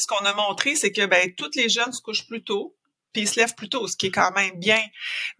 ce 0.00 0.06
qu'on 0.06 0.24
a 0.24 0.34
montré, 0.34 0.74
c'est 0.74 0.92
que 0.92 1.06
ben 1.06 1.32
toutes 1.34 1.56
les 1.56 1.68
jeunes 1.68 1.92
se 1.92 2.00
couchent 2.00 2.26
plus 2.26 2.42
tôt, 2.42 2.74
puis 3.12 3.22
ils 3.22 3.28
se 3.28 3.38
lèvent 3.38 3.54
plus 3.54 3.68
tôt, 3.68 3.86
ce 3.86 3.96
qui 3.96 4.06
est 4.06 4.10
quand 4.10 4.32
même 4.32 4.58
bien. 4.58 4.80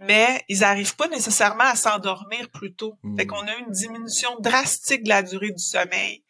Mais 0.00 0.42
ils 0.48 0.60
n'arrivent 0.60 0.96
pas 0.96 1.08
nécessairement 1.08 1.64
à 1.64 1.76
s'endormir 1.76 2.50
plus 2.50 2.74
tôt. 2.74 2.94
Fait 3.16 3.24
hmm. 3.24 3.28
qu'on 3.28 3.46
a 3.46 3.56
une 3.56 3.70
diminution 3.70 4.30
drastique 4.40 5.04
de 5.04 5.08
la 5.08 5.22
durée 5.22 5.50
du 5.50 5.62
sommeil. 5.62 6.22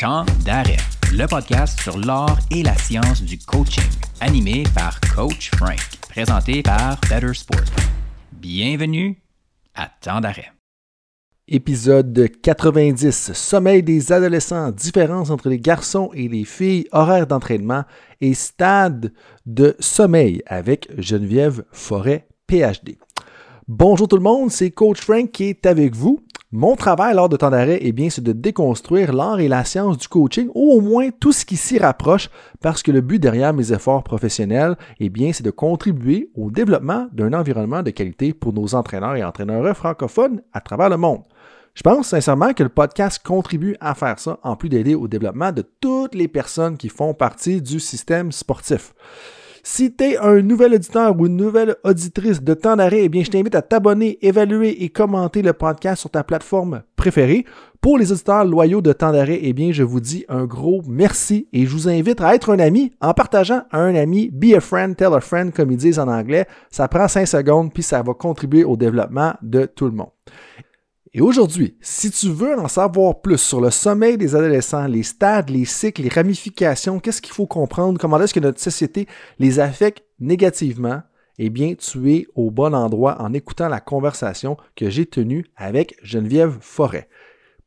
Temps 0.00 0.26
d'arrêt, 0.44 0.76
le 1.12 1.26
podcast 1.26 1.80
sur 1.80 1.96
l'art 1.98 2.38
et 2.50 2.62
la 2.62 2.76
science 2.76 3.22
du 3.22 3.38
coaching, 3.38 3.90
animé 4.20 4.64
par 4.74 5.00
Coach 5.14 5.50
Frank, 5.56 5.80
présenté 6.08 6.62
par 6.62 7.00
Better 7.08 7.32
Sport. 7.32 7.64
Bienvenue 8.32 9.22
à 9.74 9.88
Temps 9.88 10.20
d'arrêt. 10.20 10.55
Épisode 11.48 12.28
90. 12.42 13.32
Sommeil 13.32 13.80
des 13.80 14.10
adolescents, 14.10 14.72
différence 14.72 15.30
entre 15.30 15.48
les 15.48 15.60
garçons 15.60 16.10
et 16.12 16.26
les 16.26 16.44
filles, 16.44 16.88
horaire 16.90 17.28
d'entraînement 17.28 17.84
et 18.20 18.34
stade 18.34 19.12
de 19.46 19.76
sommeil 19.78 20.42
avec 20.46 20.88
Geneviève 20.98 21.62
Forêt, 21.70 22.26
PhD. 22.48 22.98
Bonjour 23.68 24.08
tout 24.08 24.16
le 24.16 24.24
monde, 24.24 24.50
c'est 24.50 24.72
Coach 24.72 25.00
Frank 25.00 25.30
qui 25.30 25.44
est 25.44 25.66
avec 25.66 25.94
vous. 25.94 26.18
Mon 26.50 26.74
travail 26.74 27.14
lors 27.14 27.28
de 27.28 27.36
temps 27.36 27.50
d'arrêt, 27.50 27.78
eh 27.80 27.92
bien, 27.92 28.08
c'est 28.10 28.24
de 28.24 28.32
déconstruire 28.32 29.12
l'art 29.12 29.40
et 29.40 29.48
la 29.48 29.64
science 29.64 29.98
du 29.98 30.08
coaching, 30.08 30.48
ou 30.54 30.72
au 30.72 30.80
moins 30.80 31.10
tout 31.10 31.32
ce 31.32 31.44
qui 31.44 31.56
s'y 31.56 31.78
rapproche, 31.78 32.30
parce 32.60 32.82
que 32.82 32.92
le 32.92 33.00
but 33.00 33.20
derrière 33.20 33.52
mes 33.52 33.72
efforts 33.72 34.04
professionnels, 34.04 34.76
eh 34.98 35.10
bien, 35.10 35.32
c'est 35.32 35.42
de 35.42 35.50
contribuer 35.50 36.30
au 36.34 36.50
développement 36.50 37.08
d'un 37.12 37.32
environnement 37.32 37.82
de 37.82 37.90
qualité 37.90 38.32
pour 38.32 38.52
nos 38.52 38.74
entraîneurs 38.74 39.16
et 39.16 39.24
entraîneurs 39.24 39.76
francophones 39.76 40.40
à 40.52 40.60
travers 40.60 40.88
le 40.88 40.96
monde. 40.96 41.22
Je 41.76 41.82
pense 41.82 42.08
sincèrement 42.08 42.54
que 42.54 42.62
le 42.62 42.70
podcast 42.70 43.20
contribue 43.22 43.76
à 43.80 43.94
faire 43.94 44.18
ça, 44.18 44.38
en 44.42 44.56
plus 44.56 44.70
d'aider 44.70 44.94
au 44.94 45.08
développement 45.08 45.52
de 45.52 45.62
toutes 45.80 46.14
les 46.14 46.26
personnes 46.26 46.78
qui 46.78 46.88
font 46.88 47.12
partie 47.12 47.60
du 47.60 47.80
système 47.80 48.32
sportif. 48.32 48.94
Si 49.62 49.94
tu 49.94 50.04
es 50.04 50.16
un 50.16 50.40
nouvel 50.40 50.72
auditeur 50.72 51.14
ou 51.20 51.26
une 51.26 51.36
nouvelle 51.36 51.76
auditrice 51.84 52.42
de 52.42 52.54
temps 52.54 52.76
d'arrêt, 52.76 53.02
eh 53.02 53.08
bien, 53.10 53.22
je 53.22 53.30
t'invite 53.30 53.54
à 53.54 53.60
t'abonner, 53.60 54.16
évaluer 54.22 54.84
et 54.84 54.88
commenter 54.88 55.42
le 55.42 55.52
podcast 55.52 56.00
sur 56.00 56.08
ta 56.08 56.24
plateforme 56.24 56.82
préférée. 56.96 57.44
Pour 57.82 57.98
les 57.98 58.10
auditeurs 58.10 58.46
loyaux 58.46 58.80
de 58.80 58.94
temps 58.94 59.12
d'arrêt, 59.12 59.40
eh 59.42 59.52
bien, 59.52 59.70
je 59.70 59.82
vous 59.82 60.00
dis 60.00 60.24
un 60.30 60.46
gros 60.46 60.82
merci 60.88 61.46
et 61.52 61.66
je 61.66 61.70
vous 61.70 61.90
invite 61.90 62.22
à 62.22 62.34
être 62.34 62.50
un 62.50 62.58
ami 62.58 62.92
en 63.02 63.12
partageant 63.12 63.64
un 63.70 63.94
ami. 63.94 64.30
Be 64.32 64.54
a 64.56 64.60
friend, 64.60 64.96
tell 64.96 65.12
a 65.12 65.20
friend, 65.20 65.52
comme 65.52 65.70
ils 65.70 65.76
disent 65.76 65.98
en 65.98 66.08
anglais. 66.08 66.46
Ça 66.70 66.88
prend 66.88 67.06
5 67.06 67.26
secondes 67.26 67.70
puis 67.70 67.82
ça 67.82 68.02
va 68.02 68.14
contribuer 68.14 68.64
au 68.64 68.78
développement 68.78 69.34
de 69.42 69.66
tout 69.66 69.84
le 69.84 69.92
monde. 69.92 70.15
Et 71.16 71.22
aujourd'hui, 71.22 71.78
si 71.80 72.10
tu 72.10 72.28
veux 72.28 72.58
en 72.58 72.68
savoir 72.68 73.22
plus 73.22 73.38
sur 73.38 73.62
le 73.62 73.70
sommeil 73.70 74.18
des 74.18 74.36
adolescents, 74.36 74.86
les 74.86 75.02
stades, 75.02 75.48
les 75.48 75.64
cycles, 75.64 76.02
les 76.02 76.10
ramifications, 76.10 77.00
qu'est-ce 77.00 77.22
qu'il 77.22 77.32
faut 77.32 77.46
comprendre, 77.46 77.98
comment 77.98 78.20
est-ce 78.20 78.34
que 78.34 78.40
notre 78.40 78.60
société 78.60 79.08
les 79.38 79.58
affecte 79.58 80.04
négativement, 80.20 81.00
eh 81.38 81.48
bien, 81.48 81.72
tu 81.72 82.12
es 82.12 82.26
au 82.34 82.50
bon 82.50 82.74
endroit 82.74 83.16
en 83.22 83.32
écoutant 83.32 83.70
la 83.70 83.80
conversation 83.80 84.58
que 84.74 84.90
j'ai 84.90 85.06
tenue 85.06 85.46
avec 85.56 85.96
Geneviève 86.02 86.58
Forêt. 86.60 87.08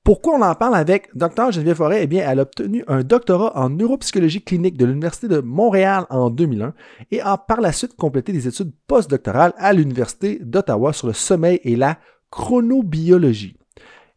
Pourquoi 0.03 0.35
on 0.35 0.43
en 0.43 0.53
parle 0.53 0.75
avec 0.75 1.09
Dr 1.15 1.51
Geneviève 1.51 1.77
Forêt? 1.77 2.03
Eh 2.03 2.07
bien, 2.07 2.29
elle 2.29 2.37
a 2.37 2.43
obtenu 2.43 2.83
un 2.87 3.01
doctorat 3.01 3.57
en 3.57 3.71
neuropsychologie 3.71 4.43
clinique 4.43 4.77
de 4.77 4.85
l'Université 4.85 5.27
de 5.27 5.39
Montréal 5.39 6.05
en 6.11 6.29
2001 6.29 6.75
et 7.09 7.19
a 7.21 7.35
par 7.35 7.61
la 7.61 7.71
suite 7.71 7.95
complété 7.95 8.31
des 8.31 8.47
études 8.47 8.73
postdoctorales 8.85 9.53
à 9.57 9.73
l'Université 9.73 10.37
d'Ottawa 10.39 10.93
sur 10.93 11.07
le 11.07 11.13
sommeil 11.13 11.59
et 11.63 11.75
la 11.75 11.97
chronobiologie. 12.31 13.55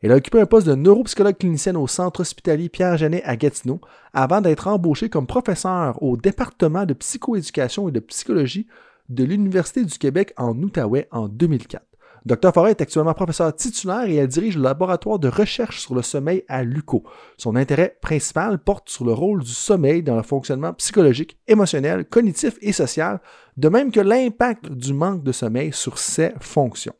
Elle 0.02 0.10
a 0.12 0.16
occupé 0.16 0.40
un 0.40 0.46
poste 0.46 0.66
de 0.66 0.74
neuropsychologue 0.74 1.38
clinicienne 1.38 1.76
au 1.76 1.86
centre 1.86 2.20
hospitalier 2.20 2.68
Pierre-Janet 2.68 3.22
à 3.24 3.36
Gatineau 3.36 3.80
avant 4.12 4.40
d'être 4.40 4.66
embauchée 4.66 5.08
comme 5.08 5.28
professeure 5.28 6.02
au 6.02 6.16
département 6.16 6.86
de 6.86 6.94
psychoéducation 6.94 7.88
et 7.88 7.92
de 7.92 8.00
psychologie 8.00 8.66
de 9.08 9.22
l'Université 9.22 9.84
du 9.84 9.96
Québec 9.98 10.32
en 10.36 10.60
Outaouais 10.60 11.06
en 11.12 11.28
2004. 11.28 11.84
Dr 12.24 12.52
Forêt 12.52 12.70
est 12.70 12.80
actuellement 12.80 13.14
professeur 13.14 13.54
titulaire 13.54 14.04
et 14.04 14.14
elle 14.14 14.28
dirige 14.28 14.56
le 14.56 14.62
laboratoire 14.62 15.18
de 15.18 15.26
recherche 15.26 15.80
sur 15.80 15.94
le 15.94 16.02
sommeil 16.02 16.44
à 16.48 16.62
l'UCO. 16.62 17.02
Son 17.36 17.56
intérêt 17.56 17.96
principal 18.00 18.58
porte 18.58 18.90
sur 18.90 19.04
le 19.04 19.12
rôle 19.12 19.42
du 19.42 19.50
sommeil 19.50 20.04
dans 20.04 20.16
le 20.16 20.22
fonctionnement 20.22 20.72
psychologique, 20.74 21.36
émotionnel, 21.48 22.04
cognitif 22.04 22.58
et 22.60 22.72
social, 22.72 23.20
de 23.56 23.68
même 23.68 23.90
que 23.90 24.00
l'impact 24.00 24.70
du 24.70 24.94
manque 24.94 25.24
de 25.24 25.32
sommeil 25.32 25.72
sur 25.72 25.98
ses 25.98 26.32
fonctions. 26.40 26.94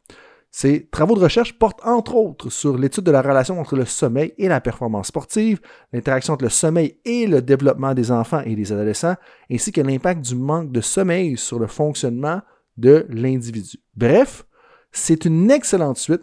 Ces 0.54 0.86
travaux 0.90 1.14
de 1.14 1.20
recherche 1.20 1.58
portent 1.58 1.80
entre 1.82 2.14
autres 2.14 2.50
sur 2.50 2.76
l'étude 2.76 3.04
de 3.04 3.10
la 3.10 3.22
relation 3.22 3.58
entre 3.58 3.74
le 3.74 3.86
sommeil 3.86 4.34
et 4.36 4.48
la 4.48 4.60
performance 4.60 5.06
sportive, 5.06 5.60
l'interaction 5.94 6.34
entre 6.34 6.44
le 6.44 6.50
sommeil 6.50 6.98
et 7.06 7.26
le 7.26 7.40
développement 7.40 7.94
des 7.94 8.10
enfants 8.10 8.42
et 8.44 8.54
des 8.54 8.70
adolescents, 8.70 9.16
ainsi 9.50 9.72
que 9.72 9.80
l'impact 9.80 10.20
du 10.20 10.36
manque 10.36 10.70
de 10.70 10.82
sommeil 10.82 11.38
sur 11.38 11.58
le 11.58 11.66
fonctionnement 11.66 12.42
de 12.76 13.06
l'individu. 13.08 13.78
Bref, 13.96 14.44
c'est 14.92 15.24
une 15.24 15.50
excellente 15.50 15.96
suite 15.96 16.22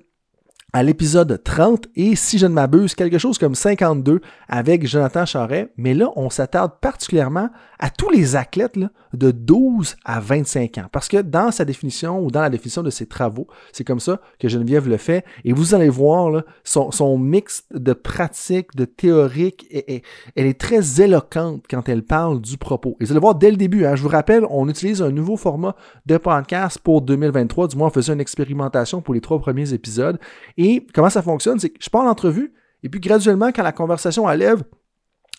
à 0.73 0.83
l'épisode 0.83 1.41
30 1.43 1.87
et 1.95 2.15
si 2.15 2.37
je 2.37 2.45
ne 2.45 2.53
m'abuse, 2.53 2.93
quelque 2.95 3.17
chose 3.17 3.37
comme 3.37 3.55
52 3.55 4.21
avec 4.47 4.87
Jonathan 4.87 5.25
Charret. 5.25 5.71
Mais 5.77 5.93
là, 5.93 6.11
on 6.15 6.29
s'attarde 6.29 6.73
particulièrement 6.79 7.49
à 7.79 7.89
tous 7.89 8.09
les 8.09 8.35
athlètes 8.35 8.77
de 9.13 9.31
12 9.31 9.95
à 10.03 10.19
25 10.19 10.77
ans. 10.77 10.85
Parce 10.91 11.07
que 11.07 11.21
dans 11.21 11.51
sa 11.51 11.65
définition 11.65 12.23
ou 12.23 12.29
dans 12.29 12.41
la 12.41 12.49
définition 12.49 12.83
de 12.83 12.89
ses 12.89 13.05
travaux, 13.05 13.47
c'est 13.71 13.85
comme 13.85 14.01
ça 14.01 14.19
que 14.37 14.49
Geneviève 14.49 14.87
le 14.87 14.97
fait. 14.97 15.25
Et 15.45 15.53
vous 15.53 15.73
allez 15.73 15.89
voir 15.89 16.43
son, 16.63 17.17
mix 17.17 17.63
de 17.73 17.93
pratique, 17.93 18.75
de 18.75 18.85
théorique, 18.85 19.65
et, 19.71 20.03
elle 20.35 20.45
est 20.45 20.59
très 20.59 21.01
éloquente 21.01 21.63
quand 21.69 21.87
elle 21.87 22.03
parle 22.03 22.41
du 22.41 22.57
propos. 22.57 22.97
Et 22.99 23.05
vous 23.05 23.11
allez 23.11 23.19
voir 23.19 23.35
dès 23.35 23.49
le 23.49 23.57
début, 23.57 23.85
hein, 23.85 23.95
je 23.95 24.03
vous 24.03 24.09
rappelle, 24.09 24.45
on 24.49 24.67
utilise 24.67 25.01
un 25.01 25.11
nouveau 25.11 25.37
format 25.37 25.75
de 26.05 26.17
podcast 26.17 26.79
pour 26.83 27.01
2023. 27.01 27.69
Du 27.69 27.77
moins, 27.77 27.87
on 27.87 27.91
faisait 27.91 28.13
une 28.13 28.21
expérimentation 28.21 29.01
pour 29.01 29.13
les 29.13 29.21
trois 29.21 29.39
premiers 29.39 29.73
épisodes. 29.73 30.19
Et 30.59 30.85
comment 30.93 31.09
ça 31.09 31.21
fonctionne? 31.21 31.57
C'est 31.57 31.69
que 31.69 31.81
je 31.81 31.89
pars 31.89 32.03
l'entrevue, 32.03 32.53
et 32.83 32.89
puis 32.89 32.99
graduellement, 32.99 33.47
quand 33.53 33.63
la 33.63 33.71
conversation 33.71 34.27
allève, 34.27 34.61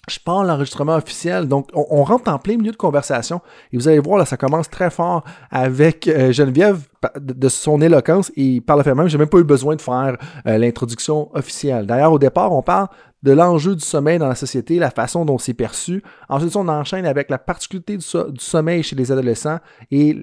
je 0.08 0.19
pars 0.19 0.44
l'enregistrement 0.44 0.97
officiel. 0.97 1.47
Donc, 1.47 1.69
on, 1.75 2.03
rentre 2.04 2.31
en 2.31 2.38
plein 2.38 2.56
milieu 2.56 2.72
de 2.72 2.76
conversation. 2.76 3.42
Et 3.70 3.76
vous 3.76 3.86
allez 3.86 3.98
voir, 3.98 4.19
là, 4.19 4.25
ça 4.25 4.38
commence 4.38 4.70
très 4.70 4.88
fort 4.88 5.22
avec 5.50 6.09
euh, 6.09 6.32
Geneviève 6.32 6.88
de, 7.20 7.48
son 7.50 7.82
éloquence. 7.82 8.32
Et 8.34 8.62
par 8.62 8.78
le 8.78 8.82
fait 8.82 8.94
même, 8.94 9.09
j'ai 9.09 9.19
même 9.19 9.28
pas 9.28 9.38
eu 9.38 9.44
besoin 9.44 9.76
de 9.76 9.82
faire 9.82 10.16
euh, 10.47 10.56
l'introduction 10.56 11.30
officielle. 11.34 11.84
D'ailleurs, 11.84 12.12
au 12.12 12.19
départ, 12.19 12.50
on 12.50 12.62
parle 12.62 12.88
de 13.22 13.32
l'enjeu 13.32 13.76
du 13.76 13.84
sommeil 13.84 14.19
dans 14.19 14.28
la 14.28 14.34
société, 14.34 14.78
la 14.78 14.91
façon 14.91 15.26
dont 15.26 15.36
c'est 15.36 15.53
perçu. 15.53 16.03
Ensuite, 16.30 16.56
on 16.56 16.66
enchaîne 16.69 17.04
avec 17.04 17.28
la 17.28 17.38
particularité 17.38 17.98
du, 17.98 18.32
du 18.32 18.44
sommeil 18.44 18.82
chez 18.82 18.97
les 18.97 19.12
adolescents 19.12 19.59
et 19.91 20.16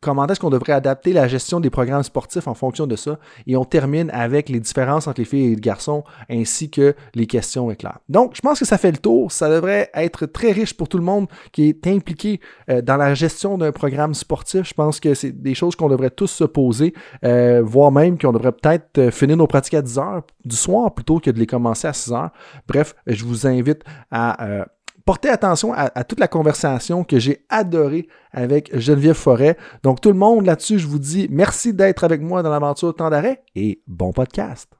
comment 0.00 0.26
est-ce 0.26 0.40
qu'on 0.40 0.50
devrait 0.50 0.72
adapter 0.72 1.12
la 1.12 1.28
gestion 1.28 1.60
des 1.60 1.70
programmes 1.70 2.02
sportifs 2.02 2.46
en 2.46 2.54
fonction 2.54 2.86
de 2.86 2.96
ça? 2.96 3.18
Et 3.46 3.56
on 3.56 3.64
termine 3.64 4.10
avec 4.10 4.48
les 4.48 4.60
différences 4.60 5.06
entre 5.06 5.20
les 5.20 5.24
filles 5.24 5.46
et 5.46 5.54
les 5.54 5.60
garçons, 5.60 6.04
ainsi 6.30 6.70
que 6.70 6.94
les 7.14 7.26
questions 7.26 7.70
éclairs. 7.70 7.98
Donc, 8.08 8.34
je 8.34 8.40
pense 8.40 8.58
que 8.58 8.64
ça 8.64 8.78
fait 8.78 8.92
le 8.92 8.98
tour. 8.98 9.32
Ça 9.32 9.48
devrait 9.48 9.90
être 9.94 10.26
très 10.26 10.52
riche 10.52 10.74
pour 10.74 10.88
tout 10.88 10.98
le 10.98 11.04
monde 11.04 11.26
qui 11.52 11.68
est 11.68 11.86
impliqué 11.86 12.40
euh, 12.70 12.82
dans 12.82 12.96
la 12.96 13.14
gestion 13.14 13.58
d'un 13.58 13.72
programme 13.72 14.14
sportif. 14.14 14.68
Je 14.68 14.74
pense 14.74 15.00
que 15.00 15.14
c'est 15.14 15.32
des 15.32 15.54
choses 15.54 15.76
qu'on 15.76 15.88
devrait 15.88 16.10
tous 16.10 16.28
se 16.28 16.44
poser, 16.44 16.94
euh, 17.24 17.62
voire 17.64 17.92
même 17.92 18.18
qu'on 18.18 18.32
devrait 18.32 18.52
peut-être 18.52 18.98
euh, 18.98 19.10
finir 19.10 19.36
nos 19.36 19.46
pratiques 19.46 19.74
à 19.74 19.82
10 19.82 19.98
heures 19.98 20.22
du 20.44 20.56
soir 20.56 20.94
plutôt 20.94 21.18
que 21.18 21.30
de 21.30 21.38
les 21.38 21.46
commencer 21.46 21.88
à 21.88 21.92
6 21.92 22.12
heures. 22.12 22.30
Bref, 22.66 22.94
je 23.06 23.24
vous 23.24 23.46
invite 23.46 23.82
à 24.10 24.66
portez 25.08 25.30
attention 25.30 25.72
à, 25.72 26.04
toute 26.04 26.20
la 26.20 26.28
conversation 26.28 27.02
que 27.02 27.18
j'ai 27.18 27.46
adorée 27.48 28.08
avec 28.30 28.78
Geneviève 28.78 29.16
Forêt. 29.16 29.56
Donc 29.82 30.02
tout 30.02 30.10
le 30.10 30.18
monde 30.18 30.44
là-dessus, 30.44 30.78
je 30.78 30.86
vous 30.86 30.98
dis 30.98 31.28
merci 31.30 31.72
d'être 31.72 32.04
avec 32.04 32.20
moi 32.20 32.42
dans 32.42 32.50
l'aventure 32.50 32.94
Temps 32.94 33.08
d'arrêt 33.08 33.42
et 33.54 33.80
bon 33.86 34.12
podcast. 34.12 34.70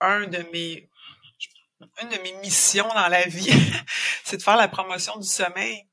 De 0.00 0.50
mes 0.52 0.88
une 2.02 2.08
de 2.08 2.20
mes 2.20 2.32
missions 2.42 2.88
dans 2.88 3.06
la 3.06 3.22
vie, 3.28 3.48
c'est 4.24 4.38
de 4.38 4.42
faire 4.42 4.56
la 4.56 4.66
promotion 4.66 5.16
du 5.20 5.28
sommeil. 5.28 5.86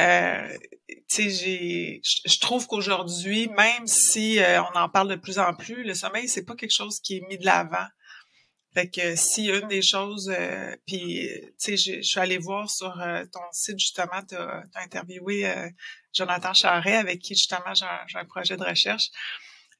Euh, 0.00 0.56
je 0.88 2.40
trouve 2.40 2.66
qu'aujourd'hui, 2.66 3.48
même 3.48 3.86
si 3.86 4.38
euh, 4.38 4.62
on 4.62 4.78
en 4.78 4.88
parle 4.88 5.10
de 5.10 5.16
plus 5.16 5.38
en 5.38 5.52
plus, 5.52 5.84
le 5.84 5.92
sommeil 5.92 6.28
c'est 6.28 6.46
pas 6.46 6.54
quelque 6.54 6.74
chose 6.74 6.98
qui 7.00 7.18
est 7.18 7.28
mis 7.28 7.36
de 7.36 7.44
l'avant. 7.44 7.86
Fait 8.74 8.90
que 8.90 9.14
si 9.14 9.46
une 9.46 9.68
des 9.68 9.82
choses, 9.82 10.32
euh, 10.36 10.74
puis 10.84 11.28
tu 11.60 11.76
sais, 11.76 11.76
je 11.76 12.02
suis 12.02 12.18
allée 12.18 12.38
voir 12.38 12.68
sur 12.68 13.00
euh, 13.00 13.24
ton 13.32 13.40
site 13.52 13.78
justement, 13.78 14.20
tu 14.28 14.34
as, 14.34 14.64
interviewé 14.74 15.48
euh, 15.48 15.68
Jonathan 16.12 16.52
Charret 16.52 16.96
avec 16.96 17.20
qui 17.20 17.36
justement 17.36 17.72
j'ai 17.72 17.86
un, 18.18 18.24
projet 18.24 18.56
de 18.56 18.64
recherche. 18.64 19.10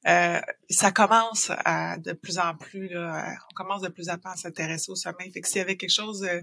Euh, 0.07 0.39
ça 0.69 0.91
commence 0.91 1.51
à 1.63 1.97
de 1.97 2.13
plus 2.13 2.37
en 2.37 2.55
plus, 2.55 2.89
là, 2.89 3.35
on 3.51 3.53
commence 3.55 3.81
de 3.81 3.87
plus 3.87 4.09
en 4.09 4.17
plus 4.17 4.29
à 4.29 4.35
s'intéresser 4.35 4.91
au 4.91 4.95
sommeil. 4.95 5.31
Fait 5.31 5.41
que 5.41 5.47
s'il 5.47 5.57
y 5.57 5.61
avait 5.61 5.77
quelque 5.77 5.93
chose, 5.93 6.23
euh, 6.23 6.41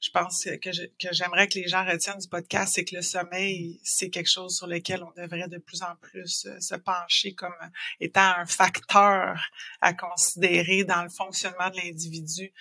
je 0.00 0.10
pense 0.10 0.44
que, 0.44 0.70
j'aimerais 1.12 1.48
que 1.48 1.54
les 1.54 1.68
gens 1.68 1.84
retiennent 1.84 2.18
du 2.18 2.28
podcast, 2.28 2.74
c'est 2.74 2.84
que 2.84 2.96
le 2.96 3.02
sommeil, 3.02 3.80
c'est 3.82 4.10
quelque 4.10 4.30
chose 4.30 4.56
sur 4.56 4.66
lequel 4.66 5.02
on 5.02 5.20
devrait 5.20 5.48
de 5.48 5.58
plus 5.58 5.82
en 5.82 5.96
plus 6.00 6.46
euh, 6.46 6.60
se 6.60 6.74
pencher 6.76 7.34
comme 7.34 7.54
étant 8.00 8.32
un 8.38 8.46
facteur 8.46 9.40
à 9.80 9.92
considérer 9.92 10.84
dans 10.84 11.02
le 11.02 11.10
fonctionnement 11.10 11.70
de 11.70 11.76
l'individu 11.76 12.52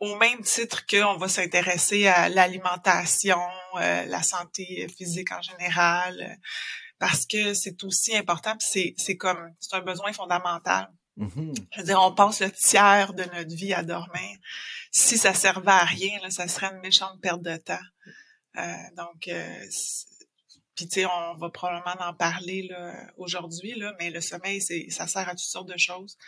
au 0.00 0.16
même 0.16 0.40
titre 0.42 0.84
qu'on 0.86 1.16
va 1.16 1.28
s'intéresser 1.28 2.06
à 2.06 2.28
l'alimentation, 2.28 3.40
euh, 3.76 4.04
la 4.06 4.22
santé 4.22 4.86
physique 4.88 5.32
en 5.32 5.40
général, 5.40 6.20
euh, 6.20 6.34
parce 6.98 7.26
que 7.26 7.54
c'est 7.54 7.84
aussi 7.84 8.16
important, 8.16 8.54
c'est 8.58 8.94
c'est 8.96 9.16
comme 9.16 9.54
c'est 9.60 9.76
un 9.76 9.80
besoin 9.80 10.12
fondamental. 10.12 10.90
Mm-hmm. 11.18 11.54
Je 11.72 11.80
veux 11.80 11.86
dire, 11.86 12.00
on 12.02 12.14
passe 12.14 12.40
le 12.40 12.50
tiers 12.50 13.14
de 13.14 13.24
notre 13.24 13.54
vie 13.54 13.72
à 13.72 13.82
dormir. 13.82 14.38
Si 14.90 15.16
ça 15.16 15.34
servait 15.34 15.70
à 15.70 15.84
rien, 15.84 16.18
là, 16.22 16.30
ça 16.30 16.46
serait 16.48 16.72
une 16.74 16.80
méchante 16.80 17.20
perte 17.20 17.42
de 17.42 17.56
temps. 17.56 17.78
Euh, 18.58 18.74
donc, 18.96 19.30
puis 20.76 20.86
tu 20.86 21.00
sais, 21.00 21.06
on 21.06 21.34
va 21.36 21.48
probablement 21.48 21.96
en 22.00 22.12
parler 22.12 22.68
aujourd'hui, 23.16 23.74
là, 23.74 23.94
mais 23.98 24.10
le 24.10 24.20
sommeil, 24.20 24.60
c'est 24.60 24.88
ça 24.90 25.06
sert 25.06 25.26
à 25.26 25.32
toutes 25.32 25.40
sortes 25.40 25.68
de 25.68 25.78
choses. 25.78 26.18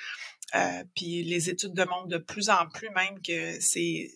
Euh, 0.54 0.84
puis 0.96 1.22
les 1.24 1.50
études 1.50 1.74
démontrent 1.74 2.08
de 2.08 2.18
plus 2.18 2.48
en 2.48 2.66
plus 2.68 2.88
même 2.90 3.20
que 3.20 3.60
c'est, 3.60 4.10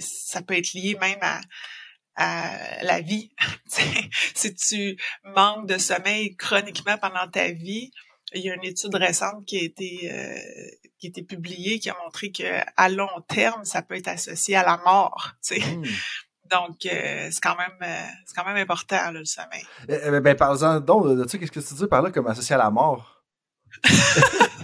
ça 0.00 0.40
peut 0.40 0.56
être 0.56 0.72
lié 0.72 0.96
même 1.00 1.18
à, 1.20 1.40
à 2.18 2.82
la 2.82 3.00
vie. 3.00 3.30
si 4.34 4.54
tu 4.54 4.96
manques 5.24 5.68
de 5.68 5.78
sommeil 5.78 6.36
chroniquement 6.36 6.98
pendant 6.98 7.28
ta 7.30 7.52
vie, 7.52 7.90
il 8.34 8.42
y 8.42 8.50
a 8.50 8.54
une 8.54 8.64
étude 8.64 8.94
récente 8.94 9.46
qui 9.46 9.58
a 9.58 9.62
été 9.62 10.10
euh, 10.12 10.36
qui 10.98 11.06
a 11.06 11.10
été 11.10 11.22
publiée 11.22 11.78
qui 11.78 11.88
a 11.88 11.96
montré 12.04 12.30
que 12.30 12.60
à 12.76 12.88
long 12.88 13.08
terme, 13.28 13.64
ça 13.64 13.82
peut 13.82 13.94
être 13.94 14.08
associé 14.08 14.56
à 14.56 14.64
la 14.64 14.76
mort. 14.84 15.32
Mmh. 15.50 15.84
Donc, 16.50 16.86
euh, 16.86 17.28
c'est 17.30 17.40
quand 17.40 17.56
même 17.56 17.78
euh, 17.82 18.06
c'est 18.26 18.34
quand 18.34 18.44
même 18.44 18.56
important, 18.56 18.96
là, 18.96 19.12
le 19.12 19.24
sommeil. 19.24 19.64
Eh, 19.88 19.94
eh, 19.94 20.10
ben, 20.10 20.20
ben 20.20 20.36
par 20.36 20.58
donc 20.80 21.06
de 21.06 21.28
ça, 21.28 21.38
qu'est-ce 21.38 21.52
que 21.52 21.60
tu 21.60 21.74
dis 21.74 21.86
par 21.86 22.02
là 22.02 22.10
comme 22.10 22.26
associé 22.26 22.54
à 22.54 22.58
la 22.58 22.70
mort? 22.70 23.22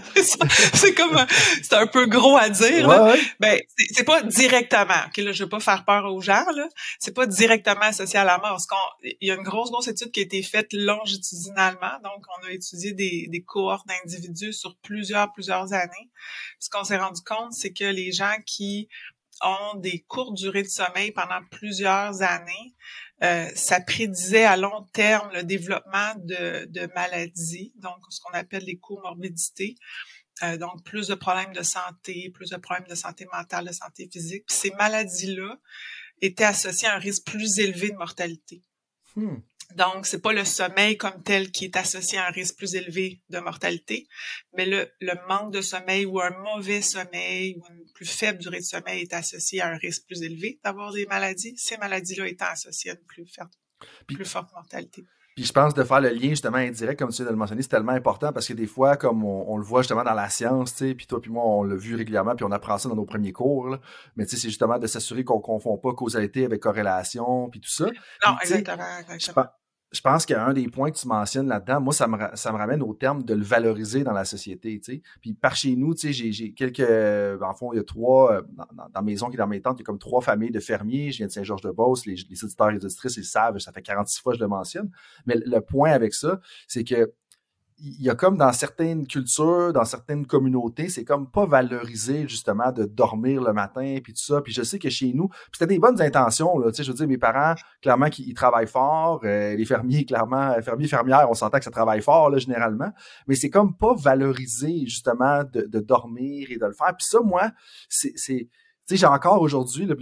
c'est 0.74 0.94
comme 0.94 1.24
c'est 1.62 1.74
un 1.74 1.86
peu 1.86 2.06
gros 2.06 2.36
à 2.36 2.48
dire 2.48 2.88
là. 2.88 3.14
ben 3.40 3.60
c'est 3.92 4.04
pas 4.04 4.22
directement 4.22 4.94
ok 5.06 5.16
là 5.18 5.32
je 5.32 5.44
veux 5.44 5.48
pas 5.48 5.60
faire 5.60 5.84
peur 5.84 6.04
aux 6.12 6.20
gens 6.20 6.44
là. 6.54 6.68
C'est 6.98 7.14
pas 7.14 7.26
directement 7.26 7.82
associé 7.82 8.18
à 8.18 8.24
la 8.24 8.38
mort. 8.38 8.58
Il 9.02 9.28
y 9.28 9.30
a 9.30 9.34
une 9.34 9.42
grosse 9.42 9.70
grosse 9.70 9.88
étude 9.88 10.10
qui 10.10 10.20
a 10.20 10.22
été 10.22 10.42
faite 10.42 10.72
longitudinalement. 10.72 11.98
Donc 12.02 12.24
on 12.38 12.46
a 12.46 12.52
étudié 12.52 12.92
des, 12.92 13.26
des 13.28 13.42
cohortes 13.42 13.86
d'individus 13.86 14.52
sur 14.52 14.76
plusieurs 14.76 15.32
plusieurs 15.32 15.72
années. 15.72 16.10
Ce 16.58 16.68
qu'on 16.70 16.84
s'est 16.84 16.98
rendu 16.98 17.20
compte 17.22 17.52
c'est 17.52 17.72
que 17.72 17.84
les 17.84 18.12
gens 18.12 18.36
qui 18.46 18.88
ont 19.42 19.78
des 19.78 20.00
courtes 20.06 20.34
durées 20.34 20.62
de 20.62 20.68
sommeil 20.68 21.12
pendant 21.12 21.40
plusieurs 21.50 22.22
années, 22.22 22.74
euh, 23.24 23.48
ça 23.54 23.80
prédisait 23.80 24.44
à 24.44 24.56
long 24.56 24.86
terme 24.92 25.30
le 25.32 25.42
développement 25.42 26.14
de, 26.18 26.94
maladies, 26.94 27.72
donc 27.76 27.96
ce 28.10 28.20
qu'on 28.20 28.34
appelle 28.34 28.64
les 28.64 28.78
comorbidités. 28.78 29.76
Euh, 30.42 30.58
donc, 30.58 30.82
plus 30.84 31.08
de 31.08 31.14
problèmes 31.14 31.52
de 31.52 31.62
santé, 31.62 32.30
plus 32.34 32.50
de 32.50 32.56
problèmes 32.56 32.88
de 32.88 32.94
santé 32.94 33.26
mentale, 33.32 33.66
de 33.66 33.72
santé 33.72 34.08
physique. 34.12 34.44
Ces 34.48 34.72
maladies-là 34.72 35.58
étaient 36.20 36.44
associées 36.44 36.88
à 36.88 36.96
un 36.96 36.98
risque 36.98 37.24
plus 37.24 37.58
élevé 37.60 37.90
de 37.90 37.96
mortalité. 37.96 38.62
Hmm. 39.16 39.36
Donc, 39.72 40.06
c'est 40.06 40.20
pas 40.20 40.32
le 40.32 40.44
sommeil 40.44 40.96
comme 40.96 41.22
tel 41.22 41.50
qui 41.50 41.64
est 41.64 41.76
associé 41.76 42.18
à 42.18 42.26
un 42.26 42.30
risque 42.30 42.56
plus 42.56 42.74
élevé 42.74 43.20
de 43.30 43.38
mortalité, 43.38 44.06
mais 44.56 44.66
le, 44.66 44.90
le 45.00 45.14
manque 45.28 45.52
de 45.52 45.60
sommeil 45.60 46.06
ou 46.06 46.20
un 46.20 46.30
mauvais 46.30 46.82
sommeil 46.82 47.56
ou 47.56 47.64
une 47.72 47.84
plus 47.92 48.06
faible 48.06 48.38
durée 48.38 48.60
de 48.60 48.64
sommeil 48.64 49.02
est 49.02 49.12
associé 49.12 49.60
à 49.60 49.68
un 49.68 49.76
risque 49.76 50.06
plus 50.06 50.22
élevé 50.22 50.60
d'avoir 50.62 50.92
des 50.92 51.06
maladies, 51.06 51.54
ces 51.56 51.76
maladies-là 51.76 52.28
étant 52.28 52.46
associées 52.46 52.92
à 52.92 52.94
une 52.94 53.06
plus, 53.06 53.26
plus 54.06 54.24
forte 54.24 54.52
mortalité. 54.52 55.04
Puis 55.34 55.44
je 55.44 55.52
pense 55.52 55.74
de 55.74 55.82
faire 55.82 56.00
le 56.00 56.10
lien 56.10 56.30
justement 56.30 56.58
indirect, 56.58 56.98
comme 56.98 57.10
tu 57.10 57.16
viens 57.16 57.26
de 57.26 57.30
le 57.30 57.36
mentionner, 57.36 57.62
c'est 57.62 57.68
tellement 57.68 57.92
important 57.92 58.32
parce 58.32 58.46
que 58.46 58.52
des 58.52 58.66
fois, 58.66 58.96
comme 58.96 59.24
on, 59.24 59.56
le 59.56 59.64
voit 59.64 59.82
justement 59.82 60.04
dans 60.04 60.14
la 60.14 60.28
science, 60.28 60.74
tu 60.74 60.88
sais, 60.88 60.94
puis 60.94 61.06
toi 61.06 61.20
puis 61.20 61.30
moi, 61.30 61.44
on 61.44 61.64
l'a 61.64 61.74
vu 61.74 61.96
régulièrement, 61.96 62.36
puis 62.36 62.44
on 62.44 62.52
apprend 62.52 62.78
ça 62.78 62.88
dans 62.88 62.94
nos 62.94 63.04
premiers 63.04 63.32
cours, 63.32 63.68
là. 63.68 63.80
mais 64.16 64.26
tu 64.26 64.30
sais, 64.30 64.42
c'est 64.42 64.48
justement 64.48 64.78
de 64.78 64.86
s'assurer 64.86 65.24
qu'on 65.24 65.40
confond 65.40 65.76
pas 65.76 65.92
causalité 65.92 66.44
avec 66.44 66.60
corrélation, 66.60 67.48
puis 67.50 67.60
tout 67.60 67.70
ça. 67.70 67.86
Non, 68.24 68.36
exactement, 68.40 68.98
exactement 69.00 69.46
je 69.94 70.00
pense 70.00 70.26
qu'un 70.26 70.52
des 70.52 70.68
points 70.68 70.90
que 70.90 70.98
tu 70.98 71.06
mentionnes 71.06 71.46
là-dedans, 71.46 71.80
moi, 71.80 71.94
ça 71.94 72.08
me, 72.08 72.18
ça 72.34 72.52
me 72.52 72.58
ramène 72.58 72.82
au 72.82 72.94
terme 72.94 73.22
de 73.22 73.32
le 73.32 73.44
valoriser 73.44 74.02
dans 74.02 74.12
la 74.12 74.24
société, 74.24 74.80
tu 74.80 74.94
sais. 74.94 75.02
Puis 75.20 75.34
par 75.34 75.54
chez 75.54 75.76
nous, 75.76 75.94
j'ai 75.96 76.52
quelques, 76.52 76.80
en 77.40 77.54
fond, 77.54 77.72
il 77.72 77.76
y 77.76 77.78
a 77.78 77.84
trois, 77.84 78.32
euh, 78.32 78.42
dans, 78.56 78.66
dans, 78.74 78.88
la 78.92 79.02
maison 79.02 79.28
qui 79.28 79.36
est 79.36 79.38
dans 79.38 79.46
mes 79.46 79.60
tentes, 79.60 79.78
il 79.78 79.82
y 79.82 79.84
a 79.84 79.86
comme 79.86 80.00
trois 80.00 80.20
familles 80.20 80.50
de 80.50 80.58
fermiers. 80.58 81.12
Je 81.12 81.18
viens 81.18 81.28
de 81.28 81.32
Saint-Georges-de-Beauce, 81.32 82.06
les, 82.06 82.16
les 82.28 82.44
et 82.44 82.72
les 82.72 82.84
auditrices, 82.84 83.16
ils 83.16 83.24
savent, 83.24 83.58
ça 83.58 83.72
fait 83.72 83.82
46 83.82 84.20
fois 84.20 84.32
que 84.32 84.38
je 84.38 84.42
le 84.42 84.48
mentionne. 84.48 84.90
Mais 85.26 85.36
le 85.36 85.60
point 85.60 85.92
avec 85.92 86.12
ça, 86.12 86.40
c'est 86.66 86.82
que 86.82 87.12
il 87.78 88.02
y 88.02 88.08
a 88.08 88.14
comme 88.14 88.36
dans 88.36 88.52
certaines 88.52 89.06
cultures, 89.06 89.72
dans 89.72 89.84
certaines 89.84 90.26
communautés, 90.26 90.88
c'est 90.88 91.04
comme 91.04 91.30
pas 91.30 91.44
valorisé 91.44 92.28
justement 92.28 92.70
de 92.70 92.84
dormir 92.84 93.42
le 93.42 93.52
matin 93.52 93.98
puis 94.02 94.12
tout 94.12 94.22
ça. 94.22 94.40
Puis 94.40 94.52
je 94.52 94.62
sais 94.62 94.78
que 94.78 94.88
chez 94.88 95.12
nous, 95.12 95.28
c'était 95.52 95.66
des 95.66 95.78
bonnes 95.78 96.00
intentions 96.00 96.58
là. 96.58 96.70
Tu 96.70 96.76
sais, 96.76 96.84
je 96.84 96.92
veux 96.92 96.96
dire, 96.96 97.08
mes 97.08 97.18
parents 97.18 97.54
clairement 97.82 98.10
qui 98.10 98.24
ils 98.28 98.34
travaillent 98.34 98.68
fort, 98.68 99.20
euh, 99.24 99.56
les 99.56 99.64
fermiers 99.64 100.04
clairement, 100.04 100.54
fermiers 100.62 100.88
fermières, 100.88 101.28
on 101.28 101.34
s'entend 101.34 101.58
que 101.58 101.64
ça 101.64 101.70
travaille 101.70 102.02
fort 102.02 102.30
là 102.30 102.38
généralement, 102.38 102.90
mais 103.26 103.34
c'est 103.34 103.50
comme 103.50 103.76
pas 103.76 103.94
valorisé 103.94 104.84
justement 104.86 105.42
de, 105.44 105.62
de 105.62 105.80
dormir 105.80 106.48
et 106.50 106.56
de 106.56 106.66
le 106.66 106.72
faire. 106.72 106.94
Puis 106.96 107.06
ça, 107.06 107.20
moi, 107.20 107.50
c'est 107.88 108.48
sais, 108.86 108.96
j'ai 108.96 109.06
encore 109.06 109.40
aujourd'hui, 109.40 109.86
là, 109.86 109.94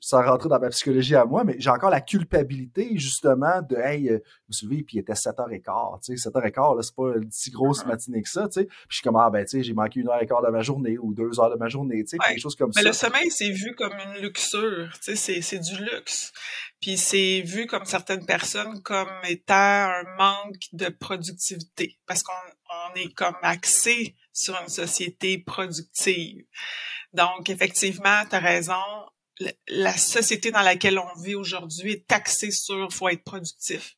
sans 0.00 0.22
rentrer 0.22 0.48
dans 0.48 0.58
ma 0.58 0.68
psychologie 0.70 1.14
à 1.14 1.24
moi, 1.24 1.44
mais 1.44 1.56
j'ai 1.58 1.70
encore 1.70 1.90
la 1.90 2.00
culpabilité, 2.00 2.90
justement, 2.98 3.62
de, 3.62 3.76
hey, 3.76 4.08
euh, 4.08 4.18
je 4.24 4.48
me 4.48 4.52
souviens, 4.52 4.82
puis 4.82 4.96
il 4.96 5.00
était 5.00 5.12
7h15, 5.12 6.04
tu 6.04 6.16
sais, 6.16 6.28
7h15, 6.28 6.76
là, 6.76 6.82
c'est 6.82 6.94
pas 6.94 7.16
une 7.16 7.30
si 7.30 7.50
grosse 7.50 7.86
matinée 7.86 8.22
que 8.22 8.28
ça, 8.28 8.48
tu 8.48 8.60
sais. 8.60 8.64
Puis 8.66 8.76
je 8.88 8.96
suis 8.96 9.02
comme, 9.04 9.16
ah, 9.16 9.30
ben, 9.30 9.44
tu 9.44 9.50
sais, 9.50 9.62
j'ai 9.62 9.74
manqué 9.74 10.00
une 10.00 10.08
heure 10.08 10.20
et 10.20 10.26
quart 10.26 10.42
de 10.42 10.50
ma 10.50 10.62
journée 10.62 10.98
ou 10.98 11.14
deux 11.14 11.38
heures 11.38 11.50
de 11.50 11.56
ma 11.56 11.68
journée, 11.68 12.02
tu 12.02 12.10
sais, 12.10 12.18
quelque 12.18 12.40
chose 12.40 12.56
comme 12.56 12.72
ça. 12.72 12.80
Mais 12.80 12.88
le 12.88 12.92
sommeil, 12.92 13.30
c'est 13.30 13.50
vu 13.50 13.74
comme 13.74 13.92
une 13.92 14.22
luxure, 14.22 14.90
tu 15.02 15.16
sais, 15.16 15.40
c'est 15.40 15.58
du 15.58 15.84
luxe. 15.84 16.32
Puis 16.80 16.98
c'est 16.98 17.42
vu 17.42 17.66
comme 17.66 17.84
certaines 17.84 18.26
personnes 18.26 18.82
comme 18.82 19.08
étant 19.28 19.54
un 19.54 20.04
manque 20.18 20.68
de 20.72 20.88
productivité, 20.88 21.96
parce 22.06 22.22
qu'on 22.22 22.32
on 22.68 22.94
est 22.96 23.12
comme 23.14 23.36
axé 23.42 24.14
sur 24.32 24.58
une 24.60 24.68
société 24.68 25.38
productive. 25.38 26.44
Donc, 27.16 27.48
effectivement, 27.48 28.24
tu 28.28 28.36
as 28.36 28.40
raison. 28.40 28.82
La 29.68 29.96
société 29.96 30.50
dans 30.50 30.62
laquelle 30.62 30.98
on 30.98 31.20
vit 31.20 31.34
aujourd'hui 31.34 31.92
est 31.92 32.06
taxée 32.06 32.50
sur 32.50 32.90
faut 32.90 33.08
être 33.08 33.24
productif. 33.24 33.96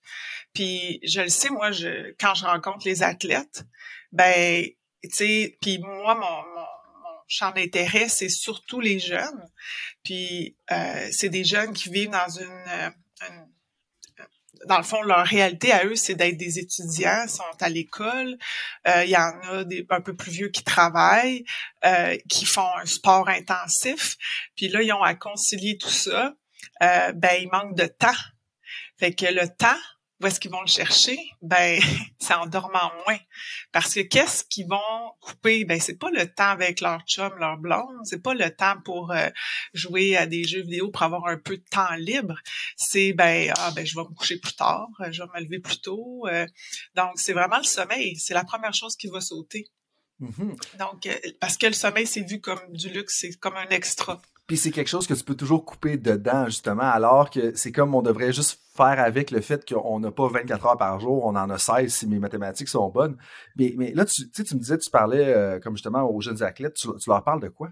Puis 0.53 1.01
je 1.05 1.21
le 1.21 1.29
sais, 1.29 1.51
moi, 1.51 1.71
je, 1.71 2.13
quand 2.19 2.35
je 2.35 2.45
rencontre 2.45 2.87
les 2.87 3.05
athlètes, 3.05 3.65
ben, 4.11 4.65
tu 5.03 5.11
sais, 5.11 5.59
puis 5.61 5.79
moi, 5.79 6.15
mon, 6.15 6.55
mon, 6.55 6.67
champ 7.31 7.53
d'intérêt, 7.53 8.09
c'est 8.09 8.31
surtout 8.31 8.81
les 8.81 8.99
jeunes. 8.99 9.49
Puis 10.03 10.57
euh, 10.73 11.09
c'est 11.13 11.29
des 11.29 11.45
jeunes 11.45 11.73
qui 11.73 11.91
vivent 11.91 12.11
dans 12.11 12.31
une, 12.31 12.93
une 13.29 13.49
dans 14.67 14.79
le 14.79 14.85
fond, 14.85 15.03
leur 15.03 15.25
réalité 15.27 15.73
à 15.73 15.85
eux, 15.85 15.97
c'est 15.97 16.15
d'être 16.15 16.37
des 16.37 16.59
étudiants, 16.59 17.27
sont 17.29 17.43
à 17.61 17.69
l'école. 17.69 18.37
Euh, 18.87 19.05
il 19.05 19.11
y 19.11 19.17
en 19.17 19.33
a 19.51 19.65
des 19.65 19.87
un 19.91 20.01
peu 20.01 20.15
plus 20.15 20.31
vieux 20.31 20.49
qui 20.49 20.65
travaillent, 20.65 21.45
euh, 21.85 22.17
qui 22.29 22.45
font 22.45 22.69
un 22.77 22.87
sport 22.87 23.29
intensif. 23.29 24.17
Puis 24.57 24.69
là, 24.69 24.83
ils 24.83 24.93
ont 24.93 25.03
à 25.03 25.15
concilier 25.15 25.79
tout 25.79 25.91
ça. 25.91 26.35
Euh, 26.83 27.13
ben, 27.13 27.37
il 27.41 27.49
manque 27.51 27.77
de 27.77 27.87
temps. 27.87 28.09
Fait 28.99 29.15
que 29.15 29.27
le 29.27 29.49
temps, 29.49 29.79
où 30.21 30.27
est-ce 30.27 30.41
qu'ils 30.41 30.51
vont 30.51 30.61
le 30.61 30.69
chercher? 30.69 31.19
Ben, 31.43 31.81
c'est 32.19 32.35
en 32.35 32.47
dormant 32.47 32.93
moins. 33.07 33.19
Parce 33.73 33.95
que 33.95 34.01
qu'est-ce 34.01 34.45
qu'ils 34.45 34.67
vont 34.67 35.13
couper? 35.21 35.65
Ben, 35.65 35.81
c'est 35.81 35.99
pas 35.99 36.11
le 36.11 36.27
temps 36.27 36.49
avec 36.49 36.81
leur 36.81 37.01
chum, 37.03 37.33
leur 37.39 37.57
blonde. 37.57 38.01
C'est 38.05 38.23
pas 38.23 38.35
le 38.35 38.51
temps 38.55 38.81
pour 38.85 39.13
euh, 39.13 39.29
jouer 39.75 40.17
à 40.17 40.27
des 40.27 40.45
jeux 40.45 40.63
vidéo 40.63 40.91
pour 40.91 41.03
avoir 41.03 41.27
un 41.27 41.39
peu 41.39 41.57
de 41.57 41.65
temps 41.71 41.95
libre. 41.97 42.39
C'est, 42.77 43.13
ben, 43.13 43.53
ah, 43.57 43.71
ben, 43.75 43.87
je 43.87 43.95
vais 43.95 44.03
me 44.03 44.15
coucher 44.15 44.39
plus 44.39 44.55
tard. 44.55 44.89
Euh, 45.01 45.13
je 45.13 45.23
vais 45.23 45.29
me 45.35 45.45
lever 45.45 45.61
plus 45.61 45.81
tôt. 45.81 46.27
Euh. 46.27 46.47
donc, 46.95 47.13
c'est 47.17 47.33
vraiment 47.33 47.59
le 47.59 47.65
sommeil. 47.65 48.17
C'est 48.17 48.35
la 48.35 48.45
première 48.45 48.75
chose 48.75 48.97
qui 48.97 49.07
va 49.09 49.21
sauter. 49.21 49.67
Mm-hmm. 50.21 50.79
Donc, 50.79 51.09
parce 51.39 51.57
que 51.57 51.67
le 51.67 51.75
sommeil, 51.75 52.07
c'est 52.07 52.23
vu 52.23 52.41
comme 52.41 52.61
du 52.71 52.89
luxe, 52.89 53.19
c'est 53.21 53.39
comme 53.39 53.57
un 53.57 53.69
extra. 53.69 54.21
Puis 54.49 54.57
c'est 54.57 54.71
quelque 54.71 54.89
chose 54.89 55.07
que 55.07 55.13
tu 55.13 55.23
peux 55.23 55.35
toujours 55.35 55.63
couper 55.63 55.99
dedans, 55.99 56.47
justement, 56.47 56.83
alors 56.83 57.29
que 57.29 57.55
c'est 57.55 57.71
comme 57.71 57.95
on 57.95 58.01
devrait 58.01 58.33
juste 58.33 58.63
faire 58.75 58.99
avec 58.99 59.31
le 59.31 59.43
fait 59.43 59.69
qu'on 59.69 60.01
n'a 60.01 60.11
pas 60.11 60.27
24 60.27 60.67
heures 60.67 60.79
par 60.79 60.99
jour, 60.99 61.27
on 61.27 61.37
en 61.37 61.51
a 61.51 61.59
16 61.59 61.93
si 61.93 62.07
mes 62.07 62.19
mathématiques 62.19 62.69
sont 62.69 62.89
bonnes. 62.89 63.19
Mais, 63.57 63.75
mais 63.77 63.93
là, 63.93 64.07
tu, 64.07 64.31
tu 64.31 64.55
me 64.55 64.59
disais, 64.59 64.79
tu 64.79 64.91
parlais 64.91 65.27
euh, 65.27 65.61
comme 65.61 65.77
justement 65.77 66.11
aux 66.11 66.23
jeunes 66.23 66.43
athlètes, 66.43 66.75
tu 66.75 66.89
leur 67.11 67.23
parles 67.23 67.43
de 67.43 67.49
quoi? 67.49 67.69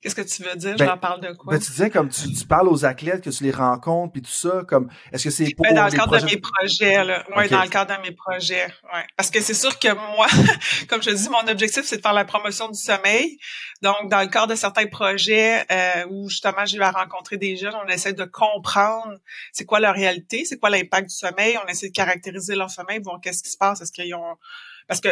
Qu'est-ce 0.00 0.14
que 0.14 0.22
tu 0.22 0.44
veux 0.44 0.54
dire? 0.54 0.76
Ben, 0.76 0.86
J'en 0.86 0.96
parle 0.96 1.20
de 1.20 1.32
quoi? 1.32 1.54
Ben, 1.54 1.60
tu 1.60 1.72
disais 1.72 1.90
comme 1.90 2.08
tu, 2.08 2.32
tu, 2.32 2.46
parles 2.46 2.68
aux 2.68 2.84
athlètes, 2.84 3.24
que 3.24 3.30
tu 3.30 3.42
les 3.42 3.50
rencontres, 3.50 4.12
puis 4.12 4.22
tout 4.22 4.30
ça, 4.30 4.62
comme 4.68 4.88
est-ce 5.12 5.24
que 5.24 5.30
c'est 5.30 5.52
pour 5.56 5.64
ben, 5.64 5.74
dans 5.74 5.86
le 5.86 5.90
cadre 5.90 6.18
de 6.18 6.24
mes 6.24 6.36
projets, 6.36 7.04
là. 7.04 7.24
Oui, 7.36 7.48
dans 7.48 7.62
le 7.62 7.68
cadre 7.68 7.96
de 7.96 8.02
mes 8.02 8.12
projets. 8.12 8.66
Ouais. 8.94 9.04
Parce 9.16 9.28
que 9.28 9.40
c'est 9.40 9.54
sûr 9.54 9.76
que 9.76 9.92
moi, 9.92 10.28
comme 10.88 11.02
je 11.02 11.10
dis, 11.10 11.28
mon 11.28 11.44
objectif, 11.48 11.82
c'est 11.84 11.96
de 11.96 12.02
faire 12.02 12.12
la 12.12 12.24
promotion 12.24 12.68
du 12.68 12.78
sommeil. 12.78 13.38
Donc, 13.82 14.08
dans 14.08 14.20
le 14.20 14.28
cadre 14.28 14.46
de 14.46 14.54
certains 14.54 14.86
projets 14.86 15.66
euh, 15.72 16.06
où 16.10 16.28
justement 16.28 16.64
j'ai 16.64 16.78
eu 16.78 16.82
à 16.82 16.92
rencontrer 16.92 17.36
des 17.36 17.56
jeunes, 17.56 17.74
on 17.84 17.88
essaie 17.88 18.12
de 18.12 18.24
comprendre 18.24 19.18
c'est 19.52 19.64
quoi 19.64 19.80
leur 19.80 19.94
réalité, 19.94 20.44
c'est 20.44 20.58
quoi 20.58 20.70
l'impact 20.70 21.08
du 21.08 21.14
sommeil, 21.14 21.58
on 21.64 21.66
essaie 21.66 21.88
de 21.88 21.92
caractériser 21.94 22.54
leur 22.54 22.70
sommeil, 22.70 23.00
voir 23.02 23.18
qu'est-ce 23.20 23.42
qui 23.42 23.50
se 23.50 23.56
passe, 23.56 23.80
est-ce 23.80 23.90
qu'ils 23.90 24.14
ont. 24.14 24.36
Parce 24.86 25.00
que 25.00 25.08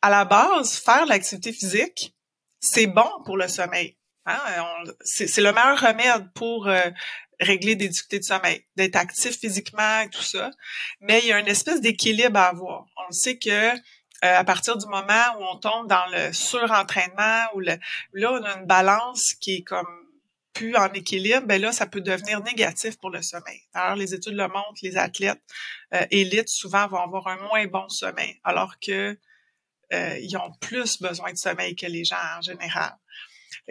à 0.00 0.10
la 0.10 0.24
base, 0.24 0.74
faire 0.76 1.06
l'activité 1.06 1.52
physique, 1.52 2.14
c'est 2.60 2.86
bon 2.86 3.08
pour 3.24 3.36
le 3.36 3.48
sommeil 3.48 3.97
Hein? 4.28 4.84
C'est 5.00 5.40
le 5.40 5.52
meilleur 5.52 5.80
remède 5.80 6.30
pour 6.34 6.68
euh, 6.68 6.90
régler 7.40 7.76
des 7.76 7.88
difficultés 7.88 8.18
de 8.18 8.24
sommeil, 8.24 8.64
d'être 8.76 8.96
actif 8.96 9.38
physiquement 9.38 10.00
et 10.00 10.10
tout 10.10 10.22
ça. 10.22 10.50
Mais 11.00 11.20
il 11.20 11.28
y 11.28 11.32
a 11.32 11.38
une 11.38 11.48
espèce 11.48 11.80
d'équilibre 11.80 12.38
à 12.38 12.48
avoir. 12.48 12.84
On 13.08 13.12
sait 13.12 13.38
que 13.38 13.70
euh, 13.70 13.76
à 14.22 14.44
partir 14.44 14.76
du 14.76 14.86
moment 14.86 15.24
où 15.38 15.44
on 15.44 15.56
tombe 15.56 15.88
dans 15.88 16.06
le 16.12 16.32
surentraînement, 16.32 17.44
ou 17.54 17.60
le, 17.60 17.78
là, 18.12 18.32
on 18.32 18.44
a 18.44 18.58
une 18.58 18.66
balance 18.66 19.34
qui 19.34 19.56
est 19.56 19.62
comme 19.62 19.86
plus 20.52 20.74
en 20.76 20.92
équilibre, 20.92 21.46
ben 21.46 21.60
là, 21.60 21.70
ça 21.70 21.86
peut 21.86 22.00
devenir 22.00 22.42
négatif 22.42 22.98
pour 22.98 23.10
le 23.10 23.22
sommeil. 23.22 23.62
Alors, 23.74 23.94
les 23.94 24.12
études 24.12 24.34
le 24.34 24.48
montrent, 24.48 24.80
les 24.82 24.96
athlètes 24.96 25.40
euh, 25.94 26.04
élites 26.10 26.48
souvent 26.48 26.88
vont 26.88 26.98
avoir 26.98 27.28
un 27.28 27.36
moins 27.36 27.66
bon 27.66 27.88
sommeil, 27.88 28.40
alors 28.44 28.78
que 28.80 29.16
ils 29.90 30.36
ont 30.36 30.52
plus 30.60 31.00
besoin 31.00 31.32
de 31.32 31.38
sommeil 31.38 31.74
que 31.74 31.86
les 31.86 32.04
gens 32.04 32.16
en 32.36 32.42
général. 32.42 32.94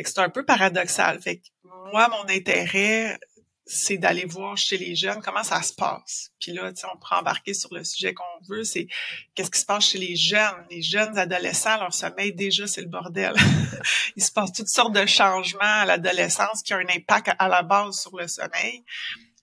C'est 0.05 0.19
un 0.19 0.29
peu 0.29 0.45
paradoxal. 0.45 1.19
Fait 1.21 1.37
que 1.37 1.47
moi, 1.91 2.07
mon 2.09 2.29
intérêt, 2.29 3.19
c'est 3.67 3.97
d'aller 3.97 4.25
voir 4.25 4.57
chez 4.57 4.77
les 4.77 4.95
jeunes 4.95 5.21
comment 5.21 5.43
ça 5.43 5.61
se 5.61 5.73
passe. 5.73 6.31
Puis 6.39 6.53
là, 6.53 6.71
on 6.93 6.97
peut 6.97 7.15
embarquer 7.15 7.53
sur 7.53 7.73
le 7.73 7.83
sujet 7.83 8.13
qu'on 8.13 8.23
veut, 8.47 8.63
c'est 8.63 8.87
qu'est-ce 9.35 9.51
qui 9.51 9.59
se 9.59 9.65
passe 9.65 9.85
chez 9.89 9.97
les 9.97 10.15
jeunes? 10.15 10.65
Les 10.71 10.81
jeunes 10.81 11.17
adolescents, 11.17 11.77
leur 11.77 11.93
sommeil, 11.93 12.33
déjà, 12.33 12.65
c'est 12.65 12.81
le 12.81 12.87
bordel. 12.87 13.33
Il 14.15 14.23
se 14.23 14.31
passe 14.31 14.53
toutes 14.53 14.69
sortes 14.69 14.93
de 14.93 15.05
changements 15.05 15.59
à 15.61 15.85
l'adolescence 15.85 16.63
qui 16.63 16.73
ont 16.73 16.77
un 16.77 16.95
impact 16.95 17.31
à 17.37 17.47
la 17.49 17.61
base 17.61 17.99
sur 17.99 18.15
le 18.15 18.27
sommeil. 18.27 18.83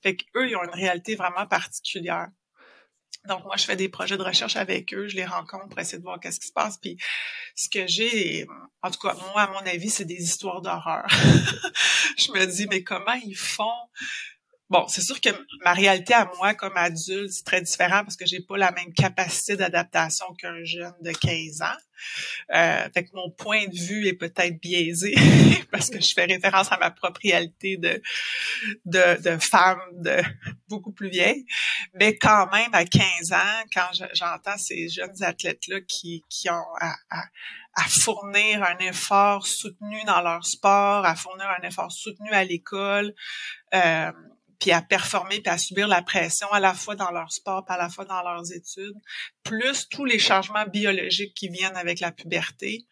Fait 0.03 0.17
qu'eux, 0.17 0.49
ils 0.49 0.57
ont 0.57 0.65
une 0.65 0.75
réalité 0.75 1.17
vraiment 1.17 1.47
particulière. 1.47 2.29
Donc, 3.27 3.45
moi, 3.45 3.57
je 3.57 3.65
fais 3.65 3.77
des 3.77 3.89
projets 3.89 4.19
de 4.19 4.23
recherche 4.23 4.57
avec 4.57 4.93
eux, 4.93 5.09
je 5.09 5.17
les 5.17 5.25
rencontre 5.25 5.69
pour 5.69 5.79
essayer 5.79 5.99
de 5.99 6.03
voir 6.03 6.21
qu'est-ce 6.21 6.41
qui 6.41 6.49
se 6.49 6.53
passe. 6.53 6.77
Puis, 6.77 6.99
ce 7.55 7.69
que 7.71 7.87
j'ai, 7.87 8.47
en 8.83 8.91
tout 8.91 8.99
cas, 9.01 9.15
moi, 9.15 9.43
à 9.43 9.47
mon 9.51 9.67
avis, 9.67 9.89
c'est 9.89 10.05
des 10.05 10.23
histoires 10.23 10.61
d'horreur. 10.61 11.07
je 12.19 12.31
me 12.33 12.45
dis, 12.47 12.67
mais 12.69 12.83
comment 12.83 13.15
ils 13.25 13.37
font 13.37 13.89
Bon, 14.75 14.89
c'est 14.89 15.03
sûr 15.03 15.21
que 15.21 15.29
ma 15.65 15.73
réalité 15.73 16.15
à 16.15 16.29
moi 16.37 16.53
comme 16.53 16.77
adulte, 16.77 17.31
c'est 17.31 17.45
très 17.45 17.63
différent 17.63 18.03
parce 18.03 18.17
que 18.17 18.27
j'ai 18.27 18.41
pas 18.41 18.57
la 18.57 18.73
même 18.73 18.93
capacité 18.93 19.55
d'adaptation 19.55 20.27
qu'un 20.35 20.65
jeune 20.65 20.97
de 21.01 21.13
15 21.13 21.63
ans. 21.63 21.79
Euh, 22.53 22.89
fait 22.93 23.05
que 23.05 23.11
mon 23.15 23.31
point 23.31 23.69
de 23.69 23.77
vue 23.77 24.09
est 24.09 24.15
peut-être 24.15 24.61
biaisé 24.61 25.15
parce 25.71 25.91
que 25.91 26.01
je 26.01 26.13
fais 26.13 26.25
référence 26.25 26.73
à 26.73 26.79
ma 26.79 26.91
propre 26.91 27.21
réalité 27.23 27.77
de, 27.77 28.03
de, 28.85 29.23
de 29.23 29.39
femme 29.39 29.79
de 29.93 30.21
beaucoup 30.69 30.91
plus 30.91 31.09
vieille. 31.09 31.47
Mais 31.95 32.17
quand 32.17 32.51
même, 32.51 32.71
à 32.73 32.85
15 32.85 33.33
ans, 33.33 33.63
quand 33.73 34.07
j'entends 34.13 34.59
ces 34.59 34.89
jeunes 34.89 35.23
athlètes-là 35.23 35.83
qui, 35.83 36.25
qui 36.29 36.51
ont 36.51 36.75
à, 36.81 37.23
fournir 37.89 38.65
un 38.65 38.79
effort 38.79 39.47
soutenu 39.47 40.03
dans 40.05 40.21
leur 40.21 40.45
sport, 40.45 41.07
à 41.07 41.15
fournir 41.15 41.47
un 41.61 41.65
effort 41.65 41.93
soutenu 41.93 42.31
à 42.33 42.43
l'école, 42.43 43.15
euh, 43.73 44.11
puis 44.65 44.73
à 44.73 44.81
performer, 44.81 45.43
puis 45.43 45.53
à 45.53 45.59
subir 45.59 45.87
la 45.87 46.01
pression 46.01 46.51
à 46.51 46.59
la 46.59 46.73
fois 46.73 46.97
dans 46.97 47.11
leur 47.11 47.31
sport, 47.31 47.67
puis 47.67 47.75
à 47.75 47.77
la 47.77 47.91
fois 47.91 48.07
dans 48.07 48.23
leurs 48.23 48.51
études, 48.51 48.97
plus 49.43 49.91
tous 49.91 50.07
les 50.07 50.19
changements 50.19 50.65
biologiques 50.65 51.35
qui 51.35 51.51
viennent 51.51 51.77
avec 51.77 52.01
la 52.01 52.13
puberté, 52.13 52.87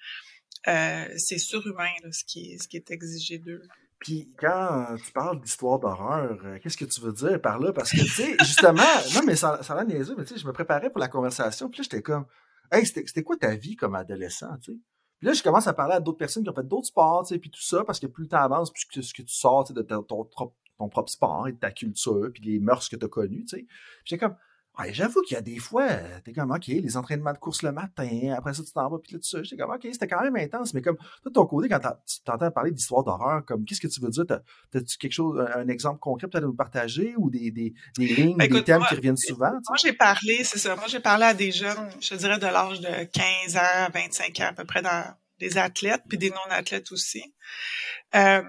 euh, 0.69 1.07
c'est 1.17 1.39
surhumain 1.39 1.89
ce, 2.11 2.25
qui, 2.25 2.59
ce 2.59 2.69
qui 2.69 2.77
est 2.77 2.91
exigé 2.91 3.39
d'eux. 3.39 3.63
Puis 4.01 4.31
quand 4.37 4.97
tu 5.03 5.13
parles 5.13 5.41
d'histoire 5.41 5.79
d'horreur, 5.79 6.39
euh, 6.45 6.59
qu'est-ce 6.63 6.77
que 6.77 6.85
tu 6.85 7.01
veux 7.01 7.15
dire 7.15 7.41
par 7.41 7.59
là? 7.59 7.73
Parce 7.73 7.93
que, 7.93 8.01
tu 8.01 8.07
sais, 8.07 8.37
justement, 8.41 8.83
non, 9.15 9.23
mais 9.25 9.35
ça, 9.37 9.63
ça 9.63 9.73
a 9.73 9.83
mais 9.87 9.99
tu 10.05 10.27
sais, 10.27 10.37
je 10.37 10.47
me 10.47 10.53
préparais 10.53 10.91
pour 10.91 11.01
la 11.01 11.09
conversation, 11.09 11.71
puis 11.71 11.79
là, 11.79 11.85
j'étais 11.85 12.03
comme, 12.03 12.27
hey, 12.71 12.85
c'était 12.85 13.23
quoi 13.23 13.39
ta 13.39 13.55
vie 13.55 13.77
comme 13.77 13.95
adolescent, 13.95 14.59
tu 14.63 14.73
sais? 14.73 14.79
Puis 15.21 15.29
là, 15.29 15.33
je 15.33 15.43
commence 15.43 15.69
à 15.69 15.73
parler 15.73 15.95
à 15.95 16.01
d'autres 16.01 16.19
personnes 16.19 16.43
qui 16.43 16.51
ont 16.51 16.55
fait 16.55 16.67
d'autres 16.67 16.89
sports, 16.89 17.23
tu 17.23 17.33
sais, 17.33 17.39
puis 17.39 17.49
tout 17.49 17.63
ça, 17.63 17.83
parce 17.85 17.99
que 17.99 18.09
plus 18.09 18.25
le 18.25 18.29
temps 18.29 18.43
avance, 18.43 18.71
plus 18.73 19.03
ce 19.03 19.15
que 19.15 19.23
tu 19.23 19.33
sors, 19.33 19.73
de 19.73 19.81
ton, 19.81 20.03
ton, 20.03 20.53
ton 20.83 20.89
propre 20.89 21.11
sport 21.11 21.49
et 21.49 21.53
de 21.53 21.59
ta 21.59 21.71
culture, 21.71 22.31
puis 22.33 22.43
les 22.43 22.59
mœurs 22.59 22.89
que 22.89 22.97
tu 22.97 23.05
as 23.05 23.09
connues, 23.09 23.45
tu 23.45 23.57
sais. 23.57 23.67
J'ai 24.05 24.19
comme, 24.19 24.35
ouais, 24.79 24.93
j'avoue 24.93 25.23
qu'il 25.23 25.35
y 25.35 25.39
a 25.39 25.43
des 25.43 25.59
fois, 25.59 25.85
euh, 25.85 26.19
t'es 26.25 26.33
comme, 26.33 26.51
OK, 26.51 26.67
les 26.67 26.97
entraînements 26.97 27.33
de 27.33 27.39
course 27.39 27.63
le 27.63 27.73
matin, 27.73 28.35
après 28.37 28.55
ça, 28.55 28.63
tu 28.65 28.73
t'en 28.73 28.89
vas, 28.89 28.99
puis 28.99 29.13
là, 29.13 29.19
tout 29.19 29.29
ça. 29.29 29.43
J'étais 29.43 29.63
comme, 29.63 29.71
OK, 29.71 29.87
c'était 29.93 30.09
quand 30.09 30.23
même 30.23 30.37
intense, 30.37 30.75
mais 30.75 30.83
comme, 30.83 30.97
toi, 30.97 31.07
de 31.27 31.31
ton 31.31 31.47
côté, 31.47 31.69
quand 31.69 31.79
tu 32.07 32.21
t'entends 32.25 32.51
parler 32.51 32.73
d'histoire 32.73 33.05
d'horreur, 33.05 33.45
comme, 33.45 33.65
qu'est-ce 33.65 33.81
que 33.81 33.87
tu 33.87 34.01
veux 34.01 34.11
dire? 34.11 34.25
T'as-tu 34.27 34.99
quelque 34.99 35.13
chose, 35.13 35.41
un 35.55 35.69
exemple 35.69 36.01
concret 36.01 36.27
peut-être 36.27 36.45
à 36.45 36.47
nous 36.47 36.55
partager 36.57 37.15
ou 37.17 37.31
des, 37.31 37.51
des, 37.51 37.75
des 37.97 38.07
lignes, 38.07 38.37
ben, 38.37 38.51
des 38.51 38.65
thèmes 38.65 38.83
qui 38.89 38.95
reviennent 38.97 39.17
souvent? 39.17 39.53
Moi, 39.53 39.77
j'ai 39.81 39.93
parlé, 39.93 40.43
c'est 40.43 40.59
ça, 40.59 40.75
moi, 40.75 40.87
j'ai 40.89 41.01
parlé 41.01 41.25
à 41.25 41.35
des 41.35 41.53
jeunes, 41.53 41.91
je 42.01 42.15
dirais 42.17 42.39
de 42.39 42.47
l'âge 42.47 42.81
de 42.81 43.05
15 43.05 43.57
ans, 43.57 43.91
25 43.95 44.41
ans, 44.41 44.49
à 44.49 44.53
peu 44.53 44.65
près, 44.65 44.83
dans 44.83 45.15
des 45.39 45.59
athlètes, 45.59 46.03
puis 46.09 46.19
des 46.19 46.31
non-athlètes 46.31 46.93
aussi. 46.93 47.35
Euh, 48.15 48.43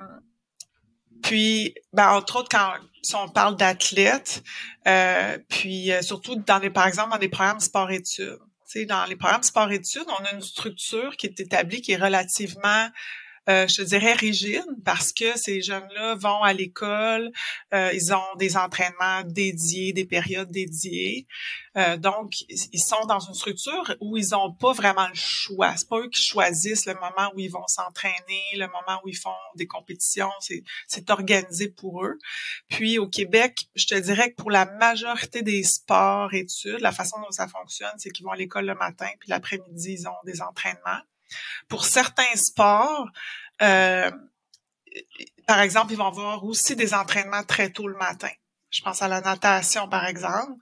puis, 1.23 1.73
ben, 1.93 2.09
entre 2.11 2.35
autres, 2.37 2.49
quand 2.49 2.73
si 3.01 3.15
on 3.15 3.27
parle 3.27 3.57
d'athlètes, 3.57 4.43
euh, 4.87 5.37
puis 5.49 5.91
euh, 5.91 6.01
surtout 6.01 6.35
dans 6.35 6.59
les, 6.59 6.69
par 6.69 6.87
exemple, 6.87 7.11
dans 7.11 7.17
les 7.17 7.29
programmes 7.29 7.59
sport-études. 7.59 8.39
Dans 8.87 9.05
les 9.05 9.15
programmes 9.15 9.43
sport-études, 9.43 10.07
on 10.07 10.25
a 10.25 10.31
une 10.31 10.41
structure 10.41 11.15
qui 11.15 11.27
est 11.27 11.39
établie, 11.39 11.81
qui 11.81 11.91
est 11.91 11.97
relativement 11.97 12.87
euh, 13.49 13.67
je 13.67 13.75
te 13.75 13.81
dirais 13.81 14.13
rigide 14.13 14.65
parce 14.85 15.11
que 15.11 15.37
ces 15.37 15.61
jeunes-là 15.61 16.15
vont 16.15 16.41
à 16.43 16.53
l'école, 16.53 17.31
euh, 17.73 17.91
ils 17.93 18.13
ont 18.13 18.35
des 18.37 18.55
entraînements 18.55 19.23
dédiés, 19.25 19.91
des 19.91 20.05
périodes 20.05 20.49
dédiées. 20.49 21.27
Euh, 21.75 21.97
donc, 21.97 22.41
ils 22.49 22.79
sont 22.79 23.05
dans 23.05 23.19
une 23.19 23.33
structure 23.33 23.95
où 23.99 24.15
ils 24.15 24.29
n'ont 24.31 24.53
pas 24.53 24.71
vraiment 24.71 25.07
le 25.07 25.15
choix. 25.15 25.75
C'est 25.75 25.89
pas 25.89 25.99
eux 25.99 26.09
qui 26.09 26.23
choisissent 26.23 26.85
le 26.85 26.93
moment 26.93 27.31
où 27.35 27.39
ils 27.39 27.51
vont 27.51 27.67
s'entraîner, 27.67 28.43
le 28.53 28.67
moment 28.67 29.01
où 29.03 29.09
ils 29.09 29.17
font 29.17 29.31
des 29.55 29.67
compétitions. 29.67 30.31
C'est 30.87 31.09
organisé 31.09 31.69
pour 31.69 32.05
eux. 32.05 32.19
Puis 32.69 32.97
au 32.97 33.07
Québec, 33.07 33.65
je 33.75 33.87
te 33.87 33.95
dirais 33.95 34.31
que 34.31 34.35
pour 34.35 34.51
la 34.51 34.65
majorité 34.65 35.41
des 35.41 35.63
sports 35.63 36.33
études, 36.33 36.79
la 36.79 36.91
façon 36.91 37.19
dont 37.19 37.31
ça 37.31 37.47
fonctionne, 37.47 37.93
c'est 37.97 38.11
qu'ils 38.11 38.25
vont 38.25 38.31
à 38.31 38.37
l'école 38.37 38.65
le 38.65 38.75
matin, 38.75 39.07
puis 39.19 39.29
l'après-midi, 39.29 39.97
ils 39.99 40.07
ont 40.07 40.11
des 40.25 40.41
entraînements. 40.41 41.01
Pour 41.67 41.85
certains 41.85 42.35
sports, 42.35 43.07
euh, 43.61 44.11
par 45.47 45.61
exemple, 45.61 45.91
ils 45.93 45.97
vont 45.97 46.07
avoir 46.07 46.43
aussi 46.43 46.75
des 46.75 46.93
entraînements 46.93 47.43
très 47.43 47.71
tôt 47.71 47.87
le 47.87 47.97
matin. 47.97 48.29
Je 48.69 48.81
pense 48.81 49.03
à 49.03 49.07
la 49.07 49.21
natation, 49.21 49.87
par 49.87 50.05
exemple, 50.05 50.53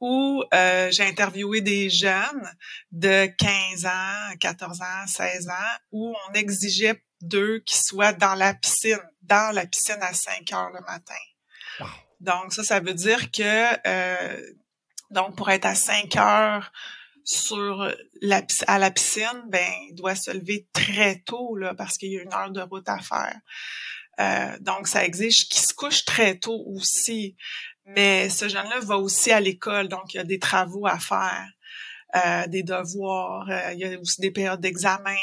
où 0.00 0.42
euh, 0.54 0.90
j'ai 0.90 1.04
interviewé 1.04 1.60
des 1.60 1.90
jeunes 1.90 2.48
de 2.92 3.26
15 3.26 3.84
ans, 3.84 4.36
14 4.40 4.80
ans, 4.80 5.06
16 5.06 5.48
ans, 5.48 5.76
où 5.90 6.14
on 6.28 6.32
exigeait 6.32 7.04
d'eux 7.20 7.58
qu'ils 7.66 7.82
soient 7.82 8.14
dans 8.14 8.34
la 8.34 8.54
piscine, 8.54 8.98
dans 9.22 9.54
la 9.54 9.66
piscine 9.66 9.98
à 10.00 10.14
5 10.14 10.50
heures 10.52 10.70
le 10.70 10.80
matin. 10.80 11.88
Donc, 12.20 12.54
ça, 12.54 12.64
ça 12.64 12.80
veut 12.80 12.94
dire 12.94 13.30
que, 13.30 13.86
euh, 13.86 14.52
donc, 15.10 15.36
pour 15.36 15.50
être 15.50 15.66
à 15.66 15.74
5 15.74 16.16
heures 16.16 16.72
sur 17.24 17.92
la, 18.20 18.42
à 18.66 18.78
la 18.78 18.90
piscine, 18.90 19.44
ben, 19.48 19.70
il 19.88 19.94
doit 19.94 20.14
se 20.14 20.30
lever 20.30 20.66
très 20.72 21.20
tôt, 21.20 21.56
là, 21.56 21.74
parce 21.74 21.98
qu'il 21.98 22.12
y 22.12 22.18
a 22.18 22.22
une 22.22 22.32
heure 22.32 22.50
de 22.50 22.60
route 22.60 22.88
à 22.88 22.98
faire. 22.98 23.38
Euh, 24.20 24.56
donc, 24.60 24.88
ça 24.88 25.04
exige 25.04 25.48
qu'il 25.48 25.60
se 25.60 25.74
couche 25.74 26.04
très 26.04 26.38
tôt 26.38 26.62
aussi. 26.66 27.36
Mais 27.86 28.28
ce 28.28 28.48
jeune-là 28.48 28.80
va 28.80 28.96
aussi 28.96 29.32
à 29.32 29.40
l'école, 29.40 29.88
donc 29.88 30.14
il 30.14 30.18
y 30.18 30.20
a 30.20 30.24
des 30.24 30.38
travaux 30.38 30.86
à 30.86 30.98
faire. 30.98 31.48
Euh, 32.14 32.46
des 32.46 32.62
devoirs, 32.62 33.48
euh, 33.48 33.72
il 33.72 33.78
y 33.78 33.84
a 33.86 33.98
aussi 33.98 34.20
des 34.20 34.30
périodes 34.30 34.60
d'examen. 34.60 35.16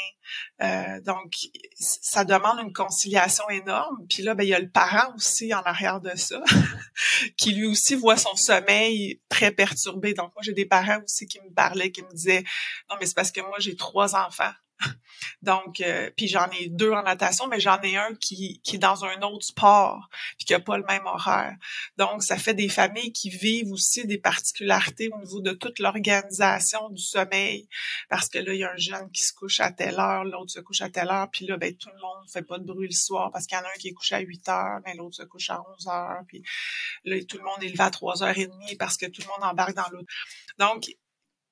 Euh, 0.62 1.00
donc, 1.01 1.34
ça 1.75 2.25
demande 2.25 2.60
une 2.60 2.74
conciliation 2.74 3.48
énorme. 3.50 4.08
Puis 4.10 4.24
là, 4.24 4.34
ben, 4.34 4.43
il 4.43 4.50
y 4.50 4.55
a 4.55 4.60
le 4.60 4.69
parent 4.69 5.13
aussi 5.15 5.53
en 5.53 5.62
arrière 5.62 6.01
de 6.01 6.15
ça, 6.15 6.41
qui 7.38 7.53
lui 7.53 7.67
aussi 7.67 7.93
voit 7.93 8.17
son 8.17 8.36
sommeil 8.36 9.22
très 9.29 9.51
perturbé. 9.51 10.15
Donc, 10.15 10.34
moi, 10.34 10.41
j'ai 10.41 10.53
des 10.53 10.65
parents 10.65 11.00
aussi 11.03 11.27
qui 11.27 11.39
me 11.41 11.53
parlaient, 11.53 11.91
qui 11.91 12.01
me 12.01 12.10
disaient, 12.10 12.43
non, 12.89 12.96
mais 13.00 13.05
c'est 13.05 13.15
parce 13.15 13.31
que 13.31 13.41
moi, 13.41 13.60
j'ai 13.60 13.75
trois 13.75 14.15
enfants. 14.15 14.51
Donc, 15.41 15.81
euh, 15.81 16.09
puis 16.15 16.27
j'en 16.27 16.50
ai 16.51 16.67
deux 16.67 16.91
en 16.91 17.03
natation, 17.03 17.48
mais 17.48 17.59
j'en 17.59 17.81
ai 17.81 17.98
un 17.98 18.15
qui, 18.15 18.62
qui 18.63 18.75
est 18.75 18.79
dans 18.79 19.05
un 19.05 19.21
autre 19.21 19.45
sport, 19.45 20.09
puis 20.38 20.45
qui 20.45 20.53
a 20.53 20.59
pas 20.59 20.77
le 20.77 20.86
même 20.86 21.05
horaire. 21.05 21.55
Donc, 21.98 22.24
ça 22.24 22.38
fait 22.38 22.53
des 22.53 22.69
familles 22.69 23.12
qui 23.12 23.29
vivent 23.29 23.71
aussi 23.71 24.05
des 24.05 24.17
particularités 24.17 25.09
au 25.13 25.19
niveau 25.19 25.41
de 25.41 25.51
toute 25.51 25.79
l'organisation 25.79 26.89
du 26.89 27.01
sommeil, 27.01 27.67
parce 28.09 28.29
que 28.29 28.39
là, 28.39 28.53
il 28.53 28.59
y 28.59 28.63
a 28.63 28.71
un 28.71 28.77
jeune 28.77 29.09
qui 29.12 29.24
se 29.24 29.33
couche 29.33 29.59
à 29.59 29.71
telle 29.71 30.00
heure, 30.00 30.24
l'autre 30.24 30.51
se 30.51 30.59
couche 30.59 30.81
à 30.81 30.89
telle 30.89 31.09
heure, 31.09 31.29
puis 31.31 31.45
là, 31.45 31.57
ben, 31.57 31.75
tout 31.75 31.89
le 31.89 32.01
monde 32.01 32.29
fait 32.31 32.43
pas 32.43 32.57
de 32.57 32.65
bruit 32.65 32.88
le 32.88 32.95
soir, 32.95 33.31
parce 33.31 33.45
qu'il 33.45 33.57
y 33.57 33.62
en 33.62 33.63
a 33.63 33.67
un 33.67 33.79
qui 33.79 33.89
est 33.89 33.93
couché 33.93 34.15
à 34.15 34.19
8 34.19 34.50
heures, 34.50 34.79
mais 34.86 34.95
l'autre 34.95 35.15
se 35.15 35.24
couche 35.24 35.50
à 35.50 35.62
11 35.77 35.88
heures, 35.88 36.21
puis 36.27 36.43
là, 37.05 37.17
tout 37.27 37.38
le 37.38 37.43
monde 37.43 37.63
est 37.63 37.69
levé 37.69 37.83
à 37.83 37.91
3 37.91 38.24
heures 38.24 38.38
et 38.38 38.48
demie 38.48 38.75
parce 38.75 38.98
que 38.98 39.05
tout 39.05 39.21
le 39.21 39.27
monde 39.27 39.50
embarque 39.50 39.75
dans 39.75 39.89
l'autre. 39.89 40.12
Donc, 40.57 40.89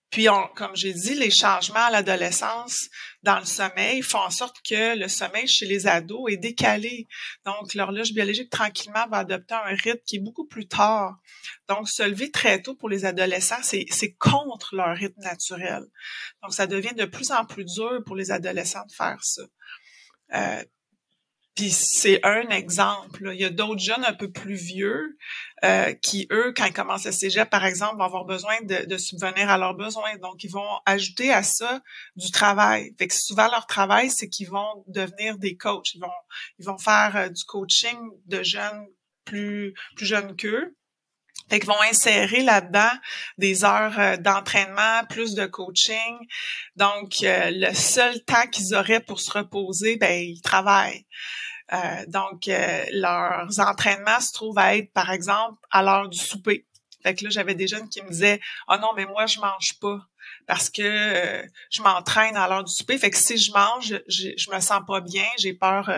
puis, 0.10 0.28
comme 0.56 0.76
j'ai 0.76 0.94
dit, 0.94 1.16
les 1.16 1.30
changements 1.30 1.86
à 1.86 1.92
l'adolescence 1.92 2.88
dans 3.24 3.40
le 3.40 3.46
sommeil 3.46 4.02
font 4.02 4.20
en 4.20 4.30
sorte 4.30 4.56
que 4.68 4.98
le 4.98 5.10
sommeil 5.10 5.48
chez 5.48 5.66
les 5.66 5.86
ados 5.86 6.32
est 6.32 6.38
décalé. 6.38 7.08
Donc, 7.46 7.74
l'horloge 7.74 8.14
biologique, 8.14 8.50
tranquillement, 8.50 9.06
va 9.10 9.18
adopter 9.18 9.56
un 9.56 9.76
rythme 9.76 10.02
qui 10.06 10.16
est 10.16 10.22
beaucoup 10.22 10.48
plus 10.48 10.68
tard. 10.68 11.18
Donc, 11.68 11.90
se 11.90 12.04
lever 12.04 12.32
très 12.32 12.62
tôt 12.62 12.74
pour 12.74 12.88
les 12.88 13.04
adolescents, 13.04 13.62
c'est 13.62 14.14
contre 14.18 14.76
leur 14.76 14.96
rythme 14.96 15.22
naturel. 15.22 15.84
Donc, 16.42 16.54
ça 16.54 16.68
devient 16.68 16.96
de 16.96 17.06
plus 17.06 17.32
en 17.32 17.44
plus 17.44 17.66
dur 17.66 18.02
pour 18.06 18.16
les 18.16 18.32
adolescents 18.32 18.86
de 18.86 18.94
faire 18.94 19.22
ça. 19.22 19.44
Euh, 20.34 20.64
Puis 21.58 21.72
c'est 21.72 22.24
un 22.24 22.48
exemple. 22.50 23.32
Il 23.34 23.42
y 23.42 23.44
a 23.44 23.50
d'autres 23.50 23.82
jeunes 23.82 24.06
un 24.06 24.14
peu 24.14 24.32
plus 24.32 24.54
vieux 24.54 25.18
euh, 25.66 25.92
qui, 25.94 26.28
eux, 26.32 26.54
quand 26.56 26.66
ils 26.66 26.74
commencent 26.74 27.06
le 27.06 27.12
cégep, 27.12 27.50
par 27.50 27.66
exemple, 27.66 27.98
vont 27.98 28.04
avoir 28.04 28.26
besoin 28.26 28.54
de, 28.62 28.86
de, 28.86 28.98
subvenir 28.98 29.50
à 29.50 29.58
leurs 29.58 29.74
besoins. 29.74 30.16
Donc, 30.22 30.44
ils 30.44 30.52
vont 30.52 30.70
ajouter 30.86 31.34
à 31.34 31.42
ça 31.42 31.82
du 32.16 32.30
travail. 32.30 32.94
Fait 33.00 33.08
que 33.08 33.16
souvent, 33.16 33.50
leur 33.50 33.66
travail, 33.66 34.12
c'est 34.12 34.30
qu'ils 34.30 34.50
vont 34.50 34.84
devenir 34.86 35.40
des 35.40 35.58
coachs. 35.58 35.96
Ils 35.96 36.00
vont, 36.00 36.12
ils 36.60 36.66
vont 36.66 36.78
faire 36.78 37.16
euh, 37.16 37.30
du 37.30 37.44
coaching 37.44 37.98
de 38.28 38.44
jeunes 38.44 38.86
plus, 39.26 39.74
plus 39.96 40.06
jeunes 40.06 40.36
qu'eux. 40.36 40.76
Fait 41.50 41.60
qu'ils 41.60 41.70
vont 41.70 41.82
insérer 41.89 42.42
là-dedans 42.42 42.92
des 43.38 43.63
heures 43.63 44.00
euh, 44.00 44.18
d'entraînement, 44.18 45.04
plus 45.10 45.34
de 45.34 45.46
coaching. 45.46 46.18
Donc, 46.75 47.18
le 47.22 47.74
seul 47.74 48.24
temps 48.25 48.48
qu'ils 48.51 48.75
auraient 48.75 49.00
pour 49.00 49.20
se 49.20 49.32
reposer, 49.32 49.98
ben 49.98 50.22
ils 50.22 50.42
travaillent. 50.42 51.06
Euh, 51.74 52.06
donc, 52.08 52.48
euh, 52.48 52.86
leurs 52.92 53.60
entraînements 53.60 54.20
se 54.20 54.32
trouvent 54.32 54.58
à 54.58 54.77
être, 54.77 54.92
par 54.94 55.12
exemple, 55.12 55.58
à 55.72 55.84
l'heure 55.84 56.10
du 56.10 56.18
souper. 56.18 56.66
Fait 57.04 57.13
que 57.13 57.25
là, 57.25 57.30
j'avais 57.30 57.56
des 57.56 57.68
jeunes 57.68 57.89
qui 57.89 58.01
me 58.01 58.10
disaient 58.10 58.39
«Ah 58.68 58.75
oh 58.77 58.82
non, 58.82 58.89
mais 58.96 59.06
moi, 59.06 59.25
je 59.25 59.39
mange 59.39 59.77
pas 59.80 60.00
parce 60.48 60.70
que 60.70 60.82
euh, 60.82 61.46
je 61.70 61.82
m'entraîne 61.82 62.36
à 62.36 62.48
l'heure 62.48 62.63
du 62.63 62.74
souper. 62.74 62.98
Fait 62.98 63.12
que 63.12 63.18
si 63.18 63.38
je 63.38 63.51
mange, 63.51 64.01
je, 64.08 64.30
je 64.36 64.51
me 64.51 64.60
sens 64.60 64.82
pas 64.88 65.01
bien, 65.01 65.25
j'ai 65.38 65.54
peur 65.54 65.92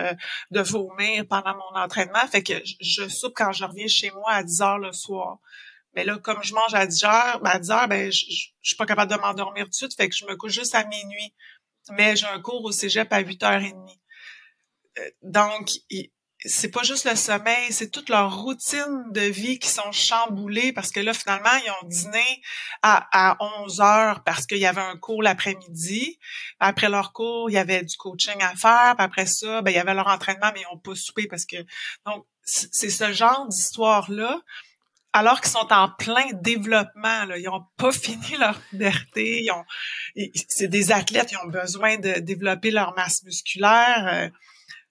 de 0.50 0.60
vomir 0.60 1.26
pendant 1.28 1.54
mon 1.54 1.80
entraînement. 1.80 2.26
Fait 2.30 2.42
que 2.42 2.54
je, 2.80 3.08
soupe 3.08 3.32
quand 3.34 3.52
je 3.52 3.64
reviens 3.64 3.86
chez 3.86 4.10
moi 4.10 4.32
à 4.32 4.42
10 4.42 4.60
heures 4.60 4.78
le 4.78 4.92
soir. 4.92 5.38
Mais 5.94 6.04
là, 6.04 6.18
comme 6.18 6.42
je 6.42 6.52
mange 6.52 6.74
à 6.74 6.86
10 6.86 7.04
heures, 7.04 7.40
ben 7.40 7.50
à 7.50 7.58
10 7.58 7.70
heures, 7.70 7.88
ben, 7.88 8.12
je, 8.12 8.26
je, 8.28 8.48
suis 8.62 8.76
pas 8.76 8.86
capable 8.86 9.10
de 9.10 9.16
m'endormir 9.16 9.64
tout 9.64 9.70
de 9.70 9.74
suite. 9.74 9.94
Fait 9.96 10.08
que 10.08 10.14
je 10.14 10.24
me 10.26 10.36
couche 10.36 10.52
juste 10.52 10.74
à 10.74 10.84
minuit. 10.84 11.34
Mais 11.92 12.16
j'ai 12.16 12.26
un 12.26 12.40
cours 12.40 12.64
au 12.64 12.72
cégep 12.72 13.12
à 13.12 13.22
8h30. 13.22 13.74
Euh, 14.98 15.10
donc, 15.22 15.70
c'est 16.44 16.70
pas 16.70 16.82
juste 16.82 17.08
le 17.08 17.16
sommeil, 17.16 17.70
c'est 17.70 17.90
toute 17.90 18.08
leur 18.08 18.42
routine 18.42 19.04
de 19.10 19.20
vie 19.20 19.58
qui 19.58 19.68
sont 19.68 19.92
chamboulées 19.92 20.72
parce 20.72 20.90
que 20.90 21.00
là, 21.00 21.12
finalement, 21.12 21.50
ils 21.64 21.70
ont 21.70 21.88
dîné 21.88 22.42
à, 22.82 23.08
à 23.12 23.36
11 23.62 23.80
heures 23.80 24.22
parce 24.24 24.46
qu'il 24.46 24.58
y 24.58 24.66
avait 24.66 24.80
un 24.80 24.96
cours 24.96 25.22
l'après-midi. 25.22 26.18
Après 26.58 26.88
leur 26.88 27.12
cours, 27.12 27.50
il 27.50 27.54
y 27.54 27.58
avait 27.58 27.82
du 27.82 27.96
coaching 27.96 28.40
à 28.40 28.54
faire. 28.56 28.94
Puis 28.96 29.04
après 29.04 29.26
ça, 29.26 29.60
ben, 29.60 29.70
il 29.70 29.74
y 29.74 29.78
avait 29.78 29.94
leur 29.94 30.06
entraînement, 30.06 30.50
mais 30.54 30.60
ils 30.60 30.72
n'ont 30.72 30.80
pas 30.80 30.94
soupé 30.94 31.26
parce 31.26 31.44
que... 31.44 31.56
Donc, 32.06 32.26
c'est 32.42 32.90
ce 32.90 33.12
genre 33.12 33.46
d'histoire-là 33.48 34.40
alors 35.12 35.40
qu'ils 35.40 35.50
sont 35.50 35.72
en 35.72 35.88
plein 35.88 36.26
développement, 36.34 37.24
là, 37.24 37.36
ils 37.36 37.44
n'ont 37.44 37.64
pas 37.76 37.92
fini 37.92 38.36
leur 38.38 38.60
puberté, 38.70 39.42
ils 39.42 39.50
ont, 39.50 39.64
c'est 40.48 40.68
des 40.68 40.92
athlètes, 40.92 41.32
ils 41.32 41.38
ont 41.38 41.50
besoin 41.50 41.98
de 41.98 42.20
développer 42.20 42.70
leur 42.70 42.94
masse 42.94 43.22
musculaire. 43.24 44.06
Euh, 44.12 44.28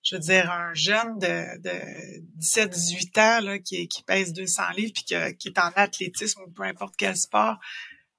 je 0.03 0.15
veux 0.15 0.21
dire, 0.21 0.51
un 0.51 0.73
jeune 0.73 1.19
de, 1.19 1.61
de 1.61 2.39
17-18 2.39 3.19
ans 3.19 3.45
là, 3.45 3.59
qui, 3.59 3.87
qui 3.87 4.03
pèse 4.03 4.33
200 4.33 4.63
livres 4.77 4.93
puis 4.93 5.03
qui 5.03 5.13
est 5.47 5.59
en 5.59 5.71
athlétisme 5.75 6.41
ou 6.41 6.51
peu 6.51 6.63
importe 6.63 6.95
quel 6.97 7.17
sport, 7.17 7.57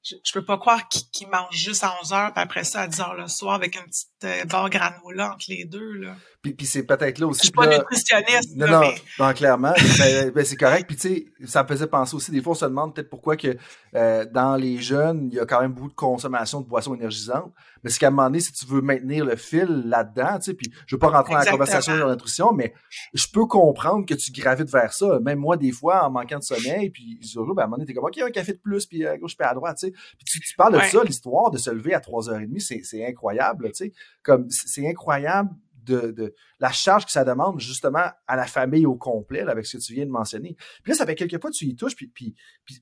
je, 0.02 0.16
je 0.24 0.32
peux 0.32 0.44
pas 0.44 0.58
croire 0.58 0.88
qu'il 0.88 1.28
mange 1.28 1.54
juste 1.54 1.84
à 1.84 1.96
11 2.02 2.12
heures 2.12 2.32
puis 2.32 2.42
après 2.42 2.64
ça 2.64 2.82
à 2.82 2.88
10 2.88 3.00
heures 3.00 3.14
le 3.14 3.28
soir 3.28 3.54
avec 3.54 3.76
une 3.76 3.84
petite 3.84 4.09
barre 4.48 4.70
granola 4.70 5.34
entre 5.34 5.46
les 5.48 5.64
deux. 5.64 5.92
Là. 5.92 6.16
Puis, 6.42 6.54
puis 6.54 6.66
c'est 6.66 6.84
peut-être 6.84 7.18
là 7.18 7.26
aussi. 7.26 7.40
Je 7.40 7.44
suis 7.44 7.52
pas 7.52 7.66
nutritionniste. 7.66 8.56
Non, 8.56 8.66
non, 8.66 8.90
non, 9.18 9.32
clairement. 9.34 9.74
ben, 9.98 10.30
ben, 10.30 10.44
c'est 10.44 10.56
correct. 10.56 10.86
Puis 10.86 10.96
tu 10.96 11.08
sais, 11.08 11.26
ça 11.46 11.62
me 11.62 11.68
faisait 11.68 11.86
penser 11.86 12.16
aussi, 12.16 12.30
des 12.30 12.40
fois, 12.40 12.52
on 12.52 12.54
se 12.54 12.64
demande 12.64 12.94
peut-être 12.94 13.10
pourquoi 13.10 13.36
que 13.36 13.56
euh, 13.94 14.24
dans 14.24 14.56
les 14.56 14.78
jeunes, 14.78 15.28
il 15.30 15.36
y 15.36 15.40
a 15.40 15.44
quand 15.44 15.60
même 15.60 15.72
beaucoup 15.72 15.90
de 15.90 15.94
consommation 15.94 16.62
de 16.62 16.66
boissons 16.66 16.94
énergisantes. 16.94 17.52
Mais 17.82 17.90
c'est 17.90 17.98
qu'à 17.98 18.08
un 18.08 18.10
moment 18.10 18.24
donné, 18.24 18.40
si 18.40 18.52
tu 18.52 18.64
veux 18.66 18.80
maintenir 18.80 19.24
le 19.24 19.36
fil 19.36 19.84
là-dedans, 19.86 20.38
tu 20.38 20.44
sais, 20.44 20.54
puis 20.54 20.72
je 20.86 20.94
veux 20.94 20.98
pas 20.98 21.08
rentrer 21.08 21.34
dans 21.34 21.40
la 21.40 21.50
conversation 21.50 21.94
de 21.94 22.00
la 22.00 22.10
nutrition, 22.10 22.52
mais 22.52 22.72
je 23.12 23.26
peux 23.26 23.46
comprendre 23.46 24.06
que 24.06 24.14
tu 24.14 24.32
gravites 24.32 24.70
vers 24.70 24.94
ça. 24.94 25.18
Même 25.20 25.38
moi, 25.38 25.58
des 25.58 25.72
fois, 25.72 26.06
en 26.06 26.10
manquant 26.10 26.38
de 26.38 26.44
sommeil, 26.44 26.90
puis 26.90 27.20
ben, 27.34 27.40
à 27.40 27.42
un 27.42 27.66
moment 27.66 27.76
donné, 27.76 27.86
t'es 27.86 27.94
comme, 27.94 28.04
OK, 28.04 28.18
un 28.18 28.30
café 28.30 28.52
de 28.52 28.58
plus, 28.58 28.86
puis 28.86 29.06
à 29.06 29.18
gauche, 29.18 29.36
puis 29.36 29.46
à 29.46 29.52
droite, 29.52 29.76
tu 29.78 29.88
sais. 29.88 29.92
Puis 29.92 30.24
tu, 30.24 30.40
tu 30.40 30.54
parles 30.56 30.74
de 30.74 30.80
ça, 30.80 31.04
l'histoire 31.04 31.50
de 31.50 31.58
se 31.58 31.70
lever 31.70 31.94
à 31.94 32.00
3h30, 32.00 32.82
c'est 32.82 33.06
incroyable, 33.06 33.68
tu 33.72 33.86
sais. 33.86 33.92
Comme, 34.22 34.48
c'est 34.50 34.88
incroyable 34.88 35.50
de, 35.84 36.34
la 36.58 36.70
charge 36.70 37.06
que 37.06 37.12
ça 37.12 37.24
demande 37.24 37.60
justement 37.60 38.04
à 38.26 38.36
la 38.36 38.46
famille 38.46 38.86
au 38.86 38.96
complet, 38.96 39.40
avec 39.40 39.66
ce 39.66 39.76
que 39.76 39.82
tu 39.82 39.94
viens 39.94 40.06
de 40.06 40.10
mentionner. 40.10 40.56
Puis 40.82 40.92
là, 40.92 40.94
ça 40.94 41.06
fait 41.06 41.14
quelques 41.14 41.40
fois 41.40 41.50
que 41.50 41.56
tu 41.56 41.66
y 41.66 41.76
touches, 41.76 41.96
puis, 41.96 42.08
puis, 42.08 42.34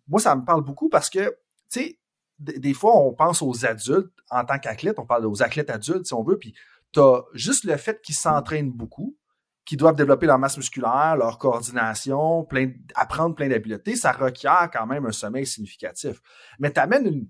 moi, 0.07 0.21
ça 0.21 0.35
me 0.37 0.45
parle 0.45 0.63
beaucoup 0.63 0.89
parce 0.89 1.11
que, 1.11 1.37
tu 1.71 1.81
sais, 1.81 1.99
des 2.39 2.75
fois, 2.75 2.97
on 2.97 3.15
pense 3.15 3.43
aux 3.43 3.67
adultes 3.67 4.13
en 4.31 4.45
tant 4.45 4.59
qu'athlète, 4.59 4.99
on 4.99 5.07
parle 5.07 5.27
aux 5.27 5.43
athlètes 5.43 5.71
adultes, 5.71 6.07
si 6.07 6.15
on 6.15 6.23
veut, 6.23 6.39
puis 6.39 6.55
tu 6.93 7.01
as 7.01 7.23
juste 7.35 7.65
le 7.65 7.77
fait 7.77 8.01
qu'ils 8.01 8.15
s'entraînent 8.15 8.71
beaucoup, 8.71 9.17
qu'ils 9.65 9.79
doivent 9.79 9.97
développer 9.97 10.27
leur 10.27 10.39
masse 10.39 10.57
musculaire, 10.57 11.17
leur 11.17 11.39
coordination, 11.39 12.45
plein, 12.45 12.73
apprendre 12.95 13.35
plein 13.35 13.49
d'habiletés, 13.49 13.97
ça 13.97 14.13
requiert 14.13 14.71
quand 14.73 14.87
même 14.87 15.05
un 15.05 15.13
sommeil 15.13 15.47
significatif. 15.47 16.21
Mais 16.59 16.73
tu 16.73 16.81
amènes 16.81 17.07
une, 17.07 17.29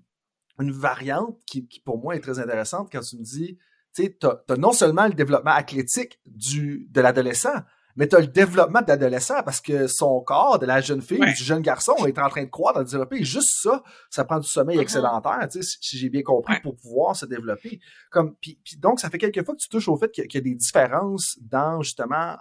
une 0.59 0.71
variante 0.71 1.37
qui, 1.45 1.67
pour 1.83 1.99
moi, 1.99 2.15
est 2.15 2.21
très 2.21 2.39
intéressante 2.39 2.89
quand 2.91 3.01
tu 3.01 3.17
me 3.17 3.23
dis, 3.23 3.57
tu 3.95 4.13
as, 4.23 4.55
non 4.57 4.71
seulement 4.71 5.07
le 5.07 5.13
développement 5.13 5.51
athlétique 5.51 6.19
du, 6.25 6.87
de 6.91 7.01
l'adolescent, 7.01 7.53
mais 7.95 8.07
tu 8.07 8.15
as 8.15 8.21
le 8.21 8.27
développement 8.27 8.81
de 8.81 8.87
l'adolescent 8.87 9.43
parce 9.43 9.59
que 9.59 9.87
son 9.87 10.21
corps 10.21 10.57
de 10.57 10.65
la 10.65 10.79
jeune 10.79 11.01
fille, 11.01 11.19
du 11.19 11.43
jeune 11.43 11.61
garçon 11.61 11.93
est 12.05 12.17
en 12.17 12.29
train 12.29 12.43
de 12.43 12.49
croître, 12.49 12.79
de 12.79 12.85
développer. 12.85 13.17
Et 13.17 13.23
juste 13.25 13.61
ça, 13.61 13.83
ça 14.09 14.23
prend 14.23 14.39
du 14.39 14.47
sommeil 14.47 14.77
mm-hmm. 14.77 14.81
excédentaire, 14.81 15.47
si 15.51 15.97
j'ai 15.97 16.09
bien 16.09 16.21
compris, 16.21 16.61
pour 16.61 16.77
pouvoir 16.77 17.15
se 17.15 17.25
développer. 17.25 17.81
Comme, 18.09 18.35
puis, 18.35 18.57
donc, 18.77 19.01
ça 19.01 19.09
fait 19.09 19.17
quelques 19.17 19.43
fois 19.43 19.53
que 19.53 19.59
tu 19.59 19.67
touches 19.67 19.89
au 19.89 19.97
fait 19.97 20.09
qu'il 20.11 20.25
y, 20.33 20.37
a 20.37 20.41
des 20.41 20.55
différences 20.55 21.37
dans, 21.41 21.81
justement, 21.81 22.37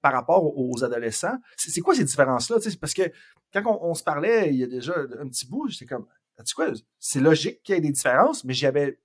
par 0.00 0.12
rapport 0.12 0.56
aux, 0.56 0.84
adolescents. 0.84 1.38
C'est 1.56 1.80
quoi 1.80 1.94
ces 1.94 2.04
différences-là? 2.04 2.58
Parce 2.80 2.94
que 2.94 3.10
quand 3.52 3.62
on, 3.66 3.90
on, 3.90 3.94
se 3.94 4.04
parlait 4.04 4.50
il 4.50 4.60
y 4.60 4.64
a 4.64 4.68
déjà 4.68 4.94
un 5.18 5.28
petit 5.28 5.46
bout, 5.46 5.68
j'étais 5.68 5.86
comme, 5.86 6.06
tu 6.44 6.54
quoi, 6.54 6.72
c'est 6.98 7.20
logique 7.20 7.62
qu'il 7.62 7.74
y 7.74 7.78
ait 7.78 7.80
des 7.80 7.90
différences, 7.90 8.44
mais 8.44 8.54
j'avais, 8.54 8.98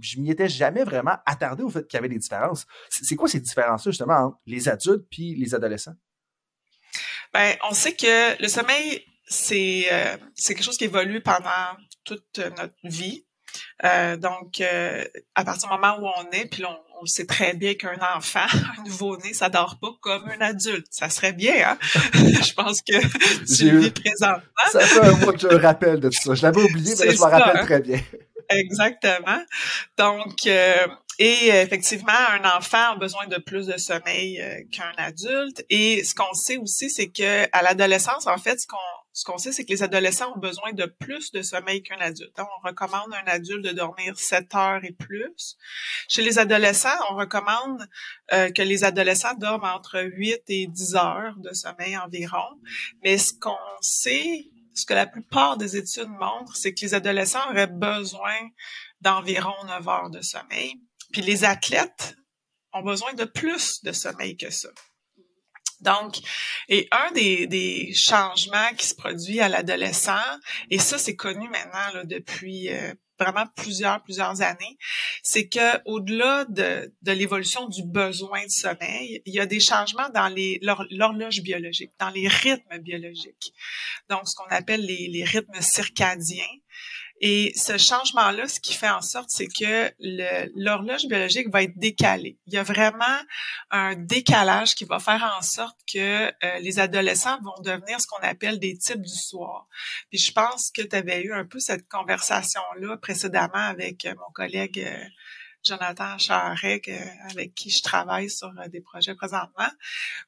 je 0.00 0.20
m'y 0.20 0.30
étais 0.30 0.48
jamais 0.48 0.84
vraiment 0.84 1.16
attardé 1.26 1.62
au 1.62 1.70
fait 1.70 1.86
qu'il 1.86 1.96
y 1.96 1.98
avait 1.98 2.08
des 2.08 2.18
différences. 2.18 2.66
C'est 2.90 3.16
quoi 3.16 3.28
ces 3.28 3.40
différences-là, 3.40 3.92
justement, 3.92 4.14
entre 4.14 4.38
les 4.46 4.68
adultes 4.68 5.06
puis 5.10 5.34
les 5.34 5.54
adolescents? 5.54 5.94
Ben, 7.32 7.56
on 7.68 7.72
sait 7.72 7.94
que 7.94 8.40
le 8.40 8.48
sommeil, 8.48 9.04
c'est, 9.26 9.86
euh, 9.90 10.16
quelque 10.46 10.62
chose 10.62 10.76
qui 10.76 10.84
évolue 10.84 11.22
pendant 11.22 11.76
toute 12.04 12.38
notre 12.38 12.74
vie. 12.84 13.24
Euh, 13.84 14.16
donc, 14.16 14.60
euh, 14.60 15.04
à 15.34 15.44
partir 15.44 15.68
du 15.68 15.74
moment 15.74 15.98
où 15.98 16.06
on 16.06 16.30
est, 16.30 16.46
puis 16.46 16.64
on, 16.64 16.78
on 17.02 17.06
sait 17.06 17.26
très 17.26 17.54
bien 17.54 17.74
qu'un 17.74 17.98
enfant, 18.16 18.46
un 18.78 18.82
nouveau-né, 18.84 19.34
ça 19.34 19.48
dort 19.48 19.78
pas 19.80 19.90
comme 20.00 20.28
un 20.28 20.40
adulte. 20.40 20.86
Ça 20.90 21.10
serait 21.10 21.32
bien, 21.32 21.54
hein? 21.70 21.78
je 22.14 22.52
pense 22.54 22.80
que 22.82 23.00
tu 23.54 23.70
le 23.70 23.78
vis 23.80 23.90
présentement. 23.90 24.42
Ça 24.70 24.80
fait 24.80 25.00
un 25.00 25.16
mois 25.16 25.32
que 25.32 25.40
je 25.40 25.48
me 25.48 25.56
rappelle 25.56 26.00
de 26.00 26.08
tout 26.08 26.22
ça. 26.22 26.34
Je 26.34 26.42
l'avais 26.42 26.62
oublié, 26.62 26.94
mais 26.98 27.06
là, 27.06 27.12
je 27.12 27.18
me 27.18 27.24
rappelle 27.24 27.56
hein? 27.56 27.64
très 27.64 27.80
bien. 27.80 28.00
Exactement. 28.48 29.42
Donc, 29.98 30.46
euh, 30.46 30.86
et 31.18 31.48
effectivement, 31.48 32.12
un 32.12 32.56
enfant 32.56 32.92
a 32.92 32.96
besoin 32.96 33.26
de 33.26 33.38
plus 33.38 33.66
de 33.66 33.76
sommeil 33.76 34.40
euh, 34.40 34.60
qu'un 34.70 34.92
adulte. 34.96 35.64
Et 35.70 36.04
ce 36.04 36.14
qu'on 36.14 36.32
sait 36.34 36.56
aussi, 36.56 36.90
c'est 36.90 37.08
que 37.08 37.46
à 37.52 37.62
l'adolescence, 37.62 38.26
en 38.26 38.38
fait, 38.38 38.60
ce 38.60 38.66
qu'on 38.66 38.76
ce 39.12 39.24
qu'on 39.24 39.36
sait, 39.36 39.52
c'est 39.52 39.64
que 39.64 39.72
les 39.72 39.82
adolescents 39.82 40.32
ont 40.34 40.38
besoin 40.38 40.72
de 40.72 40.86
plus 40.86 41.32
de 41.32 41.42
sommeil 41.42 41.82
qu'un 41.82 41.98
adulte. 41.98 42.32
on 42.38 42.66
recommande 42.66 43.12
à 43.12 43.18
un 43.18 43.26
adulte 43.26 43.64
de 43.64 43.72
dormir 43.72 44.18
7 44.18 44.54
heures 44.54 44.84
et 44.84 44.92
plus. 44.92 45.56
Chez 46.08 46.22
les 46.22 46.38
adolescents, 46.38 46.88
on 47.10 47.16
recommande 47.16 47.86
euh, 48.32 48.50
que 48.50 48.62
les 48.62 48.84
adolescents 48.84 49.34
dorment 49.34 49.64
entre 49.64 50.00
8 50.00 50.42
et 50.48 50.66
10 50.66 50.94
heures 50.96 51.36
de 51.36 51.52
sommeil 51.52 51.96
environ. 51.96 52.58
Mais 53.02 53.18
ce 53.18 53.34
qu'on 53.34 53.56
sait, 53.82 54.46
ce 54.74 54.86
que 54.86 54.94
la 54.94 55.06
plupart 55.06 55.58
des 55.58 55.76
études 55.76 56.08
montrent, 56.08 56.56
c'est 56.56 56.72
que 56.72 56.80
les 56.80 56.94
adolescents 56.94 57.50
auraient 57.50 57.66
besoin 57.66 58.36
d'environ 59.02 59.54
9 59.66 59.88
heures 59.88 60.10
de 60.10 60.22
sommeil. 60.22 60.80
Puis 61.12 61.20
les 61.20 61.44
athlètes 61.44 62.16
ont 62.72 62.82
besoin 62.82 63.12
de 63.12 63.24
plus 63.24 63.82
de 63.82 63.92
sommeil 63.92 64.38
que 64.38 64.50
ça. 64.50 64.70
Donc, 65.82 66.16
et 66.68 66.88
un 66.90 67.10
des, 67.12 67.46
des 67.46 67.92
changements 67.92 68.72
qui 68.76 68.86
se 68.86 68.94
produit 68.94 69.40
à 69.40 69.48
l'adolescent, 69.48 70.12
et 70.70 70.78
ça 70.78 70.96
c'est 70.96 71.16
connu 71.16 71.48
maintenant 71.48 71.92
là, 71.94 72.04
depuis 72.04 72.70
euh, 72.70 72.94
vraiment 73.18 73.46
plusieurs 73.56 74.02
plusieurs 74.02 74.40
années, 74.42 74.78
c'est 75.22 75.48
que 75.48 75.80
au-delà 75.84 76.44
de, 76.46 76.92
de 77.02 77.12
l'évolution 77.12 77.68
du 77.68 77.82
besoin 77.84 78.44
de 78.44 78.50
sommeil, 78.50 79.22
il 79.26 79.34
y 79.34 79.40
a 79.40 79.46
des 79.46 79.60
changements 79.60 80.08
dans 80.14 80.28
les 80.28 80.60
l'horloge 80.62 81.40
biologique, 81.42 81.90
dans 81.98 82.10
les 82.10 82.28
rythmes 82.28 82.78
biologiques. 82.78 83.52
Donc, 84.08 84.28
ce 84.28 84.34
qu'on 84.34 84.48
appelle 84.50 84.84
les, 84.84 85.08
les 85.08 85.24
rythmes 85.24 85.60
circadiens. 85.60 86.44
Et 87.24 87.52
ce 87.54 87.78
changement-là, 87.78 88.48
ce 88.48 88.58
qui 88.58 88.74
fait 88.74 88.90
en 88.90 89.00
sorte, 89.00 89.30
c'est 89.30 89.46
que 89.46 89.92
l'horloge 90.56 91.06
biologique 91.06 91.48
va 91.50 91.62
être 91.62 91.78
décalée. 91.78 92.36
Il 92.48 92.54
y 92.54 92.58
a 92.58 92.64
vraiment 92.64 93.20
un 93.70 93.94
décalage 93.94 94.74
qui 94.74 94.84
va 94.84 94.98
faire 94.98 95.32
en 95.38 95.40
sorte 95.40 95.78
que 95.90 96.26
euh, 96.26 96.58
les 96.58 96.80
adolescents 96.80 97.38
vont 97.42 97.62
devenir 97.62 98.00
ce 98.00 98.08
qu'on 98.08 98.26
appelle 98.26 98.58
des 98.58 98.76
types 98.76 99.00
du 99.00 99.14
soir. 99.14 99.68
Puis 100.10 100.18
je 100.18 100.32
pense 100.32 100.72
que 100.72 100.82
tu 100.82 100.96
avais 100.96 101.22
eu 101.22 101.32
un 101.32 101.44
peu 101.44 101.60
cette 101.60 101.88
conversation-là 101.88 102.96
précédemment 102.96 103.52
avec 103.54 104.04
euh, 104.04 104.14
mon 104.16 104.32
collègue 104.34 104.84
Jonathan 105.62 106.18
Charret, 106.18 106.82
avec 107.30 107.54
qui 107.54 107.70
je 107.70 107.82
travaille 107.82 108.28
sur 108.30 108.52
des 108.68 108.80
projets 108.80 109.14
présentement, 109.14 109.70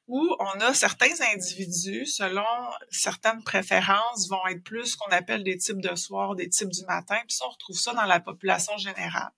où 0.07 0.35
on 0.39 0.59
a 0.61 0.73
certains 0.73 1.13
individus, 1.33 2.05
selon 2.05 2.45
certaines 2.89 3.43
préférences, 3.43 4.29
vont 4.29 4.45
être 4.47 4.63
plus 4.63 4.91
ce 4.91 4.97
qu'on 4.97 5.11
appelle 5.11 5.43
des 5.43 5.57
types 5.57 5.81
de 5.81 5.95
soir, 5.95 6.35
des 6.35 6.49
types 6.49 6.69
du 6.69 6.85
matin, 6.85 7.17
puis 7.27 7.35
ça, 7.35 7.45
on 7.47 7.51
retrouve 7.51 7.77
ça 7.77 7.93
dans 7.93 8.05
la 8.05 8.19
population 8.19 8.77
générale. 8.77 9.31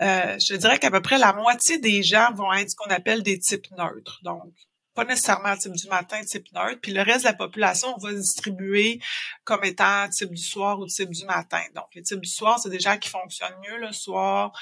Euh, 0.00 0.38
je 0.38 0.54
dirais 0.56 0.78
qu'à 0.78 0.90
peu 0.90 1.02
près 1.02 1.18
la 1.18 1.32
moitié 1.32 1.78
des 1.78 2.02
gens 2.02 2.32
vont 2.34 2.52
être 2.52 2.70
ce 2.70 2.76
qu'on 2.76 2.90
appelle 2.90 3.22
des 3.22 3.38
types 3.38 3.70
neutres. 3.72 4.20
Donc, 4.22 4.52
pas 4.94 5.04
nécessairement 5.04 5.56
type 5.56 5.72
du 5.72 5.88
matin, 5.88 6.20
type 6.24 6.46
neutre. 6.52 6.80
Puis 6.80 6.92
le 6.92 7.02
reste 7.02 7.20
de 7.20 7.30
la 7.30 7.34
population, 7.34 7.94
on 7.94 7.98
va 7.98 8.12
distribuer 8.12 9.00
comme 9.44 9.64
étant 9.64 10.08
type 10.08 10.30
du 10.30 10.42
soir 10.42 10.78
ou 10.78 10.86
type 10.86 11.10
du 11.10 11.24
matin. 11.24 11.62
Donc, 11.74 11.86
les 11.94 12.02
types 12.02 12.20
du 12.20 12.28
soir, 12.28 12.58
c'est 12.58 12.68
des 12.68 12.80
gens 12.80 12.98
qui 12.98 13.08
fonctionnent 13.08 13.56
mieux 13.66 13.78
le 13.78 13.92
soir, 13.92 14.52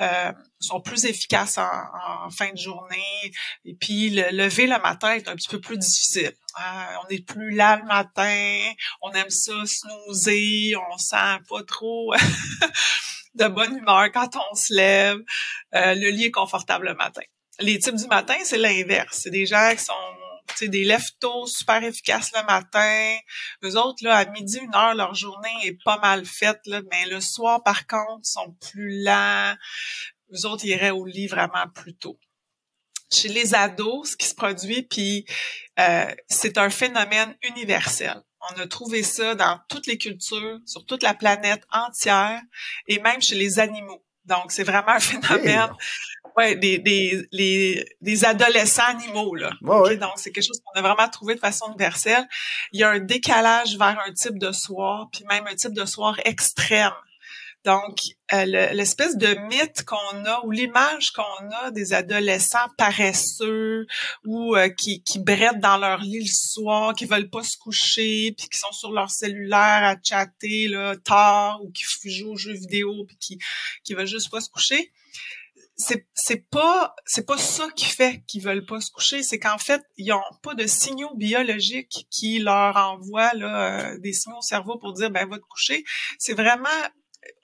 euh, 0.00 0.32
sont 0.60 0.80
plus 0.80 1.04
efficaces 1.04 1.58
en, 1.58 2.30
fin 2.30 2.52
de 2.52 2.58
journée. 2.58 3.32
Et 3.64 3.74
puis, 3.74 4.10
le 4.10 4.30
lever 4.30 4.66
le 4.66 4.78
matin 4.80 5.12
est 5.12 5.28
un 5.28 5.34
petit 5.34 5.48
peu 5.48 5.60
plus 5.60 5.78
difficile. 5.78 6.32
Hein. 6.56 6.86
On 7.04 7.08
est 7.08 7.26
plus 7.26 7.50
là 7.50 7.76
le 7.76 7.84
matin, 7.84 8.72
on 9.00 9.10
aime 9.12 9.30
ça 9.30 9.52
snoozer, 9.64 10.74
on 10.90 10.98
sent 10.98 11.38
pas 11.48 11.62
trop 11.66 12.14
de 13.34 13.48
bonne 13.48 13.78
humeur 13.78 14.10
quand 14.12 14.36
on 14.50 14.54
se 14.54 14.74
lève. 14.74 15.18
Euh, 15.74 15.94
le 15.94 16.10
lit 16.10 16.26
est 16.26 16.30
confortable 16.30 16.86
le 16.86 16.94
matin. 16.94 17.22
Les 17.60 17.78
types 17.78 17.96
du 17.96 18.06
matin, 18.06 18.36
c'est 18.44 18.58
l'inverse. 18.58 19.20
C'est 19.22 19.30
des 19.30 19.46
gens 19.46 19.70
qui 19.76 19.84
sont 19.84 19.92
des 20.60 20.84
lève-tôt 20.84 21.46
super 21.46 21.82
efficaces 21.82 22.30
le 22.34 22.44
matin. 22.44 23.16
Les 23.62 23.76
autres, 23.76 24.04
là, 24.04 24.16
à 24.16 24.24
midi, 24.26 24.58
une 24.58 24.74
heure, 24.74 24.94
leur 24.94 25.14
journée 25.14 25.54
est 25.64 25.82
pas 25.84 25.98
mal 25.98 26.24
faite, 26.24 26.60
là, 26.66 26.82
mais 26.90 27.06
le 27.06 27.20
soir, 27.20 27.62
par 27.62 27.86
contre, 27.86 28.26
sont 28.26 28.56
plus 28.60 29.02
lents. 29.02 29.54
Les 30.30 30.46
autres 30.46 30.64
iraient 30.64 30.90
au 30.90 31.04
lit 31.04 31.26
vraiment 31.26 31.66
plus 31.74 31.94
tôt. 31.94 32.18
Chez 33.12 33.28
les 33.28 33.54
ados, 33.54 34.10
ce 34.10 34.16
qui 34.16 34.26
se 34.26 34.34
produit, 34.34 34.82
puis 34.82 35.26
euh, 35.78 36.06
c'est 36.28 36.56
un 36.56 36.70
phénomène 36.70 37.36
universel. 37.42 38.22
On 38.50 38.60
a 38.60 38.66
trouvé 38.66 39.02
ça 39.02 39.34
dans 39.34 39.60
toutes 39.68 39.86
les 39.86 39.98
cultures, 39.98 40.58
sur 40.66 40.86
toute 40.86 41.02
la 41.02 41.14
planète 41.14 41.62
entière, 41.70 42.40
et 42.88 42.98
même 43.00 43.20
chez 43.20 43.34
les 43.34 43.58
animaux. 43.58 44.04
Donc, 44.24 44.52
c'est 44.52 44.64
vraiment 44.64 44.90
un 44.90 45.00
phénomène 45.00 45.70
ouais, 46.36 46.56
des, 46.56 46.78
des, 46.78 47.26
les, 47.32 47.84
des 48.00 48.24
adolescents 48.24 48.86
animaux. 48.86 49.34
Là. 49.34 49.50
Donc, 49.60 50.12
c'est 50.16 50.32
quelque 50.32 50.46
chose 50.46 50.60
qu'on 50.64 50.78
a 50.78 50.82
vraiment 50.82 51.08
trouvé 51.08 51.34
de 51.34 51.40
façon 51.40 51.66
universelle. 51.68 52.26
Il 52.72 52.80
y 52.80 52.84
a 52.84 52.90
un 52.90 53.00
décalage 53.00 53.76
vers 53.76 53.98
un 54.06 54.12
type 54.12 54.38
de 54.38 54.52
soir, 54.52 55.08
puis 55.12 55.24
même 55.28 55.46
un 55.46 55.54
type 55.54 55.74
de 55.74 55.84
soir 55.84 56.18
extrême. 56.24 56.92
Donc, 57.64 58.00
euh, 58.32 58.44
l'espèce 58.44 59.16
de 59.16 59.34
mythe 59.48 59.84
qu'on 59.84 60.24
a 60.24 60.40
ou 60.44 60.50
l'image 60.50 61.12
qu'on 61.12 61.50
a 61.62 61.70
des 61.70 61.92
adolescents 61.92 62.68
paresseux 62.76 63.86
ou 64.24 64.56
euh, 64.56 64.68
qui, 64.68 65.02
qui 65.02 65.20
brettent 65.20 65.60
dans 65.60 65.76
leur 65.76 66.00
lit 66.00 66.20
le 66.20 66.26
soir, 66.26 66.94
qui 66.94 67.04
veulent 67.04 67.30
pas 67.30 67.44
se 67.44 67.56
coucher, 67.56 68.34
puis 68.36 68.48
qui 68.48 68.58
sont 68.58 68.72
sur 68.72 68.90
leur 68.90 69.10
cellulaire 69.10 69.84
à 69.84 69.96
chatter 70.02 70.68
là, 70.68 70.96
tard 70.96 71.60
ou 71.62 71.70
qui 71.70 71.84
jouent 72.10 72.32
aux 72.32 72.36
jeux 72.36 72.54
vidéo 72.54 73.04
puis 73.06 73.16
qui, 73.18 73.38
qui 73.84 73.94
veulent 73.94 74.06
juste 74.06 74.30
pas 74.30 74.40
se 74.40 74.50
coucher 74.50 74.92
c'est 75.76 76.06
c'est 76.14 76.48
pas 76.50 76.94
c'est 77.04 77.26
pas 77.26 77.38
ça 77.38 77.68
qui 77.74 77.86
fait 77.86 78.22
qu'ils 78.26 78.42
veulent 78.42 78.64
pas 78.64 78.80
se 78.80 78.90
coucher, 78.90 79.22
c'est 79.22 79.38
qu'en 79.38 79.58
fait 79.58 79.82
ils 79.96 80.12
ont 80.12 80.20
pas 80.42 80.54
de 80.54 80.66
signaux 80.66 81.14
biologiques 81.14 82.06
qui 82.10 82.38
leur 82.38 82.76
envoient 82.76 83.32
là, 83.34 83.92
euh, 83.92 83.98
des 83.98 84.12
signaux 84.12 84.38
au 84.38 84.42
cerveau 84.42 84.78
pour 84.78 84.92
dire 84.92 85.10
ben 85.10 85.28
va 85.28 85.38
te 85.38 85.44
coucher. 85.44 85.84
C'est 86.18 86.34
vraiment 86.34 86.68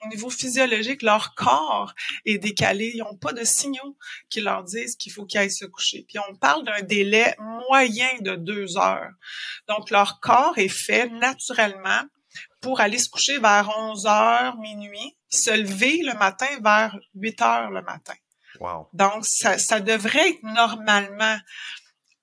au 0.03 0.07
niveau 0.07 0.29
physiologique, 0.29 1.01
leur 1.01 1.35
corps 1.35 1.93
est 2.25 2.37
décalé. 2.37 2.91
Ils 2.93 2.99
n'ont 2.99 3.17
pas 3.17 3.33
de 3.33 3.43
signaux 3.43 3.97
qui 4.29 4.41
leur 4.41 4.63
disent 4.63 4.95
qu'il 4.95 5.11
faut 5.11 5.25
qu'ils 5.25 5.39
aillent 5.39 5.51
se 5.51 5.65
coucher. 5.65 6.05
Puis 6.07 6.17
on 6.29 6.35
parle 6.35 6.65
d'un 6.65 6.81
délai 6.81 7.35
moyen 7.69 8.09
de 8.21 8.35
deux 8.35 8.77
heures. 8.77 9.11
Donc 9.67 9.89
leur 9.89 10.19
corps 10.19 10.57
est 10.57 10.67
fait 10.67 11.09
naturellement 11.09 12.01
pour 12.61 12.81
aller 12.81 12.97
se 12.97 13.09
coucher 13.09 13.39
vers 13.39 13.69
11 13.77 14.05
heures, 14.05 14.57
minuit, 14.57 15.17
se 15.29 15.51
lever 15.51 16.01
le 16.03 16.13
matin 16.17 16.47
vers 16.61 16.97
8 17.15 17.41
heures 17.41 17.71
le 17.71 17.81
matin. 17.81 18.15
Wow. 18.59 18.89
Donc, 18.93 19.25
ça, 19.25 19.57
ça 19.57 19.79
devrait 19.79 20.31
être 20.31 20.43
normalement 20.43 21.37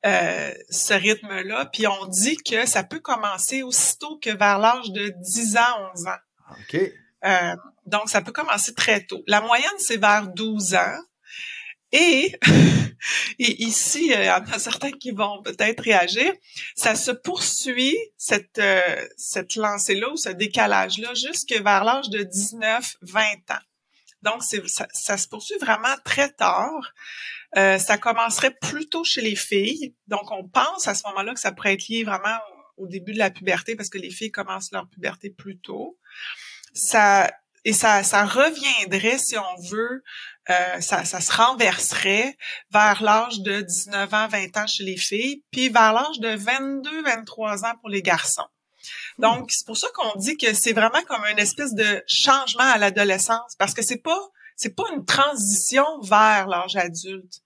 euh, 0.05 0.53
ce 0.69 0.93
rythme-là. 0.93 1.67
Puis 1.73 1.87
on 1.87 2.07
dit 2.07 2.37
que 2.37 2.67
ça 2.67 2.85
peut 2.85 3.01
commencer 3.01 3.63
aussitôt 3.63 4.19
que 4.19 4.31
vers 4.31 4.59
l'âge 4.59 4.91
de 4.91 5.13
10 5.17 5.57
ans, 5.57 5.91
11 5.95 6.07
ans. 6.07 6.57
OK. 6.61 6.93
Euh, 7.25 7.57
donc, 7.87 8.09
ça 8.09 8.21
peut 8.21 8.33
commencer 8.33 8.75
très 8.75 9.05
tôt. 9.05 9.23
La 9.27 9.41
moyenne, 9.41 9.71
c'est 9.79 9.97
vers 9.97 10.29
12 10.29 10.75
ans. 10.75 10.99
Et, 11.93 12.33
ici, 13.39 14.07
il 14.07 14.25
y 14.25 14.31
en 14.31 14.45
a 14.45 14.59
certains 14.59 14.91
qui 14.91 15.13
vont 15.13 15.43
peut-être 15.43 15.81
réagir. 15.81 16.33
Ça 16.75 16.95
se 16.95 17.11
poursuit, 17.11 17.97
cette, 18.17 18.59
euh, 18.59 19.07
cette 19.17 19.57
lancée-là 19.57 20.11
ou 20.11 20.17
ce 20.17 20.31
décalage-là, 20.31 21.15
jusque 21.15 21.53
vers 21.53 21.85
l'âge 21.85 22.11
de 22.11 22.23
19-20 22.23 23.53
ans. 23.53 23.63
Donc, 24.23 24.43
ça, 24.43 24.87
ça, 24.93 25.17
se 25.17 25.29
poursuit 25.29 25.59
vraiment 25.59 25.95
très 26.05 26.31
tard. 26.33 26.93
Euh, 27.57 27.79
ça 27.79 27.97
commencerait 27.97 28.55
plutôt 28.61 29.05
chez 29.05 29.21
les 29.21 29.37
filles. 29.37 29.95
Donc, 30.09 30.31
on 30.33 30.49
pense 30.49 30.89
à 30.89 30.95
ce 30.95 31.07
moment-là 31.09 31.35
que 31.35 31.41
ça 31.41 31.53
pourrait 31.53 31.75
être 31.75 31.87
lié 31.89 32.03
vraiment 32.03 32.37
au 32.77 32.87
début 32.87 33.13
de 33.13 33.19
la 33.19 33.31
puberté 33.31 33.77
parce 33.77 33.89
que 33.89 33.99
les 33.99 34.11
filles 34.11 34.33
commencent 34.33 34.73
leur 34.73 34.89
puberté 34.89 35.31
plus 35.31 35.59
tôt. 35.59 35.99
Ça, 36.73 37.31
et 37.65 37.73
ça, 37.73 38.03
ça 38.03 38.25
reviendrait, 38.25 39.19
si 39.19 39.37
on 39.39 39.63
veut, 39.71 40.03
euh, 40.51 40.81
ça, 40.81 41.05
ça 41.05 41.21
se 41.21 41.33
renverserait 41.33 42.37
vers 42.71 43.03
l'âge 43.03 43.41
de 43.41 43.63
19 43.63 44.15
ans, 44.15 44.29
20 44.29 44.57
ans 44.57 44.67
chez 44.67 44.85
les 44.85 44.97
filles, 44.97 45.43
puis 45.51 45.69
vers 45.69 45.93
l'âge 45.93 46.21
de 46.21 46.37
22, 46.37 47.03
23 47.03 47.65
ans 47.65 47.75
pour 47.81 47.89
les 47.89 48.03
garçons. 48.03 48.47
Donc, 49.19 49.51
c'est 49.51 49.67
pour 49.67 49.77
ça 49.77 49.89
qu'on 49.95 50.17
dit 50.19 50.37
que 50.37 50.55
c'est 50.55 50.73
vraiment 50.73 51.03
comme 51.09 51.25
une 51.25 51.39
espèce 51.39 51.75
de 51.75 52.05
changement 52.07 52.63
à 52.63 52.79
l'adolescence, 52.79 53.57
parce 53.59 53.75
que 53.75 53.83
c'est 53.83 54.03
pas 54.03 54.21
c'est 54.57 54.75
pas 54.75 54.85
une 54.95 55.05
transition 55.05 55.85
vers 56.01 56.47
l'âge 56.49 56.77
adulte. 56.77 57.43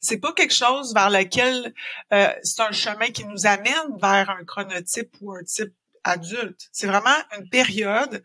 C'est 0.00 0.18
pas 0.18 0.32
quelque 0.32 0.54
chose 0.54 0.94
vers 0.94 1.10
lequel 1.10 1.74
euh, 2.12 2.32
c'est 2.42 2.62
un 2.62 2.72
chemin 2.72 3.08
qui 3.08 3.24
nous 3.24 3.46
amène 3.46 3.96
vers 4.00 4.30
un 4.30 4.44
chronotype 4.44 5.14
ou 5.20 5.32
un 5.32 5.42
type 5.42 5.74
adulte. 6.04 6.68
C'est 6.72 6.86
vraiment 6.86 7.16
une 7.36 7.48
période, 7.48 8.22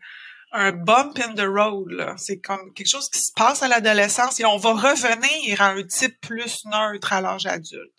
un 0.52 0.72
bump 0.72 1.18
in 1.18 1.34
the 1.34 1.46
road. 1.46 2.14
C'est 2.16 2.38
comme 2.38 2.72
quelque 2.74 2.88
chose 2.88 3.08
qui 3.10 3.20
se 3.20 3.32
passe 3.32 3.62
à 3.62 3.68
l'adolescence 3.68 4.40
et 4.40 4.44
on 4.44 4.56
va 4.56 4.72
revenir 4.72 5.60
à 5.60 5.68
un 5.70 5.82
type 5.82 6.20
plus 6.20 6.64
neutre 6.64 7.12
à 7.12 7.20
l'âge 7.20 7.46
adulte. 7.46 7.92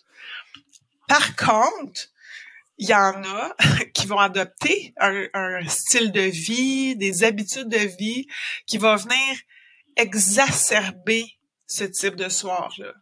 Par 1.08 1.36
contre, 1.36 2.10
il 2.78 2.90
y 2.90 2.94
en 2.94 3.24
a 3.24 3.56
qui 3.94 4.08
vont 4.08 4.20
adopter 4.20 4.94
un, 4.98 5.68
style 5.68 6.12
de 6.12 6.22
vie, 6.22 6.96
des 6.96 7.24
habitudes 7.24 7.70
de 7.70 7.98
vie 7.98 8.28
qui 8.66 8.78
va 8.78 8.96
venir 8.96 9.38
exacerber 9.96 11.26
ce 11.68 11.84
type 11.84 12.16
de 12.16 12.30
soir-là. 12.30 12.94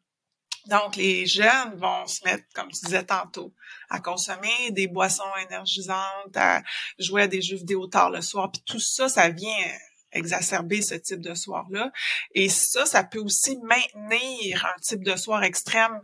Donc, 0.67 0.95
les 0.95 1.25
jeunes 1.25 1.75
vont 1.75 2.07
se 2.07 2.23
mettre, 2.25 2.43
comme 2.53 2.69
tu 2.71 2.85
disais 2.85 3.03
tantôt, 3.03 3.53
à 3.89 3.99
consommer 3.99 4.71
des 4.71 4.87
boissons 4.87 5.23
énergisantes, 5.47 6.35
à 6.35 6.61
jouer 6.99 7.23
à 7.23 7.27
des 7.27 7.41
jeux 7.41 7.57
vidéo 7.57 7.87
tard 7.87 8.09
le 8.09 8.21
soir. 8.21 8.51
Puis 8.51 8.61
tout 8.65 8.79
ça, 8.79 9.09
ça 9.09 9.29
vient 9.29 9.67
exacerber 10.11 10.81
ce 10.81 10.95
type 10.95 11.21
de 11.21 11.33
soir-là. 11.33 11.91
Et 12.33 12.49
ça, 12.49 12.85
ça 12.85 13.03
peut 13.03 13.19
aussi 13.19 13.57
maintenir 13.63 14.65
un 14.65 14.79
type 14.79 15.03
de 15.03 15.15
soir 15.15 15.43
extrême 15.43 16.01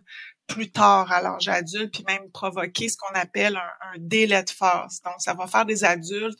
plus 0.47 0.71
tard 0.71 1.11
à 1.11 1.21
l'âge 1.21 1.47
adulte, 1.47 1.93
puis 1.93 2.03
même 2.05 2.29
provoquer 2.31 2.89
ce 2.89 2.97
qu'on 2.97 3.15
appelle 3.15 3.55
un, 3.55 3.97
délai 3.97 4.43
de 4.43 4.49
phase. 4.49 5.01
Donc, 5.05 5.15
ça 5.19 5.33
va 5.33 5.47
faire 5.47 5.65
des 5.65 5.83
adultes 5.83 6.39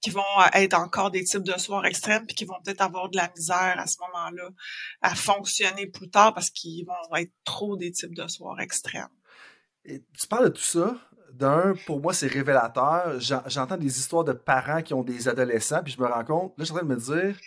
qui 0.00 0.10
vont 0.10 0.22
être 0.54 0.74
encore 0.74 1.10
des 1.10 1.24
types 1.24 1.42
de 1.42 1.58
soirs 1.58 1.84
extrêmes, 1.84 2.26
puis 2.26 2.36
qui 2.36 2.44
vont 2.44 2.60
peut-être 2.64 2.82
avoir 2.82 3.08
de 3.08 3.16
la 3.16 3.30
misère 3.36 3.74
à 3.78 3.86
ce 3.86 3.96
moment-là 4.00 4.50
à 5.02 5.14
fonctionner 5.14 5.86
plus 5.86 6.08
tard 6.08 6.34
parce 6.34 6.50
qu'ils 6.50 6.86
vont 6.86 7.16
être 7.16 7.32
trop 7.44 7.76
des 7.76 7.90
types 7.90 8.14
de 8.14 8.28
soirs 8.28 8.60
extrêmes. 8.60 9.08
Tu 9.84 10.26
parles 10.28 10.46
de 10.46 10.50
tout 10.50 10.62
ça. 10.62 10.96
D'un, 11.32 11.74
pour 11.86 12.00
moi, 12.00 12.14
c'est 12.14 12.26
révélateur. 12.26 13.20
J'entends 13.20 13.76
des 13.76 13.98
histoires 13.98 14.24
de 14.24 14.32
parents 14.32 14.82
qui 14.82 14.94
ont 14.94 15.02
des 15.02 15.28
adolescents, 15.28 15.82
puis 15.82 15.92
je 15.92 16.00
me 16.00 16.06
rends 16.06 16.24
compte, 16.24 16.58
là, 16.58 16.60
je 16.60 16.64
suis 16.64 16.72
en 16.72 16.78
train 16.78 16.86
de 16.86 16.94
me 16.94 17.00
dire, 17.00 17.38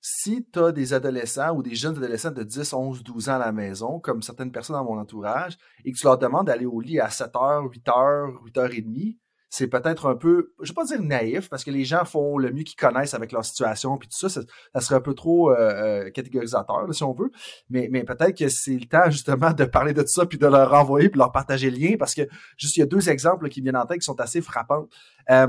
si 0.00 0.46
tu 0.52 0.58
as 0.60 0.72
des 0.72 0.94
adolescents 0.94 1.54
ou 1.54 1.62
des 1.62 1.74
jeunes 1.74 1.96
adolescents 1.96 2.30
de 2.30 2.42
10, 2.42 2.72
11, 2.72 3.02
12 3.02 3.28
ans 3.28 3.34
à 3.34 3.38
la 3.38 3.52
maison, 3.52 3.98
comme 3.98 4.22
certaines 4.22 4.52
personnes 4.52 4.76
dans 4.76 4.84
mon 4.84 4.98
entourage, 4.98 5.58
et 5.84 5.92
que 5.92 5.98
tu 5.98 6.04
leur 6.04 6.18
demandes 6.18 6.46
d'aller 6.46 6.66
au 6.66 6.80
lit 6.80 7.00
à 7.00 7.10
7 7.10 7.32
h, 7.32 7.68
8 7.68 7.86
h, 7.86 8.44
8 8.44 8.56
h 8.56 8.68
30, 8.68 9.16
c'est 9.50 9.68
peut-être 9.68 10.06
un 10.06 10.14
peu, 10.14 10.52
je 10.60 10.70
vais 10.70 10.74
pas 10.74 10.84
dire 10.84 11.02
naïf, 11.02 11.48
parce 11.48 11.64
que 11.64 11.70
les 11.70 11.84
gens 11.84 12.04
font 12.04 12.36
le 12.36 12.52
mieux 12.52 12.64
qu'ils 12.64 12.76
connaissent 12.76 13.14
avec 13.14 13.32
leur 13.32 13.44
situation, 13.44 13.96
puis 13.96 14.08
tout 14.08 14.28
ça, 14.28 14.28
ça, 14.28 14.80
serait 14.80 14.96
un 14.96 15.00
peu 15.00 15.14
trop 15.14 15.50
euh, 15.50 15.56
euh, 15.56 16.10
catégorisateur, 16.10 16.86
si 16.92 17.02
on 17.02 17.12
veut. 17.12 17.30
Mais, 17.70 17.88
mais 17.90 18.04
peut-être 18.04 18.36
que 18.36 18.48
c'est 18.48 18.74
le 18.74 18.86
temps, 18.86 19.10
justement, 19.10 19.52
de 19.52 19.64
parler 19.64 19.94
de 19.94 20.02
tout 20.02 20.08
ça, 20.08 20.26
puis 20.26 20.38
de 20.38 20.46
leur 20.46 20.70
renvoyer, 20.70 21.08
puis 21.08 21.18
leur 21.18 21.32
partager 21.32 21.70
le 21.70 21.78
lien, 21.78 21.96
parce 21.98 22.14
que 22.14 22.22
juste, 22.58 22.76
il 22.76 22.80
y 22.80 22.82
a 22.82 22.86
deux 22.86 23.08
exemples 23.08 23.48
qui 23.48 23.62
viennent 23.62 23.76
en 23.76 23.86
tête 23.86 24.00
qui 24.00 24.04
sont 24.04 24.20
assez 24.20 24.42
frappants. 24.42 24.86
Euh, 25.30 25.48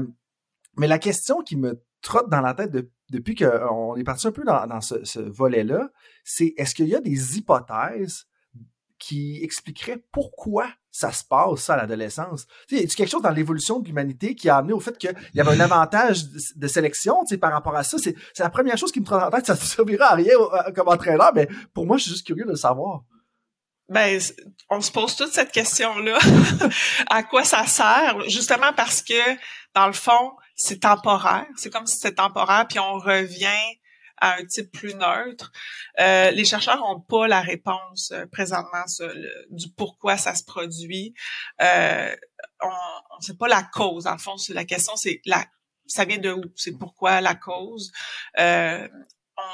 mais 0.77 0.87
la 0.87 0.99
question 0.99 1.41
qui 1.41 1.57
me 1.57 1.81
trotte 2.01 2.29
dans 2.29 2.41
la 2.41 2.53
tête 2.53 2.71
depuis 3.09 3.35
qu'on 3.35 3.95
est 3.97 4.03
parti 4.05 4.27
un 4.27 4.31
peu 4.31 4.45
dans, 4.45 4.81
ce, 4.81 5.03
ce 5.03 5.19
volet-là, 5.19 5.89
c'est 6.23 6.53
est-ce 6.55 6.73
qu'il 6.73 6.87
y 6.87 6.95
a 6.95 7.01
des 7.01 7.37
hypothèses 7.37 8.27
qui 8.97 9.43
expliqueraient 9.43 10.01
pourquoi 10.11 10.67
ça 10.91 11.11
se 11.11 11.23
passe, 11.23 11.59
ça, 11.59 11.73
à 11.73 11.77
l'adolescence. 11.77 12.45
Tu 12.67 12.77
sais, 12.77 12.83
y 12.83 12.85
a 12.85 12.87
quelque 12.87 13.09
chose 13.09 13.21
dans 13.21 13.29
l'évolution 13.29 13.79
de 13.79 13.87
l'humanité 13.87 14.35
qui 14.35 14.49
a 14.49 14.57
amené 14.57 14.73
au 14.73 14.79
fait 14.79 14.97
qu'il 14.97 15.13
y 15.33 15.39
avait 15.39 15.51
un 15.51 15.59
avantage 15.59 16.25
de, 16.55 16.67
sélection, 16.67 17.23
tu 17.23 17.29
sais, 17.29 17.37
par 17.37 17.51
rapport 17.51 17.75
à 17.75 17.83
ça? 17.83 17.97
C'est, 17.97 18.15
la 18.37 18.49
première 18.49 18.77
chose 18.77 18.91
qui 18.91 18.99
me 18.99 19.05
trotte 19.05 19.21
en 19.21 19.29
tête. 19.29 19.45
Ça 19.45 19.53
ne 19.53 19.59
servira 19.59 20.13
à 20.13 20.15
rien 20.15 20.33
euh, 20.37 20.71
comme 20.71 20.87
entraîneur, 20.87 21.31
mais 21.33 21.47
pour 21.73 21.85
moi, 21.85 21.97
je 21.97 22.03
suis 22.03 22.11
juste 22.11 22.25
curieux 22.25 22.45
de 22.45 22.51
le 22.51 22.55
savoir. 22.55 23.03
Ben, 23.89 24.19
on 24.69 24.81
se 24.81 24.91
pose 24.91 25.15
toute 25.15 25.33
cette 25.33 25.51
question-là. 25.51 26.19
à 27.09 27.23
quoi 27.23 27.43
ça 27.43 27.65
sert? 27.65 28.19
Justement 28.27 28.71
parce 28.75 29.01
que, 29.01 29.37
dans 29.73 29.87
le 29.87 29.93
fond, 29.93 30.33
c'est 30.55 30.81
temporaire. 30.81 31.47
C'est 31.55 31.71
comme 31.71 31.87
si 31.87 31.95
c'était 31.95 32.15
temporaire, 32.15 32.67
puis 32.67 32.79
on 32.79 32.99
revient 32.99 33.78
à 34.19 34.37
un 34.37 34.45
type 34.45 34.71
plus 34.71 34.95
neutre. 34.95 35.51
Euh, 35.99 36.31
les 36.31 36.45
chercheurs 36.45 36.77
n'ont 36.77 36.99
pas 36.99 37.27
la 37.27 37.41
réponse 37.41 38.11
euh, 38.11 38.25
présentement 38.27 38.85
du 39.49 39.69
pourquoi 39.71 40.17
ça 40.17 40.35
se 40.35 40.43
produit. 40.43 41.13
Euh, 41.61 42.15
on 42.61 43.17
ne 43.19 43.23
sait 43.23 43.35
pas 43.35 43.47
la 43.47 43.63
cause. 43.63 44.07
En 44.07 44.17
fond, 44.17 44.35
la 44.49 44.65
question, 44.65 44.95
c'est 44.95 45.21
la 45.25 45.45
ça 45.89 46.05
vient 46.05 46.19
de 46.19 46.31
où? 46.31 46.41
C'est 46.55 46.77
pourquoi 46.77 47.19
la 47.19 47.35
cause? 47.35 47.91
Euh, 48.39 48.87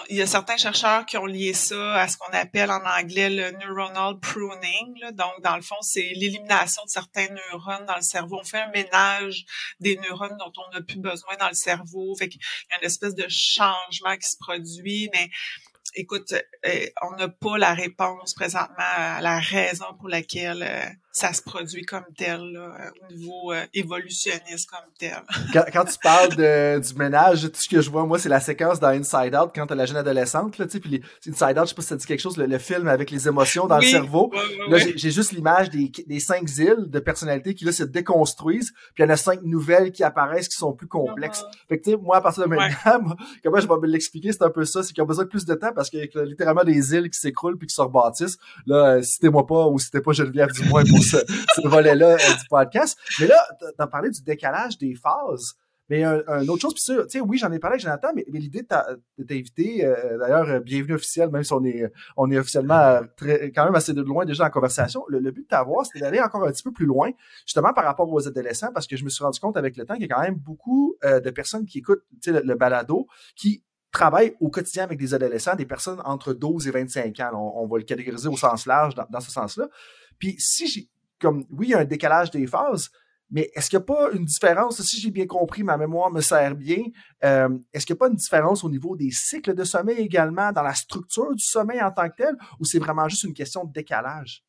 il 0.10 0.18
y 0.18 0.22
a 0.22 0.28
certains 0.28 0.58
chercheurs 0.58 1.06
qui 1.06 1.18
ont 1.18 1.26
lié 1.26 1.54
ça 1.54 1.96
à 1.96 2.08
ce 2.08 2.18
qu'on 2.18 2.32
appelle 2.32 2.72
en 2.72 2.84
anglais 2.86 3.30
le 3.30 3.52
neuronal 3.52 4.20
pruning. 4.20 5.00
Donc, 5.14 5.42
dans 5.44 5.56
le 5.56 5.62
fond, 5.62 5.76
c'est 5.82 6.14
l'élimination 6.16 6.84
de 6.84 6.90
certains 6.90 7.28
neurones 7.30 7.86
dans 7.86 7.96
le 7.96 8.02
cerveau. 8.02 8.40
On 8.42 8.44
fait 8.44 8.62
un 8.62 8.72
ménage 8.72 9.46
des 9.80 9.98
neurones 9.98 10.38
dont 10.38 10.52
on 10.58 10.74
n'a 10.74 10.82
plus 10.82 11.00
besoin 11.00 11.36
dans 11.40 11.50
le 11.50 11.56
cerveau. 11.56 12.16
Fait 12.16 12.28
y 12.28 12.38
a 12.74 12.78
une 12.80 12.86
espèce 12.86 13.16
de 13.16 13.26
changement 13.30 14.16
qui 14.18 14.30
se 14.30 14.38
produit, 14.38 15.10
mais 15.14 15.30
écoute, 15.96 16.34
euh, 16.34 16.86
on 17.02 17.16
n'a 17.16 17.30
pas 17.30 17.58
la 17.58 17.74
réponse 17.74 18.34
présentement 18.34 18.76
à 18.78 19.22
la 19.22 19.40
raison 19.40 19.86
pour 19.98 20.10
laquelle 20.10 20.64
euh, 20.64 20.90
ça 21.16 21.32
se 21.32 21.42
produit 21.42 21.86
comme 21.86 22.04
tel, 22.18 22.42
là, 22.52 22.92
au 23.10 23.14
niveau 23.14 23.54
euh, 23.54 23.64
évolutionniste 23.74 24.70
comme 24.70 24.92
tel. 25.00 25.24
quand, 25.74 25.86
tu 25.86 25.98
parles 26.04 26.36
de, 26.36 26.78
du 26.78 26.94
ménage, 26.96 27.44
tout 27.44 27.52
ce 27.54 27.70
que 27.70 27.80
je 27.80 27.90
vois, 27.90 28.06
moi, 28.06 28.20
c'est 28.20 28.28
la 28.28 28.42
séquence 28.42 28.82
dans 28.82 28.90
Inside 28.90 29.34
Out, 29.34 29.52
quand 29.56 29.66
t'as 29.66 29.76
la 29.76 29.86
jeune 29.86 29.96
adolescente, 29.96 30.58
là, 30.58 30.66
tu 30.66 30.74
sais, 30.74 30.80
puis 30.82 31.02
Inside 31.26 31.58
Out, 31.58 31.64
je 31.64 31.70
sais 31.70 31.76
pas 31.76 31.82
si 31.84 31.88
ça 31.88 31.96
dit 31.96 32.06
quelque 32.06 32.20
chose, 32.20 32.36
le, 32.36 32.58
film 32.58 32.90
avec 32.90 33.12
les 33.12 33.30
émotions 33.30 33.66
dans 33.66 33.78
le 33.78 33.86
cerveau. 33.86 34.30
là, 34.68 34.78
j'ai 34.78 35.10
juste 35.10 35.32
l'image 35.32 35.70
des, 35.70 35.90
des 36.06 36.20
cinq 36.20 36.50
îles 36.58 36.90
de 36.90 37.00
personnalités 37.00 37.56
qui, 37.56 37.64
là, 37.64 37.72
se 37.72 37.84
déconstruisent, 37.84 38.74
puis 38.94 39.02
il 39.02 39.04
y 39.04 39.06
en 39.06 39.10
a 39.10 39.16
cinq 39.16 39.42
nouvelles 39.44 39.94
qui 39.94 40.04
apparaissent 40.04 40.50
qui 40.50 40.58
sont 40.58 40.74
plus 40.74 40.88
complexes. 40.88 41.44
Uh-huh. 41.44 41.68
Fait 41.70 41.80
que, 41.80 41.84
tu 41.86 41.92
sais, 41.92 41.98
moi, 41.98 42.18
à 42.18 42.22
partir 42.22 42.44
de 42.44 42.50
maintenant, 42.50 43.16
comment 43.44 43.62
je 43.62 43.68
vais 43.70 43.78
me 43.82 43.88
l'expliquer, 43.88 44.34
c'est 44.34 44.44
un 44.44 44.50
peu 44.50 44.66
ça, 44.66 44.84
c'est 44.84 44.92
qu'ils 44.92 45.04
ont 45.04 45.08
besoin 45.08 45.24
de 45.24 45.30
plus 45.30 45.46
de 45.46 45.54
temps 45.54 45.72
parce 45.74 45.90
qu'il 45.90 46.00
y 46.00 46.18
a 46.18 46.24
littéralement 46.26 46.66
des 46.66 46.94
îles 46.94 47.10
qui 47.10 47.18
s'écroulent 47.18 47.58
puis 47.58 47.68
qui 47.68 47.74
se 47.74 47.82
rebâtissent. 47.82 48.38
Là, 48.68 49.02
citez-moi 49.02 49.48
pas 49.48 49.68
ou 49.68 49.80
citez 49.80 50.02
pas 50.02 50.12
Geneviève 50.12 50.52
du 50.52 50.68
moins 50.68 50.84
pour 50.84 51.05
ce, 51.06 51.68
volet-là 51.68 52.14
euh, 52.14 52.18
du 52.18 52.48
podcast. 52.50 52.98
Mais 53.20 53.28
là, 53.28 53.38
t'as 53.78 53.88
parlé 53.88 54.10
du 54.10 54.22
décalage 54.22 54.78
des 54.78 54.96
phases. 54.96 55.56
Mais 55.88 56.04
un, 56.04 56.48
autre 56.48 56.62
chose, 56.62 56.74
puis 56.74 56.82
tu 56.84 57.10
sais, 57.10 57.22
oui, 57.22 57.38
j'en 57.38 57.52
ai 57.52 57.60
parlé 57.60 57.76
avec 57.76 57.82
Jonathan, 57.82 58.08
mais, 58.16 58.26
l'idée 58.28 58.64
de 58.64 59.24
t'inviter, 59.24 59.86
euh, 59.86 60.18
d'ailleurs, 60.18 60.50
euh, 60.50 60.60
bienvenue 60.60 60.96
officiel, 60.96 61.30
même 61.30 61.44
si 61.44 61.54
on 61.54 61.64
est, 61.64 61.92
on 62.18 62.32
est 62.32 62.40
officiellement 62.40 63.02
très, 63.16 63.52
quand 63.52 63.66
même 63.66 63.76
assez 63.76 63.94
de 63.94 64.02
loin 64.02 64.26
déjà 64.26 64.46
en 64.46 64.50
conversation. 64.50 65.04
Le, 65.10 65.20
but 65.30 65.44
de 65.44 65.48
t'avoir, 65.48 65.86
c'était 65.86 66.00
d'aller 66.00 66.20
encore 66.20 66.44
un 66.44 66.52
petit 66.52 66.64
peu 66.64 66.72
plus 66.72 66.88
loin, 66.88 67.12
justement 67.46 67.72
par 67.72 67.84
rapport 67.84 68.12
aux 68.12 68.28
adolescents, 68.28 68.72
parce 68.74 68.88
que 68.88 68.98
je 68.98 69.04
me 69.04 69.10
suis 69.10 69.24
rendu 69.24 69.40
compte 69.40 69.58
avec 69.58 69.78
le 69.78 69.86
temps 69.86 69.94
qu'il 69.94 70.08
y 70.08 70.12
a 70.12 70.16
quand 70.16 70.24
même 70.24 70.38
beaucoup 70.38 70.96
de 71.04 71.30
personnes 71.30 71.68
qui 71.68 71.80
écoutent 71.80 72.04
le, 72.26 72.42
le 72.42 72.56
balado, 72.56 73.06
qui 73.36 73.64
travaillent 73.96 74.36
au 74.42 74.50
quotidien 74.50 74.84
avec 74.84 75.00
des 75.00 75.14
adolescents, 75.14 75.56
des 75.56 75.66
personnes 75.66 76.02
entre 76.04 76.34
12 76.34 76.68
et 76.68 76.72
25 76.72 77.18
ans. 77.22 77.54
On, 77.56 77.66
va 77.66 77.78
le 77.78 77.84
catégoriser 77.86 78.28
au 78.28 78.36
sens 78.36 78.66
large 78.66 78.94
dans, 78.94 79.06
dans 79.10 79.22
ce 79.22 79.32
sens-là. 79.32 79.70
Puis 80.20 80.36
si 80.38 80.68
j'ai 80.68 80.90
comme, 81.26 81.46
oui, 81.52 81.68
il 81.68 81.72
y 81.72 81.74
a 81.74 81.80
un 81.80 81.86
décalage 81.86 82.32
des 82.32 82.48
phases, 82.48 82.90
mais 83.32 83.52
est-ce 83.56 83.70
qu'il 83.70 83.80
n'y 83.80 83.84
a 83.84 83.86
pas 83.86 84.12
une 84.12 84.26
différence, 84.26 84.82
si 84.82 85.00
j'ai 85.00 85.12
bien 85.12 85.26
compris, 85.26 85.64
ma 85.64 85.78
mémoire 85.78 86.12
me 86.12 86.22
sert 86.22 86.56
bien, 86.56 86.84
euh, 87.24 87.50
est-ce 87.74 87.86
qu'il 87.86 87.94
n'y 87.94 87.98
a 87.98 88.02
pas 88.02 88.08
une 88.08 88.16
différence 88.16 88.64
au 88.64 88.70
niveau 88.70 88.96
des 88.96 89.12
cycles 89.12 89.56
de 89.56 89.64
sommeil 89.64 89.98
également, 89.98 90.52
dans 90.52 90.62
la 90.62 90.76
structure 90.76 91.34
du 91.34 91.44
sommeil 91.44 91.82
en 91.82 91.92
tant 91.92 92.08
que 92.10 92.16
tel, 92.18 92.36
ou 92.60 92.66
c'est 92.66 92.80
vraiment 92.80 93.10
juste 93.10 93.24
une 93.24 93.34
question 93.34 93.64
de 93.64 93.74
décalage? 93.74 94.44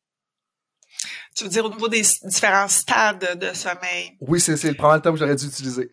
Tu 1.35 1.43
veux 1.43 1.49
dire 1.49 1.65
au 1.65 1.69
niveau 1.69 1.87
des 1.87 2.03
différents 2.23 2.67
stades 2.67 3.37
de 3.39 3.53
sommeil? 3.53 4.17
Oui, 4.21 4.39
c'est 4.39 4.61
le 4.63 4.73
premier 4.75 5.01
temps 5.01 5.11
que 5.11 5.19
j'aurais 5.19 5.35
dû 5.35 5.45
utiliser. 5.45 5.91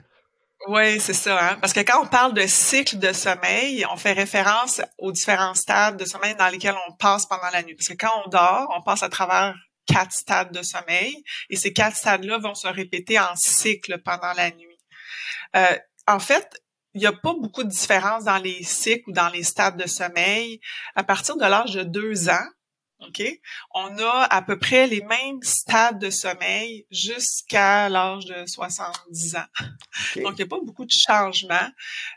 Oui, 0.68 0.98
c'est 0.98 1.14
ça. 1.14 1.50
Hein? 1.50 1.58
Parce 1.60 1.72
que 1.72 1.80
quand 1.80 2.02
on 2.02 2.06
parle 2.06 2.32
de 2.32 2.46
cycle 2.46 2.98
de 2.98 3.12
sommeil, 3.12 3.84
on 3.90 3.96
fait 3.96 4.12
référence 4.12 4.80
aux 4.98 5.12
différents 5.12 5.54
stades 5.54 5.98
de 5.98 6.04
sommeil 6.04 6.34
dans 6.36 6.48
lesquels 6.48 6.76
on 6.88 6.92
passe 6.94 7.26
pendant 7.26 7.50
la 7.52 7.62
nuit. 7.62 7.74
Parce 7.74 7.88
que 7.88 7.94
quand 7.94 8.12
on 8.24 8.30
dort, 8.30 8.72
on 8.74 8.82
passe 8.82 9.02
à 9.02 9.08
travers 9.08 9.54
quatre 9.86 10.12
stades 10.12 10.52
de 10.52 10.62
sommeil 10.62 11.22
et 11.50 11.56
ces 11.56 11.72
quatre 11.72 11.96
stades-là 11.96 12.38
vont 12.38 12.54
se 12.54 12.68
répéter 12.68 13.18
en 13.18 13.36
cycle 13.36 13.98
pendant 14.02 14.32
la 14.34 14.50
nuit. 14.50 14.78
Euh, 15.56 15.76
en 16.06 16.18
fait, 16.18 16.62
il 16.94 17.00
n'y 17.00 17.06
a 17.06 17.12
pas 17.12 17.34
beaucoup 17.34 17.64
de 17.64 17.68
différence 17.68 18.24
dans 18.24 18.38
les 18.38 18.62
cycles 18.62 19.10
ou 19.10 19.12
dans 19.12 19.28
les 19.28 19.42
stades 19.42 19.76
de 19.76 19.88
sommeil. 19.88 20.60
À 20.94 21.02
partir 21.02 21.36
de 21.36 21.44
l'âge 21.44 21.74
de 21.74 21.82
deux 21.82 22.28
ans, 22.28 22.46
OK, 23.00 23.22
on 23.74 23.98
a 23.98 24.26
à 24.30 24.40
peu 24.42 24.58
près 24.58 24.86
les 24.86 25.02
mêmes 25.02 25.42
stades 25.42 25.98
de 25.98 26.10
sommeil 26.10 26.86
jusqu'à 26.90 27.88
l'âge 27.88 28.24
de 28.26 28.46
70 28.46 29.36
ans. 29.36 29.44
Donc, 30.22 30.32
il 30.32 30.36
n'y 30.36 30.42
a 30.42 30.46
pas 30.46 30.60
beaucoup 30.64 30.84
de 30.84 30.92
changements. 30.92 31.68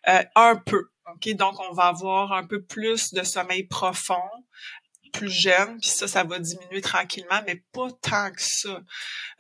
Euh, 0.08 0.24
un 0.36 0.56
peu. 0.56 0.90
OK, 1.14 1.30
donc 1.36 1.60
on 1.60 1.74
va 1.74 1.86
avoir 1.86 2.34
un 2.34 2.46
peu 2.46 2.62
plus 2.62 3.14
de 3.14 3.24
sommeil 3.24 3.64
profond, 3.64 4.30
plus 5.18 5.30
jeune, 5.30 5.80
puis 5.80 5.90
ça, 5.90 6.08
ça 6.08 6.24
va 6.24 6.40
diminuer 6.40 6.82
tranquillement, 6.82 7.42
mais 7.46 7.64
pas 7.72 7.92
tant 8.02 8.32
que 8.32 8.42
ça. 8.42 8.82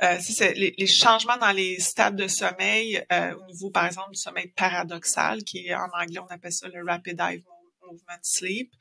Euh, 0.03 0.17
les, 0.55 0.87
changements 0.87 1.37
dans 1.37 1.51
les 1.51 1.79
stades 1.79 2.15
de 2.15 2.27
sommeil, 2.27 3.03
euh, 3.11 3.35
au 3.35 3.45
niveau, 3.45 3.69
par 3.69 3.85
exemple, 3.85 4.11
du 4.11 4.19
sommeil 4.19 4.47
paradoxal, 4.55 5.43
qui 5.43 5.73
en 5.73 5.87
anglais, 5.93 6.19
on 6.19 6.33
appelle 6.33 6.51
ça 6.51 6.67
le 6.67 6.83
rapid 6.85 7.19
eye 7.19 7.43
movement 7.81 8.19
sleep, 8.21 8.73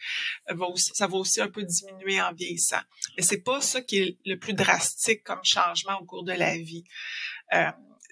euh, 0.51 0.55
va 0.55 0.67
ça 0.75 1.07
va 1.07 1.17
aussi 1.17 1.41
un 1.41 1.49
peu 1.49 1.63
diminuer 1.63 2.21
en 2.21 2.33
vieillissant. 2.33 2.81
Mais 3.17 3.23
c'est 3.23 3.43
pas 3.43 3.61
ça 3.61 3.81
qui 3.81 3.99
est 3.99 4.19
le 4.25 4.37
plus 4.37 4.55
drastique 4.55 5.23
comme 5.23 5.45
changement 5.45 5.99
au 6.01 6.05
cours 6.05 6.25
de 6.25 6.33
la 6.33 6.57
vie. 6.57 6.85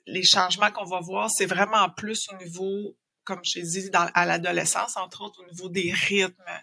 Les 0.07 0.23
changements 0.23 0.71
qu'on 0.71 0.85
va 0.85 1.01
voir, 1.01 1.31
c'est 1.31 1.47
vraiment 1.47 1.89
plus 1.89 2.29
au 2.31 2.37
niveau 2.37 2.95
comme 3.25 3.41
je 3.43 3.59
l'ai 3.59 3.67
dit, 3.67 3.91
à 3.93 4.27
l'adolescence, 4.27 4.97
entre 4.97 5.23
autres 5.23 5.43
au 5.43 5.47
niveau 5.51 5.69
des 5.69 5.93
rythmes 5.93 6.61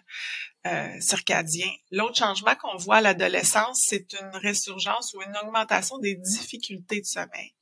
euh, 0.66 1.00
circadiens. 1.00 1.72
L'autre 1.90 2.16
changement 2.16 2.54
qu'on 2.54 2.76
voit 2.76 2.96
à 2.96 3.00
l'adolescence, 3.00 3.84
c'est 3.88 4.12
une 4.14 4.36
résurgence 4.36 5.14
ou 5.14 5.22
une 5.22 5.36
augmentation 5.42 5.98
des 5.98 6.14
difficultés 6.14 7.00
de 7.00 7.06
sommeil. 7.06 7.54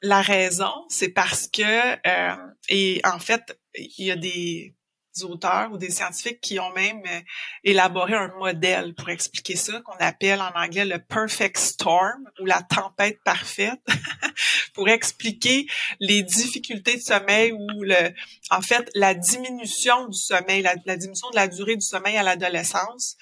La 0.00 0.20
raison, 0.20 0.72
c'est 0.88 1.10
parce 1.10 1.46
que, 1.46 1.62
euh, 1.62 2.36
et 2.68 3.00
en 3.04 3.20
fait, 3.20 3.56
il 3.74 4.06
y 4.06 4.10
a 4.10 4.16
des 4.16 4.74
auteurs 5.22 5.70
ou 5.72 5.78
des 5.78 5.90
scientifiques 5.90 6.40
qui 6.40 6.58
ont 6.58 6.72
même 6.72 7.02
euh, 7.06 7.20
élaboré 7.64 8.14
un 8.14 8.28
modèle 8.38 8.94
pour 8.94 9.10
expliquer 9.10 9.56
ça, 9.56 9.80
qu'on 9.82 9.96
appelle 9.98 10.40
en 10.40 10.52
anglais 10.54 10.84
le 10.84 10.98
perfect 10.98 11.58
storm 11.58 12.28
ou 12.40 12.46
la 12.46 12.62
tempête 12.62 13.18
parfaite, 13.24 13.80
pour 14.74 14.88
expliquer 14.88 15.66
les 16.00 16.22
difficultés 16.22 16.96
de 16.96 17.02
sommeil 17.02 17.52
ou 17.52 17.82
le, 17.82 18.12
en 18.50 18.62
fait, 18.62 18.90
la 18.94 19.14
diminution 19.14 20.08
du 20.08 20.18
sommeil, 20.18 20.62
la, 20.62 20.96
diminution 20.96 21.30
de 21.30 21.36
la 21.36 21.48
durée 21.48 21.76
du 21.76 21.84
sommeil 21.84 22.16
à 22.16 22.22
l'adolescence. 22.22 23.16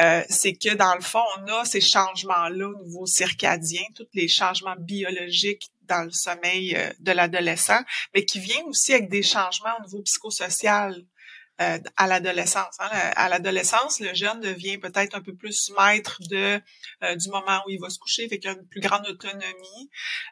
Euh, 0.00 0.22
c'est 0.28 0.54
que 0.54 0.74
dans 0.74 0.94
le 0.94 1.00
fond, 1.00 1.24
on 1.38 1.52
a 1.52 1.64
ces 1.64 1.80
changements-là 1.80 2.68
au 2.68 2.84
niveau 2.84 3.06
circadien, 3.06 3.82
tous 3.96 4.06
les 4.14 4.28
changements 4.28 4.76
biologiques 4.78 5.72
dans 5.88 6.04
le 6.04 6.12
sommeil 6.12 6.76
euh, 6.76 6.90
de 7.00 7.10
l'adolescent, 7.10 7.80
mais 8.14 8.24
qui 8.24 8.38
viennent 8.38 8.66
aussi 8.66 8.92
avec 8.94 9.08
des 9.08 9.22
changements 9.22 9.74
au 9.80 9.84
niveau 9.84 10.02
psychosocial. 10.02 11.04
Euh, 11.60 11.78
à 11.96 12.06
l'adolescence. 12.06 12.76
Hein. 12.78 12.88
À 13.16 13.28
l'adolescence, 13.28 13.98
le 13.98 14.14
jeune 14.14 14.40
devient 14.40 14.78
peut-être 14.78 15.16
un 15.16 15.20
peu 15.20 15.34
plus 15.34 15.72
maître 15.76 16.20
de 16.30 16.60
euh, 17.02 17.16
du 17.16 17.28
moment 17.30 17.60
où 17.66 17.70
il 17.70 17.80
va 17.80 17.90
se 17.90 17.98
coucher, 17.98 18.28
fait 18.28 18.38
qu'il 18.38 18.50
a 18.50 18.52
une 18.52 18.68
plus 18.68 18.80
grande 18.80 19.04
autonomie. 19.08 19.90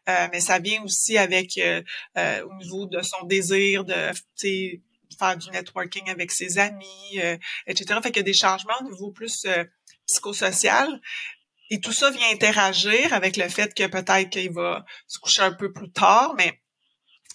Euh, 0.09 0.29
mais 0.31 0.39
ça 0.39 0.61
vient 0.61 0.85
aussi 0.85 1.19
avec 1.19 1.59
au 2.17 2.55
niveau 2.55 2.87
de 2.87 3.03
son 3.03 3.25
désir 3.25 3.85
de 3.85 4.13
faire 5.19 5.37
du 5.37 5.51
networking 5.51 6.09
avec 6.11 6.31
ses 6.31 6.59
amis, 6.59 7.19
etc. 7.67 7.99
Fait 8.03 8.11
qu'il 8.11 8.19
y 8.19 8.21
a 8.21 8.23
des 8.23 8.33
changements 8.33 8.75
au 8.83 8.85
niveau 8.85 9.11
plus 9.11 9.47
psychosocial. 10.07 11.01
Et 11.71 11.81
tout 11.81 11.93
ça 11.93 12.11
vient 12.11 12.31
interagir 12.31 13.13
avec 13.13 13.37
le 13.37 13.49
fait 13.49 13.75
que 13.75 13.87
peut-être 13.89 14.31
qu'il 14.31 14.53
va 14.53 14.85
se 15.09 15.19
coucher 15.19 15.43
un 15.43 15.53
peu 15.53 15.73
plus 15.73 15.91
tard, 15.91 16.35
mais 16.37 16.61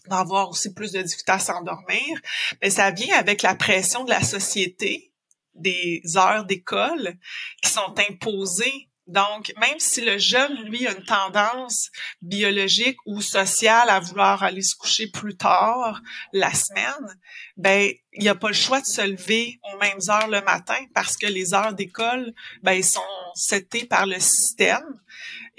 d'avoir 0.08 0.50
aussi 0.50 0.74
plus 0.74 0.92
de 0.92 1.02
difficultés 1.02 1.32
à 1.32 1.40
s'endormir, 1.40 2.20
mais 2.62 2.70
ça 2.70 2.92
vient 2.92 3.18
avec 3.18 3.42
la 3.42 3.56
pression 3.56 4.04
de 4.04 4.10
la 4.10 4.24
société, 4.24 5.12
des 5.56 6.02
heures 6.16 6.46
d'école 6.46 7.18
qui 7.62 7.70
sont 7.70 7.94
imposées 8.10 8.90
Donc, 9.08 9.52
même 9.60 9.80
si 9.80 10.02
le 10.02 10.18
jeune, 10.18 10.64
lui, 10.64 10.88
a 10.88 10.92
une 10.92 11.04
tendance 11.04 11.90
biologique 12.22 12.98
ou 13.06 13.20
sociale 13.20 13.90
à 13.90 14.00
vouloir 14.00 14.44
aller 14.44 14.62
se 14.62 14.76
coucher 14.76 15.08
plus 15.08 15.36
tard 15.36 16.02
la 16.32 16.54
semaine, 16.54 17.20
ben, 17.58 17.92
il 18.14 18.22
n'y 18.22 18.30
a 18.30 18.36
pas 18.36 18.48
le 18.48 18.54
choix 18.54 18.80
de 18.80 18.86
se 18.86 19.02
lever 19.02 19.60
aux 19.64 19.78
mêmes 19.80 20.00
heures 20.08 20.30
le 20.30 20.42
matin 20.42 20.78
parce 20.94 21.18
que 21.18 21.26
les 21.26 21.54
heures 21.54 21.74
d'école, 21.74 22.34
ben, 22.64 22.82
sont 22.82 23.02
setées 23.36 23.86
par 23.86 24.06
le 24.06 24.20
système. 24.20 25.02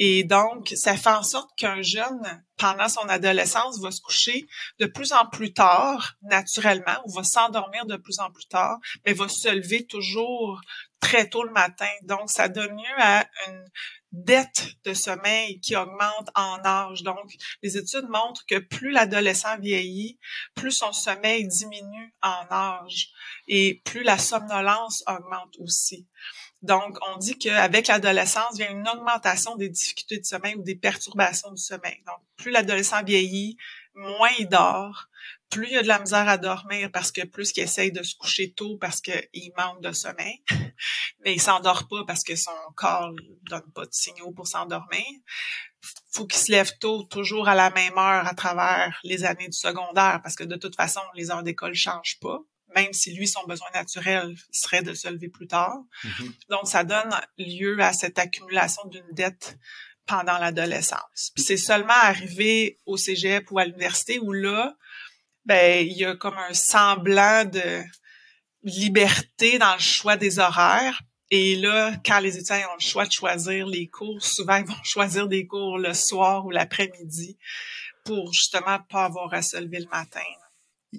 Et 0.05 0.25
donc, 0.25 0.73
ça 0.75 0.97
fait 0.97 1.11
en 1.11 1.23
sorte 1.23 1.51
qu'un 1.57 1.81
jeune, 1.81 2.45
pendant 2.57 2.89
son 2.89 3.09
adolescence, 3.09 3.81
va 3.81 3.93
se 3.93 4.01
coucher 4.01 4.49
de 4.81 4.87
plus 4.87 5.13
en 5.13 5.27
plus 5.27 5.53
tard, 5.53 6.15
naturellement, 6.23 7.01
ou 7.05 7.13
va 7.13 7.23
s'endormir 7.23 7.87
de 7.87 7.95
plus 7.95 8.19
en 8.19 8.29
plus 8.33 8.49
tard, 8.49 8.81
mais 9.07 9.13
va 9.13 9.29
se 9.29 9.49
lever 9.49 9.87
toujours 9.87 10.61
très 10.99 11.29
tôt 11.29 11.45
le 11.45 11.53
matin. 11.53 11.87
Donc, 12.03 12.31
ça 12.31 12.49
donne 12.49 12.77
lieu 12.77 12.99
à 12.99 13.25
une 13.47 13.65
dette 14.11 14.75
de 14.85 14.93
sommeil 14.93 15.61
qui 15.61 15.77
augmente 15.77 16.31
en 16.35 16.59
âge. 16.65 17.05
Donc, 17.05 17.33
les 17.63 17.77
études 17.77 18.09
montrent 18.09 18.45
que 18.47 18.59
plus 18.59 18.91
l'adolescent 18.91 19.57
vieillit, 19.61 20.19
plus 20.57 20.73
son 20.73 20.93
sommeil 20.93 21.47
diminue 21.47 22.13
en 22.23 22.45
âge 22.51 23.11
et 23.47 23.81
plus 23.85 24.03
la 24.03 24.19
somnolence 24.19 25.05
augmente 25.07 25.55
aussi. 25.61 26.09
Donc, 26.63 26.97
on 27.09 27.17
dit 27.17 27.37
qu'avec 27.39 27.89
l'adolescence, 27.89 28.57
vient 28.57 28.71
une 28.71 28.89
augmentation 28.89 29.57
des 29.57 29.69
difficultés 29.69 30.19
de 30.19 30.25
sommeil 30.25 30.55
ou 30.55 30.63
des 30.63 30.77
perturbations 30.77 31.51
du 31.51 31.61
sommeil. 31.61 32.01
Donc, 32.07 32.19
plus 32.37 32.53
l'adolescent 32.53 33.03
vieillit, 33.03 33.57
moins 33.95 34.31
il 34.39 34.49
dort, 34.49 35.09
plus 35.51 35.67
il 35.67 35.73
y 35.73 35.77
a 35.77 35.83
de 35.83 35.89
la 35.89 35.99
misère 35.99 36.29
à 36.29 36.39
dormir 36.39 36.91
parce 36.93 37.13
que 37.13 37.27
plus 37.27 37.53
qu'il 37.53 37.65
essaye 37.65 37.93
de 37.93 38.03
se 38.03 38.15
coucher 38.15 38.53
tôt 38.53 38.79
parce 38.79 39.01
qu'il 39.01 39.53
manque 39.59 39.83
de 39.83 39.93
sommeil, 39.93 40.43
mais 41.25 41.35
il 41.35 41.41
s'endort 41.41 41.89
pas 41.89 42.05
parce 42.07 42.23
que 42.23 42.37
son 42.37 42.53
corps 42.77 43.13
donne 43.43 43.71
pas 43.75 43.85
de 43.85 43.93
signaux 43.93 44.33
pour 44.33 44.47
s'endormir. 44.47 45.05
Faut 46.13 46.27
qu'il 46.27 46.41
se 46.41 46.53
lève 46.53 46.79
tôt, 46.79 47.03
toujours 47.03 47.49
à 47.49 47.57
la 47.57 47.71
même 47.71 47.99
heure 47.99 48.27
à 48.27 48.35
travers 48.35 48.99
les 49.03 49.25
années 49.25 49.49
du 49.49 49.59
secondaire 49.59 50.21
parce 50.23 50.37
que 50.37 50.45
de 50.45 50.57
toute 50.57 50.77
façon, 50.77 51.01
les 51.15 51.31
heures 51.31 51.43
d'école 51.43 51.75
changent 51.75 52.21
pas 52.21 52.41
même 52.75 52.93
si 52.93 53.15
lui, 53.15 53.27
son 53.27 53.45
besoin 53.45 53.69
naturel 53.75 54.35
serait 54.51 54.83
de 54.83 54.95
se 54.95 55.09
lever 55.09 55.29
plus 55.29 55.47
tard. 55.47 55.79
Mm-hmm. 56.05 56.33
Donc, 56.51 56.69
ça 56.69 56.85
donne 56.85 57.11
lieu 57.39 57.79
à 57.81 57.93
cette 57.93 58.19
accumulation 58.19 58.83
d'une 58.89 59.11
dette 59.13 59.59
pendant 60.07 60.39
l'adolescence. 60.39 61.33
Puis 61.35 61.45
c'est 61.45 61.57
seulement 61.57 61.93
arrivé 61.93 62.79
au 62.87 62.97
cégep 62.97 63.51
ou 63.51 63.59
à 63.59 63.65
l'université 63.65 64.19
où 64.19 64.33
là, 64.33 64.77
ben, 65.45 65.87
il 65.87 65.97
y 65.97 66.05
a 66.05 66.17
comme 66.17 66.37
un 66.37 66.55
semblant 66.55 67.45
de 67.45 67.83
liberté 68.63 69.59
dans 69.59 69.75
le 69.75 69.81
choix 69.81 70.17
des 70.17 70.39
horaires. 70.39 71.03
Et 71.31 71.57
là, 71.57 71.93
quand 72.05 72.21
les 72.21 72.37
étudiants 72.37 72.71
ont 72.73 72.77
le 72.79 72.85
choix 72.85 73.07
de 73.07 73.13
choisir 73.13 73.67
les 73.67 73.89
cours, 73.89 74.23
souvent 74.23 74.57
ils 74.57 74.67
vont 74.67 74.75
choisir 74.85 75.29
des 75.29 75.47
cours 75.47 75.79
le 75.79 75.95
soir 75.95 76.45
ou 76.45 76.51
l'après-midi 76.51 77.39
pour 78.05 78.33
justement 78.33 78.79
pas 78.91 79.05
avoir 79.05 79.33
à 79.33 79.43
se 79.43 79.57
lever 79.57 79.81
le 79.81 79.89
matin 79.89 80.21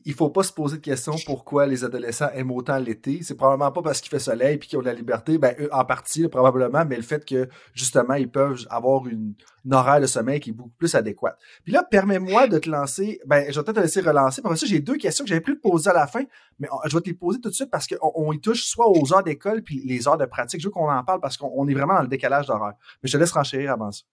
il 0.05 0.13
faut 0.13 0.29
pas 0.29 0.41
se 0.41 0.51
poser 0.51 0.77
de 0.77 0.81
question 0.81 1.13
pourquoi 1.25 1.67
les 1.67 1.83
adolescents 1.83 2.29
aiment 2.33 2.51
autant 2.51 2.77
l'été. 2.79 3.19
C'est 3.21 3.35
probablement 3.35 3.71
pas 3.71 3.83
parce 3.83 4.01
qu'il 4.01 4.09
fait 4.09 4.19
soleil 4.19 4.55
et 4.55 4.59
qu'ils 4.59 4.79
ont 4.79 4.81
de 4.81 4.87
la 4.87 4.93
liberté, 4.93 5.37
ben 5.37 5.55
eux, 5.59 5.69
en 5.71 5.85
partie 5.85 6.27
probablement, 6.27 6.83
mais 6.83 6.95
le 6.95 7.03
fait 7.03 7.23
que 7.23 7.47
justement 7.73 8.15
ils 8.15 8.29
peuvent 8.29 8.65
avoir 8.69 9.07
une, 9.07 9.35
horaire 9.71 10.01
de 10.01 10.07
sommeil 10.07 10.39
qui 10.39 10.49
est 10.49 10.53
beaucoup 10.53 10.73
plus 10.77 10.93
adéquate. 10.95 11.37
Puis 11.63 11.71
là, 11.71 11.83
permets-moi 11.83 12.47
de 12.47 12.57
te 12.57 12.69
lancer. 12.69 13.19
Ben, 13.25 13.45
je 13.49 13.59
vais 13.59 13.63
peut-être 13.63 13.77
te 13.77 13.81
laisser 13.81 14.01
relancer. 14.01 14.41
Pour 14.41 14.57
ça, 14.57 14.65
j'ai 14.65 14.79
deux 14.79 14.97
questions 14.97 15.23
que 15.23 15.29
j'avais 15.29 15.41
plus 15.41 15.55
te 15.55 15.61
poser 15.61 15.89
à 15.89 15.93
la 15.93 16.07
fin, 16.07 16.23
mais 16.59 16.67
je 16.85 16.95
vais 16.95 17.01
te 17.01 17.09
les 17.09 17.15
poser 17.15 17.39
tout 17.39 17.49
de 17.49 17.53
suite 17.53 17.69
parce 17.69 17.87
qu'on 17.87 18.11
on 18.15 18.33
y 18.33 18.41
touche 18.41 18.65
soit 18.65 18.89
aux 18.89 19.13
heures 19.13 19.23
d'école 19.23 19.61
puis 19.61 19.81
les 19.85 20.07
heures 20.07 20.17
de 20.17 20.25
pratique. 20.25 20.59
Je 20.59 20.67
veux 20.67 20.71
qu'on 20.71 20.91
en 20.91 21.03
parle 21.03 21.21
parce 21.21 21.37
qu'on 21.37 21.67
est 21.67 21.73
vraiment 21.73 21.93
dans 21.93 22.01
le 22.01 22.07
décalage 22.07 22.47
d'horaire. 22.47 22.73
Mais 23.01 23.09
je 23.09 23.13
te 23.13 23.17
laisse 23.17 23.31
renchérir 23.31 23.71
avant 23.71 23.91
ça 23.91 24.03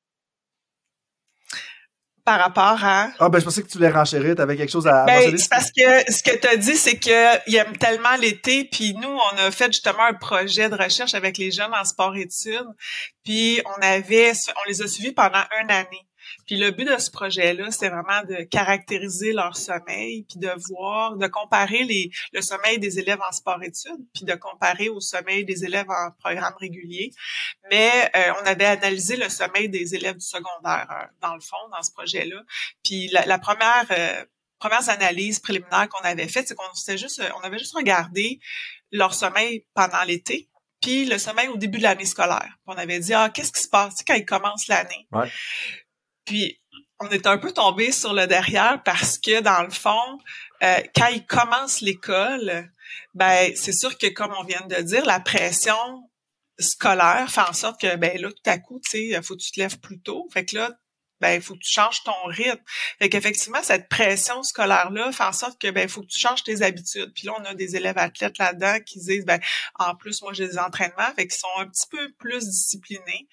par 2.24 2.38
rapport 2.38 2.84
à... 2.84 3.10
Ah, 3.18 3.28
ben, 3.28 3.38
je 3.38 3.44
pensais 3.44 3.62
que 3.62 3.68
tu 3.68 3.78
voulais 3.78 3.90
renchérir, 3.90 4.34
tu 4.34 4.42
avais 4.42 4.56
quelque 4.56 4.70
chose 4.70 4.86
à 4.86 5.04
ben, 5.04 5.36
c'est 5.36 5.48
parce 5.48 5.70
que 5.70 6.12
ce 6.12 6.22
que 6.22 6.36
tu 6.36 6.46
as 6.46 6.56
dit, 6.56 6.76
c'est 6.76 6.98
qu'il 6.98 7.56
aime 7.56 7.76
tellement 7.78 8.16
l'été, 8.20 8.64
puis 8.64 8.94
nous, 8.94 9.08
on 9.08 9.38
a 9.38 9.50
fait 9.50 9.72
justement 9.72 10.04
un 10.04 10.14
projet 10.14 10.68
de 10.68 10.76
recherche 10.76 11.14
avec 11.14 11.38
les 11.38 11.50
jeunes 11.50 11.72
en 11.72 11.84
sport-études, 11.84 12.68
puis 13.24 13.60
on 13.66 13.82
avait, 13.82 14.32
on 14.32 14.68
les 14.68 14.82
a 14.82 14.88
suivis 14.88 15.12
pendant 15.12 15.42
une 15.62 15.70
année. 15.70 16.06
Puis 16.46 16.56
le 16.56 16.70
but 16.70 16.84
de 16.84 16.98
ce 16.98 17.10
projet-là, 17.10 17.70
c'est 17.70 17.88
vraiment 17.88 18.22
de 18.28 18.42
caractériser 18.44 19.32
leur 19.32 19.56
sommeil, 19.56 20.24
puis 20.28 20.38
de 20.38 20.50
voir, 20.68 21.16
de 21.16 21.26
comparer 21.26 21.84
les, 21.84 22.10
le 22.32 22.40
sommeil 22.40 22.78
des 22.78 22.98
élèves 22.98 23.20
en 23.26 23.32
sport-études, 23.32 24.04
puis 24.14 24.24
de 24.24 24.34
comparer 24.34 24.88
au 24.88 25.00
sommeil 25.00 25.44
des 25.44 25.64
élèves 25.64 25.90
en 25.90 26.10
programme 26.18 26.54
régulier. 26.58 27.12
Mais 27.70 28.10
euh, 28.14 28.32
on 28.42 28.46
avait 28.46 28.66
analysé 28.66 29.16
le 29.16 29.28
sommeil 29.28 29.68
des 29.68 29.94
élèves 29.94 30.16
du 30.16 30.26
secondaire, 30.26 30.88
euh, 30.90 31.06
dans 31.20 31.34
le 31.34 31.40
fond, 31.40 31.68
dans 31.72 31.82
ce 31.82 31.92
projet-là. 31.92 32.42
Puis 32.84 33.08
la, 33.08 33.38
première 33.38 33.86
euh, 33.90 34.24
premières 34.58 34.88
analyses 34.88 35.40
préliminaires 35.40 35.88
qu'on 35.88 36.04
avait 36.04 36.28
faites, 36.28 36.48
c'est 36.48 36.54
qu'on 36.54 36.96
juste, 36.96 37.22
on 37.36 37.40
avait 37.40 37.58
juste 37.58 37.74
regardé 37.74 38.40
leur 38.92 39.14
sommeil 39.14 39.64
pendant 39.74 40.02
l'été, 40.02 40.49
puis 40.80 41.04
le 41.04 41.18
sommeil 41.18 41.48
au 41.48 41.56
début 41.56 41.78
de 41.78 41.82
l'année 41.82 42.06
scolaire. 42.06 42.56
on 42.66 42.74
avait 42.74 43.00
dit, 43.00 43.12
ah, 43.12 43.30
qu'est-ce 43.32 43.52
qui 43.52 43.62
se 43.62 43.68
passe? 43.68 43.96
Quand 44.06 44.14
ils 44.14 44.24
commencent 44.24 44.68
l'année? 44.68 45.06
Ouais. 45.12 45.30
Puis 46.24 46.60
on 47.00 47.08
est 47.08 47.26
un 47.26 47.38
peu 47.38 47.52
tombé 47.52 47.92
sur 47.92 48.12
le 48.12 48.26
derrière 48.26 48.82
parce 48.84 49.18
que 49.18 49.40
dans 49.40 49.62
le 49.62 49.70
fond, 49.70 50.18
euh, 50.62 50.80
quand 50.94 51.08
ils 51.08 51.24
commencent 51.24 51.80
l'école, 51.80 52.70
ben 53.14 53.52
c'est 53.56 53.72
sûr 53.72 53.96
que 53.96 54.06
comme 54.08 54.32
on 54.38 54.44
vient 54.44 54.66
de 54.66 54.76
dire, 54.82 55.04
la 55.06 55.20
pression 55.20 55.76
scolaire 56.58 57.30
fait 57.30 57.40
en 57.40 57.54
sorte 57.54 57.80
que 57.80 57.96
ben 57.96 58.20
là 58.20 58.28
tout 58.30 58.50
à 58.50 58.58
coup, 58.58 58.80
tu 58.84 59.10
sais, 59.10 59.22
faut 59.22 59.34
que 59.34 59.40
tu 59.40 59.50
te 59.50 59.60
lèves 59.60 59.80
plus 59.80 60.00
tôt. 60.00 60.28
Fait 60.32 60.44
que 60.44 60.56
là, 60.56 60.70
ben 61.20 61.32
il 61.34 61.42
faut 61.42 61.54
que 61.54 61.60
tu 61.60 61.70
changes 61.70 62.02
ton 62.02 62.12
rythme. 62.26 62.62
Fait 62.98 63.08
qu'effectivement, 63.08 63.62
cette 63.62 63.88
pression 63.88 64.42
scolaire-là 64.42 65.12
fait 65.12 65.24
en 65.24 65.32
sorte 65.32 65.60
que 65.60 65.70
ben 65.70 65.88
faut 65.88 66.02
que 66.02 66.08
tu 66.08 66.18
changes 66.18 66.42
tes 66.44 66.62
habitudes. 66.62 67.12
Puis 67.14 67.26
là, 67.26 67.34
on 67.38 67.44
a 67.44 67.54
des 67.54 67.76
élèves 67.76 67.98
athlètes 67.98 68.38
là-dedans 68.38 68.78
qui 68.84 68.98
disent 68.98 69.24
ben 69.24 69.40
en 69.78 69.94
plus 69.94 70.22
moi 70.22 70.32
j'ai 70.32 70.46
des 70.46 70.58
entraînements, 70.58 71.12
fait 71.16 71.26
qu'ils 71.26 71.40
sont 71.40 71.48
un 71.58 71.66
petit 71.66 71.86
peu 71.90 72.12
plus 72.18 72.44
disciplinés 72.48 73.28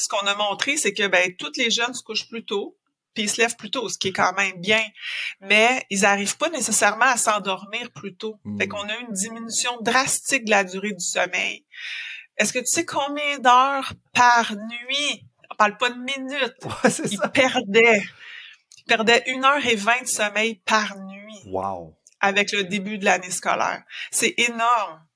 ce 0.00 0.08
qu'on 0.08 0.26
a 0.26 0.34
montré, 0.34 0.76
c'est 0.76 0.94
que 0.94 1.06
ben 1.06 1.34
toutes 1.36 1.56
les 1.56 1.70
jeunes 1.70 1.94
se 1.94 2.02
couchent 2.02 2.28
plus 2.28 2.44
tôt, 2.44 2.76
puis 3.14 3.24
ils 3.24 3.30
se 3.30 3.40
lèvent 3.40 3.56
plus 3.56 3.70
tôt, 3.70 3.88
ce 3.88 3.98
qui 3.98 4.08
est 4.08 4.12
quand 4.12 4.32
même 4.34 4.60
bien. 4.60 4.82
Mais 5.40 5.84
ils 5.90 6.02
n'arrivent 6.02 6.36
pas 6.36 6.48
nécessairement 6.50 7.06
à 7.06 7.16
s'endormir 7.16 7.90
plus 7.92 8.16
tôt. 8.16 8.36
Mmh. 8.44 8.58
Fait 8.58 8.68
qu'on 8.68 8.88
a 8.88 8.96
une 8.98 9.12
diminution 9.12 9.76
drastique 9.80 10.44
de 10.44 10.50
la 10.50 10.64
durée 10.64 10.92
du 10.92 11.04
sommeil. 11.04 11.64
Est-ce 12.36 12.52
que 12.52 12.58
tu 12.60 12.66
sais 12.66 12.86
combien 12.86 13.38
d'heures 13.38 13.92
par 14.14 14.54
nuit? 14.54 15.26
On 15.60 15.64
parle 15.64 15.76
pas 15.76 15.90
de 15.90 15.98
minutes. 15.98 16.56
ils 17.10 17.30
perdaient. 17.34 18.02
Ils 18.78 18.84
perdaient 18.86 19.22
une 19.26 19.44
heure 19.44 19.64
et 19.66 19.76
vingt 19.76 20.00
de 20.00 20.08
sommeil 20.08 20.54
par 20.64 20.96
nuit. 20.96 21.42
Wow. 21.44 21.94
Avec 22.18 22.52
le 22.52 22.64
début 22.64 22.96
de 22.96 23.04
l'année 23.04 23.30
scolaire. 23.30 23.82
C'est 24.10 24.32
énorme. 24.38 25.06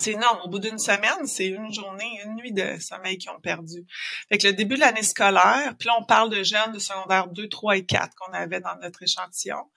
C'est 0.00 0.12
énorme. 0.12 0.40
Au 0.44 0.48
bout 0.48 0.58
d'une 0.58 0.80
semaine, 0.80 1.26
c'est 1.26 1.46
une 1.46 1.72
journée, 1.72 2.20
une 2.24 2.34
nuit 2.34 2.52
de 2.52 2.76
sommeil 2.80 3.18
qu'ils 3.18 3.30
ont 3.30 3.40
perdu. 3.40 3.86
Fait 4.28 4.38
que 4.38 4.48
le 4.48 4.52
début 4.52 4.74
de 4.74 4.80
l'année 4.80 5.04
scolaire, 5.04 5.76
puis 5.78 5.86
là, 5.86 5.94
on 6.00 6.04
parle 6.04 6.30
de 6.30 6.42
jeunes 6.42 6.72
de 6.72 6.80
secondaire 6.80 7.28
2, 7.28 7.48
3 7.48 7.76
et 7.76 7.86
4 7.86 8.16
qu'on 8.16 8.32
avait 8.32 8.60
dans 8.60 8.76
notre 8.82 9.00
échantillon. 9.04 9.70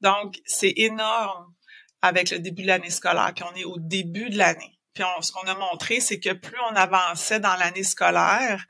Donc, 0.00 0.36
c'est 0.44 0.74
énorme 0.76 1.52
avec 2.02 2.30
le 2.30 2.38
début 2.38 2.62
de 2.62 2.68
l'année 2.68 2.90
scolaire. 2.90 3.32
Puis 3.34 3.44
on 3.52 3.56
est 3.56 3.64
au 3.64 3.78
début 3.80 4.30
de 4.30 4.38
l'année. 4.38 4.78
Puis 4.94 5.02
ce 5.22 5.32
qu'on 5.32 5.46
a 5.48 5.56
montré, 5.56 5.98
c'est 5.98 6.20
que 6.20 6.32
plus 6.32 6.56
on 6.70 6.76
avançait 6.76 7.40
dans 7.40 7.56
l'année 7.56 7.82
scolaire, 7.82 8.64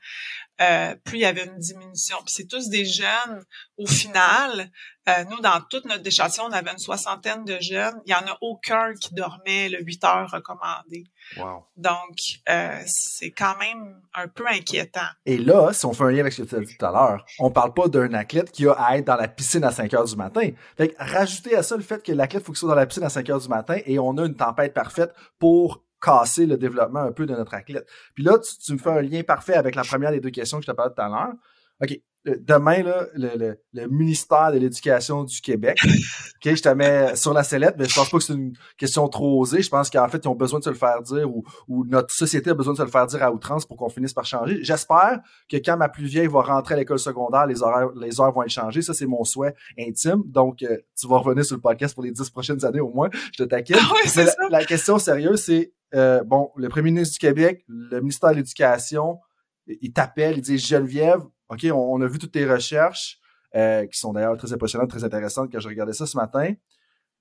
euh, 0.61 0.95
plus 1.03 1.17
il 1.17 1.21
y 1.21 1.25
avait 1.25 1.45
une 1.45 1.57
diminution. 1.57 2.17
Puis 2.25 2.33
c'est 2.33 2.47
tous 2.47 2.69
des 2.69 2.85
jeunes, 2.85 3.43
au 3.77 3.87
final, 3.87 4.71
euh, 5.07 5.23
nous, 5.29 5.39
dans 5.39 5.61
toute 5.69 5.85
notre 5.85 6.05
échantillon, 6.07 6.45
on 6.49 6.51
avait 6.51 6.71
une 6.71 6.79
soixantaine 6.79 7.45
de 7.45 7.59
jeunes. 7.59 8.01
Il 8.05 8.09
n'y 8.09 8.15
en 8.15 8.31
a 8.31 8.37
aucun 8.41 8.93
qui 8.95 9.13
dormait 9.13 9.69
le 9.69 9.83
8 9.83 10.03
heures 10.03 10.31
recommandé. 10.31 11.03
Wow. 11.37 11.65
Donc, 11.77 12.17
euh, 12.49 12.79
c'est 12.87 13.29
quand 13.29 13.55
même 13.59 14.01
un 14.15 14.27
peu 14.27 14.47
inquiétant. 14.47 15.05
Et 15.25 15.37
là, 15.37 15.73
si 15.73 15.85
on 15.85 15.93
fait 15.93 16.05
un 16.05 16.11
lien 16.11 16.21
avec 16.21 16.33
ce 16.33 16.41
que 16.41 16.47
tu 16.47 16.55
as 16.55 16.59
dit 16.59 16.75
tout 16.75 16.85
à 16.85 16.91
l'heure, 16.91 17.25
on 17.39 17.51
parle 17.51 17.73
pas 17.73 17.87
d'un 17.87 18.13
athlète 18.13 18.51
qui 18.51 18.67
a 18.67 18.71
à 18.71 18.97
être 18.97 19.05
dans 19.05 19.15
la 19.15 19.27
piscine 19.27 19.63
à 19.63 19.71
5 19.71 19.93
heures 19.93 20.05
du 20.05 20.15
matin. 20.15 20.49
Fait 20.75 20.89
que 20.89 20.95
rajouter 20.97 21.55
à 21.55 21.61
ça 21.61 21.77
le 21.77 21.83
fait 21.83 22.01
que 22.03 22.11
l'athlète 22.11 22.43
faut 22.43 22.51
qu'il 22.51 22.59
soit 22.59 22.69
dans 22.69 22.75
la 22.75 22.87
piscine 22.87 23.03
à 23.03 23.09
5 23.09 23.29
heures 23.29 23.41
du 23.41 23.49
matin 23.49 23.77
et 23.85 23.99
on 23.99 24.17
a 24.17 24.25
une 24.25 24.35
tempête 24.35 24.73
parfaite 24.73 25.13
pour 25.37 25.84
casser 26.05 26.45
le 26.45 26.57
développement 26.57 26.99
un 26.99 27.11
peu 27.11 27.25
de 27.25 27.33
notre 27.33 27.55
athlète. 27.55 27.87
Puis 28.13 28.23
là, 28.23 28.37
tu, 28.39 28.73
me 28.73 28.77
fais 28.77 28.91
un 28.91 29.01
lien 29.01 29.23
parfait 29.23 29.55
avec 29.55 29.75
la 29.75 29.83
première 29.83 30.11
des 30.11 30.19
deux 30.19 30.29
questions 30.29 30.59
que 30.59 30.65
je 30.65 30.71
te 30.71 30.75
parlais 30.75 30.93
tout 30.93 31.01
à 31.01 31.09
l'heure. 31.09 31.33
OK, 31.81 31.99
demain, 32.39 32.83
là, 32.83 33.05
le, 33.13 33.57
le, 33.73 33.87
ministère 33.87 34.51
de 34.51 34.57
l'Éducation 34.57 35.23
du 35.23 35.41
Québec, 35.41 35.77
OK, 35.83 36.55
je 36.55 36.61
te 36.61 36.69
mets 36.69 37.15
sur 37.15 37.33
la 37.33 37.43
sellette, 37.43 37.75
mais 37.77 37.85
je 37.85 37.95
pense 37.95 38.09
pas 38.09 38.17
que 38.17 38.23
c'est 38.23 38.33
une 38.33 38.53
question 38.77 39.07
trop 39.07 39.41
osée. 39.41 39.61
Je 39.61 39.69
pense 39.69 39.89
qu'en 39.89 40.07
fait, 40.07 40.21
ils 40.23 40.27
ont 40.27 40.35
besoin 40.35 40.59
de 40.59 40.63
se 40.63 40.69
le 40.69 40.75
faire 40.75 41.01
dire 41.01 41.29
ou, 41.29 41.43
ou 41.67 41.85
notre 41.85 42.13
société 42.13 42.49
a 42.49 42.53
besoin 42.53 42.73
de 42.73 42.77
se 42.77 42.83
le 42.83 42.89
faire 42.89 43.05
dire 43.07 43.23
à 43.23 43.31
outrance 43.31 43.65
pour 43.65 43.77
qu'on 43.77 43.89
finisse 43.89 44.13
par 44.13 44.25
changer. 44.25 44.63
J'espère 44.63 45.19
que 45.49 45.57
quand 45.57 45.77
ma 45.77 45.89
plus 45.89 46.05
vieille 46.05 46.27
va 46.27 46.41
rentrer 46.41 46.75
à 46.75 46.77
l'école 46.77 46.99
secondaire, 46.99 47.45
les 47.45 47.61
horaires, 47.61 47.89
les 47.95 48.19
heures 48.19 48.31
vont 48.31 48.43
être 48.43 48.49
changées. 48.49 48.81
Ça, 48.81 48.93
c'est 48.93 49.07
mon 49.07 49.23
souhait 49.23 49.53
intime. 49.79 50.23
Donc, 50.25 50.63
euh, 50.63 50.77
tu 50.99 51.07
vas 51.07 51.17
revenir 51.17 51.45
sur 51.45 51.55
le 51.55 51.61
podcast 51.61 51.93
pour 51.93 52.03
les 52.03 52.11
dix 52.11 52.29
prochaines 52.29 52.63
années 52.63 52.79
au 52.79 52.91
moins. 52.91 53.09
Je 53.33 53.43
te 53.43 53.49
taquine. 53.49 53.75
Ah 54.15 54.23
la, 54.23 54.59
la 54.59 54.65
question 54.65 54.97
sérieuse, 54.99 55.41
c'est, 55.41 55.73
euh, 55.95 56.23
bon, 56.23 56.51
le 56.55 56.67
premier 56.69 56.91
ministre 56.91 57.13
du 57.13 57.19
Québec, 57.19 57.63
le 57.67 58.01
ministère 58.01 58.31
de 58.31 58.35
l'Éducation, 58.35 59.19
il 59.67 59.93
t'appelle, 59.93 60.37
il 60.37 60.41
dit 60.41 60.57
Geneviève, 60.57 61.21
OK, 61.49 61.65
on, 61.71 62.01
a 62.01 62.07
vu 62.07 62.19
toutes 62.19 62.33
tes 62.33 62.45
recherches, 62.45 63.19
euh, 63.55 63.85
qui 63.87 63.97
sont 63.99 64.13
d'ailleurs 64.13 64.37
très 64.37 64.51
impressionnantes, 64.51 64.89
très 64.89 65.03
intéressantes 65.03 65.49
quand 65.51 65.59
je 65.59 65.67
regardais 65.67 65.93
ça 65.93 66.05
ce 66.05 66.17
matin. 66.17 66.53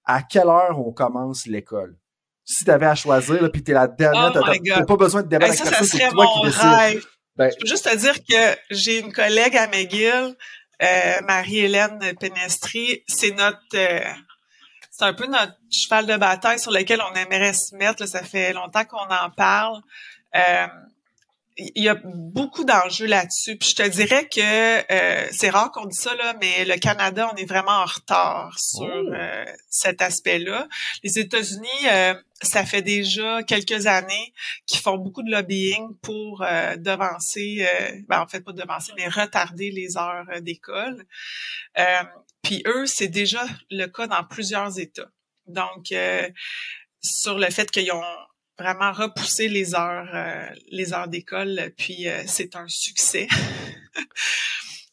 À 0.05 0.23
quelle 0.23 0.49
heure 0.49 0.79
on 0.85 0.93
commence 0.93 1.47
l'école? 1.47 1.97
Si 2.45 2.65
tu 2.65 2.71
avais 2.71 2.87
à 2.87 2.95
choisir, 2.95 3.41
là, 3.41 3.49
puis 3.49 3.63
t'es 3.63 3.73
la 3.73 3.87
dernière, 3.87 4.33
Oh 4.35 4.41
t'as 4.65 4.85
pas 4.85 4.97
besoin 4.97 5.23
de 5.23 5.29
débattre 5.29 5.53
Hey, 5.53 5.61
avec 5.61 5.65
ça, 5.65 5.65
ça 5.65 5.79
personne, 5.79 5.87
c'est 5.87 6.05
serait 6.05 6.11
toi 6.11 6.25
mon 6.25 6.51
qui 6.51 6.59
rêve. 6.59 7.07
Ben, 7.37 7.51
Je 7.51 7.57
peux 7.59 7.67
juste 7.67 7.91
te 7.91 7.97
dire 7.97 8.15
que 8.15 8.59
j'ai 8.71 9.01
une 9.01 9.13
collègue 9.13 9.57
à 9.57 9.67
McGill, 9.69 10.37
euh, 10.83 11.21
Marie-Hélène 11.27 12.01
Penestri. 12.21 13.03
C'est 13.07 13.31
notre, 13.31 13.77
c'est 14.97 15.05
un 15.05 15.13
peu 15.15 15.27
notre 15.27 15.55
cheval 15.73 16.07
de 16.07 16.17
bataille 16.17 16.61
sur 16.61 16.71
lequel 16.71 17.01
on 17.03 17.15
aimerait 17.15 17.53
se 17.53 17.75
mettre. 17.75 18.01
là. 18.03 18.07
Ça 18.07 18.23
fait 18.23 18.53
longtemps 18.53 18.85
qu'on 18.85 18.99
en 19.13 19.31
parle. 19.31 19.81
Euh, 20.37 20.67
il 21.57 21.85
y 21.85 21.89
a 21.89 21.95
beaucoup 22.05 22.65
d'enjeux 22.65 23.07
là-dessus. 23.07 23.57
Puis 23.57 23.71
je 23.71 23.75
te 23.77 23.89
dirais 23.89 24.29
que 24.29 24.41
euh, 24.93 25.29
c'est 25.31 25.51
rare 25.51 25.71
qu'on 25.73 25.85
dise 25.87 26.01
ça, 26.01 26.15
là, 26.17 26.35
mais 26.41 26.65
le 26.65 26.77
Canada, 26.79 27.31
on 27.33 27.37
est 27.37 27.45
vraiment 27.45 27.71
en 27.83 27.85
retard 27.85 28.57
sur 28.59 28.85
Oh. 28.87 29.13
euh, 29.15 29.45
cet 29.71 30.03
aspect-là. 30.03 30.67
Les 31.05 31.19
États-Unis, 31.19 31.69
euh, 31.93 32.15
ça 32.43 32.65
fait 32.65 32.83
déjà 32.83 33.43
quelques 33.45 33.87
années 33.87 34.33
qu'ils 34.67 34.81
font 34.81 34.97
beaucoup 34.99 35.23
de 35.23 35.31
lobbying 35.31 35.95
pour 36.03 36.43
euh, 36.43 36.75
devancer, 36.77 37.65
euh, 37.69 38.01
ben, 38.09 38.21
en 38.21 38.27
fait 38.27 38.41
pas 38.41 38.53
devancer, 38.53 38.93
mais 38.97 39.07
retarder 39.09 39.71
les 39.71 39.97
heures 39.97 40.27
euh, 40.35 40.41
d'école. 40.41 41.05
Puis 42.45 42.63
eux, 42.67 42.87
c'est 42.87 43.09
déjà 43.09 43.45
le 43.71 43.87
cas 43.87 44.07
dans 44.07 44.23
plusieurs 44.25 44.79
États. 44.79 45.11
Donc, 45.47 45.91
euh, 45.93 46.29
sur 47.03 47.39
le 47.39 47.51
fait 47.51 47.71
qu'ils 47.71 47.91
ont 47.93 48.03
vraiment 48.59 48.93
repoussé 48.93 49.49
les 49.49 49.75
heures, 49.75 50.09
euh, 50.15 50.47
les 50.71 50.93
heures 50.93 51.09
d'école, 51.09 51.73
puis 51.77 52.09
euh, 52.09 52.23
c'est 52.27 52.57
un 52.57 52.69
succès. 52.69 53.29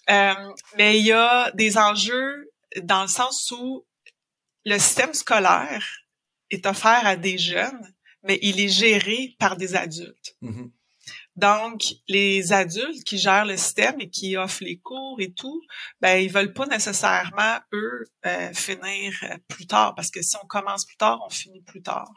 Euh, 0.10 0.34
mais 0.78 0.99
il 0.99 1.06
y 1.06 1.12
a 1.12 1.52
des 1.52 1.78
enjeux 1.78 2.52
dans 2.82 3.04
le 3.04 3.08
sens 3.08 3.54
où 3.58 3.86
le 4.66 4.78
système 4.78 5.14
scolaire 5.14 5.88
est 6.49 6.66
offert 6.66 7.06
à 7.06 7.16
des 7.16 7.38
jeunes, 7.38 7.93
mais 8.24 8.38
il 8.41 8.60
est 8.60 8.68
géré 8.68 9.36
par 9.39 9.56
des 9.56 9.76
adultes. 9.76 10.36
mhm. 10.41 10.72
Donc, 11.42 11.82
les 12.08 12.54
adultes 12.54 13.04
qui 13.04 13.18
gèrent 13.18 13.46
le 13.46 13.58
système 13.58 14.00
et 14.00 14.10
qui 14.10 14.38
offrent 14.38 14.64
les 14.64 14.78
cours 14.78 15.20
et 15.20 15.34
tout, 15.34 15.60
ben 16.00 16.18
ils 16.18 16.32
veulent 16.32 16.54
pas 16.54 16.68
nécessairement 16.68 17.58
eux 17.74 18.04
euh, 18.28 18.54
finir 18.54 19.12
euh, 19.24 19.38
plus 19.48 19.66
tard 19.66 19.96
parce 19.96 20.12
que 20.12 20.22
si 20.22 20.36
on 20.44 20.46
commence 20.46 20.86
plus 20.86 20.98
tard, 20.98 21.20
on 21.26 21.32
finit 21.32 21.64
plus 21.64 21.82
tard. 21.82 22.12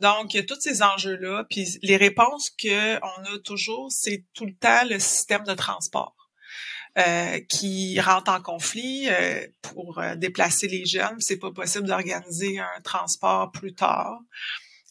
Donc, 0.00 0.32
il 0.32 0.38
y 0.38 0.40
a 0.40 0.44
tous 0.44 0.58
ces 0.60 0.82
enjeux-là, 0.82 1.44
puis 1.50 1.66
les 1.82 1.98
réponses 1.98 2.50
que 2.50 2.96
on 2.96 3.34
a 3.34 3.38
toujours, 3.44 3.92
c'est 3.92 4.24
tout 4.32 4.46
le 4.46 4.54
temps 4.54 4.84
le 4.88 4.98
système 4.98 5.44
de 5.44 5.54
transport. 5.54 6.14
euh, 6.98 7.40
qui 7.48 8.00
rentre 8.00 8.30
en 8.30 8.40
conflit 8.40 9.08
euh, 9.10 9.46
pour 9.60 9.98
euh, 9.98 10.14
déplacer 10.16 10.66
les 10.66 10.86
jeunes. 10.86 11.16
C'est 11.18 11.38
pas 11.38 11.52
possible 11.52 11.86
d'organiser 11.86 12.58
un 12.58 12.80
transport 12.82 13.52
plus 13.52 13.74
tard. 13.74 14.18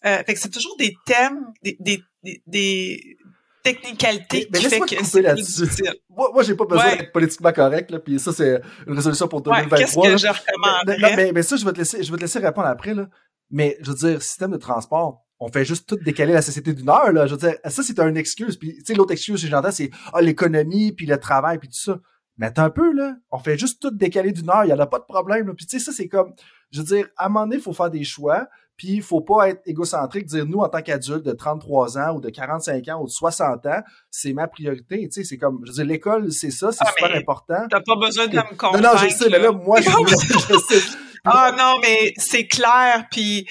Euh, 0.06 0.24
fait 0.24 0.36
que 0.36 0.40
c'est 0.40 0.52
toujours 0.52 0.78
des 0.78 0.94
thèmes, 1.08 1.52
des, 1.64 1.78
des, 1.80 2.04
des, 2.46 3.18
des 3.66 3.74
technicalités 3.74 4.48
Mais- 4.52 4.60
mais 4.60 4.60
qui 4.60 4.70
fait 4.70 4.80
que 4.98 5.04
c'est 5.06 5.22
là-dessus. 5.22 5.68
Moi, 6.10 6.30
moi 6.34 6.44
j'ai 6.44 6.56
pas 6.56 6.66
besoin 6.66 6.86
Ouais. 6.86 6.98
d'être 6.98 7.12
politiquement 7.12 7.52
correct, 7.52 7.92
là, 7.92 8.00
puis 8.00 8.20
ça, 8.20 8.32
c'est 8.34 8.62
une 8.88 8.94
résolution 8.96 9.28
pour 9.28 9.40
Ouais, 9.48 9.62
2023. 9.64 9.78
qu'est-ce 9.78 9.96
que 10.24 10.28
là. 10.28 10.34
je 10.34 10.40
recommanderais? 10.40 10.98
Non, 11.10 11.16
mais, 11.16 11.32
mais 11.34 11.44
ça, 11.44 11.56
je 11.56 11.66
vais 11.66 11.74
te 11.74 11.78
laisser, 11.80 12.04
je 12.04 12.12
vais 12.12 12.18
te 12.18 12.22
laisser 12.22 12.40
répondre 12.40 12.68
après, 12.68 12.94
là. 12.94 13.08
Mais, 13.52 13.78
je 13.82 13.92
veux 13.92 13.98
dire, 13.98 14.22
système 14.22 14.52
de 14.52 14.58
transport, 14.58 15.22
on 15.40 15.50
fait 15.50 15.66
juste 15.66 15.88
tout 15.90 15.98
décaler 15.98 16.34
la 16.34 16.42
société 16.42 16.74
d'une 16.74 16.90
heure, 16.90 17.12
là. 17.12 17.28
Je 17.28 17.34
veux 17.36 17.40
dire, 17.40 17.56
ça, 17.66 17.84
c'est 17.84 18.00
une 18.00 18.18
excuse. 18.18 18.58
Puis, 18.58 18.76
tu 18.78 18.86
sais, 18.86 18.94
l'autre 18.94 19.12
excuse 19.12 19.42
que 19.42 19.48
j'entends, 19.48 19.72
c'est, 19.72 19.92
ah, 20.14 20.22
l'économie, 20.22 20.92
puis 20.94 21.06
le 21.06 21.18
travail, 21.20 21.60
puis 21.60 21.68
tout 21.68 21.76
ça. 21.78 22.00
Mais 22.38 22.48
attends 22.48 22.64
un 22.64 22.70
peu, 22.70 22.92
là. 22.94 23.16
On 23.32 23.38
fait 23.40 23.58
juste 23.58 23.82
tout 23.82 23.92
décaler 23.92 24.32
d'une 24.32 24.50
heure. 24.50 24.66
Il 24.66 24.70
y 24.70 24.74
en 24.74 24.80
a 24.80 24.88
pas 24.88 25.00
de 25.00 25.06
problème, 25.06 25.48
là. 25.48 25.54
Puis, 25.54 25.66
tu 25.66 25.78
sais, 25.80 25.86
ça, 25.86 25.92
c'est 25.92 26.08
comme, 26.08 26.34
je 26.72 26.80
veux 26.80 26.86
dire, 26.86 27.08
à 27.18 27.26
un 27.26 27.30
moment 27.30 27.46
donné, 27.46 27.58
il 27.58 27.62
faut 27.62 27.74
faire 27.74 27.90
des 27.92 28.04
choix. 28.04 28.48
Puis, 28.78 28.90
il 28.90 29.02
faut 29.02 29.22
pas 29.22 29.50
être 29.50 29.62
égocentrique, 29.66 30.26
dire, 30.26 30.46
nous, 30.46 30.60
en 30.60 30.68
tant 30.70 30.82
qu'adultes 30.82 31.24
de 31.26 31.32
33 31.32 31.98
ans 31.98 32.16
ou 32.16 32.22
de 32.22 32.30
45 32.30 32.88
ans 32.90 33.02
ou 33.02 33.06
de 33.06 33.12
60 33.12 33.66
ans, 33.68 33.82
c'est 34.12 34.34
ma 34.34 34.48
priorité. 34.48 35.08
Tu 35.08 35.12
sais, 35.12 35.24
c'est 35.24 35.38
comme, 35.38 35.62
je 35.64 35.72
veux 35.72 35.76
dire, 35.76 35.86
l'école, 35.86 36.32
c'est 36.32 36.52
ça, 36.52 36.72
c'est 36.72 36.84
Ah, 36.86 36.92
super 36.98 37.16
important. 37.16 37.68
T'as 37.70 37.80
pas 37.82 37.96
besoin 37.96 38.28
de 38.28 38.36
me 38.36 38.42
Non, 38.42 38.48
convaincre. 38.58 38.84
non, 38.94 38.98
je 38.98 39.10
sais, 39.10 39.30
mais 39.30 39.40
là, 39.40 39.52
moi, 39.52 39.80
je, 39.82 39.90
je 39.90 40.58
sais. 40.76 40.82
Ah 41.28 41.56
non, 41.58 41.80
mais 41.82 42.14
c'est 42.18 42.46
clair. 42.46 43.08
Puis, 43.10 43.48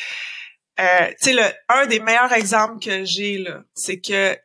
euh, 0.79 1.09
tu 1.21 1.33
sais, 1.35 1.55
un 1.69 1.87
des 1.87 1.99
meilleurs 1.99 2.33
exemples 2.33 2.79
que 2.79 3.05
j'ai 3.05 3.39
là, 3.39 3.63
c'est 3.75 3.99
que, 4.01 4.33
tu 4.35 4.41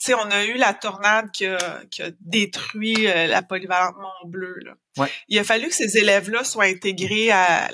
sais, 0.00 0.14
on 0.14 0.30
a 0.30 0.44
eu 0.44 0.54
la 0.58 0.74
tornade 0.74 1.30
qui 1.32 1.46
a, 1.46 1.56
qui 1.90 2.02
a 2.02 2.10
détruit 2.20 3.06
euh, 3.08 3.26
la 3.26 3.40
polyvalente 3.40 3.96
Mont-Bleu. 3.96 4.56
Là. 4.66 4.72
Ouais. 4.98 5.08
Il 5.28 5.38
a 5.38 5.44
fallu 5.44 5.68
que 5.68 5.74
ces 5.74 5.96
élèves-là 5.96 6.44
soient 6.44 6.64
intégrés 6.64 7.30
à 7.30 7.70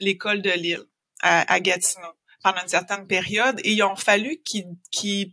l'école 0.00 0.42
de 0.42 0.50
Lille, 0.50 0.82
à, 1.22 1.52
à 1.52 1.60
Gatineau, 1.60 2.12
pendant 2.42 2.62
une 2.62 2.68
certaine 2.68 3.06
période, 3.06 3.60
et 3.64 3.72
ils 3.72 3.82
ont 3.82 3.96
fallu 3.96 4.38
qu'ils 4.44 4.66
qu'ils 4.90 5.32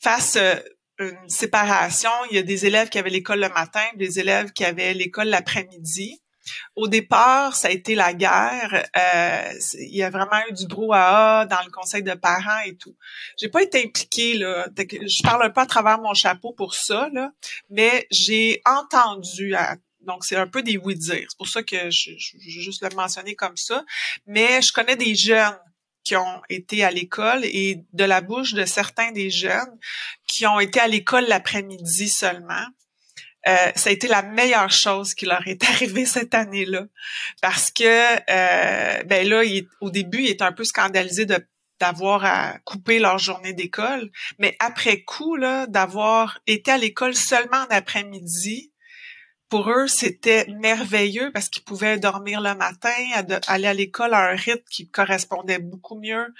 fassent 0.00 0.36
euh, 0.36 0.56
une 0.98 1.28
séparation. 1.28 2.10
Il 2.30 2.36
y 2.36 2.38
a 2.38 2.42
des 2.42 2.66
élèves 2.66 2.88
qui 2.88 2.98
avaient 2.98 3.10
l'école 3.10 3.40
le 3.40 3.48
matin, 3.48 3.84
des 3.96 4.18
élèves 4.18 4.52
qui 4.52 4.64
avaient 4.64 4.94
l'école 4.94 5.28
l'après-midi. 5.28 6.20
Au 6.74 6.88
départ, 6.88 7.54
ça 7.54 7.68
a 7.68 7.70
été 7.70 7.94
la 7.94 8.12
guerre. 8.14 8.84
Euh, 8.96 9.52
il 9.74 9.96
y 9.96 10.02
a 10.02 10.10
vraiment 10.10 10.40
eu 10.48 10.52
du 10.52 10.66
brouhaha 10.66 11.46
dans 11.46 11.62
le 11.64 11.70
conseil 11.70 12.02
de 12.02 12.14
parents 12.14 12.58
et 12.66 12.74
tout. 12.76 12.96
J'ai 13.38 13.48
pas 13.48 13.62
été 13.62 13.84
impliquée 13.84 14.34
là. 14.34 14.66
Je 14.76 15.22
parle 15.22 15.44
un 15.44 15.50
peu 15.50 15.60
à 15.60 15.66
travers 15.66 16.00
mon 16.00 16.14
chapeau 16.14 16.52
pour 16.52 16.74
ça 16.74 17.08
là, 17.12 17.30
mais 17.70 18.08
j'ai 18.10 18.60
entendu. 18.64 19.54
à- 19.54 19.76
donc 20.06 20.24
c'est 20.24 20.36
un 20.36 20.46
peu 20.46 20.62
des 20.62 20.76
oui 20.76 20.94
dire. 20.94 21.26
C'est 21.28 21.38
pour 21.38 21.48
ça 21.48 21.62
que 21.62 21.90
je, 21.90 22.10
je, 22.16 22.36
je 22.38 22.56
veux 22.56 22.62
juste 22.62 22.82
le 22.82 22.94
mentionner 22.94 23.34
comme 23.34 23.56
ça. 23.56 23.84
Mais 24.26 24.62
je 24.62 24.72
connais 24.72 24.96
des 24.96 25.14
jeunes 25.14 25.58
qui 26.04 26.16
ont 26.16 26.42
été 26.48 26.84
à 26.84 26.90
l'école 26.90 27.44
et 27.44 27.84
de 27.92 28.04
la 28.04 28.20
bouche 28.20 28.54
de 28.54 28.64
certains 28.64 29.12
des 29.12 29.30
jeunes 29.30 29.78
qui 30.26 30.46
ont 30.46 30.60
été 30.60 30.80
à 30.80 30.88
l'école 30.88 31.24
l'après-midi 31.26 32.08
seulement. 32.08 32.66
Euh, 33.48 33.72
ça 33.74 33.90
a 33.90 33.92
été 33.92 34.06
la 34.06 34.22
meilleure 34.22 34.70
chose 34.70 35.14
qui 35.14 35.26
leur 35.26 35.46
est 35.48 35.64
arrivée 35.68 36.06
cette 36.06 36.34
année-là. 36.34 36.86
Parce 37.40 37.70
que, 37.70 37.84
euh, 37.84 39.02
ben 39.04 39.28
là, 39.28 39.44
il 39.44 39.66
au 39.80 39.90
début, 39.90 40.22
il 40.22 40.28
est 40.28 40.42
un 40.42 40.52
peu 40.52 40.64
scandalisé 40.64 41.26
de 41.26 41.44
d'avoir 41.80 42.24
à 42.24 42.58
couper 42.64 43.00
leur 43.00 43.18
journée 43.18 43.54
d'école, 43.54 44.08
mais 44.38 44.56
après 44.60 45.02
coup, 45.02 45.34
là, 45.34 45.66
d'avoir 45.66 46.38
été 46.46 46.70
à 46.70 46.78
l'école 46.78 47.16
seulement 47.16 47.56
en 47.56 47.66
après-midi, 47.70 48.71
pour 49.52 49.68
eux, 49.68 49.86
c'était 49.86 50.46
merveilleux 50.48 51.30
parce 51.30 51.50
qu'ils 51.50 51.62
pouvaient 51.62 51.98
dormir 51.98 52.40
le 52.40 52.54
matin, 52.54 52.88
aller 53.48 53.66
à 53.66 53.74
l'école 53.74 54.14
à 54.14 54.30
un 54.30 54.34
rythme 54.34 54.64
qui 54.70 54.88
correspondait 54.88 55.58
beaucoup 55.58 56.00
mieux 56.00 56.32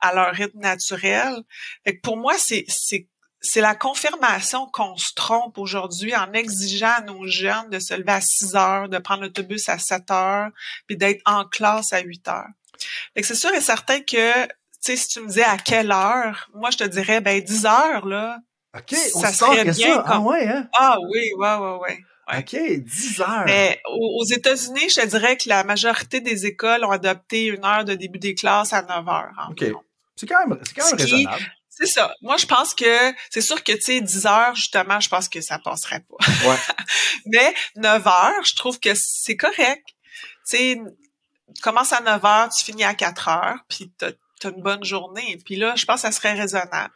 à 0.00 0.12
leur 0.12 0.32
rythme 0.34 0.58
naturel. 0.58 1.44
Fait 1.84 1.94
que 1.94 2.00
pour 2.00 2.16
moi, 2.16 2.34
c'est 2.38 2.64
c'est 2.66 3.06
c'est 3.40 3.60
la 3.60 3.76
confirmation 3.76 4.66
qu'on 4.72 4.96
se 4.96 5.14
trompe 5.14 5.58
aujourd'hui 5.58 6.16
en 6.16 6.32
exigeant 6.32 6.90
à 6.96 7.00
nos 7.02 7.24
jeunes 7.28 7.70
de 7.70 7.78
se 7.78 7.94
lever 7.94 8.10
à 8.10 8.20
6 8.20 8.56
heures, 8.56 8.88
de 8.88 8.98
prendre 8.98 9.22
l'autobus 9.22 9.68
à 9.68 9.78
7 9.78 10.10
heures, 10.10 10.48
puis 10.88 10.96
d'être 10.96 11.22
en 11.24 11.44
classe 11.44 11.92
à 11.92 12.00
8 12.00 12.26
heures. 12.26 12.48
Fait 13.14 13.20
que 13.20 13.28
c'est 13.28 13.36
sûr 13.36 13.54
et 13.54 13.60
certain 13.60 14.00
que, 14.00 14.44
tu 14.46 14.50
sais, 14.80 14.96
si 14.96 15.06
tu 15.06 15.20
me 15.20 15.28
disais 15.28 15.44
à 15.44 15.56
quelle 15.56 15.92
heure, 15.92 16.50
moi, 16.52 16.70
je 16.72 16.78
te 16.78 16.84
dirais, 16.84 17.20
ben, 17.20 17.40
10 17.40 17.64
heures, 17.64 18.06
là. 18.06 18.40
OK, 18.76 18.96
on 19.14 19.20
Ça 19.20 19.28
se 19.32 19.38
serait 19.38 19.62
bien 19.62 19.72
ça. 19.72 20.02
Ah 20.04 20.12
comme- 20.14 20.26
ouais, 20.26 20.48
hein? 20.48 20.68
Ah 20.76 20.96
oui, 21.12 21.30
ouais, 21.38 21.54
ouais, 21.54 21.78
ouais. 21.78 21.98
Ouais. 22.30 22.38
OK, 22.40 22.56
10 22.84 23.20
heures. 23.20 23.44
Mais 23.46 23.80
aux, 23.88 24.24
États-Unis, 24.24 24.88
je 24.90 25.00
te 25.00 25.06
dirais 25.06 25.36
que 25.36 25.48
la 25.48 25.62
majorité 25.64 26.20
des 26.20 26.46
écoles 26.46 26.84
ont 26.84 26.90
adopté 26.90 27.44
une 27.46 27.64
heure 27.64 27.84
de 27.84 27.94
début 27.94 28.18
des 28.18 28.34
classes 28.34 28.72
à 28.72 28.82
9 28.82 29.08
heures. 29.08 29.48
OK. 29.50 29.64
C'est 30.16 30.26
quand 30.26 30.46
même, 30.46 30.58
c'est 30.64 30.74
quand 30.74 30.86
même 30.90 30.98
Ce 30.98 31.04
qui- 31.04 31.14
raisonnable. 31.14 31.52
C'est 31.68 31.86
ça. 31.86 32.14
Moi, 32.22 32.38
je 32.38 32.46
pense 32.46 32.72
que 32.72 33.12
c'est 33.28 33.42
sûr 33.42 33.62
que, 33.62 33.72
tu 33.72 33.82
sais, 33.82 34.00
10 34.00 34.24
heures, 34.26 34.54
justement, 34.54 34.98
je 34.98 35.10
pense 35.10 35.28
que 35.28 35.42
ça 35.42 35.58
passerait 35.58 36.00
pas. 36.08 36.48
Ouais. 36.48 36.56
Mais 37.26 37.54
9 37.76 38.06
heures, 38.06 38.44
je 38.44 38.54
trouve 38.56 38.80
que 38.80 38.94
c'est 38.94 39.36
correct. 39.36 39.84
Tu 40.48 40.56
sais, 40.56 40.80
tu 41.54 41.62
commences 41.62 41.92
à 41.92 42.00
9 42.00 42.24
heures, 42.24 42.48
tu 42.48 42.64
finis 42.64 42.84
à 42.84 42.94
4 42.94 43.28
heures, 43.28 43.58
puis 43.68 43.92
t'as 43.98 44.12
as 44.44 44.48
une 44.48 44.62
bonne 44.62 44.84
journée. 44.84 45.38
Puis 45.44 45.56
là, 45.56 45.74
je 45.76 45.84
pense 45.84 45.96
que 46.02 46.08
ça 46.08 46.12
serait 46.12 46.32
raisonnable. 46.32 46.92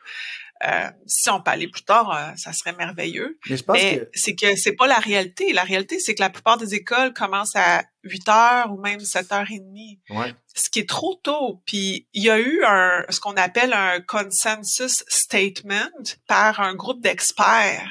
Euh, 0.62 0.90
si 1.06 1.30
on 1.30 1.40
peut 1.40 1.50
aller 1.52 1.68
plus 1.68 1.84
tard, 1.84 2.14
euh, 2.14 2.32
ça 2.36 2.52
serait 2.52 2.74
merveilleux. 2.74 3.38
Mais 3.48 3.56
je 3.56 3.62
pense 3.64 3.76
Mais 3.78 3.98
que. 4.00 4.08
c'est 4.12 4.34
que 4.34 4.56
c'est 4.56 4.72
pas 4.76 4.86
la 4.86 4.98
réalité. 4.98 5.52
La 5.54 5.62
réalité, 5.64 5.98
c'est 5.98 6.14
que 6.14 6.20
la 6.20 6.28
plupart 6.28 6.58
des 6.58 6.74
écoles 6.74 7.14
commencent 7.14 7.56
à 7.56 7.82
8 8.04 8.28
heures 8.28 8.70
ou 8.72 8.78
même 8.78 9.00
7 9.00 9.32
heures 9.32 9.50
et 9.50 9.58
demie 9.58 10.00
Ouais. 10.10 10.34
ce 10.54 10.68
qui 10.68 10.80
est 10.80 10.88
trop 10.88 11.14
tôt. 11.22 11.62
Puis 11.64 12.08
il 12.12 12.22
y 12.24 12.28
a 12.30 12.38
eu 12.38 12.62
un 12.66 13.04
ce 13.08 13.20
qu'on 13.20 13.36
appelle 13.36 13.72
un 13.72 14.00
consensus 14.02 15.02
statement 15.08 15.88
par 16.26 16.60
un 16.60 16.74
groupe 16.74 17.00
d'experts 17.00 17.88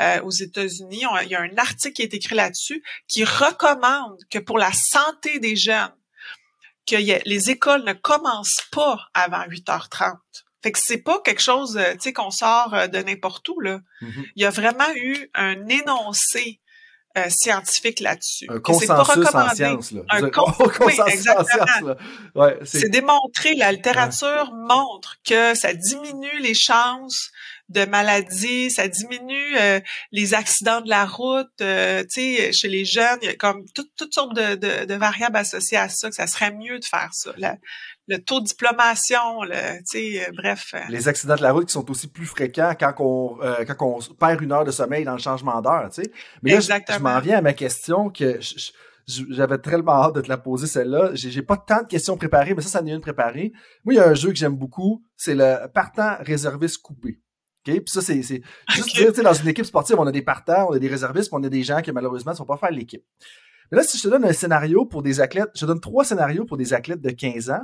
euh, 0.00 0.20
aux 0.22 0.30
États-Unis. 0.30 1.04
Il 1.22 1.28
y 1.30 1.34
a 1.34 1.40
un 1.40 1.56
article 1.56 1.94
qui 1.94 2.02
est 2.02 2.12
écrit 2.12 2.34
là-dessus 2.34 2.82
qui 3.08 3.24
recommande 3.24 4.18
que 4.30 4.38
pour 4.38 4.58
la 4.58 4.72
santé 4.72 5.38
des 5.38 5.56
jeunes, 5.56 5.94
que 6.86 6.96
y 6.96 7.12
a- 7.14 7.20
les 7.24 7.48
écoles 7.50 7.84
ne 7.84 7.94
commencent 7.94 8.66
pas 8.70 8.98
avant 9.14 9.44
8h30. 9.46 10.16
Fait 10.64 10.72
que 10.72 10.78
c'est 10.78 11.02
pas 11.02 11.20
quelque 11.22 11.42
chose, 11.42 11.78
tu 11.92 12.00
sais, 12.00 12.12
qu'on 12.14 12.30
sort 12.30 12.88
de 12.90 12.98
n'importe 13.02 13.46
où, 13.50 13.60
là. 13.60 13.80
Mhm. 14.00 14.24
Il 14.34 14.42
y 14.42 14.46
a 14.46 14.50
vraiment 14.50 14.88
eu 14.96 15.30
un 15.34 15.68
énoncé 15.68 16.58
euh, 17.18 17.26
scientifique 17.28 18.00
là-dessus. 18.00 18.46
Un 18.48 18.60
c'est 18.72 18.86
pas 18.86 19.04
consensus 19.04 19.34
en 19.34 19.54
sciences, 19.54 19.92
là. 19.92 20.00
Un 20.08 20.30
con- 20.30 20.46
Oh, 20.58 20.70
consensus 20.70 21.12
exactement. 21.12 21.94
Ouais, 22.34 22.58
c'est... 22.64 22.80
C'est 22.80 22.88
démontré, 22.88 23.54
la 23.56 23.72
littérature 23.72 24.52
montre 24.54 25.18
que 25.22 25.54
ça 25.54 25.74
diminue 25.74 26.40
les 26.40 26.54
chances 26.54 27.30
de 27.70 27.84
maladies, 27.86 28.70
ça 28.70 28.88
diminue 28.88 29.56
euh, 29.58 29.80
les 30.12 30.34
accidents 30.34 30.80
de 30.82 30.88
la 30.88 31.06
route, 31.06 31.48
euh, 31.62 32.02
tu 32.04 32.36
sais, 32.36 32.52
chez 32.52 32.68
les 32.68 32.84
jeunes, 32.84 33.18
il 33.22 33.26
y 33.26 33.30
a 33.30 33.34
comme 33.36 33.64
tout- 33.74 33.88
toutes 33.96 34.12
sortes 34.12 34.34
de, 34.36 34.54
de- 34.54 34.84
de 34.84 34.94
variables 34.94 35.36
associées 35.36 35.78
à 35.78 35.88
ça, 35.88 36.08
que 36.10 36.14
ça 36.14 36.26
serait 36.26 36.52
mieux 36.52 36.78
de 36.78 36.84
faire 36.84 37.08
ça. 37.12 37.32
La- 37.38 37.56
le 38.06 38.18
taux 38.18 38.40
de 38.40 38.44
diplomation, 38.44 39.42
le, 39.44 39.78
tu 39.78 39.84
sais, 39.86 40.26
euh, 40.28 40.32
bref. 40.36 40.72
euh, 40.74 40.80
les 40.90 41.08
accidents 41.08 41.36
de 41.36 41.42
la 41.42 41.52
route 41.52 41.66
qui 41.66 41.72
sont 41.72 41.90
aussi 41.90 42.06
plus 42.08 42.26
fréquents 42.26 42.74
quand 42.78 42.92
on, 42.98 43.38
euh, 43.42 43.64
quand 43.64 43.76
on 43.80 44.14
perd 44.14 44.42
une 44.42 44.52
heure 44.52 44.64
de 44.64 44.70
sommeil 44.70 45.04
dans 45.04 45.12
le 45.14 45.18
changement 45.18 45.62
d'heure, 45.62 45.88
tu 45.90 46.02
sais. 46.02 46.10
Mais 46.42 46.50
là, 46.56 46.60
je- 46.60 46.66
je 46.92 46.98
m'en 47.02 47.20
viens 47.20 47.38
à 47.38 47.40
ma 47.42 47.54
question 47.54 48.10
que 48.10 48.40
je- 48.42 48.54
je- 48.58 48.72
je- 49.08 49.24
j'avais 49.30 49.56
tellement 49.58 50.04
hâte 50.04 50.14
de 50.16 50.20
te 50.20 50.28
la 50.28 50.36
poser, 50.36 50.66
celle-là. 50.66 51.12
J'ai 51.14 51.42
pas 51.42 51.56
tant 51.56 51.82
de 51.82 51.86
questions 51.88 52.16
préparées, 52.18 52.52
mais 52.54 52.60
ça, 52.62 52.68
ça 52.68 52.82
en 52.82 52.86
est 52.86 52.90
une 52.90 53.00
préparée. 53.00 53.52
Moi, 53.84 53.94
il 53.94 53.96
y 53.96 54.00
a 54.00 54.06
un 54.08 54.14
jeu 54.14 54.28
que 54.28 54.36
j'aime 54.36 54.54
beaucoup, 54.56 55.02
c'est 55.16 55.34
le 55.34 55.66
partant 55.72 56.16
réserviste 56.20 56.82
coupé. 56.82 57.20
OK? 57.66 57.74
Puis 57.74 57.84
ça, 57.86 58.00
c'est 58.02 58.22
juste 58.22 58.42
Ok. 58.78 58.94
dire, 58.94 59.08
tu 59.10 59.14
sais, 59.16 59.22
dans 59.22 59.32
une 59.32 59.48
équipe 59.48 59.64
sportive, 59.64 59.96
on 59.98 60.06
a 60.06 60.12
des 60.12 60.22
partants, 60.22 60.68
on 60.68 60.72
a 60.72 60.78
des 60.78 60.88
réservistes, 60.88 61.30
puis 61.30 61.38
on 61.40 61.44
a 61.44 61.48
des 61.48 61.62
gens 61.62 61.80
qui, 61.80 61.92
malheureusement, 61.92 62.32
ne 62.32 62.36
sont 62.36 62.46
pas 62.46 62.56
faire 62.56 62.70
l'équipe. 62.70 63.04
Mais 63.70 63.78
là, 63.78 63.82
si 63.84 63.96
je 63.98 64.02
te 64.02 64.08
donne 64.08 64.24
un 64.24 64.32
scénario 64.32 64.84
pour 64.84 65.02
des 65.02 65.20
athlètes, 65.20 65.48
je 65.54 65.60
te 65.60 65.66
donne 65.66 65.80
trois 65.80 66.04
scénarios 66.04 66.44
pour 66.44 66.56
des 66.56 66.74
athlètes 66.74 67.00
de 67.00 67.10
15 67.10 67.50
ans. 67.50 67.62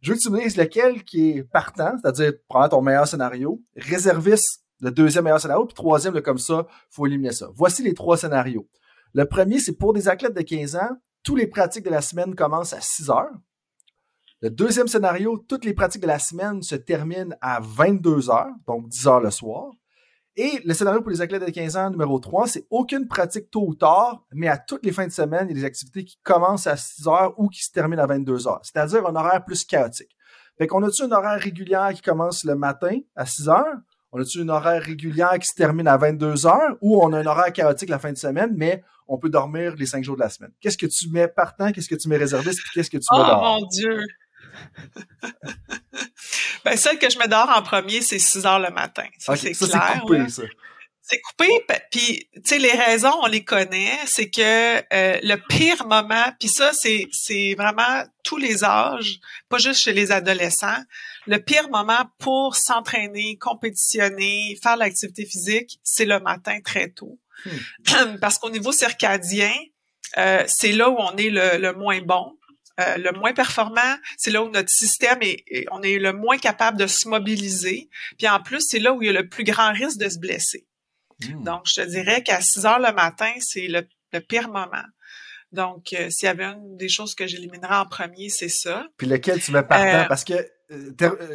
Je 0.00 0.10
veux 0.10 0.16
que 0.16 0.22
tu 0.22 0.30
me 0.30 0.40
dises 0.40 0.56
lequel 0.56 1.04
qui 1.04 1.30
est 1.30 1.42
partant, 1.44 1.92
c'est-à-dire 2.02 2.32
prends 2.48 2.68
ton 2.68 2.82
meilleur 2.82 3.06
scénario, 3.06 3.62
réserviste 3.76 4.64
le 4.80 4.90
deuxième 4.90 5.24
meilleur 5.24 5.40
scénario, 5.40 5.64
puis 5.64 5.74
troisième, 5.74 6.14
le 6.14 6.22
comme 6.22 6.38
ça, 6.38 6.66
faut 6.90 7.06
éliminer 7.06 7.30
ça. 7.32 7.48
Voici 7.54 7.84
les 7.84 7.94
trois 7.94 8.16
scénarios. 8.16 8.66
Le 9.14 9.26
premier, 9.26 9.60
c'est 9.60 9.76
pour 9.76 9.92
des 9.92 10.08
athlètes 10.08 10.34
de 10.34 10.42
15 10.42 10.74
ans, 10.76 10.90
tous 11.22 11.36
les 11.36 11.46
pratiques 11.46 11.84
de 11.84 11.90
la 11.90 12.00
semaine 12.00 12.34
commencent 12.34 12.72
à 12.72 12.80
6 12.80 13.10
heures. 13.10 13.30
Le 14.42 14.50
deuxième 14.50 14.88
scénario, 14.88 15.38
toutes 15.48 15.64
les 15.64 15.72
pratiques 15.72 16.02
de 16.02 16.08
la 16.08 16.18
semaine 16.18 16.62
se 16.62 16.74
terminent 16.74 17.32
à 17.40 17.60
22 17.62 18.28
heures, 18.28 18.50
donc 18.66 18.88
10 18.88 19.06
heures 19.06 19.20
le 19.20 19.30
soir. 19.30 19.70
Et 20.34 20.60
le 20.64 20.74
scénario 20.74 21.00
pour 21.00 21.10
les 21.10 21.20
athlètes 21.20 21.46
de 21.46 21.50
15 21.52 21.76
ans, 21.76 21.90
numéro 21.90 22.18
3, 22.18 22.48
c'est 22.48 22.66
aucune 22.68 23.06
pratique 23.06 23.52
tôt 23.52 23.64
ou 23.68 23.76
tard, 23.76 24.24
mais 24.32 24.48
à 24.48 24.58
toutes 24.58 24.84
les 24.84 24.90
fins 24.90 25.06
de 25.06 25.12
semaine, 25.12 25.46
il 25.48 25.56
y 25.56 25.60
a 25.60 25.60
des 25.60 25.64
activités 25.66 26.04
qui 26.04 26.18
commencent 26.24 26.66
à 26.66 26.76
6 26.76 27.06
heures 27.06 27.34
ou 27.38 27.48
qui 27.50 27.62
se 27.62 27.70
terminent 27.70 28.02
à 28.02 28.06
22 28.06 28.48
heures, 28.48 28.58
c'est-à-dire 28.64 29.06
un 29.06 29.14
horaire 29.14 29.44
plus 29.44 29.64
chaotique. 29.64 30.10
Fait 30.58 30.66
qu'on 30.66 30.82
a-tu 30.82 31.04
une 31.04 31.12
horaire 31.12 31.38
régulière 31.38 31.92
qui 31.94 32.02
commence 32.02 32.42
le 32.44 32.56
matin 32.56 32.98
à 33.14 33.26
6 33.26 33.48
heures? 33.48 33.76
On 34.10 34.20
a-tu 34.20 34.40
une 34.40 34.50
horaire 34.50 34.82
régulière 34.82 35.38
qui 35.38 35.46
se 35.46 35.54
termine 35.54 35.86
à 35.86 35.96
22 35.96 36.46
heures? 36.46 36.76
Ou 36.80 37.00
on 37.00 37.12
a 37.12 37.18
un 37.20 37.26
horaire 37.26 37.52
chaotique 37.52 37.90
la 37.90 38.00
fin 38.00 38.10
de 38.10 38.18
semaine, 38.18 38.54
mais 38.56 38.82
on 39.06 39.18
peut 39.18 39.30
dormir 39.30 39.76
les 39.76 39.86
5 39.86 40.02
jours 40.02 40.16
de 40.16 40.20
la 40.22 40.28
semaine? 40.30 40.50
Qu'est-ce 40.60 40.76
que 40.78 40.86
tu 40.86 41.08
mets 41.10 41.28
partant? 41.28 41.70
Qu'est-ce 41.70 41.88
que 41.88 41.94
tu 41.94 42.08
mets 42.08 42.16
réserviste? 42.16 42.60
Qu'est-ce 42.74 42.90
que 42.90 42.98
tu 42.98 43.06
Oh 43.12 43.18
mets 43.18 43.24
dehors? 43.24 43.60
mon 43.60 43.66
Dieu! 43.68 44.00
ben, 46.64 46.76
celle 46.76 46.98
que 46.98 47.10
je 47.10 47.18
mets 47.18 47.28
dehors 47.28 47.50
en 47.54 47.62
premier, 47.62 48.00
c'est 48.02 48.18
6 48.18 48.46
heures 48.46 48.60
le 48.60 48.70
matin. 48.70 49.06
Ça, 49.18 49.36
c'est 49.36 49.52
clair. 49.52 49.70
c'est 49.70 50.00
coupé, 50.00 50.18
là. 50.18 50.28
ça. 50.28 50.42
C'est 51.04 51.20
coupé, 51.20 51.48
puis 51.90 52.28
tu 52.32 52.40
sais 52.44 52.58
les 52.58 52.70
raisons 52.70 53.12
on 53.22 53.26
les 53.26 53.42
connaît, 53.42 53.98
c'est 54.06 54.30
que 54.30 54.76
euh, 54.94 55.18
le 55.22 55.34
pire 55.48 55.84
moment, 55.88 56.32
puis 56.38 56.48
ça 56.48 56.70
c'est 56.72 57.08
c'est 57.10 57.54
vraiment 57.58 58.04
tous 58.22 58.36
les 58.36 58.62
âges, 58.62 59.18
pas 59.48 59.58
juste 59.58 59.80
chez 59.80 59.92
les 59.92 60.12
adolescents, 60.12 60.80
le 61.26 61.38
pire 61.38 61.68
moment 61.70 62.08
pour 62.18 62.54
s'entraîner, 62.54 63.36
compétitionner, 63.36 64.56
faire 64.62 64.76
l'activité 64.76 65.26
physique, 65.26 65.80
c'est 65.82 66.04
le 66.04 66.20
matin 66.20 66.60
très 66.64 66.88
tôt. 66.88 67.18
Parce 68.20 68.38
qu'au 68.38 68.50
niveau 68.50 68.70
circadien, 68.70 69.52
euh, 70.18 70.44
c'est 70.46 70.72
là 70.72 70.88
où 70.88 70.96
on 70.98 71.16
est 71.16 71.30
le, 71.30 71.58
le 71.58 71.72
moins 71.72 72.00
bon. 72.00 72.38
Euh, 72.80 72.96
le 72.96 73.12
moins 73.18 73.32
performant, 73.32 73.96
c'est 74.16 74.30
là 74.30 74.42
où 74.42 74.48
notre 74.50 74.70
système 74.70 75.18
est, 75.22 75.44
est- 75.48 75.66
on 75.72 75.82
est 75.82 75.98
le 75.98 76.12
moins 76.12 76.38
capable 76.38 76.78
de 76.78 76.86
se 76.86 77.08
mobiliser. 77.08 77.88
Puis 78.18 78.28
en 78.28 78.40
plus, 78.40 78.60
c'est 78.60 78.78
là 78.78 78.92
où 78.92 79.02
il 79.02 79.06
y 79.06 79.08
a 79.08 79.12
le 79.12 79.28
plus 79.28 79.44
grand 79.44 79.72
risque 79.72 79.98
de 79.98 80.08
se 80.08 80.18
blesser. 80.18 80.66
Hmm. 81.20 81.44
Donc, 81.44 81.62
je 81.66 81.74
te 81.80 81.86
dirais 81.86 82.22
qu'à 82.22 82.40
6 82.40 82.64
heures 82.66 82.78
le 82.80 82.92
matin, 82.92 83.30
c'est 83.40 83.68
le, 83.68 83.82
le 84.12 84.20
pire 84.20 84.48
moment. 84.48 84.84
Donc, 85.52 85.92
euh, 85.92 86.08
s'il 86.10 86.26
y 86.26 86.30
avait 86.30 86.44
une 86.46 86.76
des 86.78 86.88
choses 86.88 87.14
que 87.14 87.26
j'éliminerais 87.26 87.76
en 87.76 87.86
premier, 87.86 88.30
c'est 88.30 88.48
ça. 88.48 88.86
Puis 88.96 89.06
lequel 89.06 89.40
tu 89.40 89.52
mets 89.52 89.62
partant? 89.62 89.84
Euh, 89.86 90.04
Parce 90.08 90.24
que 90.24 90.34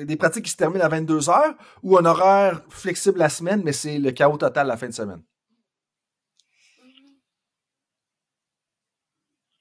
des 0.04 0.16
pratiques 0.18 0.46
qui 0.46 0.52
se 0.52 0.58
terminent 0.58 0.84
à 0.84 0.90
22 0.90 1.30
heures 1.30 1.54
ou 1.84 1.98
un 2.00 2.06
horaire 2.06 2.62
flexible 2.70 3.20
la 3.20 3.30
semaine, 3.30 3.62
mais 3.64 3.72
c'est 3.74 4.00
le 4.00 4.10
chaos 4.12 4.38
total 4.38 4.66
la 4.66 4.76
fin 4.78 4.88
de 4.88 4.94
semaine. 4.94 5.22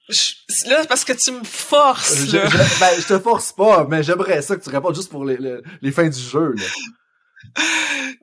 Je- 0.09 0.69
là, 0.69 0.83
c'est 0.83 0.89
parce 0.89 1.05
que 1.05 1.13
tu 1.13 1.33
me 1.33 1.43
forces, 1.45 2.33
là. 2.33 2.49
je- 2.49 2.81
ben, 2.81 2.91
je 3.01 3.07
te 3.07 3.19
force 3.19 3.53
pas, 3.53 3.85
mais 3.89 4.03
j'aimerais 4.03 4.41
ça 4.43 4.57
que 4.57 4.63
tu 4.63 4.71
répondes 4.71 4.95
juste 4.95 5.11
pour 5.11 5.25
les, 5.25 5.37
les- 5.37 5.59
les 5.83 5.91
fins 5.93 6.09
du 6.09 6.21
jeu. 6.21 6.55
Là. 6.57 6.63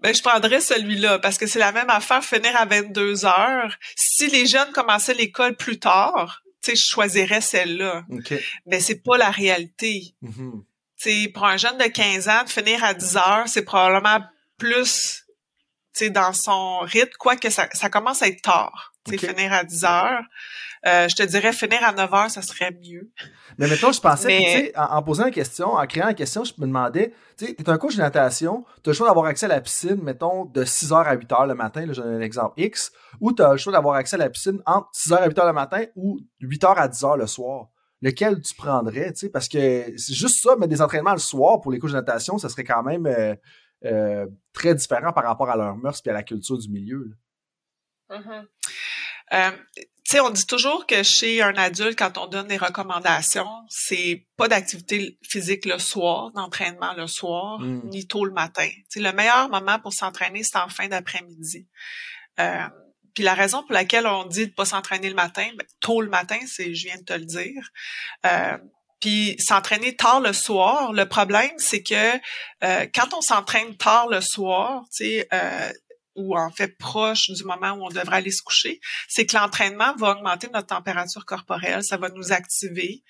Ben, 0.02 0.14
je 0.14 0.22
prendrais 0.22 0.62
celui-là 0.62 1.20
parce 1.20 1.38
que 1.38 1.48
c'est 1.48 1.60
la 1.60 1.72
même 1.72 1.90
affaire, 1.90 2.24
finir 2.24 2.56
à 2.58 2.66
22 2.66 3.26
heures. 3.26 3.76
Si 3.96 4.28
les 4.28 4.46
jeunes 4.46 4.72
commençaient 4.74 5.14
l'école 5.14 5.56
plus 5.56 5.80
tard, 5.80 6.42
tu 6.62 6.72
sais, 6.72 6.76
je 6.76 6.86
choisirais 6.86 7.42
celle-là. 7.42 8.04
OK. 8.10 8.34
Mais 8.66 8.80
c'est 8.80 9.02
pas 9.04 9.18
la 9.18 9.32
réalité. 9.32 10.16
Mhm. 10.22 10.64
Tu 11.02 11.24
sais, 11.24 11.28
pour 11.30 11.46
un 11.46 11.58
jeune 11.58 11.78
de 11.78 11.86
15 11.86 12.28
ans, 12.30 12.44
de 12.44 12.50
finir 12.50 12.84
à 12.84 12.94
10 12.94 13.18
heures, 13.18 13.44
c'est 13.48 13.64
probablement 13.64 14.24
plus, 14.58 15.24
tu 15.96 16.06
sais, 16.06 16.10
dans 16.10 16.34
son 16.34 16.80
rythme, 16.80 17.12
quoique 17.20 17.50
ça, 17.50 17.68
ça 17.74 17.90
commence 17.90 18.22
à 18.22 18.28
être 18.28 18.42
tard. 18.42 18.94
Tu 19.06 19.18
sais, 19.18 19.28
finir 19.28 19.52
à 19.54 19.64
10 19.64 19.84
heures. 19.84 20.22
Euh, 20.86 21.08
je 21.08 21.16
te 21.16 21.24
dirais 21.24 21.54
finir 21.54 21.82
à 21.84 21.94
9 21.94 22.14
heures, 22.14 22.30
ça 22.30 22.42
serait 22.42 22.72
mieux. 22.72 23.10
Mais 23.58 23.68
mettons, 23.70 23.94
je 23.94 24.02
pensais, 24.02 24.28
Mais- 24.28 24.40
tu 24.40 24.52
sais, 24.52 24.78
en, 24.78 24.98
en 24.98 25.04
posant 25.04 25.24
la 25.24 25.32
question, 25.32 25.74
en 25.74 25.88
créant 25.88 26.08
la 26.08 26.14
question, 26.14 26.44
je 26.44 26.54
me 26.58 26.66
demandais, 26.66 27.14
tu 27.38 27.46
sais, 27.46 27.54
t'es 27.54 27.70
un 27.70 27.78
coach 27.78 27.96
de 27.96 28.02
natation, 28.02 28.66
t'as 28.84 28.92
le 28.92 28.96
choix 28.96 29.08
d'avoir 29.08 29.28
accès 29.28 29.46
à 29.46 29.50
la 29.50 29.62
piscine, 29.62 30.02
mettons, 30.04 30.44
de 30.46 30.66
6h 30.66 30.94
à 31.06 31.16
8h 31.16 31.48
le 31.48 31.56
matin, 31.56 31.86
là, 31.86 31.94
j'ai 31.94 32.02
un 32.02 32.20
exemple 32.20 32.60
X, 32.60 32.92
ou 33.22 33.32
t'as 33.32 33.52
le 33.54 33.58
choix 33.58 33.72
d'avoir 33.72 33.96
accès 33.96 34.16
à 34.16 34.20
la 34.20 34.30
piscine 34.30 34.62
entre 34.66 34.90
6h 34.94 35.16
à 35.16 35.28
8h 35.30 35.46
le 35.48 35.54
matin 35.54 35.86
ou 35.96 36.20
8h 36.42 36.76
à 36.76 36.88
10h 36.90 37.18
le 37.18 37.28
soir. 37.28 37.68
Lequel 38.02 38.42
tu 38.42 38.54
prendrais, 38.54 39.14
tu 39.14 39.20
sais, 39.20 39.30
parce 39.30 39.48
que 39.48 39.86
c'est 39.98 40.14
juste 40.14 40.44
ça, 40.44 40.58
mais 40.60 40.68
des 40.68 40.82
entraînements 40.82 41.14
le 41.14 41.20
soir 41.20 41.62
pour 41.62 41.72
les 41.72 41.80
coachs 41.80 41.92
de 41.92 41.96
natation, 41.96 42.38
ça 42.38 42.50
serait 42.50 42.66
quand 42.66 42.84
même 42.84 43.06
euh, 43.06 43.34
euh, 43.86 44.28
très 44.52 44.76
différent 44.76 45.14
par 45.14 45.24
rapport 45.24 45.50
à 45.50 45.56
leur 45.56 45.78
mœurs 45.78 46.02
et 46.06 46.10
à 46.10 46.14
la 46.14 46.24
culture 46.24 46.58
du 46.58 46.68
milieu. 46.70 47.12
Euh, 49.34 49.52
sais, 50.14 50.20
on 50.20 50.30
dit 50.30 50.46
toujours 50.46 50.86
que 50.86 51.04
chez 51.04 51.42
un 51.42 51.56
adulte, 51.56 51.98
quand 51.98 52.18
on 52.18 52.28
donne 52.28 52.48
des 52.48 52.58
recommandations, 52.58 53.50
c'est 53.70 54.26
pas 54.38 54.48
d'activité 54.48 55.18
physique 55.28 55.66
le 55.66 55.80
soir, 55.80 56.32
d'entraînement 56.32 56.94
le 56.94 57.08
soir, 57.08 57.60
Mm. 57.60 57.90
ni 57.90 58.08
tôt 58.08 58.26
le 58.26 58.32
matin. 58.32 58.68
Tu 58.68 58.84
sais, 58.90 59.00
le 59.00 59.12
meilleur 59.12 59.50
moment 59.50 59.80
pour 59.80 59.94
s'entraîner, 59.94 60.44
c'est 60.44 60.58
en 60.58 60.70
fin 60.70 60.88
d'après-midi. 60.88 61.68
Euh, 62.40 62.68
puis 63.14 63.24
la 63.24 63.34
raison 63.34 63.62
pour 63.62 63.74
laquelle 63.74 64.08
on 64.08 64.26
dit 64.26 64.48
de 64.48 64.54
pas 64.54 64.66
s'entraîner 64.66 65.10
le 65.10 65.16
matin, 65.16 65.48
ben, 65.58 65.66
tôt 65.82 66.02
le 66.02 66.10
matin, 66.10 66.40
c'est, 66.48 66.74
je 66.74 66.86
viens 66.86 66.98
de 66.98 67.04
te 67.04 67.14
le 67.14 67.26
dire. 67.26 67.70
Euh, 68.26 68.58
puis 69.00 69.36
s'entraîner 69.38 69.96
tard 69.96 70.22
le 70.22 70.32
soir, 70.32 70.94
le 70.94 71.06
problème, 71.06 71.52
c'est 71.58 71.84
que 71.84 72.16
euh, 72.64 72.88
quand 72.96 73.14
on 73.14 73.22
s'entraîne 73.22 73.76
tard 73.76 74.08
le 74.08 74.22
soir, 74.22 74.84
tu 74.96 75.04
sais, 75.04 75.28
euh, 75.34 75.72
ou 76.16 76.38
en 76.38 76.52
fait 76.52 76.78
proche 76.78 77.30
du 77.30 77.44
moment 77.44 77.72
où 77.72 77.86
on 77.86 77.90
devrait 77.90 78.18
aller 78.18 78.32
se 78.32 78.42
coucher, 78.42 78.80
c'est 79.08 79.26
que 79.26 79.36
l'entraînement 79.36 79.96
va 79.98 80.12
augmenter 80.12 80.48
notre 80.54 80.68
température 80.68 81.26
corporelle, 81.26 81.84
ça 81.84 81.98
va 81.98 82.10
nous 82.10 82.32
activer. 82.32 83.04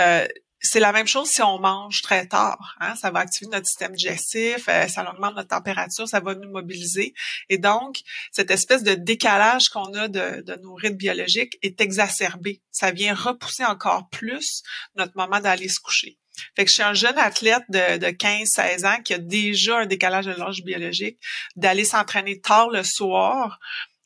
Euh, 0.00 0.26
c'est 0.60 0.80
la 0.80 0.92
même 0.92 1.06
chose 1.06 1.28
si 1.28 1.42
on 1.42 1.58
mange 1.58 2.02
très 2.02 2.26
tard. 2.26 2.76
Hein? 2.80 2.96
Ça 2.96 3.10
va 3.10 3.20
activer 3.20 3.48
notre 3.50 3.66
système 3.66 3.94
digestif, 3.94 4.68
euh, 4.68 4.88
ça 4.88 5.08
augmente 5.08 5.36
notre 5.36 5.48
température, 5.48 6.08
ça 6.08 6.20
va 6.20 6.34
nous 6.34 6.50
mobiliser. 6.50 7.14
Et 7.48 7.58
donc, 7.58 8.00
cette 8.32 8.50
espèce 8.50 8.82
de 8.82 8.94
décalage 8.94 9.68
qu'on 9.68 9.92
a 9.94 10.08
de, 10.08 10.42
de 10.42 10.54
nos 10.62 10.74
rythmes 10.74 10.96
biologiques 10.96 11.58
est 11.62 11.80
exacerbé. 11.80 12.62
Ça 12.70 12.90
vient 12.90 13.14
repousser 13.14 13.64
encore 13.64 14.08
plus 14.08 14.62
notre 14.96 15.12
moment 15.16 15.40
d'aller 15.40 15.68
se 15.68 15.80
coucher. 15.80 16.18
Fait 16.54 16.64
que 16.64 16.70
je 16.70 16.74
suis 16.74 16.82
un 16.82 16.94
jeune 16.94 17.18
athlète 17.18 17.64
de, 17.68 17.98
de 17.98 18.06
15-16 18.06 18.86
ans 18.86 19.02
qui 19.02 19.14
a 19.14 19.18
déjà 19.18 19.78
un 19.80 19.86
décalage 19.86 20.26
de 20.26 20.32
l'âge 20.32 20.62
biologique, 20.62 21.18
d'aller 21.56 21.84
s'entraîner 21.84 22.40
tard 22.40 22.70
le 22.70 22.82
soir, 22.82 23.58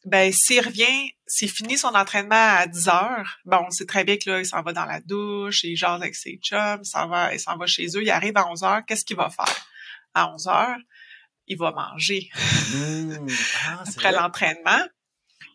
ben 0.04 0.32
s'il 0.32 0.64
revient, 0.64 1.12
s'il 1.26 1.50
finit 1.50 1.76
son 1.76 1.88
entraînement 1.88 2.34
à 2.34 2.66
10 2.66 2.88
heures, 2.88 3.38
bon, 3.44 3.58
on 3.66 3.70
sait 3.70 3.86
très 3.86 4.04
bien 4.04 4.16
que 4.16 4.30
là, 4.30 4.40
il 4.40 4.46
s'en 4.46 4.62
va 4.62 4.72
dans 4.72 4.86
la 4.86 5.00
douche, 5.00 5.64
il 5.64 5.76
jase 5.76 6.00
avec 6.00 6.14
ses 6.14 6.38
chums, 6.42 6.80
il 6.82 6.88
s'en 6.88 7.08
va, 7.08 7.34
il 7.34 7.40
s'en 7.40 7.56
va 7.56 7.66
chez 7.66 7.86
eux, 7.96 8.02
il 8.02 8.10
arrive 8.10 8.36
à 8.36 8.48
11 8.48 8.62
heures, 8.62 8.80
qu'est-ce 8.86 9.04
qu'il 9.04 9.16
va 9.16 9.28
faire? 9.28 9.66
À 10.14 10.32
11 10.32 10.48
heures, 10.48 10.78
il 11.46 11.58
va 11.58 11.72
manger. 11.72 12.30
Mm. 12.74 13.26
Ah, 13.66 13.84
Après 13.88 14.12
l'entraînement, 14.12 14.86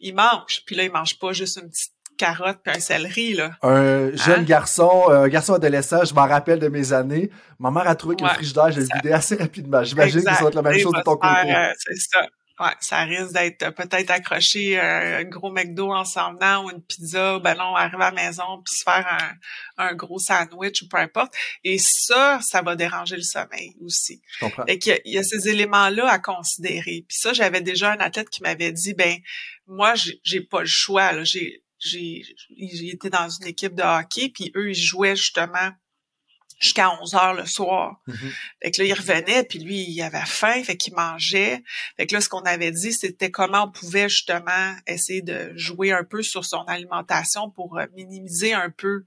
il 0.01 0.13
mange. 0.13 0.61
Puis 0.65 0.76
là, 0.76 0.84
il 0.84 0.91
mange 0.91 1.17
pas 1.17 1.34
juste 1.34 1.57
une 1.57 1.69
petite 1.69 1.94
carotte 2.18 2.59
puis 2.63 2.76
un 2.76 2.80
céleri, 2.80 3.34
là. 3.34 3.51
Un 3.61 4.16
jeune 4.16 4.41
hein? 4.41 4.43
garçon, 4.43 5.09
un 5.09 5.28
garçon 5.28 5.53
adolescent, 5.53 6.03
je 6.05 6.13
m'en 6.13 6.28
rappelle 6.28 6.59
de 6.59 6.68
mes 6.68 6.93
années. 6.93 7.30
Ma 7.59 7.72
mère 7.72 7.88
a 7.88 7.95
trouvé 7.95 8.16
que 8.16 8.24
le 8.24 8.30
frigidaire, 8.30 8.72
je 8.72 8.80
l'ai 8.80 8.88
vidé 8.93 9.11
assez 9.11 9.36
rapidement. 9.36 9.84
J'imagine 9.84 10.24
que 10.24 10.34
ça 10.34 10.43
va 10.43 10.49
être 10.49 10.55
la 10.55 10.61
même 10.61 10.80
chose 10.80 10.93
de 10.93 11.01
ton 11.01 11.18
côté. 11.18 11.55
Euh, 11.55 11.74
c'est 11.78 11.95
ça. 11.95 12.28
Ouais, 12.57 12.72
ça 12.80 13.03
risque 13.03 13.34
d'être 13.34 13.72
peut-être 13.72 14.11
accroché 14.11 14.80
euh, 14.80 15.20
un 15.20 15.24
gros 15.26 15.51
McDo 15.51 15.91
en 15.91 16.05
s'en 16.05 16.36
venant 16.36 16.63
ou 16.63 16.72
une 16.72 16.82
pizza, 16.82 17.38
ben 17.39 17.53
non, 17.55 17.76
arriver 17.76 18.03
à 18.05 18.11
la 18.11 18.24
maison 18.24 18.61
puis 18.63 18.76
se 18.76 18.84
faire 18.84 19.05
un, 19.78 19.88
un, 19.89 19.93
gros 19.93 20.20
sandwich 20.20 20.82
ou 20.82 20.88
peu 20.88 20.95
importe. 20.95 21.34
Et 21.66 21.78
ça, 21.78 22.39
ça 22.41 22.61
va 22.61 22.78
déranger 22.78 23.18
le 23.18 23.24
sommeil 23.24 23.76
aussi. 23.84 24.22
Je 24.36 24.45
comprends. 24.45 24.63
Et 24.68 24.80
qu'il 24.80 25.01
y, 25.03 25.18
a 25.18 25.24
ces 25.24 25.49
éléments-là 25.49 26.09
à 26.09 26.18
considérer. 26.18 27.03
Puis 27.09 27.18
ça, 27.18 27.34
j'avais 27.34 27.59
déjà 27.59 27.91
un 27.91 27.99
athlète 27.99 28.30
qui 28.30 28.41
m'avait 28.41 28.72
dit, 28.72 28.93
ben 28.93 29.18
moi, 29.68 29.93
j'ai 30.24 30.41
pas 30.41 30.61
le 30.61 30.66
choix. 30.66 31.11
Là. 31.11 31.26
J'ai, 31.26 31.64
j'ai, 31.86 32.23
été 32.57 33.09
dans 33.09 33.29
une 33.29 33.47
équipe 33.47 33.75
de 33.75 33.83
hockey, 33.83 34.29
puis 34.29 34.51
eux, 34.55 34.69
ils 34.69 34.75
jouaient 34.75 35.15
justement 35.15 35.71
jusqu'à 36.59 36.89
11 37.01 37.15
heures 37.15 37.33
le 37.33 37.45
soir. 37.45 38.01
Mm-hmm. 38.07 38.31
Fait 38.61 38.71
que 38.71 38.81
là, 38.81 38.88
il 38.88 38.93
revenait, 38.93 39.43
puis 39.43 39.59
lui, 39.59 39.86
il 39.88 40.01
avait 40.01 40.25
faim, 40.25 40.63
fait 40.63 40.77
qu'il 40.77 40.93
mangeait. 40.93 41.63
Fait 41.97 42.07
que 42.07 42.15
là, 42.15 42.21
ce 42.21 42.29
qu'on 42.29 42.41
avait 42.41 42.71
dit, 42.71 42.93
c'était 42.93 43.31
comment 43.31 43.65
on 43.65 43.71
pouvait 43.71 44.09
justement 44.09 44.75
essayer 44.88 45.21
de 45.21 45.51
jouer 45.55 45.91
un 45.91 46.03
peu 46.03 46.23
sur 46.23 46.45
son 46.45 46.63
alimentation 46.63 47.49
pour 47.49 47.77
euh, 47.77 47.86
minimiser 47.95 48.53
un 48.53 48.69
peu 48.69 49.03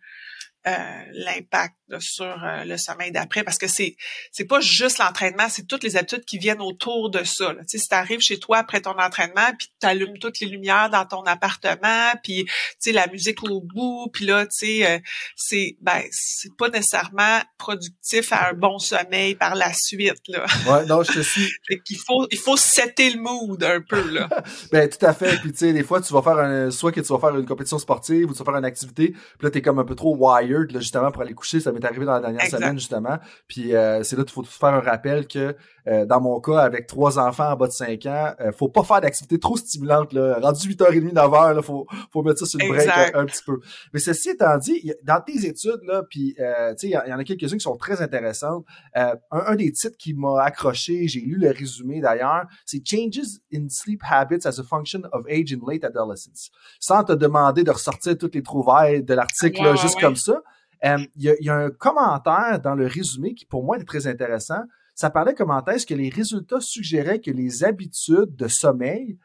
euh, 0.66 1.02
l'impact 1.12 1.74
sur 2.00 2.26
euh, 2.26 2.64
le 2.64 2.76
sommeil 2.76 3.12
d'après 3.12 3.42
parce 3.42 3.58
que 3.58 3.68
c'est 3.68 3.96
c'est 4.32 4.44
pas 4.44 4.60
juste 4.60 4.98
l'entraînement, 4.98 5.48
c'est 5.48 5.66
toutes 5.66 5.82
les 5.82 5.96
habitudes 5.96 6.24
qui 6.24 6.36
viennent 6.36 6.60
autour 6.60 7.10
de 7.10 7.24
ça. 7.24 7.52
Là. 7.52 7.62
si 7.66 7.78
tu 7.78 7.94
arrives 7.94 8.20
chez 8.20 8.38
toi 8.38 8.58
après 8.58 8.80
ton 8.80 8.98
entraînement, 8.98 9.52
puis 9.58 9.68
tu 9.80 9.86
allumes 9.86 10.18
toutes 10.18 10.40
les 10.40 10.48
lumières 10.48 10.90
dans 10.90 11.06
ton 11.06 11.22
appartement, 11.22 12.12
puis 12.22 12.46
tu 12.82 12.92
la 12.92 13.06
musique 13.06 13.42
au 13.44 13.60
bout, 13.60 14.10
puis 14.12 14.26
là 14.26 14.46
tu 14.46 14.66
sais 14.66 14.90
euh, 14.90 14.98
c'est 15.36 15.76
ben 15.80 16.02
c'est 16.10 16.54
pas 16.58 16.68
nécessairement 16.68 17.40
productif 17.56 18.32
à 18.32 18.50
un 18.50 18.52
bon 18.52 18.78
sommeil 18.78 19.34
par 19.36 19.54
la 19.54 19.72
suite 19.72 20.20
là. 20.26 20.44
Ouais, 20.66 20.84
non, 20.86 21.02
je 21.02 21.12
te 21.12 21.20
suis. 21.20 21.50
Il 21.88 21.98
faut 21.98 22.26
il 22.30 22.38
faut 22.38 22.56
setter 22.56 23.10
le 23.10 23.20
mood 23.20 23.62
un 23.62 23.80
peu 23.80 24.10
là. 24.10 24.28
ben 24.72 24.88
tout 24.88 25.06
à 25.06 25.14
fait, 25.14 25.38
puis 25.38 25.52
tu 25.52 25.58
sais 25.58 25.72
des 25.72 25.84
fois 25.84 26.00
tu 26.00 26.12
vas 26.12 26.22
faire 26.22 26.38
un 26.38 26.70
soit 26.70 26.92
que 26.92 27.00
tu 27.00 27.12
vas 27.12 27.18
faire 27.18 27.36
une 27.36 27.46
compétition 27.46 27.78
sportive 27.78 28.28
ou 28.28 28.32
tu 28.32 28.38
vas 28.40 28.44
faire 28.44 28.56
une 28.56 28.64
activité, 28.64 29.10
puis 29.12 29.44
là 29.44 29.50
tu 29.50 29.58
es 29.58 29.62
comme 29.62 29.78
un 29.78 29.84
peu 29.84 29.94
trop 29.94 30.16
là, 30.48 30.80
justement 30.80 31.10
pour 31.10 31.22
aller 31.22 31.34
coucher, 31.34 31.60
ça 31.60 31.72
m'est 31.72 31.84
arrivé 31.84 32.04
dans 32.04 32.12
la 32.12 32.20
dernière 32.20 32.46
semaine, 32.46 32.78
justement. 32.78 33.18
Puis 33.46 33.74
euh, 33.74 34.02
c'est 34.02 34.16
là 34.16 34.24
qu'il 34.24 34.32
faut 34.32 34.44
faire 34.44 34.70
un 34.70 34.80
rappel 34.80 35.26
que 35.26 35.54
euh, 35.88 36.04
dans 36.04 36.20
mon 36.20 36.38
cas, 36.40 36.58
avec 36.58 36.86
trois 36.86 37.18
enfants 37.18 37.50
en 37.50 37.56
bas 37.56 37.66
de 37.66 37.72
5 37.72 38.04
ans, 38.06 38.34
euh, 38.40 38.52
faut 38.52 38.68
pas 38.68 38.82
faire 38.82 39.00
d'activité 39.00 39.38
trop 39.38 39.56
stimulante. 39.56 40.12
Là. 40.12 40.38
Rendu 40.40 40.68
8h30, 40.68 41.12
9h, 41.14 41.56
il 41.56 41.62
faut, 41.62 41.86
faut 42.12 42.22
mettre 42.22 42.40
ça 42.40 42.46
sur 42.46 42.58
le 42.58 42.68
break 42.68 42.88
un, 43.14 43.24
petit 43.24 43.42
peu. 43.44 43.58
Mais 43.94 44.00
ceci 44.00 44.30
étant 44.30 44.58
dit, 44.58 44.92
dans 45.02 45.20
tes 45.20 45.46
études, 45.46 45.80
là, 45.84 46.02
puis 46.08 46.36
euh, 46.40 46.74
il 46.82 46.90
y, 46.90 46.92
y, 46.92 46.96
en 46.96 47.18
a 47.18 47.24
quelques-unes 47.24 47.58
qui 47.58 47.60
sont 47.60 47.76
très 47.76 48.02
intéressantes. 48.02 48.66
Un, 48.94 49.14
un, 49.30 49.54
des 49.54 49.72
titres 49.72 49.96
qui 49.96 50.12
m'a 50.12 50.42
accroché, 50.42 51.08
j'ai 51.08 51.20
lu 51.20 51.36
le 51.38 51.50
résumé 51.50 52.00
d'ailleurs, 52.00 52.44
c'est 52.66 52.82
Changes 52.84 53.38
in 53.54 53.68
Sleep 53.70 54.02
Habits 54.08 54.46
as 54.46 54.58
a 54.58 54.62
Function 54.62 55.02
of 55.12 55.24
Age 55.26 55.54
in 55.54 55.60
Late 55.66 55.84
Adolescence. 55.84 56.50
Sans 56.80 57.02
te 57.02 57.12
demander 57.12 57.64
de 57.64 57.70
ressortir 57.70 58.18
toutes 58.18 58.34
les 58.34 58.42
trouvailles 58.42 59.02
de 59.02 59.14
l'article 59.14 59.76
juste 59.78 59.98
comme 60.00 60.16
ça. 60.16 60.37
Il 60.82 61.08
y, 61.16 61.44
y, 61.44 61.50
a 61.50 61.56
un 61.56 61.70
commentaire 61.70 62.60
dans 62.62 62.74
le 62.74 62.86
résumé 62.86 63.34
qui 63.34 63.46
pour 63.46 63.64
moi 63.64 63.78
est 63.78 63.84
très 63.84 64.06
intéressant 64.06 64.62
ça 64.98 65.10
parlait 65.10 65.34
comment 65.34 65.64
est-ce 65.66 65.86
que 65.86 65.94
les 65.94 66.08
résultats 66.08 66.60
suggéraient 66.60 67.20
que 67.20 67.30
les 67.30 67.62
habitudes 67.62 68.34
de 68.34 68.48
sommeil 68.48 69.16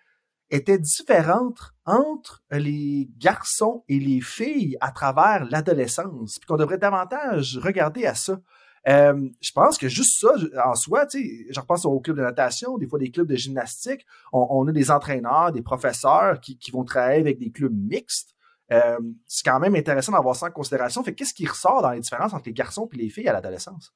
étaient 0.52 0.78
différentes 0.78 1.74
entre 1.88 2.44
les 2.52 3.10
garçons 3.18 3.84
et 3.90 4.00
les 4.00 4.22
filles 4.22 4.78
à 4.82 4.92
travers 4.92 5.46
l'adolescence, 5.50 6.38
puis 6.38 6.46
qu'on 6.46 6.58
devrait 6.58 6.78
davantage 6.78 7.58
regarder 7.58 8.06
à 8.06 8.14
ça. 8.14 8.40
Euh, 8.88 9.30
je 9.42 9.52
pense 9.52 9.80
que 9.80 9.88
juste 9.88 10.22
ça, 10.22 10.36
en 10.64 10.76
soi, 10.76 11.08
tu 11.08 11.20
sais, 11.20 11.48
je 11.50 11.60
repense 11.60 11.86
au 11.86 12.00
club 12.00 12.18
de 12.18 12.22
natation, 12.22 12.78
des 12.78 12.88
fois 12.88 13.00
des 13.00 13.10
clubs 13.10 13.28
de 13.28 13.36
gymnastique, 13.36 14.06
on, 14.32 14.68
a 14.68 14.72
des 14.72 14.92
entraîneurs, 14.92 15.54
des 15.54 15.64
professeurs 15.64 16.40
qui, 16.40 16.60
vont 16.72 16.84
travailler 16.84 17.22
avec 17.22 17.40
des 17.40 17.50
clubs 17.50 17.74
mixtes. 17.74 18.33
Euh, 18.72 18.98
c'est 19.28 19.44
quand 19.44 19.60
même 19.60 19.76
intéressant 19.76 20.14
d'avoir 20.14 20.36
ça 20.36 20.48
en 20.48 20.52
considération. 20.52 21.04
Fait 21.04 21.14
qu'est-ce 21.14 21.34
qui 21.34 21.46
ressort 21.46 21.82
dans 21.82 21.92
les 21.92 22.00
différences 22.00 22.34
entre 22.34 22.46
les 22.46 22.54
garçons 22.54 22.90
et 22.94 22.98
les 22.98 23.10
filles 23.10 23.28
à 23.28 23.34
l'adolescence? 23.34 23.94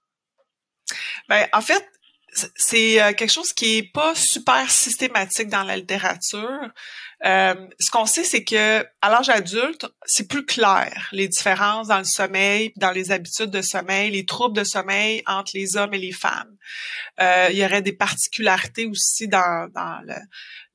Ben, 1.29 1.47
en 1.53 1.61
fait, 1.61 1.85
c'est 2.55 3.01
euh, 3.01 3.13
quelque 3.13 3.31
chose 3.31 3.53
qui 3.53 3.77
est 3.77 3.91
pas 3.91 4.13
super 4.15 4.69
systématique 4.69 5.49
dans 5.49 5.63
la 5.63 5.77
littérature. 5.77 6.71
Euh, 7.25 7.67
ce 7.79 7.89
qu'on 7.89 8.05
sait, 8.05 8.23
c'est 8.23 8.43
que 8.43 8.85
à 9.01 9.09
l'âge 9.09 9.29
adulte, 9.29 9.87
c'est 10.05 10.27
plus 10.27 10.45
clair 10.45 11.09
les 11.11 11.27
différences 11.27 11.87
dans 11.87 11.97
le 11.97 12.03
sommeil, 12.03 12.73
dans 12.75 12.91
les 12.91 13.11
habitudes 13.11 13.49
de 13.49 13.61
sommeil, 13.61 14.11
les 14.11 14.25
troubles 14.25 14.55
de 14.55 14.63
sommeil 14.63 15.23
entre 15.25 15.51
les 15.55 15.77
hommes 15.77 15.93
et 15.95 15.97
les 15.97 16.11
femmes. 16.11 16.55
Euh, 17.19 17.47
il 17.51 17.57
y 17.57 17.65
aurait 17.65 17.81
des 17.81 17.93
particularités 17.93 18.85
aussi 18.85 19.27
dans, 19.27 19.67
dans 19.73 19.99
le, 20.05 20.15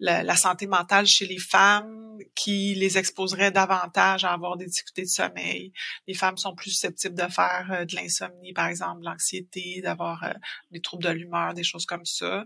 la, 0.00 0.36
santé 0.36 0.66
mentale 0.66 1.06
chez 1.06 1.26
les 1.26 1.38
femmes 1.38 2.18
qui 2.34 2.74
les 2.74 2.98
exposerait 2.98 3.52
davantage 3.52 4.24
à 4.24 4.32
avoir 4.32 4.56
des 4.56 4.66
difficultés 4.66 5.02
de 5.02 5.08
sommeil. 5.08 5.72
Les 6.08 6.14
femmes 6.14 6.36
sont 6.36 6.54
plus 6.56 6.70
susceptibles 6.70 7.14
de 7.14 7.30
faire 7.30 7.68
euh, 7.70 7.84
de 7.84 7.94
l'insomnie, 7.94 8.52
par 8.52 8.66
exemple, 8.66 9.02
l'anxiété, 9.02 9.80
d'avoir 9.82 10.24
euh, 10.24 10.32
des 10.72 10.80
troubles 10.80 11.04
de 11.04 11.10
l'humeur, 11.10 11.54
des 11.54 11.62
choses 11.62 11.86
comme 11.86 12.04
ça. 12.04 12.44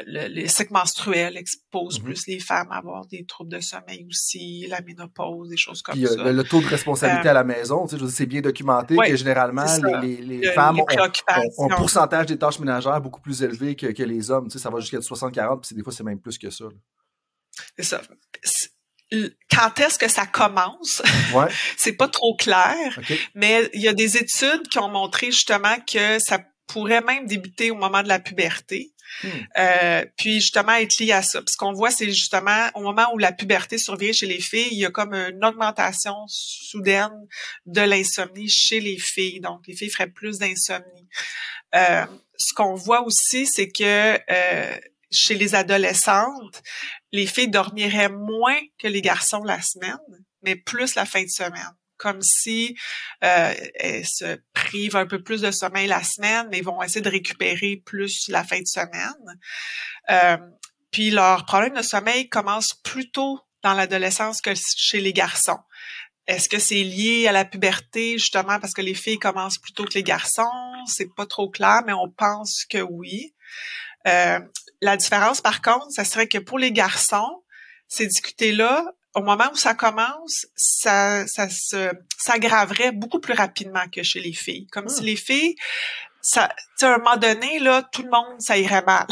Euh, 0.00 0.04
le, 0.06 0.28
les 0.28 0.48
cycles 0.48 0.72
menstruels 0.72 1.36
exposent 1.36 1.98
mm-hmm. 1.98 2.04
plus 2.04 2.26
les 2.26 2.40
femmes 2.40 2.68
à 2.70 2.76
avoir 2.76 3.06
des 3.06 3.24
troubles 3.24 3.50
de 3.50 3.60
sommeil 3.60 4.06
aussi, 4.08 4.66
la 4.68 4.80
ménopause, 4.80 5.48
des 5.48 5.56
choses 5.56 5.82
comme 5.82 5.94
ça. 5.94 6.24
Le, 6.24 6.32
le, 6.32 6.44
taux 6.44 6.60
de 6.60 6.66
responsabilité 6.66 7.28
à 7.28 7.32
la 7.32 7.44
maison, 7.44 7.86
tu 7.86 7.98
sais, 7.98 8.08
c'est 8.08 8.26
bien 8.26 8.40
documenté 8.40 8.96
que 8.96 9.16
généralement 9.16 9.66
les, 10.02 10.16
les, 10.16 10.38
les 10.38 10.52
femmes 10.52 10.80
ont, 10.80 10.86
un 11.70 11.76
pourcentage 11.76 12.26
des 12.26 12.38
tâches 12.38 12.58
ménagères 12.58 13.00
beaucoup 13.00 13.20
plus 13.20 13.42
élevé 13.42 13.74
que, 13.74 13.86
que 13.86 14.02
les 14.02 14.30
hommes. 14.30 14.46
Tu 14.46 14.52
sais, 14.52 14.58
ça 14.58 14.70
va 14.70 14.80
jusqu'à 14.80 14.98
60-40, 14.98 15.66
puis 15.66 15.76
des 15.76 15.82
fois 15.82 15.92
c'est 15.92 16.04
même 16.04 16.20
plus 16.20 16.38
que 16.38 16.50
ça. 16.50 16.64
C'est 17.76 17.84
ça. 17.84 18.00
Quand 19.50 19.80
est-ce 19.80 19.98
que 19.98 20.08
ça 20.08 20.26
commence? 20.26 21.02
Ouais. 21.34 21.46
c'est 21.76 21.94
pas 21.94 22.08
trop 22.08 22.36
clair, 22.36 23.00
mais 23.34 23.70
il 23.72 23.80
y 23.80 23.88
a 23.88 23.94
des 23.94 24.16
études 24.16 24.68
qui 24.68 24.78
ont 24.78 24.88
montré 24.88 25.26
justement 25.26 25.76
que 25.90 26.18
ça 26.18 26.38
pourrait 26.68 27.00
même 27.00 27.26
débuter 27.26 27.70
au 27.70 27.76
moment 27.76 28.02
de 28.02 28.08
la 28.08 28.20
puberté. 28.20 28.92
Hmm. 29.22 29.28
Euh, 29.56 30.04
puis 30.16 30.34
justement 30.34 30.74
être 30.74 30.98
lié 30.98 31.12
à 31.12 31.22
ça. 31.22 31.40
Ce 31.46 31.56
qu'on 31.56 31.72
voit, 31.72 31.90
c'est 31.90 32.06
justement 32.06 32.68
au 32.74 32.82
moment 32.82 33.06
où 33.14 33.18
la 33.18 33.32
puberté 33.32 33.78
survient 33.78 34.12
chez 34.12 34.26
les 34.26 34.40
filles, 34.40 34.68
il 34.70 34.78
y 34.78 34.84
a 34.84 34.90
comme 34.90 35.14
une 35.14 35.44
augmentation 35.44 36.14
soudaine 36.28 37.26
de 37.66 37.80
l'insomnie 37.80 38.48
chez 38.48 38.80
les 38.80 38.98
filles. 38.98 39.40
Donc, 39.40 39.66
les 39.66 39.74
filles 39.74 39.90
feraient 39.90 40.10
plus 40.10 40.38
d'insomnie. 40.38 41.08
Euh, 41.74 42.04
ce 42.36 42.54
qu'on 42.54 42.74
voit 42.74 43.02
aussi, 43.02 43.46
c'est 43.46 43.68
que 43.68 44.18
euh, 44.30 44.76
chez 45.10 45.34
les 45.34 45.54
adolescentes, 45.54 46.62
les 47.12 47.26
filles 47.26 47.48
dormiraient 47.48 48.10
moins 48.10 48.58
que 48.78 48.88
les 48.88 49.00
garçons 49.00 49.42
la 49.42 49.60
semaine, 49.62 49.98
mais 50.42 50.54
plus 50.54 50.94
la 50.94 51.06
fin 51.06 51.22
de 51.22 51.30
semaine. 51.30 51.74
Comme 51.98 52.22
si 52.22 52.76
euh, 53.24 53.54
elles 53.74 54.06
se 54.06 54.38
privent 54.54 54.96
un 54.96 55.06
peu 55.06 55.22
plus 55.22 55.40
de 55.40 55.50
sommeil 55.50 55.88
la 55.88 56.02
semaine, 56.02 56.48
mais 56.50 56.60
vont 56.60 56.82
essayer 56.82 57.00
de 57.00 57.10
récupérer 57.10 57.82
plus 57.84 58.28
la 58.28 58.44
fin 58.44 58.60
de 58.60 58.66
semaine. 58.66 59.38
Euh, 60.10 60.36
puis 60.90 61.10
leur 61.10 61.44
problème 61.44 61.74
de 61.74 61.82
sommeil 61.82 62.28
commence 62.28 62.74
plus 62.82 63.10
tôt 63.10 63.40
dans 63.62 63.74
l'adolescence 63.74 64.40
que 64.40 64.52
chez 64.54 65.00
les 65.00 65.12
garçons. 65.12 65.58
Est-ce 66.26 66.48
que 66.48 66.58
c'est 66.58 66.84
lié 66.84 67.26
à 67.26 67.32
la 67.32 67.46
puberté, 67.46 68.18
justement, 68.18 68.60
parce 68.60 68.74
que 68.74 68.82
les 68.82 68.94
filles 68.94 69.18
commencent 69.18 69.58
plus 69.58 69.72
tôt 69.72 69.84
que 69.84 69.94
les 69.94 70.02
garçons? 70.02 70.44
C'est 70.86 71.12
pas 71.14 71.26
trop 71.26 71.48
clair, 71.48 71.80
mais 71.86 71.94
on 71.94 72.10
pense 72.10 72.64
que 72.68 72.82
oui. 72.82 73.34
Euh, 74.06 74.38
la 74.82 74.96
différence, 74.96 75.40
par 75.40 75.62
contre, 75.62 75.90
ça 75.90 76.04
serait 76.04 76.28
que 76.28 76.38
pour 76.38 76.58
les 76.58 76.70
garçons, 76.70 77.42
ces 77.88 78.06
difficultés-là, 78.06 78.84
au 79.14 79.22
moment 79.22 79.50
où 79.52 79.56
ça 79.56 79.74
commence, 79.74 80.46
ça, 80.54 81.26
ça 81.26 81.48
se 81.48 81.90
s'aggraverait 82.18 82.92
beaucoup 82.92 83.20
plus 83.20 83.34
rapidement 83.34 83.84
que 83.92 84.02
chez 84.02 84.20
les 84.20 84.32
filles. 84.32 84.66
Comme 84.70 84.88
si 84.88 85.02
hmm. 85.02 85.06
les 85.06 85.16
filles, 85.16 85.56
ça, 86.20 86.48
à 86.82 86.86
un 86.86 86.98
moment 86.98 87.16
donné, 87.16 87.58
là, 87.58 87.82
tout 87.92 88.02
le 88.02 88.10
monde, 88.10 88.40
ça 88.40 88.58
irait 88.58 88.82
mal. 88.82 89.06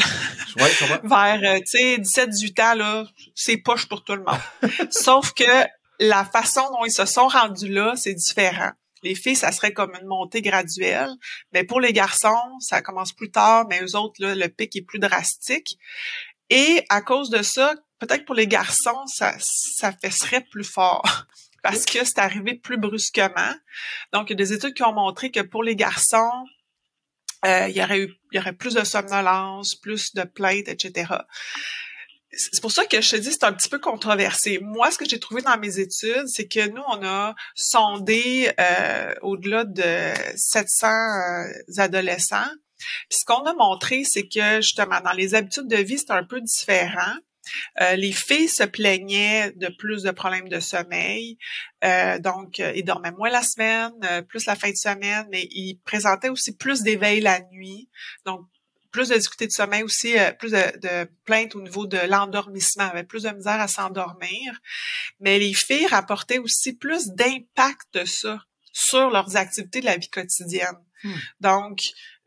Ouais, 0.57 0.71
Vers, 1.03 1.39
euh, 1.43 1.59
tu 1.59 1.77
sais, 1.77 1.97
17-18 1.97 2.61
ans, 2.61 2.75
là, 2.75 3.05
c'est 3.33 3.57
poche 3.57 3.87
pour 3.87 4.03
tout 4.03 4.15
le 4.15 4.23
monde. 4.23 4.39
Sauf 4.91 5.33
que 5.33 5.65
la 5.99 6.25
façon 6.25 6.61
dont 6.71 6.85
ils 6.85 6.91
se 6.91 7.05
sont 7.05 7.27
rendus 7.27 7.69
là, 7.69 7.93
c'est 7.95 8.13
différent. 8.13 8.71
Les 9.03 9.15
filles, 9.15 9.35
ça 9.35 9.51
serait 9.51 9.73
comme 9.73 9.93
une 9.99 10.07
montée 10.07 10.41
graduelle. 10.41 11.09
Mais 11.53 11.63
pour 11.63 11.79
les 11.79 11.93
garçons, 11.93 12.59
ça 12.59 12.81
commence 12.81 13.13
plus 13.13 13.31
tard, 13.31 13.65
mais 13.69 13.81
eux 13.81 13.95
autres, 13.95 14.15
là, 14.19 14.35
le 14.35 14.47
pic 14.47 14.75
est 14.75 14.81
plus 14.81 14.99
drastique. 14.99 15.77
Et 16.49 16.83
à 16.89 17.01
cause 17.01 17.29
de 17.29 17.41
ça, 17.41 17.73
peut-être 17.99 18.25
pour 18.25 18.35
les 18.35 18.47
garçons, 18.47 19.05
ça, 19.07 19.35
ça 19.39 19.91
fesserait 19.91 20.45
plus 20.51 20.63
fort. 20.63 21.25
Parce 21.63 21.85
que 21.85 22.05
c'est 22.05 22.19
arrivé 22.19 22.53
plus 22.53 22.77
brusquement. 22.77 23.53
Donc, 24.13 24.29
il 24.29 24.33
y 24.33 24.33
a 24.33 24.37
des 24.37 24.53
études 24.53 24.73
qui 24.73 24.83
ont 24.83 24.93
montré 24.93 25.31
que 25.31 25.41
pour 25.41 25.63
les 25.63 25.75
garçons, 25.75 26.31
euh, 27.45 27.67
il 27.67 27.75
y 27.75 27.83
aurait 27.83 27.99
eu, 27.99 28.13
il 28.31 28.37
y 28.37 28.39
aurait 28.39 28.53
plus 28.53 28.73
de 28.73 28.83
somnolence, 28.83 29.75
plus 29.75 30.13
de 30.13 30.23
plaintes, 30.23 30.67
etc. 30.67 31.13
c'est 32.31 32.61
pour 32.61 32.71
ça 32.71 32.85
que 32.85 32.99
je 32.99 33.11
te 33.11 33.15
dis 33.15 33.31
c'est 33.31 33.43
un 33.43 33.53
petit 33.53 33.69
peu 33.69 33.79
controversé. 33.79 34.59
Moi, 34.61 34.91
ce 34.91 34.97
que 34.97 35.07
j'ai 35.07 35.19
trouvé 35.19 35.41
dans 35.41 35.57
mes 35.57 35.79
études, 35.79 36.27
c'est 36.27 36.47
que 36.47 36.67
nous, 36.69 36.81
on 36.87 37.05
a 37.05 37.35
sondé 37.55 38.51
euh, 38.59 39.13
au-delà 39.21 39.65
de 39.65 40.13
700 40.35 40.87
euh, 40.87 41.43
adolescents. 41.77 42.49
Puis 43.09 43.19
ce 43.19 43.25
qu'on 43.25 43.43
a 43.43 43.53
montré, 43.53 44.03
c'est 44.03 44.27
que 44.27 44.61
justement, 44.61 44.99
dans 45.01 45.13
les 45.13 45.35
habitudes 45.35 45.67
de 45.67 45.77
vie, 45.77 45.97
c'est 45.97 46.11
un 46.11 46.23
peu 46.23 46.41
différent. 46.41 47.15
Euh, 47.81 47.95
les 47.95 48.11
filles 48.11 48.49
se 48.49 48.63
plaignaient 48.63 49.51
de 49.51 49.67
plus 49.77 50.03
de 50.03 50.11
problèmes 50.11 50.49
de 50.49 50.59
sommeil. 50.59 51.37
Euh, 51.83 52.19
donc, 52.19 52.59
ils 52.59 52.83
dormaient 52.83 53.11
moins 53.11 53.29
la 53.29 53.43
semaine, 53.43 53.93
plus 54.27 54.45
la 54.45 54.55
fin 54.55 54.71
de 54.71 54.75
semaine, 54.75 55.27
mais 55.31 55.47
ils 55.51 55.79
présentaient 55.85 56.29
aussi 56.29 56.55
plus 56.55 56.81
d'éveil 56.81 57.21
la 57.21 57.41
nuit. 57.51 57.89
Donc, 58.25 58.41
plus 58.97 59.09
de 59.09 59.15
difficultés 59.15 59.45
de 59.45 59.51
sommeil 59.51 59.83
aussi, 59.83 60.17
euh, 60.17 60.31
plus 60.31 60.51
de, 60.51 61.07
plaintes 61.23 61.55
au 61.55 61.61
niveau 61.61 61.85
de 61.85 61.99
l'endormissement, 62.09 62.89
plus 63.07 63.23
de 63.23 63.29
misère 63.29 63.61
à 63.61 63.67
s'endormir. 63.67 64.59
Mais 65.19 65.37
les 65.37 65.53
filles 65.53 65.85
rapportaient 65.85 66.39
aussi 66.39 66.73
plus 66.73 67.09
d'impact 67.09 67.93
de 67.93 68.05
ça 68.05 68.39
sur 68.73 69.11
leurs 69.11 69.35
activités 69.35 69.81
de 69.81 69.85
la 69.85 69.97
vie 69.97 70.09
quotidienne. 70.09 70.77
Hmm. 71.03 71.13
Donc, 71.41 71.81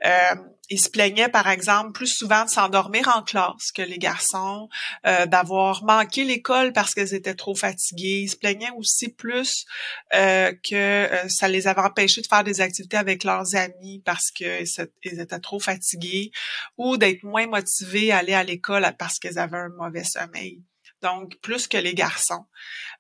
euh, 0.05 0.35
ils 0.71 0.81
se 0.81 0.89
plaignaient, 0.89 1.29
par 1.29 1.49
exemple, 1.49 1.93
plus 1.93 2.07
souvent 2.07 2.45
de 2.45 2.51
s'endormir 2.51 3.09
en 3.09 3.23
classe 3.23 3.73
que 3.75 3.83
les 3.83 3.99
garçons, 3.99 4.69
euh, 5.07 5.27
d'avoir 5.27 5.85
manqué 5.85 6.25
l'école 6.25 6.73
parce 6.73 6.95
qu'elles 6.95 7.13
étaient 7.13 7.35
trop 7.35 7.55
fatiguées. 7.55 8.21
Ils 8.23 8.29
se 8.29 8.37
plaignaient 8.37 8.71
aussi 8.77 9.09
plus 9.09 9.67
euh, 10.15 10.53
que 10.69 11.09
ça 11.29 11.49
les 11.49 11.67
avait 11.67 11.83
empêchés 11.83 12.23
de 12.23 12.27
faire 12.27 12.45
des 12.45 12.61
activités 12.61 12.97
avec 12.97 13.25
leurs 13.25 13.57
amis 13.57 14.01
parce 14.05 14.31
qu'ils 14.31 14.69
étaient 15.03 15.41
trop 15.41 15.61
fatigués 15.61 16.31
ou 16.79 16.97
d'être 16.97 17.25
moins 17.25 17.47
motivés 17.47 18.13
à 18.13 18.19
aller 18.19 18.35
à 18.35 18.45
l'école 18.45 18.89
parce 18.99 19.19
qu'ils 19.19 19.39
avaient 19.39 19.59
un 19.59 19.71
mauvais 19.77 20.05
sommeil. 20.05 20.63
Donc, 21.03 21.37
plus 21.41 21.67
que 21.67 21.79
les 21.79 21.95
garçons. 21.95 22.45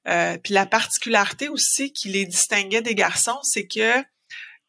Puis 0.04 0.54
la 0.54 0.64
particularité 0.66 1.48
aussi 1.50 1.92
qui 1.92 2.08
les 2.08 2.24
distinguait 2.24 2.82
des 2.82 2.94
garçons, 2.94 3.38
c'est 3.42 3.66
que 3.66 4.02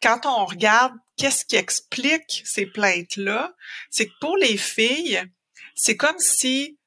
quand 0.02 0.26
on 0.26 0.46
regarde 0.46 0.94
qu'est-ce 1.18 1.46
qui 1.46 1.56
explique 1.56 2.44
ces 2.46 2.66
plaintes-là, 2.66 3.54
c'est 3.90 4.08
que 4.08 4.20
pour 4.20 4.38
les 4.38 4.58
filles, 4.58 5.24
c'est 5.76 5.98
comme 5.98 6.20
si 6.20 6.78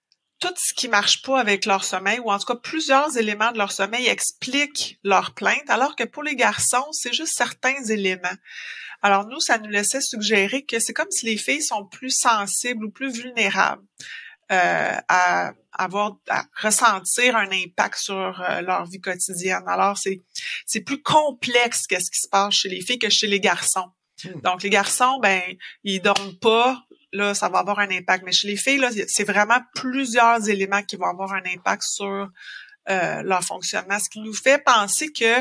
tout 0.41 0.53
ce 0.57 0.75
qui 0.75 0.89
marche 0.89 1.23
pas 1.23 1.41
avec 1.41 1.65
leur 1.65 1.85
sommeil, 1.85 2.19
ou 2.21 2.31
en 2.31 2.39
tout 2.39 2.47
cas 2.47 2.57
plusieurs 2.57 3.17
éléments 3.17 3.53
de 3.53 3.59
leur 3.59 3.73
sommeil 3.73 4.09
expliquent 4.09 4.99
leur 5.03 5.33
plainte, 5.35 5.69
alors 5.69 5.97
que 5.97 6.05
pour 6.05 6.23
les 6.23 6.37
garçons, 6.37 6.87
c'est 6.93 7.15
juste 7.15 7.35
certains 7.37 7.83
éléments. 7.85 8.37
Alors 9.01 9.27
nous, 9.27 9.41
ça 9.41 9.59
nous 9.59 9.71
laissait 9.71 10.01
suggérer 10.01 10.65
que 10.65 10.79
c'est 10.81 10.93
comme 10.93 11.11
si 11.11 11.27
les 11.27 11.37
filles 11.37 11.63
sont 11.63 11.87
plus 11.87 12.11
sensibles 12.11 12.87
ou 12.87 12.91
plus 12.91 13.13
vulnérables 13.13 13.85
euh, 14.53 14.97
à 15.09 15.53
avoir 15.73 16.19
à 16.29 16.45
ressentir 16.61 17.35
un 17.35 17.51
impact 17.51 17.97
sur 17.97 18.43
euh, 18.43 18.61
leur 18.61 18.85
vie 18.85 19.01
quotidienne. 19.01 19.65
Alors 19.67 19.97
c'est 19.97 20.23
c'est 20.67 20.81
plus 20.81 21.03
complexe 21.03 21.87
qu'est-ce 21.87 22.11
qui 22.11 22.21
se 22.21 22.29
passe 22.29 22.55
chez 22.55 22.69
les 22.69 22.81
filles 22.81 22.99
que 22.99 23.09
chez 23.09 23.27
les 23.27 23.41
garçons. 23.41 23.91
Hmm. 24.23 24.41
Donc 24.43 24.63
les 24.63 24.71
garçons 24.71 25.19
ben 25.21 25.41
ils 25.83 26.01
dorment 26.01 26.39
pas, 26.41 26.83
là 27.13 27.35
ça 27.35 27.49
va 27.49 27.59
avoir 27.59 27.79
un 27.79 27.91
impact 27.91 28.25
mais 28.25 28.33
chez 28.33 28.49
les 28.49 28.57
filles 28.57 28.79
là 28.79 28.91
c'est 29.09 29.25
vraiment 29.25 29.61
plusieurs 29.75 30.49
éléments 30.49 30.83
qui 30.83 30.97
vont 30.97 31.09
avoir 31.09 31.33
un 31.33 31.43
impact 31.47 31.83
sur 31.83 32.29
euh, 32.91 33.23
leur 33.23 33.43
fonctionnement 33.43 33.99
ce 33.99 34.11
qui 34.11 34.21
nous 34.21 34.35
fait 34.35 34.63
penser 34.63 35.11
que 35.11 35.41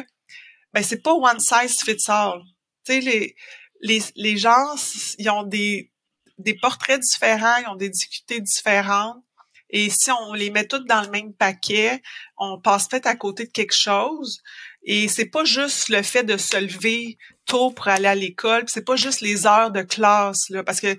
ben 0.73 0.81
c'est 0.81 1.03
pas 1.03 1.13
one 1.13 1.39
size 1.39 1.81
fits 1.83 2.09
all. 2.09 2.41
Tu 2.85 2.93
sais 2.93 2.99
les 3.01 3.35
les 3.81 4.01
les 4.15 4.37
gens 4.37 4.75
ils 5.19 5.29
ont 5.29 5.43
des 5.43 5.92
des 6.37 6.55
portraits 6.55 6.99
différents, 6.99 7.57
ils 7.57 7.67
ont 7.67 7.75
des 7.75 7.89
difficultés 7.89 8.41
différentes. 8.41 9.23
Et 9.69 9.89
si 9.89 10.11
on 10.11 10.33
les 10.33 10.51
met 10.51 10.67
toutes 10.67 10.87
dans 10.87 11.01
le 11.01 11.09
même 11.09 11.33
paquet, 11.33 12.01
on 12.37 12.59
passe 12.61 12.87
peut-être 12.87 13.07
à 13.07 13.15
côté 13.15 13.45
de 13.45 13.51
quelque 13.51 13.75
chose. 13.75 14.41
Et 14.83 15.07
c'est 15.07 15.25
pas 15.25 15.45
juste 15.45 15.89
le 15.89 16.03
fait 16.03 16.23
de 16.23 16.37
se 16.37 16.57
lever 16.57 17.17
tôt 17.45 17.71
pour 17.71 17.87
aller 17.87 18.07
à 18.07 18.15
l'école, 18.15 18.63
c'est 18.67 18.85
pas 18.85 18.95
juste 18.95 19.21
les 19.21 19.47
heures 19.47 19.71
de 19.71 19.81
classe 19.81 20.51
parce 20.65 20.79
que 20.79 20.95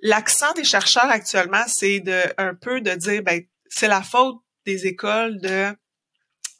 l'accent 0.00 0.52
des 0.54 0.64
chercheurs 0.64 1.10
actuellement, 1.10 1.64
c'est 1.66 2.00
de 2.00 2.20
un 2.36 2.54
peu 2.54 2.80
de 2.80 2.90
dire 2.92 3.22
ben 3.22 3.42
c'est 3.68 3.88
la 3.88 4.02
faute 4.02 4.36
des 4.66 4.86
écoles 4.86 5.40
de 5.40 5.74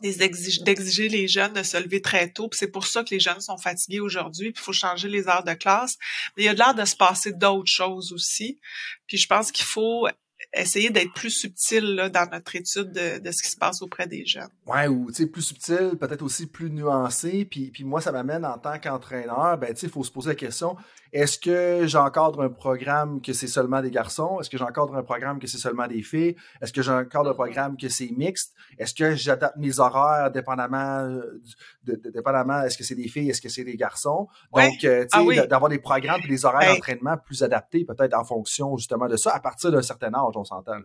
d'exiger 0.01 1.09
les 1.09 1.28
jeunes 1.28 1.53
de 1.53 1.62
se 1.62 1.76
lever 1.76 2.01
très 2.01 2.30
tôt. 2.30 2.49
C'est 2.53 2.70
pour 2.70 2.86
ça 2.86 3.03
que 3.05 3.11
les 3.11 3.20
jeunes 3.20 3.40
sont 3.40 3.59
fatigués 3.59 4.01
aujourd'hui. 4.01 4.53
Puis 4.53 4.62
il 4.62 4.64
faut 4.64 4.72
changer 4.72 5.09
les 5.09 5.28
heures 5.28 5.44
de 5.44 5.55
classe. 5.55 5.96
Mais 6.36 6.44
il 6.44 6.46
y 6.46 6.49
a 6.49 6.55
de 6.55 6.59
l'air 6.59 6.74
de 6.74 6.84
se 6.84 6.96
passer 6.96 7.32
d'autres 7.32 7.70
choses 7.70 8.12
aussi. 8.12 8.61
Puis 9.07 9.18
je 9.18 9.26
pense 9.26 9.53
qu'il 9.53 9.66
faut 9.66 10.07
essayer 10.55 10.90
d'être 10.90 11.12
plus 11.12 11.30
subtil 11.30 11.94
là, 11.94 12.09
dans 12.09 12.28
notre 12.30 12.57
étude 12.57 12.92
de, 12.92 13.18
de, 13.18 13.30
ce 13.30 13.42
qui 13.42 13.51
se 13.51 13.57
passe 13.57 13.82
auprès 13.82 14.07
des 14.07 14.24
jeunes. 14.24 14.49
Ouais, 14.66 14.88
ou 14.88 15.09
tu 15.09 15.22
sais, 15.22 15.26
plus 15.26 15.42
subtil, 15.42 15.96
peut-être 16.01 16.22
aussi 16.22 16.46
plus 16.46 16.70
nuancé. 16.70 17.44
Puis, 17.44 17.70
puis 17.70 17.84
moi, 17.84 18.01
ça 18.01 18.12
m'amène 18.12 18.44
en 18.44 18.59
tant 18.59 18.78
qu'entraîneur, 18.78 19.59
ben 19.59 19.72
tu 19.74 19.80
sais, 19.80 19.86
il 19.86 19.92
faut 19.92 20.05
se 20.05 20.11
poser 20.11 20.30
la 20.30 20.34
question 20.34 20.76
est-ce 21.12 21.38
que 21.38 21.86
j'encadre 21.86 22.42
un 22.42 22.51
programme 22.51 23.20
que 23.20 23.32
c'est 23.32 23.46
seulement 23.46 23.80
des 23.80 23.90
garçons? 23.90 24.40
Est-ce 24.40 24.51
que 24.51 24.59
j'encadre 24.59 24.94
un 24.94 25.03
programme 25.03 25.38
que 25.38 25.46
c'est 25.46 25.59
seulement 25.59 25.86
des 25.86 26.03
filles? 26.03 26.36
Est-ce 26.61 26.72
que 26.72 26.82
j'encadre 26.82 27.30
un 27.30 27.34
programme 27.34 27.76
que 27.76 27.88
c'est 27.88 28.11
mixte? 28.16 28.55
Est-ce 28.78 28.94
que 28.94 29.14
j'adapte 29.14 29.57
mes 29.57 29.80
horaires 29.80 30.30
dépendamment, 30.30 31.01
euh, 31.01 31.40
de, 31.84 32.01
dépendamment 32.11 32.62
est-ce 32.62 32.76
que 32.76 32.84
c'est 32.84 32.94
des 32.94 33.09
filles, 33.09 33.30
est-ce 33.30 33.40
que 33.40 33.49
c'est 33.49 33.64
des 33.64 33.76
garçons? 33.76 34.28
Donc, 34.55 34.84
euh, 34.84 35.07
tu 35.11 35.18
sais, 35.18 35.40
ah 35.40 35.46
d'avoir 35.46 35.70
des 35.70 35.78
programmes 35.78 36.20
et 36.24 36.28
des 36.28 36.44
horaires 36.44 36.74
d'entraînement 36.74 37.16
plus 37.16 37.42
adaptés 37.42 37.84
peut-être 37.84 38.14
en 38.14 38.24
fonction 38.24 38.76
justement 38.76 39.09
de 39.09 39.16
ça 39.16 39.32
à 39.34 39.40
partir 39.40 39.72
d'un 39.72 39.82
certain 39.82 40.12
âge, 40.14 40.36
on 40.39 40.45
s'entend. 40.45 40.80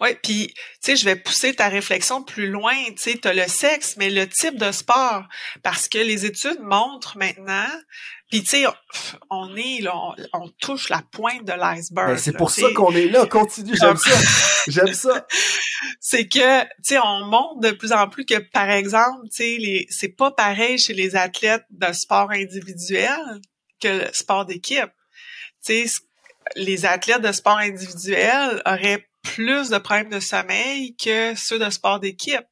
Oui, 0.00 0.08
puis 0.22 0.48
tu 0.48 0.54
sais, 0.80 0.96
je 0.96 1.04
vais 1.04 1.14
pousser 1.14 1.54
ta 1.54 1.68
réflexion 1.68 2.22
plus 2.24 2.48
loin. 2.48 2.74
Tu 2.96 3.12
sais, 3.12 3.26
as 3.26 3.32
le 3.32 3.46
sexe, 3.46 3.96
mais 3.96 4.10
le 4.10 4.28
type 4.28 4.58
de 4.58 4.72
sport, 4.72 5.24
parce 5.62 5.88
que 5.88 5.98
les 5.98 6.26
études 6.26 6.60
montrent 6.60 7.16
maintenant 7.16 7.68
puis 8.34 8.42
tu 8.42 8.48
sais, 8.48 8.64
on 9.30 9.54
est 9.54 9.80
là, 9.80 9.94
on, 10.32 10.48
touche 10.60 10.88
la 10.88 11.02
pointe 11.12 11.44
de 11.44 11.52
l'iceberg. 11.52 12.08
Ben, 12.08 12.18
c'est 12.18 12.32
pour 12.32 12.50
ça 12.50 12.66
qu'on 12.74 12.90
est 12.90 13.06
là. 13.06 13.26
Continue, 13.26 13.76
j'aime 13.76 13.96
ça. 13.96 14.10
J'aime 14.66 14.92
ça. 14.92 15.24
C'est 16.00 16.26
que, 16.26 16.62
tu 16.62 16.68
sais, 16.82 16.98
on 16.98 17.26
montre 17.26 17.60
de 17.60 17.70
plus 17.70 17.92
en 17.92 18.08
plus 18.08 18.24
que, 18.24 18.38
par 18.38 18.70
exemple, 18.70 19.28
tu 19.32 19.62
sais, 19.62 19.86
c'est 19.88 20.16
pas 20.16 20.32
pareil 20.32 20.78
chez 20.78 20.94
les 20.94 21.14
athlètes 21.14 21.62
de 21.70 21.92
sport 21.92 22.32
individuel 22.32 23.20
que 23.80 23.88
le 23.88 24.12
sport 24.12 24.46
d'équipe. 24.46 24.90
Tu 25.64 25.86
sais, 25.86 26.00
les 26.56 26.86
athlètes 26.86 27.22
de 27.22 27.32
sport 27.32 27.58
individuel 27.58 28.62
auraient 28.66 29.06
plus 29.22 29.70
de 29.70 29.78
problèmes 29.78 30.10
de 30.10 30.20
sommeil 30.20 30.94
que 30.96 31.34
ceux 31.34 31.58
de 31.58 31.70
sport 31.70 32.00
d'équipe 32.00 32.46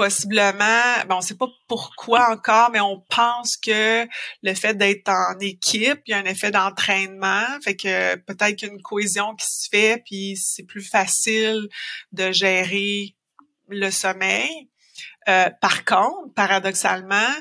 possiblement, 0.00 1.04
ben 1.06 1.16
on 1.16 1.20
sait 1.20 1.36
pas 1.36 1.48
pourquoi 1.68 2.30
encore, 2.30 2.70
mais 2.70 2.80
on 2.80 3.04
pense 3.10 3.58
que 3.58 4.08
le 4.42 4.54
fait 4.54 4.72
d'être 4.72 5.10
en 5.10 5.38
équipe, 5.40 6.00
il 6.06 6.12
y 6.12 6.14
a 6.14 6.18
un 6.18 6.24
effet 6.24 6.50
d'entraînement, 6.50 7.44
fait 7.62 7.76
que 7.76 8.14
peut-être 8.16 8.56
qu'il 8.56 8.68
y 8.68 8.70
a 8.70 8.74
une 8.74 8.80
cohésion 8.80 9.36
qui 9.36 9.46
se 9.46 9.68
fait, 9.70 10.02
puis 10.06 10.38
c'est 10.38 10.62
plus 10.62 10.80
facile 10.80 11.68
de 12.12 12.32
gérer 12.32 13.14
le 13.68 13.90
sommeil. 13.90 14.70
Euh, 15.28 15.50
par 15.60 15.84
contre, 15.84 16.32
paradoxalement, 16.34 17.34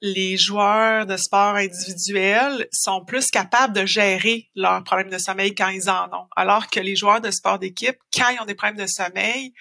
les 0.00 0.36
joueurs 0.36 1.06
de 1.06 1.16
sport 1.16 1.56
individuel 1.56 2.68
sont 2.72 3.04
plus 3.04 3.30
capables 3.30 3.74
de 3.74 3.84
gérer 3.84 4.48
leurs 4.54 4.84
problèmes 4.84 5.10
de 5.10 5.18
sommeil 5.18 5.54
quand 5.54 5.68
ils 5.68 5.90
en 5.90 6.06
ont, 6.06 6.26
alors 6.36 6.68
que 6.68 6.80
les 6.80 6.96
joueurs 6.96 7.20
de 7.20 7.30
sport 7.30 7.58
d'équipe, 7.58 7.96
quand 8.16 8.28
ils 8.30 8.40
ont 8.40 8.46
des 8.46 8.54
problèmes 8.54 8.78
de 8.78 8.86
sommeil, 8.86 9.52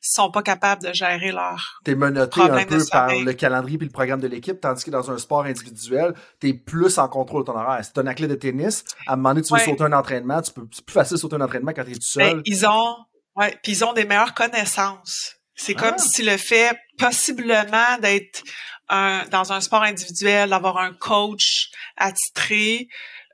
sont 0.00 0.30
pas 0.30 0.42
capables 0.42 0.82
de 0.82 0.92
gérer 0.92 1.32
leur 1.32 1.80
T'es 1.84 1.94
menotté 1.94 2.40
un 2.40 2.64
peu 2.64 2.84
par 2.90 3.08
le 3.08 3.32
calendrier 3.32 3.78
puis 3.78 3.86
le 3.86 3.92
programme 3.92 4.20
de 4.20 4.28
l'équipe, 4.28 4.60
tandis 4.60 4.84
que 4.84 4.90
dans 4.90 5.10
un 5.10 5.18
sport 5.18 5.44
individuel, 5.44 6.14
t'es 6.38 6.54
plus 6.54 6.98
en 6.98 7.08
contrôle 7.08 7.42
de 7.42 7.46
ton 7.46 7.58
horaire. 7.58 7.80
C'est 7.82 7.98
un 7.98 8.06
athlète 8.06 8.30
de 8.30 8.36
tennis, 8.36 8.84
à 9.06 9.14
un 9.14 9.16
moment 9.16 9.30
donné, 9.30 9.42
tu 9.42 9.52
veux 9.52 9.60
sauter 9.60 9.84
un 9.84 9.92
entraînement, 9.92 10.40
tu 10.40 10.52
peux, 10.52 10.66
c'est 10.70 10.84
plus 10.84 10.94
facile 10.94 11.16
de 11.16 11.20
sauter 11.20 11.36
un 11.36 11.40
entraînement 11.40 11.72
quand 11.74 11.84
t'es 11.84 11.94
tout 11.94 12.00
seul. 12.00 12.36
Ben, 12.36 12.42
ils 12.44 12.66
ont, 12.66 12.96
ouais, 13.36 13.58
puis 13.62 13.72
ils 13.72 13.84
ont 13.84 13.92
des 13.92 14.04
meilleures 14.04 14.34
connaissances. 14.34 15.34
C'est 15.54 15.74
comme 15.74 15.94
ah. 15.96 15.98
si 15.98 16.22
le 16.22 16.36
fait 16.36 16.78
possiblement 16.98 17.98
d'être 18.00 18.44
dans 18.90 19.52
un 19.52 19.60
sport 19.60 19.82
individuel, 19.82 20.50
d'avoir 20.50 20.78
un 20.78 20.92
coach 20.92 21.70
attitré, 21.96 22.88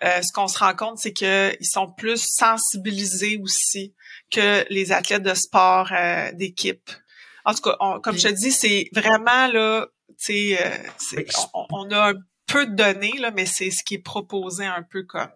euh, 0.05 0.21
ce 0.23 0.33
qu'on 0.33 0.49
se 0.49 0.59
rend 0.59 0.75
compte, 0.75 0.99
c'est 0.99 1.13
qu'ils 1.13 1.57
sont 1.63 1.91
plus 1.91 2.23
sensibilisés 2.23 3.41
aussi 3.43 3.95
que 4.31 4.65
les 4.71 4.93
athlètes 4.93 5.23
de 5.23 5.35
sport 5.35 5.91
euh, 5.93 6.31
d'équipe. 6.33 6.91
En 7.45 7.55
tout 7.55 7.63
cas, 7.63 7.77
comme 8.03 8.17
je 8.17 8.29
te 8.29 8.33
dis, 8.33 8.53
c'est 8.53 8.89
vraiment 8.93 9.47
là, 9.47 9.87
tu 10.09 10.53
sais, 10.53 10.59
euh, 10.61 11.23
on, 11.71 11.91
a 11.91 12.11
un 12.11 12.15
peu 12.47 12.67
de 12.67 12.75
données 12.75 13.15
là, 13.19 13.31
mais 13.31 13.47
c'est 13.47 13.71
ce 13.71 13.83
qui 13.85 13.95
est 13.95 14.03
proposé 14.03 14.65
un 14.67 14.83
peu 14.83 15.05
comme 15.05 15.29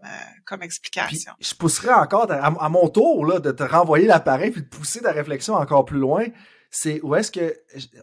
comme 0.44 0.62
explication. 0.62 1.32
je 1.40 1.54
pousserais 1.54 1.92
encore 1.92 2.30
à, 2.30 2.68
mon 2.68 2.88
tour 2.88 3.26
là 3.26 3.40
de 3.40 3.50
te 3.50 3.62
renvoyer 3.62 4.06
l'appareil 4.06 4.50
puis 4.50 4.62
de 4.62 4.68
pousser 4.68 5.00
ta 5.00 5.12
réflexion 5.12 5.54
encore 5.54 5.84
plus 5.84 5.98
loin. 5.98 6.24
C'est 6.70 7.00
où 7.02 7.14
est-ce 7.14 7.30
que 7.30 7.54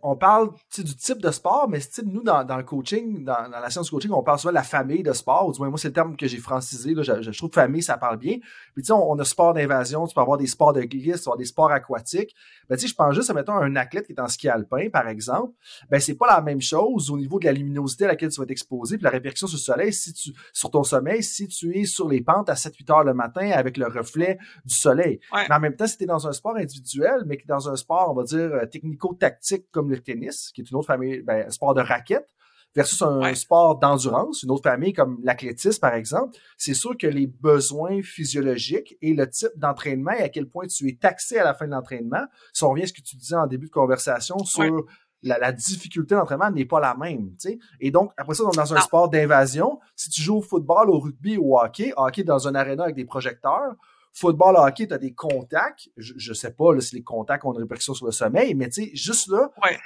on 0.02 0.16
parle 0.16 0.50
du 0.76 0.96
type 0.96 1.22
de 1.22 1.30
sport, 1.30 1.68
mais 1.70 1.80
nous, 2.04 2.24
dans, 2.24 2.44
dans 2.44 2.58
le 2.58 2.64
coaching, 2.64 3.24
dans, 3.24 3.50
dans, 3.50 3.60
la 3.60 3.70
science 3.70 3.92
coaching, 3.92 4.10
on 4.12 4.24
parle 4.24 4.40
souvent 4.40 4.52
de 4.52 4.56
la 4.56 4.64
famille 4.64 5.04
de 5.04 5.14
sport, 5.14 5.48
ou 5.48 5.52
du 5.52 5.60
moins, 5.60 5.70
moi, 5.70 5.78
c'est 5.78 5.90
le 5.90 5.94
terme 5.94 6.16
que 6.18 6.28
j'ai 6.28 6.40
francisé. 6.40 6.96
Là, 6.96 7.04
je, 7.04 7.22
je, 7.22 7.38
trouve 7.38 7.52
famille, 7.52 7.84
ça 7.84 7.98
parle 7.98 8.18
bien. 8.18 8.38
Puis, 8.74 8.82
tu 8.82 8.88
sais, 8.88 8.94
on, 8.94 9.18
a 9.20 9.24
sport 9.24 9.54
d'invasion, 9.54 10.08
tu 10.08 10.16
peux 10.16 10.22
avoir 10.22 10.38
des 10.38 10.48
sports 10.48 10.74
de 10.74 10.82
glisse, 10.82 11.18
tu 11.18 11.24
peux 11.24 11.30
avoir 11.30 11.38
des 11.38 11.46
sports 11.46 11.72
aquatiques. 11.72 12.36
Ben, 12.68 12.76
tu 12.76 12.82
sais, 12.82 12.88
je 12.88 12.96
pense 12.96 13.14
juste, 13.14 13.32
mettons, 13.34 13.54
un 13.54 13.76
athlète 13.76 14.08
qui 14.08 14.14
est 14.14 14.20
en 14.20 14.28
ski 14.28 14.50
alpin, 14.50 14.90
par 14.90 15.08
exemple, 15.08 15.54
ben, 15.90 16.00
c'est 16.00 16.16
pas 16.16 16.28
la 16.28 16.42
même 16.42 16.62
chose 16.62 17.12
au 17.12 17.18
niveau 17.18 17.40
de 17.40 17.46
la 17.46 17.52
luminosité 17.52 18.06
à 18.06 18.08
laquelle 18.08 18.30
tu 18.30 18.40
vas 18.40 18.48
t'exposer, 18.48 18.98
puis 18.98 19.04
la 19.04 19.12
répercussion 19.12 19.48
sur 19.48 19.58
le 19.58 19.62
soleil, 19.62 19.94
si 19.94 20.12
tu, 20.14 20.32
sur 20.54 20.72
ton 20.72 20.84
sommeil, 20.84 21.22
si 21.22 21.48
tu 21.48 21.78
es 21.78 21.86
sur 21.86 22.08
les 22.08 22.22
pentes 22.22 22.50
à 22.50 22.56
7-8 22.56 22.92
heures 22.92 23.04
le 23.04 23.14
matin 23.14 23.52
avec 23.52 23.78
le 23.78 23.86
reflet 23.86 24.40
du 24.66 24.74
soleil. 24.74 25.20
Mais 25.34 25.54
en 25.54 25.60
même 25.60 25.76
temps, 25.76 25.86
si 25.86 25.98
tu 25.98 26.04
es 26.06 26.08
dans 26.08 26.28
un 26.28 26.32
sport 26.32 26.56
individuel, 26.56 27.24
mais 27.28 27.38
que 27.38 27.46
dans 27.46 27.70
un 27.70 27.76
sport, 27.76 28.10
on 28.10 28.16
va 28.16 28.24
dire, 28.24 28.55
euh, 28.56 28.66
technico-tactique 28.66 29.66
comme 29.72 29.90
le 29.90 30.00
tennis, 30.00 30.52
qui 30.54 30.62
est 30.62 30.70
une 30.70 30.78
autre 30.78 30.88
famille, 30.88 31.22
ben, 31.22 31.50
sport 31.50 31.74
de 31.74 31.82
raquette, 31.82 32.28
versus 32.76 33.02
un 33.02 33.34
sport 33.36 33.80
d'endurance, 33.80 34.44
une 34.44 34.52
autre 34.52 34.64
famille 34.64 34.92
comme 34.92 35.18
l'athlétisme, 35.24 35.80
par 35.80 35.94
exemple, 35.94 36.38
c'est 36.58 36.74
sûr 36.74 36.98
que 36.98 37.08
les 37.08 37.26
besoins 37.26 38.02
physiologiques 38.02 38.98
et 39.02 39.14
le 39.14 39.30
type 39.30 39.52
d'entraînement 39.56 40.12
et 40.12 40.24
à 40.24 40.30
quel 40.30 40.48
point 40.48 40.68
tu 40.68 40.90
es 40.90 40.98
taxé 41.00 41.38
à 41.38 41.46
la 41.46 41.54
fin 41.54 41.68
de 41.68 41.72
l'entraînement, 41.72 42.26
si 42.52 42.64
on 42.66 42.72
revient 42.72 42.84
à 42.84 42.88
ce 42.88 42.94
que 42.94 43.02
tu 43.02 43.16
disais 43.16 43.36
en 43.36 43.48
début 43.48 43.68
de 43.68 43.72
conversation 43.72 44.38
sur 44.40 44.86
la, 45.24 45.52
difficulté 45.52 46.16
d'entraînement 46.16 46.52
n'est 46.52 46.66
pas 46.66 46.80
la 46.80 46.96
même. 46.96 47.34
sais. 47.38 47.58
Et 47.80 47.92
donc, 47.92 48.12
après 48.18 48.36
ça, 48.36 48.44
dans 48.44 48.74
un 48.74 48.82
sport 48.82 49.10
d'invasion, 49.10 49.80
si 49.96 50.10
tu 50.10 50.22
joues 50.22 50.38
au 50.38 50.42
football, 50.42 50.90
au 50.90 51.00
rugby 51.00 51.38
ou 51.38 51.56
au 51.56 51.60
hockey, 51.60 51.94
hockey 51.96 52.24
dans 52.24 52.48
un 52.48 52.56
aréna 52.56 52.84
avec 52.84 52.96
des 52.96 53.06
projecteurs, 53.06 53.76
football, 54.16 54.56
hockey, 54.58 54.88
tu 54.88 54.94
as 54.94 54.98
des 54.98 55.14
contacts. 55.14 55.90
Je, 55.98 56.14
je 56.18 56.34
sais 56.34 56.52
pas 56.52 56.74
là, 56.74 56.80
si 56.80 56.96
les 56.96 57.04
contacts 57.04 57.46
ont 57.46 57.54
une 57.54 57.60
répercussion 57.60 57.94
sur 57.94 58.06
le 58.06 58.12
sommeil, 58.12 58.56
mais 58.56 58.70
tu 58.70 58.86
sais, 58.86 58.92
juste 58.96 59.28
là, 59.28 59.52
ouais. 59.64 59.78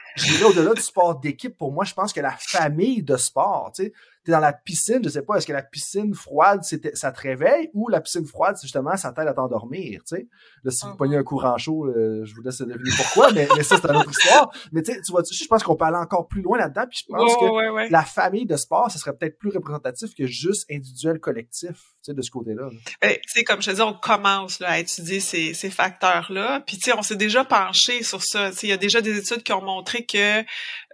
au-delà 0.46 0.74
du 0.74 0.82
sport 0.82 1.20
d'équipe, 1.20 1.58
pour 1.58 1.72
moi, 1.72 1.84
je 1.84 1.94
pense 1.94 2.14
que 2.14 2.22
la 2.22 2.36
famille 2.38 3.02
de 3.02 3.18
sport, 3.18 3.72
tu 3.76 3.86
sais, 3.86 3.94
t'es 4.24 4.32
dans 4.32 4.40
la 4.40 4.54
piscine, 4.54 5.00
je 5.04 5.10
sais 5.10 5.22
pas, 5.22 5.36
est-ce 5.36 5.48
que 5.48 5.54
la 5.54 5.62
piscine 5.62 6.14
froide, 6.14 6.62
ça 6.94 7.12
te 7.12 7.22
réveille 7.22 7.70
ou 7.74 7.88
la 7.90 8.02
piscine 8.02 8.26
froide, 8.26 8.58
justement, 8.62 8.96
ça 8.98 9.12
t'aide 9.12 9.28
à 9.28 9.34
t'endormir, 9.34 10.02
tu 10.08 10.18
sais? 10.18 10.28
Là, 10.64 10.72
si 10.72 10.86
vous 10.86 10.96
pognez 10.96 11.18
un 11.18 11.24
courant 11.24 11.58
chaud, 11.58 11.86
euh, 11.86 12.24
je 12.26 12.36
vous 12.36 12.42
laisse 12.42 12.60
deviner 12.60 12.92
pourquoi, 12.98 13.32
mais, 13.32 13.48
mais 13.56 13.64
ça, 13.64 13.78
c'est 13.82 13.90
une 13.90 13.96
autre 13.96 14.12
histoire. 14.12 14.52
Mais 14.72 14.82
tu 14.82 14.94
sais, 14.94 15.02
tu 15.02 15.12
vois, 15.12 15.22
je 15.30 15.46
pense 15.46 15.64
qu'on 15.64 15.76
peut 15.76 15.86
aller 15.86 15.98
encore 15.98 16.28
plus 16.28 16.42
loin 16.42 16.58
là-dedans, 16.58 16.86
puis 16.90 17.00
je 17.02 17.14
pense 17.14 17.36
que 17.36 17.92
la 17.92 18.04
famille 18.04 18.46
de 18.46 18.58
sport, 18.58 18.92
ça 18.92 19.00
serait 19.00 19.16
peut-être 19.16 19.38
plus 19.38 19.52
représentatif 19.52 20.14
que 20.16 20.28
juste 20.28 20.66
individuel 20.70 21.20
collectif, 21.20 21.72
tu 21.72 22.12
sais, 22.12 22.14
de 22.14 22.22
ce 22.22 22.32
côté-là. 22.32 22.70
Ben, 23.02 23.14
tu 23.14 23.20
sais, 23.28 23.44
comme 23.44 23.62
je 23.62 23.72
te 23.72 23.76
dis, 23.76 23.82
on 23.82 23.94
commence 23.94 24.60
là, 24.60 24.72
à 24.72 24.80
étudier 24.80 25.20
ces, 25.20 25.54
ces 25.54 25.70
facteurs-là, 25.70 26.62
puis 26.66 26.78
tu 26.78 26.84
sais, 26.84 26.94
on 26.98 27.02
s'est 27.02 27.16
déjà 27.16 27.46
penché 27.46 28.04
sur 28.04 28.24
ça. 28.24 28.52
Tu 28.52 28.58
sais, 28.58 28.68
il 28.68 28.70
y 28.70 28.74
a 28.74 28.78
déjà 28.78 29.02
des 29.02 29.18
études 29.18 29.44
qui 29.44 29.54
ont 29.54 29.62
montré 29.62 30.06
que 30.06 30.42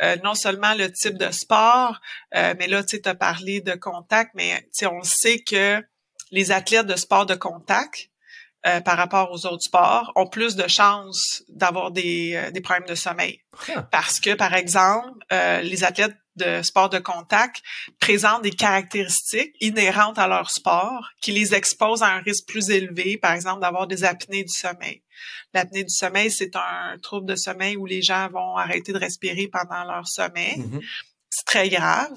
euh, 0.03 0.15
non 0.23 0.34
seulement 0.34 0.73
le 0.76 0.91
type 0.91 1.17
de 1.17 1.32
sport, 1.32 1.99
euh, 2.36 2.53
mais 2.59 2.67
là, 2.67 2.84
tu 2.84 2.97
sais, 2.97 3.01
parler 3.16 3.61
de 3.61 3.74
contact, 3.74 4.32
mais 4.36 4.68
on 4.84 5.03
sait 5.03 5.39
que 5.39 5.82
les 6.32 6.51
athlètes 6.51 6.88
de 6.88 6.95
sport 6.95 7.26
de 7.26 7.36
contact, 7.36 8.09
euh, 8.66 8.82
par 8.82 8.97
rapport 8.97 9.32
aux 9.32 9.45
autres 9.45 9.63
sports, 9.63 10.11
ont 10.16 10.28
plus 10.28 10.55
de 10.55 10.68
chances 10.68 11.43
d'avoir 11.49 11.91
des, 11.91 12.34
euh, 12.36 12.51
des 12.51 12.61
problèmes 12.61 12.88
de 12.88 12.95
sommeil. 12.95 13.39
Ah. 13.70 13.84
Parce 13.91 14.20
que, 14.20 14.34
par 14.34 14.53
exemple, 14.53 15.20
euh, 15.32 15.61
les 15.61 15.84
athlètes 15.84 16.16
de 16.36 16.61
sport 16.63 16.89
de 16.89 16.99
contact 16.99 17.61
présentent 17.99 18.41
des 18.41 18.51
caractéristiques 18.51 19.55
inhérentes 19.61 20.18
à 20.18 20.28
leur 20.28 20.51
sport 20.51 21.09
qui 21.22 21.32
les 21.32 21.53
exposent 21.53 22.03
à 22.03 22.07
un 22.07 22.20
risque 22.20 22.45
plus 22.47 22.70
élevé, 22.72 23.18
par 23.18 23.34
exemple, 23.34 23.61
d'avoir 23.61 23.88
des 23.88 24.03
apnées 24.03 24.43
du 24.43 24.51
sommeil. 24.51 25.01
L'apnée 25.53 25.84
du 25.84 25.93
sommeil, 25.93 26.30
c'est 26.30 26.55
un 26.57 26.97
trouble 27.01 27.28
de 27.28 27.36
sommeil 27.36 27.78
où 27.78 27.86
les 27.86 28.01
gens 28.01 28.28
vont 28.30 28.57
arrêter 28.57 28.91
de 28.91 28.97
respirer 28.97 29.47
pendant 29.47 29.86
leur 29.86 30.07
sommeil. 30.07 30.57
Mm-hmm 30.57 30.82
très 31.44 31.70
grave. 31.70 32.12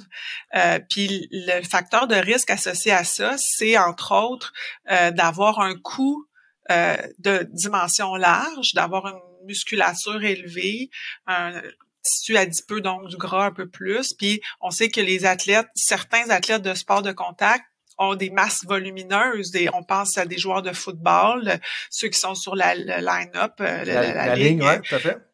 Euh, 0.54 0.78
puis 0.88 1.28
le 1.30 1.62
facteur 1.62 2.06
de 2.06 2.14
risque 2.14 2.50
associé 2.50 2.92
à 2.92 3.04
ça, 3.04 3.36
c'est 3.38 3.76
entre 3.78 4.14
autres 4.14 4.52
euh, 4.90 5.10
d'avoir 5.10 5.60
un 5.60 5.76
coût 5.76 6.26
euh, 6.70 6.96
de 7.18 7.48
dimension 7.52 8.14
large, 8.14 8.74
d'avoir 8.74 9.06
une 9.06 9.46
musculature 9.46 10.22
élevée, 10.22 10.90
un 11.26 11.62
tissu 12.02 12.36
adipeux, 12.36 12.80
donc 12.80 13.08
du 13.08 13.16
gras 13.16 13.46
un 13.46 13.52
peu 13.52 13.68
plus. 13.68 14.12
Puis 14.12 14.40
on 14.60 14.70
sait 14.70 14.88
que 14.88 15.00
les 15.00 15.24
athlètes, 15.24 15.68
certains 15.74 16.30
athlètes 16.30 16.62
de 16.62 16.74
sport 16.74 17.02
de 17.02 17.12
contact 17.12 17.64
ont 17.96 18.14
des 18.14 18.30
masses 18.30 18.64
volumineuses. 18.64 19.50
Des, 19.50 19.68
on 19.72 19.82
pense 19.82 20.18
à 20.18 20.26
des 20.26 20.38
joueurs 20.38 20.62
de 20.62 20.72
football, 20.72 21.58
ceux 21.90 22.08
qui 22.08 22.18
sont 22.18 22.34
sur 22.34 22.54
la, 22.54 22.74
line-up, 22.74 23.54
la, 23.58 23.84
la, 23.84 24.34
ligne, 24.36 24.62
ouais, 24.62 24.80
tout 24.80 24.94
à 24.94 24.98
fait 24.98 25.27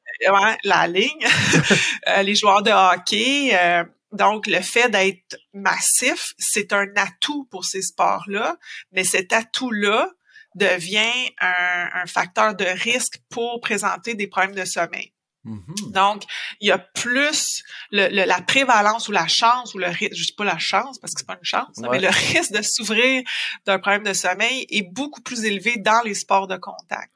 la 0.64 0.86
ligne, 0.86 1.26
euh, 2.08 2.22
les 2.22 2.34
joueurs 2.34 2.62
de 2.62 2.70
hockey. 2.70 3.50
Euh, 3.54 3.84
donc, 4.12 4.46
le 4.46 4.60
fait 4.60 4.88
d'être 4.90 5.36
massif, 5.52 6.34
c'est 6.38 6.72
un 6.72 6.86
atout 6.96 7.48
pour 7.50 7.64
ces 7.64 7.82
sports-là, 7.82 8.56
mais 8.92 9.04
cet 9.04 9.32
atout-là 9.32 10.08
devient 10.54 11.32
un, 11.40 11.88
un, 11.94 12.06
facteur 12.06 12.54
de 12.54 12.64
risque 12.64 13.14
pour 13.28 13.60
présenter 13.60 14.14
des 14.14 14.28
problèmes 14.28 14.54
de 14.54 14.64
sommeil. 14.64 15.13
Mm-hmm. 15.44 15.92
Donc, 15.92 16.22
il 16.60 16.68
y 16.68 16.72
a 16.72 16.78
plus 16.78 17.62
le, 17.90 18.08
la 18.08 18.40
prévalence 18.40 19.08
ou 19.08 19.12
la 19.12 19.26
chance 19.26 19.74
ou 19.74 19.78
le 19.78 19.86
risque, 19.86 20.14
je 20.14 20.24
dis 20.24 20.32
pas 20.32 20.44
la 20.44 20.58
chance 20.58 20.98
parce 20.98 21.12
que 21.12 21.20
c'est 21.20 21.26
pas 21.26 21.36
une 21.38 21.44
chance, 21.44 21.76
mais 21.90 22.00
le 22.00 22.08
risque 22.08 22.52
de 22.52 22.62
s'ouvrir 22.62 23.22
d'un 23.66 23.78
problème 23.78 24.04
de 24.04 24.12
sommeil 24.12 24.66
est 24.70 24.82
beaucoup 24.82 25.20
plus 25.20 25.44
élevé 25.44 25.76
dans 25.76 26.00
les 26.02 26.14
sports 26.14 26.46
de 26.46 26.56
contact. 26.56 27.10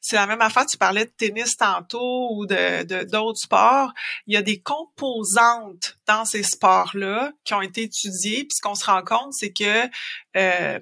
C'est 0.00 0.16
la 0.16 0.26
même 0.26 0.40
affaire, 0.40 0.66
tu 0.66 0.76
parlais 0.76 1.04
de 1.04 1.12
tennis 1.16 1.56
tantôt 1.56 2.28
ou 2.32 2.46
de 2.46 3.04
d'autres 3.04 3.40
sports. 3.40 3.92
Il 4.26 4.34
y 4.34 4.36
a 4.36 4.42
des 4.42 4.60
composantes 4.60 5.98
dans 6.06 6.24
ces 6.24 6.42
sports-là 6.42 7.32
qui 7.44 7.54
ont 7.54 7.62
été 7.62 7.82
étudiées, 7.82 8.44
puis 8.44 8.56
ce 8.56 8.60
qu'on 8.60 8.74
se 8.74 8.84
rend 8.84 9.02
compte, 9.02 9.32
c'est 9.32 9.52
que 9.52 9.88
euh, 10.36 10.78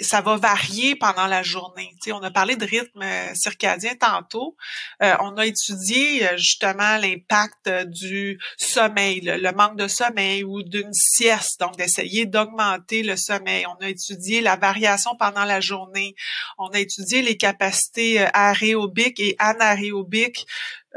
ça 0.00 0.20
va 0.20 0.36
varier 0.36 0.96
pendant 0.96 1.26
la 1.26 1.42
journée. 1.42 1.94
On 2.10 2.22
a 2.22 2.30
parlé 2.30 2.56
de 2.56 2.64
rythme 2.64 3.02
euh, 3.02 3.34
circadien 3.34 3.94
tantôt. 3.94 4.56
Euh, 5.02 5.14
on 5.20 5.36
a 5.36 5.46
étudié 5.46 6.26
euh, 6.26 6.36
justement 6.36 6.96
l'impact 6.98 7.68
du 7.86 8.38
sommeil, 8.56 9.20
le, 9.22 9.52
manque 9.52 9.76
de 9.76 9.88
sommeil 9.88 10.44
ou 10.44 10.62
d'une 10.62 10.92
sieste, 10.92 11.60
donc 11.60 11.76
d'essayer 11.76 12.26
d'augmenter 12.26 13.02
le 13.02 13.16
sommeil. 13.16 13.66
On 13.66 13.84
a 13.84 13.88
étudié 13.88 14.40
la 14.40 14.56
variation 14.56 15.16
pendant 15.16 15.44
la 15.44 15.60
journée. 15.60 16.14
On 16.58 16.68
a 16.68 16.78
étudié 16.78 17.22
les 17.22 17.36
capacités 17.36 18.26
aérobiques 18.32 19.20
et 19.20 19.36
anaérobiques 19.38 20.46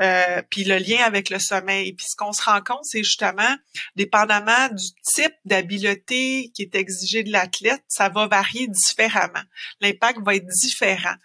euh, 0.02 0.42
puis 0.50 0.64
le 0.64 0.78
lien 0.78 1.04
avec 1.04 1.30
le 1.30 1.40
sommeil. 1.40 1.94
Puis 1.94 2.08
ce 2.10 2.16
qu'on 2.16 2.32
se 2.32 2.42
rend 2.42 2.62
compte, 2.62 2.86
c'est 2.86 3.04
justement, 3.04 3.56
dépendamment 3.96 4.70
du 4.70 4.86
type 5.04 5.34
d'habileté 5.44 6.52
qui 6.56 6.62
est 6.62 6.76
exigé 6.76 7.24
de 7.24 7.32
l'athlète, 7.32 7.84
ça 7.88 8.08
va 8.08 8.28
varier 8.28 8.68
différemment. 8.68 9.44
L'impact 9.82 10.20
va 10.24 10.36
être 10.36 10.48
différent. 10.48 11.16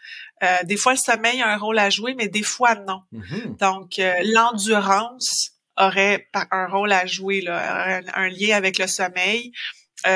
Euh, 0.42 0.56
des 0.64 0.76
fois, 0.76 0.92
le 0.92 0.98
sommeil 0.98 1.40
a 1.40 1.48
un 1.48 1.56
rôle 1.56 1.78
à 1.78 1.88
jouer, 1.88 2.14
mais 2.14 2.26
des 2.26 2.42
fois, 2.42 2.74
non. 2.74 3.02
Mm-hmm. 3.12 3.58
Donc, 3.58 3.98
euh, 4.00 4.12
l'endurance 4.24 5.52
aurait 5.76 6.28
un 6.50 6.66
rôle 6.66 6.92
à 6.92 7.06
jouer, 7.06 7.40
là, 7.40 8.00
un, 8.14 8.28
lien 8.28 8.56
avec 8.56 8.78
le 8.78 8.86
sommeil. 8.86 9.52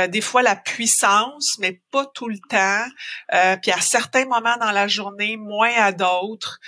des 0.08 0.20
fois 0.20 0.42
la 0.42 0.54
puissance, 0.54 1.56
mais 1.58 1.80
pas 1.90 2.06
tout 2.14 2.28
le 2.28 2.38
temps. 2.48 2.86
puis 3.60 3.72
à 3.72 3.80
certains 3.80 4.26
moments 4.26 4.56
dans 4.58 4.70
la 4.70 4.86
journée, 4.86 5.36
moins 5.36 5.72
à 5.72 5.90
d'autres. 5.90 6.60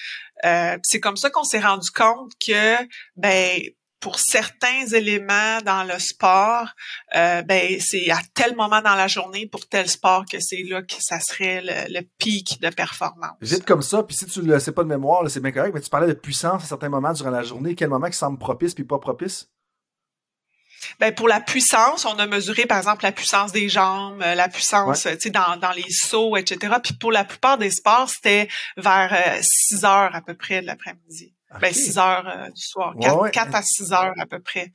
Euh, 0.45 0.78
c'est 0.82 1.01
comme 1.01 1.16
ça 1.16 1.30
qu'on 1.30 1.45
s'est 1.45 1.61
rendu 1.61 1.91
compte 1.91 2.32
que 2.45 2.76
ben 3.16 3.61
pour 4.01 4.18
certains 4.18 4.86
éléments 4.95 5.61
dans 5.64 5.84
le 5.84 5.99
sport, 5.99 6.68
euh, 7.14 7.43
ben 7.43 7.78
c'est 7.80 8.11
à 8.11 8.18
tel 8.34 8.57
moment 8.57 8.80
dans 8.80 8.95
la 8.95 9.07
journée 9.07 9.47
pour 9.47 9.68
tel 9.68 9.88
sport 9.88 10.24
que 10.24 10.41
c'est 10.41 10.62
là 10.62 10.82
que 10.82 10.95
ça 10.99 11.20
serait 11.20 11.61
le, 11.62 12.01
pic 12.18 12.61
de 12.62 12.70
performance. 12.70 13.36
Vite 13.43 13.66
comme 13.66 13.82
ça, 13.82 14.03
puis 14.03 14.16
si 14.16 14.26
tu 14.26 14.41
le 14.41 14.59
sais 14.59 14.72
pas 14.72 14.84
de 14.84 14.88
mémoire, 14.88 15.28
c'est 15.30 15.41
bien 15.41 15.53
correct, 15.53 15.72
mais 15.74 15.80
tu 15.80 15.91
parlais 15.91 16.07
de 16.07 16.14
puissance 16.14 16.64
à 16.64 16.66
certains 16.66 16.88
moments 16.88 17.12
durant 17.12 17.30
la 17.30 17.43
journée. 17.43 17.74
Quel 17.74 17.91
moment 17.91 18.09
qui 18.09 18.16
semble 18.16 18.38
propice 18.38 18.74
puis 18.74 18.84
pas 18.84 18.99
propice? 18.99 19.51
Ben 20.98 21.14
pour 21.14 21.28
la 21.28 21.40
puissance, 21.40 22.04
on 22.04 22.18
a 22.18 22.26
mesuré 22.26 22.66
par 22.66 22.78
exemple 22.78 23.02
la 23.02 23.12
puissance 23.12 23.52
des 23.52 23.68
jambes, 23.68 24.22
euh, 24.22 24.34
la 24.34 24.48
puissance, 24.48 25.02
tu 25.02 25.20
sais, 25.20 25.30
dans, 25.30 25.56
dans 25.56 25.72
les 25.72 25.90
sauts, 25.90 26.36
etc. 26.36 26.76
Puis 26.82 26.94
pour 26.94 27.12
la 27.12 27.24
plupart 27.24 27.58
des 27.58 27.70
sports, 27.70 28.08
c'était 28.08 28.48
vers 28.76 29.38
6 29.42 29.84
euh, 29.84 29.86
heures 29.86 30.14
à 30.14 30.22
peu 30.22 30.34
près 30.34 30.62
de 30.62 30.66
l'après-midi. 30.66 31.34
Ben 31.60 31.72
6 31.72 31.98
heures 31.98 32.28
euh, 32.28 32.50
du 32.50 32.62
soir, 32.62 32.94
4, 33.32 33.54
à 33.54 33.62
6 33.62 33.92
heures 33.92 34.14
à 34.18 34.26
peu 34.26 34.40
près. 34.40 34.72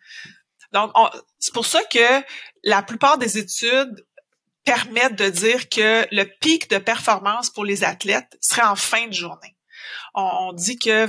Donc 0.74 0.92
c'est 1.40 1.54
pour 1.54 1.66
ça 1.66 1.82
que 1.84 2.24
la 2.64 2.82
plupart 2.82 3.18
des 3.18 3.38
études 3.38 4.06
permettent 4.66 5.16
de 5.16 5.30
dire 5.30 5.70
que 5.70 6.06
le 6.12 6.24
pic 6.24 6.70
de 6.70 6.80
performance 6.80 7.50
pour 7.50 7.64
les 7.64 7.84
athlètes 7.84 8.38
serait 8.42 8.64
en 8.64 8.76
fin 8.76 9.08
de 9.08 9.14
journée. 9.14 9.56
on 10.16 10.54
dit 10.54 10.78
que 10.78 11.08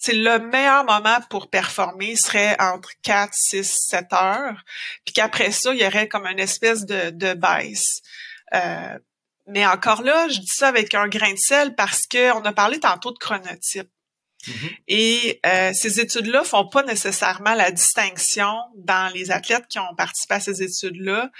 c'est 0.00 0.14
le 0.14 0.38
meilleur 0.38 0.84
moment 0.84 1.18
pour 1.28 1.50
performer 1.50 2.16
serait 2.16 2.56
entre 2.58 2.90
4, 3.02 3.34
6, 3.34 3.78
7 3.90 4.12
heures, 4.14 4.64
puis 5.04 5.12
qu'après 5.12 5.52
ça, 5.52 5.74
il 5.74 5.80
y 5.80 5.86
aurait 5.86 6.08
comme 6.08 6.26
une 6.26 6.40
espèce 6.40 6.86
de, 6.86 7.10
de 7.10 7.34
baisse. 7.34 8.00
Euh, 8.54 8.98
mais 9.46 9.66
encore 9.66 10.02
là, 10.02 10.26
je 10.28 10.40
dis 10.40 10.46
ça 10.46 10.68
avec 10.68 10.94
un 10.94 11.06
grain 11.08 11.32
de 11.32 11.38
sel 11.38 11.74
parce 11.74 12.06
qu'on 12.06 12.42
a 12.44 12.52
parlé 12.52 12.80
tantôt 12.80 13.12
de 13.12 13.18
chronotype. 13.18 13.90
Mm-hmm. 14.46 14.76
Et 14.88 15.40
euh, 15.44 15.72
ces 15.74 16.00
études-là 16.00 16.44
font 16.44 16.66
pas 16.66 16.82
nécessairement 16.82 17.54
la 17.54 17.70
distinction 17.70 18.54
dans 18.76 19.12
les 19.12 19.30
athlètes 19.30 19.66
qui 19.68 19.78
ont 19.78 19.94
participé 19.96 20.34
à 20.34 20.40
ces 20.40 20.62
études-là, 20.62 21.30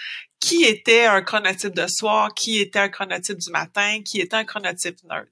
qui 0.40 0.64
était 0.64 1.04
un 1.04 1.22
chronotype 1.22 1.74
de 1.74 1.86
soir, 1.86 2.32
qui 2.34 2.58
était 2.58 2.78
un 2.78 2.88
chronotype 2.88 3.38
du 3.38 3.50
matin, 3.50 4.00
qui 4.02 4.20
était 4.20 4.36
un 4.36 4.44
chronotype 4.44 4.96
neutre. 5.04 5.30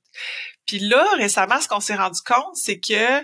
Puis 0.67 0.79
là, 0.81 1.05
récemment, 1.17 1.61
ce 1.61 1.67
qu'on 1.67 1.81
s'est 1.81 1.97
rendu 1.97 2.21
compte, 2.25 2.55
c'est 2.55 2.79
que 2.79 3.23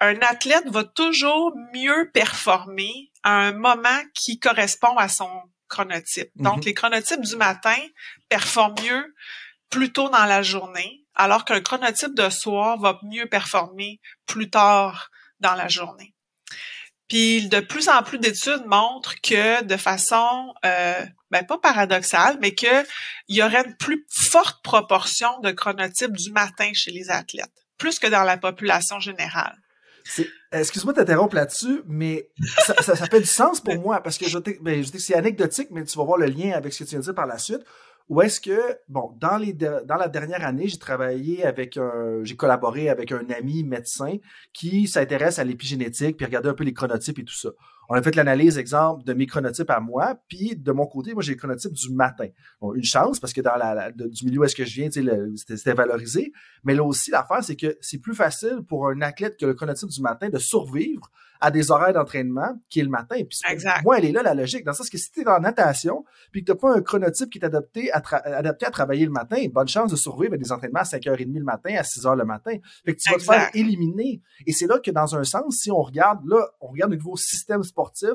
un 0.00 0.16
athlète 0.22 0.66
va 0.68 0.84
toujours 0.84 1.54
mieux 1.74 2.10
performer 2.12 3.10
à 3.22 3.32
un 3.32 3.52
moment 3.52 4.00
qui 4.14 4.38
correspond 4.38 4.96
à 4.96 5.08
son 5.08 5.30
chronotype. 5.68 6.30
Donc, 6.36 6.60
mm-hmm. 6.60 6.64
les 6.64 6.74
chronotypes 6.74 7.20
du 7.20 7.36
matin 7.36 7.76
performent 8.28 8.74
mieux 8.82 9.14
plus 9.70 9.92
tôt 9.92 10.08
dans 10.08 10.24
la 10.24 10.42
journée, 10.42 11.04
alors 11.14 11.44
qu'un 11.44 11.60
chronotype 11.60 12.14
de 12.14 12.30
soir 12.30 12.78
va 12.78 12.98
mieux 13.02 13.26
performer 13.26 14.00
plus 14.26 14.48
tard 14.48 15.10
dans 15.40 15.54
la 15.54 15.68
journée. 15.68 16.14
Puis 17.08 17.48
de 17.48 17.60
plus 17.60 17.88
en 17.88 18.02
plus 18.02 18.18
d'études 18.18 18.64
montrent 18.66 19.14
que 19.22 19.62
de 19.64 19.76
façon 19.76 20.52
euh, 20.64 21.04
ben 21.30 21.44
pas 21.44 21.58
paradoxale, 21.58 22.38
mais 22.40 22.54
que 22.54 22.84
il 23.28 23.36
y 23.36 23.42
aurait 23.42 23.64
une 23.64 23.76
plus 23.76 24.04
forte 24.10 24.62
proportion 24.62 25.38
de 25.40 25.50
chronotypes 25.50 26.16
du 26.16 26.32
matin 26.32 26.70
chez 26.74 26.90
les 26.90 27.10
athlètes, 27.10 27.64
plus 27.78 27.98
que 27.98 28.06
dans 28.06 28.24
la 28.24 28.36
population 28.36 28.98
générale. 28.98 29.56
Excuse-moi 30.52 30.92
de 30.92 30.98
t'interrompre 30.98 31.34
là-dessus, 31.34 31.82
mais 31.86 32.28
ça, 32.58 32.74
fait 32.94 33.20
du 33.20 33.26
sens 33.26 33.60
pour 33.60 33.74
moi 33.74 34.00
parce 34.02 34.18
que 34.18 34.28
je, 34.28 34.38
ben, 34.60 34.84
c'est 34.84 35.14
anecdotique, 35.14 35.68
mais 35.70 35.84
tu 35.84 35.98
vas 35.98 36.04
voir 36.04 36.18
le 36.18 36.26
lien 36.26 36.52
avec 36.52 36.72
ce 36.72 36.80
que 36.80 36.84
tu 36.84 36.90
viens 36.90 37.00
de 37.00 37.04
dire 37.04 37.14
par 37.14 37.26
la 37.26 37.38
suite. 37.38 37.62
Ou 38.08 38.22
est-ce 38.22 38.40
que, 38.40 38.78
bon, 38.88 39.12
dans, 39.18 39.36
les 39.36 39.52
dans 39.52 39.96
la 39.96 40.08
dernière 40.08 40.44
année, 40.44 40.68
j'ai 40.68 40.78
travaillé 40.78 41.44
avec 41.44 41.76
un, 41.76 42.20
j'ai 42.22 42.36
collaboré 42.36 42.88
avec 42.88 43.10
un 43.10 43.28
ami 43.30 43.64
médecin 43.64 44.16
qui 44.52 44.86
s'intéresse 44.86 45.40
à 45.40 45.44
l'épigénétique, 45.44 46.16
puis 46.16 46.24
regarder 46.24 46.48
un 46.48 46.54
peu 46.54 46.62
les 46.62 46.72
chronotypes 46.72 47.18
et 47.18 47.24
tout 47.24 47.34
ça. 47.34 47.48
On 47.88 47.94
a 47.94 48.02
fait 48.02 48.14
l'analyse, 48.14 48.58
exemple, 48.58 49.04
de 49.04 49.12
mes 49.12 49.26
chronotypes 49.26 49.70
à 49.70 49.80
moi, 49.80 50.16
puis 50.28 50.54
de 50.56 50.72
mon 50.72 50.86
côté, 50.86 51.14
moi, 51.14 51.22
j'ai 51.22 51.32
le 51.32 51.38
chronotype 51.38 51.72
du 51.72 51.92
matin. 51.92 52.28
Bon, 52.60 52.74
une 52.74 52.84
chance, 52.84 53.18
parce 53.18 53.32
que 53.32 53.40
dans 53.40 53.56
la, 53.56 53.90
du 53.90 54.24
milieu 54.24 54.40
où 54.40 54.44
est-ce 54.44 54.56
que 54.56 54.64
je 54.64 54.74
viens, 54.82 54.90
c'était 54.90 55.74
valorisé. 55.74 56.32
Mais 56.62 56.74
là 56.74 56.84
aussi, 56.84 57.10
l'affaire, 57.10 57.42
c'est 57.42 57.56
que 57.56 57.76
c'est 57.80 57.98
plus 57.98 58.14
facile 58.14 58.60
pour 58.68 58.88
un 58.88 59.00
athlète 59.02 59.36
qui 59.36 59.44
a 59.44 59.48
le 59.48 59.54
chronotype 59.54 59.88
du 59.88 60.00
matin 60.00 60.28
de 60.28 60.38
survivre 60.38 61.10
à 61.40 61.50
des 61.50 61.70
horaires 61.70 61.92
d'entraînement 61.92 62.58
qui 62.68 62.80
est 62.80 62.82
le 62.82 62.88
matin. 62.88 63.16
Puis 63.28 63.38
moi, 63.84 63.98
elle 63.98 64.06
est 64.06 64.12
là 64.12 64.22
la 64.22 64.34
logique. 64.34 64.64
Dans 64.64 64.72
le 64.72 64.76
sens 64.76 64.90
que 64.90 64.98
si 64.98 65.10
tu 65.10 65.22
es 65.22 65.28
en 65.28 65.40
natation, 65.40 66.04
puis 66.32 66.42
que 66.42 66.46
tu 66.46 66.52
n'as 66.52 66.58
pas 66.58 66.76
un 66.76 66.82
chronotype 66.82 67.30
qui 67.30 67.38
est 67.38 67.44
adapté 67.44 67.90
à, 67.92 68.02
adapté 68.36 68.66
à 68.66 68.70
travailler 68.70 69.04
le 69.04 69.12
matin, 69.12 69.36
bonne 69.52 69.68
chance 69.68 69.90
de 69.90 69.96
survivre 69.96 70.34
à 70.34 70.36
des 70.36 70.52
entraînements 70.52 70.80
à 70.80 70.84
5h30 70.84 71.38
le 71.38 71.44
matin, 71.44 71.74
à 71.76 71.82
6h 71.82 72.16
le 72.16 72.24
matin. 72.24 72.56
Fait 72.84 72.94
que 72.94 73.00
tu 73.00 73.10
vas 73.10 73.18
te 73.18 73.22
faire 73.22 73.50
éliminer. 73.54 74.22
Et 74.46 74.52
c'est 74.52 74.66
là 74.66 74.78
que 74.78 74.90
dans 74.90 75.16
un 75.16 75.24
sens, 75.24 75.56
si 75.56 75.70
on 75.70 75.82
regarde, 75.82 76.20
là, 76.26 76.48
on 76.60 76.68
regarde 76.68 76.90
le 76.90 76.96
nouveau 76.96 77.16
système 77.16 77.62
sportif 77.62 78.12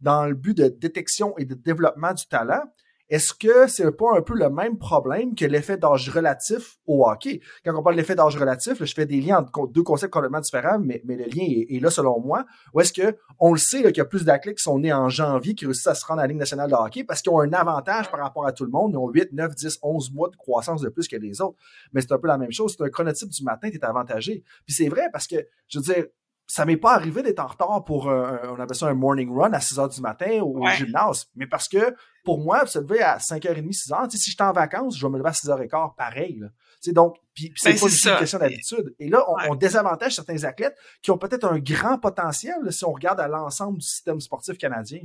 dans 0.00 0.26
le 0.26 0.34
but 0.34 0.56
de 0.56 0.68
détection 0.68 1.36
et 1.38 1.44
de 1.44 1.54
développement 1.54 2.12
du 2.12 2.26
talent, 2.26 2.64
est-ce 3.12 3.34
que 3.34 3.66
c'est 3.66 3.92
pas 3.92 4.16
un 4.16 4.22
peu 4.22 4.34
le 4.34 4.48
même 4.48 4.78
problème 4.78 5.34
que 5.34 5.44
l'effet 5.44 5.76
d'âge 5.76 6.08
relatif 6.08 6.78
au 6.86 7.06
hockey? 7.06 7.42
Quand 7.62 7.78
on 7.78 7.82
parle 7.82 7.96
d'effet 7.96 8.14
d'âge 8.14 8.38
relatif, 8.38 8.82
je 8.82 8.94
fais 8.94 9.04
des 9.04 9.20
liens 9.20 9.40
entre 9.40 9.70
deux 9.70 9.82
concepts 9.82 10.10
complètement 10.10 10.40
différents, 10.40 10.78
mais, 10.78 11.02
le 11.04 11.16
lien 11.16 11.44
est, 11.46 11.78
là 11.78 11.90
selon 11.90 12.20
moi. 12.20 12.46
Ou 12.72 12.80
est-ce 12.80 12.94
que 12.94 13.18
on 13.38 13.52
le 13.52 13.58
sait 13.58 13.82
qu'il 13.82 13.98
y 13.98 14.00
a 14.00 14.06
plus 14.06 14.24
d'athlètes 14.24 14.56
qui 14.56 14.62
sont 14.62 14.78
nés 14.78 14.94
en 14.94 15.10
janvier 15.10 15.54
qui 15.54 15.66
réussissent 15.66 15.88
à 15.88 15.94
se 15.94 16.06
rendre 16.06 16.20
à 16.20 16.22
la 16.22 16.28
Ligue 16.28 16.38
nationale 16.38 16.70
de 16.70 16.74
hockey 16.74 17.04
parce 17.04 17.20
qu'ils 17.20 17.32
ont 17.32 17.40
un 17.40 17.52
avantage 17.52 18.10
par 18.10 18.20
rapport 18.20 18.46
à 18.46 18.52
tout 18.52 18.64
le 18.64 18.70
monde. 18.70 18.92
Ils 18.94 18.96
ont 18.96 19.10
8, 19.10 19.34
9, 19.34 19.54
10, 19.56 19.80
11 19.82 20.12
mois 20.14 20.30
de 20.30 20.36
croissance 20.36 20.80
de 20.80 20.88
plus 20.88 21.06
que 21.06 21.16
les 21.16 21.42
autres. 21.42 21.58
Mais 21.92 22.00
c'est 22.00 22.12
un 22.12 22.18
peu 22.18 22.28
la 22.28 22.38
même 22.38 22.52
chose. 22.52 22.74
C'est 22.78 22.82
un 22.82 22.88
chronotype 22.88 23.28
du 23.28 23.44
matin, 23.44 23.68
tu 23.68 23.76
es 23.76 23.84
avantagé. 23.84 24.42
Puis 24.64 24.74
c'est 24.74 24.88
vrai 24.88 25.10
parce 25.12 25.26
que, 25.26 25.36
je 25.68 25.80
veux 25.80 25.84
dire, 25.84 26.06
ça 26.52 26.66
m'est 26.66 26.76
pas 26.76 26.92
arrivé 26.92 27.22
d'être 27.22 27.38
en 27.38 27.46
retard 27.46 27.82
pour 27.82 28.10
un, 28.10 28.38
on 28.50 28.60
appelle 28.60 28.76
ça 28.76 28.86
un 28.86 28.92
morning 28.92 29.34
run 29.34 29.54
à 29.54 29.60
6 29.60 29.78
heures 29.78 29.88
du 29.88 30.02
matin 30.02 30.42
au, 30.42 30.62
gymnase. 30.76 31.30
Mais 31.34 31.46
parce 31.46 31.66
que 31.66 31.96
pour 32.24 32.40
moi, 32.40 32.66
se 32.66 32.78
lever 32.78 33.00
à 33.00 33.16
5h30, 33.16 33.72
6 33.72 33.92
heures, 33.92 34.06
si 34.10 34.30
j'étais 34.30 34.42
en 34.42 34.52
vacances, 34.52 34.98
je 34.98 35.06
vais 35.06 35.10
me 35.10 35.16
lever 35.16 35.30
à 35.30 35.32
6h15 35.32 35.96
pareil. 35.96 36.38
Là. 36.38 36.48
donc, 36.92 37.16
puis 37.34 37.54
c'est 37.56 37.72
ben, 37.72 37.80
pas 37.80 37.86
une 37.86 38.18
question 38.18 38.38
d'habitude. 38.38 38.94
Et 38.98 39.08
là, 39.08 39.24
on, 39.48 39.54
désavantage 39.54 40.14
certains 40.14 40.44
athlètes 40.44 40.76
qui 41.00 41.10
ont 41.10 41.16
peut-être 41.16 41.50
un 41.50 41.58
grand 41.58 41.96
potentiel 41.96 42.56
si 42.70 42.84
on 42.84 42.92
regarde 42.92 43.20
à 43.20 43.28
l'ensemble 43.28 43.78
du 43.78 43.86
système 43.86 44.20
sportif 44.20 44.58
canadien. 44.58 45.00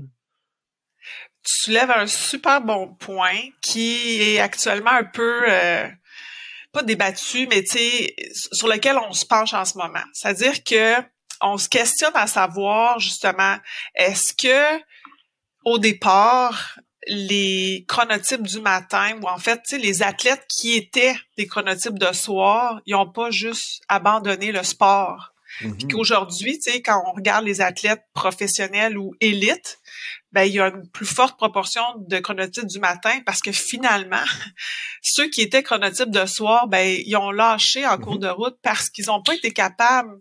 Tu 1.43 1.56
soulèves 1.64 1.91
un 1.91 2.08
super 2.08 2.60
bon 2.60 2.93
point 2.95 3.39
qui 3.62 4.22
est 4.22 4.39
actuellement 4.39 4.91
un 4.91 5.06
peu 5.06 5.43
euh, 5.50 5.88
pas 6.74 6.84
débattu, 6.84 7.48
mais 7.48 7.64
tu 7.64 7.78
sais, 7.78 8.16
sur 8.52 8.68
lequel 8.68 8.98
on 8.98 9.14
se 9.14 9.26
penche 9.26 9.54
en 9.54 9.64
ce 9.64 9.78
moment. 9.78 10.04
C'est-à-dire 10.12 10.62
que 10.66 11.02
on 11.42 11.58
se 11.58 11.70
questionne 11.70 12.16
à 12.16 12.28
savoir 12.28 13.00
justement, 13.00 13.58
est-ce 13.96 14.34
que 14.34 14.82
au 15.66 15.80
départ, 15.80 16.80
les 17.08 17.86
chronotypes 17.88 18.44
du 18.44 18.62
matin, 18.62 19.18
ou 19.22 19.28
en 19.28 19.38
fait, 19.38 19.62
les 19.72 20.02
athlètes 20.02 20.46
qui 20.48 20.76
étaient 20.76 21.16
des 21.38 21.46
chronotypes 21.46 22.00
de 22.00 22.14
soir, 22.14 22.82
ils 22.86 22.94
n'ont 22.94 23.12
pas 23.12 23.32
juste 23.32 23.82
abandonné 23.88 24.52
le 24.52 24.64
sport. 24.64 25.34
Puis 25.60 25.68
mm-hmm. 25.68 25.92
qu'aujourd'hui, 25.92 26.60
tu 26.60 26.72
sais, 26.72 26.82
quand 26.82 27.02
on 27.08 27.14
regarde 27.14 27.46
les 27.46 27.62
athlètes 27.62 28.04
professionnels 28.14 28.98
ou 28.98 29.14
élites, 29.22 29.80
ben 30.38 30.44
il 30.44 30.54
y 30.54 30.60
a 30.60 30.68
une 30.68 30.88
plus 30.90 31.08
forte 31.08 31.36
proportion 31.36 31.82
de 31.98 32.20
chronotypes 32.20 32.68
du 32.68 32.78
matin 32.78 33.22
parce 33.26 33.42
que 33.42 33.52
finalement, 33.52 34.24
ceux 35.02 35.30
qui 35.30 35.42
étaient 35.42 35.64
chronotypes 35.64 36.12
de 36.12 36.28
soir, 36.28 36.68
ben 36.68 37.02
ils 37.04 37.16
ont 37.16 37.32
lâché 37.32 37.88
en 37.88 37.98
cours 37.98 38.18
mm-hmm. 38.18 38.20
de 38.20 38.28
route 38.28 38.58
parce 38.62 38.92
qu'ils 38.92 39.08
n'ont 39.08 39.24
pas 39.24 39.34
été 39.34 39.52
capables 39.52 40.12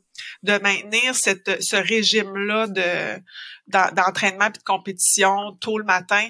de 0.43 0.59
maintenir 0.61 1.15
cette, 1.15 1.63
ce 1.63 1.77
régime-là 1.77 2.67
de 2.67 3.21
d'entraînement 3.67 4.51
puis 4.51 4.61
de 4.61 4.65
compétition 4.65 5.53
tôt 5.61 5.77
le 5.77 5.85
matin 5.85 6.27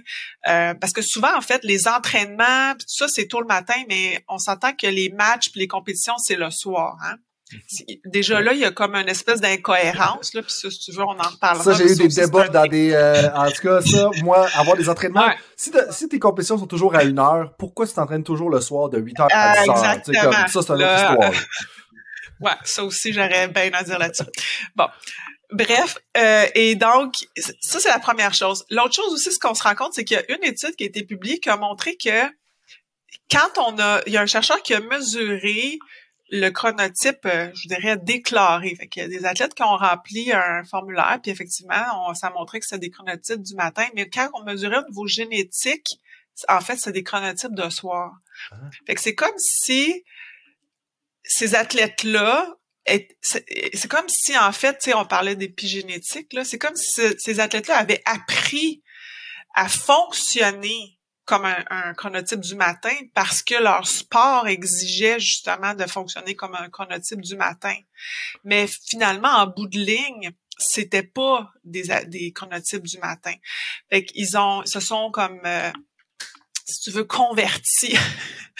euh, 0.48 0.74
parce 0.74 0.92
que 0.92 1.02
souvent 1.02 1.36
en 1.36 1.42
fait 1.42 1.62
les 1.62 1.86
entraînements 1.86 2.72
tout 2.72 2.86
ça 2.88 3.06
c'est 3.08 3.28
tôt 3.28 3.40
le 3.40 3.46
matin 3.46 3.76
mais 3.88 4.24
on 4.26 4.38
s'entend 4.38 4.72
que 4.72 4.86
les 4.86 5.10
matchs 5.10 5.50
puis 5.50 5.60
les 5.60 5.68
compétitions 5.68 6.16
c'est 6.16 6.34
le 6.34 6.50
soir 6.50 6.96
hein? 7.04 7.16
Déjà 8.04 8.40
là, 8.40 8.52
il 8.52 8.58
y 8.58 8.64
a 8.64 8.72
comme 8.72 8.96
une 8.96 9.08
espèce 9.08 9.40
d'incohérence, 9.40 10.34
là, 10.34 10.42
puis 10.42 10.50
ça, 10.50 10.68
si 10.68 10.80
tu 10.80 10.92
veux, 10.92 11.02
on 11.02 11.18
en 11.18 11.28
reparlera. 11.28 11.62
Ça, 11.62 11.72
j'ai 11.74 11.92
eu 11.92 11.94
des 11.94 12.08
débats 12.08 12.48
dans 12.48 12.66
des... 12.66 12.92
Euh, 12.92 13.32
en 13.34 13.48
tout 13.50 13.62
cas, 13.62 13.80
ça, 13.80 14.10
moi, 14.22 14.48
avoir 14.54 14.76
des 14.76 14.88
entraînements... 14.88 15.30
Si, 15.56 15.70
si, 15.90 16.08
tes 16.08 16.18
compétitions 16.18 16.58
sont 16.58 16.66
toujours 16.66 16.96
à 16.96 17.04
une 17.04 17.20
heure, 17.20 17.54
pourquoi 17.56 17.86
tu 17.86 17.94
t'entraînes 17.94 18.24
toujours 18.24 18.50
le 18.50 18.60
soir 18.60 18.88
de 18.88 18.98
8 18.98 19.20
heures 19.20 19.28
à 19.30 19.62
10 19.62 19.68
heures? 19.68 20.02
Comme, 20.24 20.32
ça, 20.48 20.62
c'est 20.62 20.72
une 20.72 20.82
autre 20.82 20.96
histoire. 20.96 21.32
Ouais, 22.38 22.52
ça 22.64 22.84
aussi, 22.84 23.14
j'aurais 23.14 23.48
bien 23.48 23.70
à 23.72 23.82
dire 23.82 23.98
là-dessus. 23.98 24.24
Bon. 24.74 24.86
Bref, 25.52 25.96
euh, 26.16 26.46
et 26.54 26.74
donc, 26.74 27.14
ça, 27.60 27.78
c'est 27.80 27.88
la 27.88 27.98
première 27.98 28.34
chose. 28.34 28.66
L'autre 28.68 28.94
chose 28.94 29.12
aussi, 29.12 29.32
ce 29.32 29.38
qu'on 29.38 29.54
se 29.54 29.62
rend 29.62 29.74
compte, 29.74 29.94
c'est 29.94 30.04
qu'il 30.04 30.16
y 30.16 30.20
a 30.20 30.36
une 30.36 30.44
étude 30.44 30.74
qui 30.76 30.84
a 30.84 30.86
été 30.86 31.04
publiée 31.04 31.38
qui 31.38 31.48
a 31.48 31.56
montré 31.56 31.96
que 31.96 32.26
quand 33.30 33.58
on 33.58 33.78
a, 33.78 34.02
il 34.06 34.12
y 34.12 34.16
a 34.16 34.22
un 34.22 34.26
chercheur 34.26 34.60
qui 34.62 34.74
a 34.74 34.80
mesuré 34.80 35.78
le 36.30 36.50
chronotype, 36.50 37.24
euh, 37.26 37.50
je 37.54 37.68
dirais, 37.68 37.96
déclaré. 37.96 38.74
Fait 38.74 38.88
qu'il 38.88 39.02
y 39.02 39.04
a 39.04 39.08
des 39.08 39.24
athlètes 39.24 39.54
qui 39.54 39.62
ont 39.62 39.76
rempli 39.76 40.32
un 40.32 40.64
formulaire, 40.64 41.18
puis 41.22 41.30
effectivement, 41.30 42.08
on, 42.08 42.14
ça 42.14 42.28
a 42.28 42.30
montré 42.30 42.60
que 42.60 42.66
c'est 42.66 42.78
des 42.78 42.90
chronotypes 42.90 43.42
du 43.42 43.54
matin, 43.54 43.86
mais 43.94 44.08
quand 44.08 44.28
on 44.34 44.42
mesurait 44.42 44.78
au 44.78 44.88
niveau 44.88 45.06
génétique, 45.06 46.00
en 46.48 46.60
fait, 46.60 46.76
c'est 46.76 46.92
des 46.92 47.04
chronotypes 47.04 47.54
de 47.54 47.68
soir. 47.70 48.12
Ah. 48.50 48.56
Fait 48.86 48.94
que 48.94 49.00
c'est 49.00 49.14
comme 49.14 49.38
si 49.38 50.04
ces 51.22 51.54
athlètes-là, 51.54 52.56
c'est 53.22 53.88
comme 53.88 54.08
si, 54.08 54.36
en 54.38 54.52
fait, 54.52 54.88
on 54.94 55.06
parlait 55.06 55.36
d'épigénétique, 55.36 56.32
là, 56.32 56.44
c'est 56.44 56.58
comme 56.58 56.76
si 56.76 57.02
ces 57.18 57.40
athlètes-là 57.40 57.76
avaient 57.76 58.02
appris 58.04 58.82
à 59.54 59.68
fonctionner 59.68 60.95
comme 61.26 61.44
un, 61.44 61.94
chronotype 61.94 62.40
du 62.40 62.54
matin 62.54 62.94
parce 63.14 63.42
que 63.42 63.56
leur 63.56 63.86
sport 63.86 64.46
exigeait 64.46 65.18
justement 65.18 65.74
de 65.74 65.84
fonctionner 65.84 66.34
comme 66.36 66.54
un 66.54 66.70
chronotype 66.70 67.20
du 67.20 67.36
matin. 67.36 67.74
Mais 68.44 68.66
finalement, 68.66 69.28
en 69.28 69.46
bout 69.48 69.66
de 69.66 69.78
ligne, 69.78 70.30
c'était 70.56 71.02
pas 71.02 71.52
des, 71.64 71.88
des 72.06 72.32
chronotypes 72.32 72.86
du 72.86 72.98
matin. 72.98 73.34
Fait 73.90 74.04
qu'ils 74.04 74.38
ont, 74.38 74.64
se 74.64 74.80
sont 74.80 75.10
comme 75.10 75.40
euh, 75.44 75.70
si 76.66 76.80
tu 76.80 76.90
veux, 76.90 77.04
converti. 77.04 77.96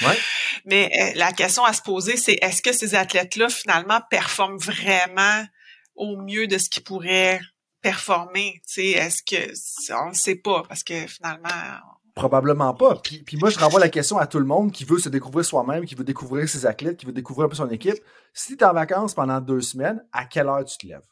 Ouais. 0.02 0.18
Mais 0.66 0.90
euh, 0.94 1.12
la 1.18 1.32
question 1.32 1.64
à 1.64 1.72
se 1.72 1.80
poser, 1.80 2.18
c'est 2.18 2.36
est-ce 2.42 2.60
que 2.60 2.70
ces 2.70 2.94
athlètes-là, 2.94 3.48
finalement, 3.48 3.98
performent 4.10 4.58
vraiment 4.58 5.42
au 5.94 6.18
mieux 6.18 6.46
de 6.46 6.58
ce 6.58 6.68
qu'ils 6.68 6.84
pourraient 6.84 7.40
performer? 7.80 8.60
Est-ce 8.76 9.22
que 9.22 9.50
on 9.94 10.10
ne 10.10 10.14
sait 10.14 10.34
pas 10.34 10.64
parce 10.68 10.84
que 10.84 11.06
finalement. 11.06 11.48
Probablement 12.16 12.72
pas. 12.72 12.96
Puis, 12.96 13.18
puis 13.18 13.36
moi, 13.36 13.50
je 13.50 13.58
renvoie 13.58 13.78
la 13.78 13.90
question 13.90 14.16
à 14.16 14.26
tout 14.26 14.38
le 14.38 14.46
monde 14.46 14.72
qui 14.72 14.84
veut 14.84 14.98
se 14.98 15.10
découvrir 15.10 15.44
soi-même, 15.44 15.84
qui 15.84 15.94
veut 15.94 16.02
découvrir 16.02 16.48
ses 16.48 16.64
athlètes, 16.64 16.96
qui 16.96 17.04
veut 17.04 17.12
découvrir 17.12 17.44
un 17.44 17.48
peu 17.50 17.56
son 17.56 17.68
équipe. 17.68 17.98
Si 18.32 18.56
tu 18.56 18.64
es 18.64 18.66
en 18.66 18.72
vacances 18.72 19.12
pendant 19.12 19.38
deux 19.38 19.60
semaines, 19.60 20.02
à 20.12 20.24
quelle 20.24 20.48
heure 20.48 20.64
tu 20.64 20.78
te 20.78 20.86
lèves? 20.86 21.06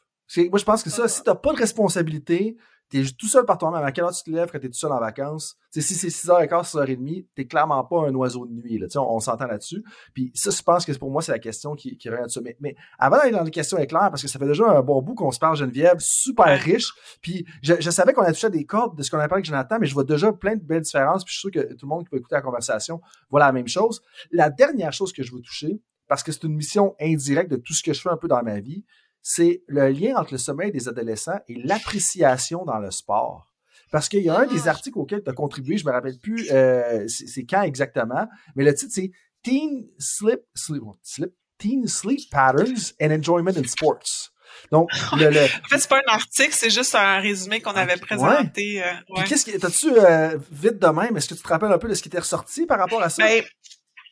Moi, 0.49 0.59
je 0.59 0.65
pense 0.65 0.83
que 0.83 0.89
ça, 0.89 1.07
si 1.07 1.23
tu 1.23 1.29
n'as 1.29 1.35
pas 1.37 1.53
de 1.53 1.59
responsabilité, 1.59 2.57
T'es 2.91 3.03
tout 3.19 3.29
seul 3.29 3.45
par 3.45 3.59
toi-même. 3.59 3.83
À 3.83 3.93
quelle 3.93 4.05
heure 4.05 4.13
tu 4.13 4.23
te 4.23 4.31
lèves 4.31 4.51
quand 4.51 4.59
t'es 4.59 4.69
tout 4.69 4.75
seul 4.75 4.93
en 4.93 5.01
vacances? 5.01 5.57
si 5.73 5.95
c'est 5.95 6.09
6h15, 6.09 6.73
6h30, 6.73 7.27
t'es 7.35 7.47
clairement 7.47 7.83
pas 7.85 8.07
un 8.07 8.15
oiseau 8.15 8.47
de 8.47 8.53
nuit. 8.53 8.79
Là. 8.79 8.87
On, 8.97 9.17
on 9.17 9.21
s'entend 9.21 9.47
là-dessus. 9.47 9.83
Puis 10.13 10.31
ça, 10.35 10.51
je 10.51 10.63
pense 10.63 10.85
que 10.85 10.93
pour 10.93 11.11
moi, 11.11 11.23
c'est 11.23 11.33
la 11.33 11.39
question 11.39 11.75
qui, 11.75 11.97
qui 11.97 12.09
revient 12.09 12.23
dessus. 12.25 12.41
Mais, 12.43 12.57
mais 12.61 12.77
avant 12.99 13.17
d'aller 13.17 13.33
dans 13.33 13.43
les 13.43 13.51
questions 13.51 13.79
éclairs, 13.79 14.11
parce 14.11 14.23
que 14.23 14.29
ça 14.29 14.39
fait 14.39 14.47
déjà 14.47 14.67
un 14.67 14.83
bon 14.83 15.03
bout 15.03 15.15
qu'on 15.15 15.33
se 15.33 15.39
parle, 15.39 15.57
Geneviève, 15.57 15.97
super 15.99 16.59
riche. 16.61 16.93
Puis 17.21 17.45
je, 17.63 17.75
je 17.81 17.91
savais 17.91 18.13
qu'on 18.13 18.23
a 18.23 18.33
touché 18.33 18.47
à 18.47 18.51
des 18.51 18.65
cordes 18.65 18.97
de 18.97 19.03
ce 19.03 19.11
qu'on 19.11 19.19
a 19.19 19.29
parlé 19.29 19.41
avec 19.41 19.47
Jonathan, 19.47 19.79
mais 19.81 19.87
je 19.87 19.95
vois 19.95 20.05
déjà 20.05 20.33
plein 20.33 20.55
de 20.55 20.63
belles 20.63 20.83
différences. 20.83 21.25
Puis 21.25 21.35
je 21.35 21.39
suis 21.41 21.51
sûr 21.51 21.63
que 21.63 21.75
tout 21.75 21.87
le 21.87 21.89
monde 21.89 22.05
qui 22.05 22.11
peut 22.11 22.19
écouter 22.19 22.37
la 22.37 22.43
conversation 22.43 23.01
voit 23.31 23.41
la 23.41 23.53
même 23.53 23.69
chose. 23.69 24.03
La 24.31 24.51
dernière 24.51 24.93
chose 24.93 25.13
que 25.13 25.23
je 25.23 25.33
veux 25.33 25.41
toucher, 25.41 25.81
parce 26.07 26.23
que 26.23 26.33
c'est 26.33 26.45
une 26.45 26.55
mission 26.55 26.95
indirecte 27.01 27.51
de 27.51 27.57
tout 27.57 27.73
ce 27.73 27.83
que 27.83 27.93
je 27.93 28.01
fais 28.01 28.11
un 28.11 28.17
peu 28.17 28.29
dans 28.29 28.43
ma 28.43 28.61
vie, 28.61 28.85
c'est 29.25 29.63
le 29.67 29.89
lien 29.89 30.17
entre 30.17 30.35
le 30.35 30.39
sommeil 30.39 30.71
des 30.71 30.87
adolescents 30.87 31.41
et 31.49 31.55
l'appréciation 31.65 32.65
dans 32.65 32.79
le 32.79 32.91
sport. 32.91 33.51
Parce 33.91 34.09
qu'il 34.09 34.23
y 34.23 34.29
a 34.29 34.39
un 34.39 34.47
des 34.47 34.69
ah. 34.69 34.71
articles 34.71 34.99
auxquels 34.99 35.23
tu 35.25 35.31
as 35.31 35.33
contribué, 35.33 35.79
je 35.79 35.87
me 35.87 35.91
rappelle 35.91 36.19
plus 36.19 36.51
euh, 36.53 37.07
c'est 37.09 37.45
quand 37.45 37.63
exactement, 37.63 38.29
mais 38.55 38.65
le 38.65 38.75
titre 38.75 38.93
c'est 38.95 39.11
Teen 39.43 39.87
Sleep, 39.99 40.41
Sleep, 40.55 41.33
Teen 41.59 41.87
Sleep 41.87 42.31
Patterns 42.31 42.93
and 43.01 43.11
Enjoyment 43.13 43.57
in 43.57 43.65
Sports. 43.65 44.31
Donc, 44.71 44.91
le, 45.17 45.31
le... 45.31 45.45
en 45.45 45.69
fait, 45.69 45.79
c'est 45.79 45.89
pas 45.89 45.99
un 46.07 46.13
article, 46.13 46.53
c'est 46.53 46.71
juste 46.71 46.95
un 46.95 47.19
résumé 47.19 47.61
qu'on 47.61 47.73
avait 47.73 47.97
présenté. 47.97 48.81
Ouais. 48.81 48.85
Euh, 48.85 49.15
ouais. 49.17 49.25
qu'est-ce 49.25 49.47
que 49.47 49.57
t'as-tu 49.57 49.91
euh, 49.91 50.39
vite 50.51 50.79
de 50.79 50.87
même 50.89 51.17
Est-ce 51.17 51.29
que 51.29 51.35
tu 51.35 51.43
te 51.43 51.49
rappelles 51.49 51.73
un 51.73 51.79
peu 51.79 51.89
de 51.89 51.95
ce 51.95 52.03
qui 52.03 52.09
était 52.09 52.19
ressorti 52.19 52.67
par 52.67 52.79
rapport 52.79 53.03
à 53.03 53.09
ça? 53.09 53.25
Ben, 53.25 53.43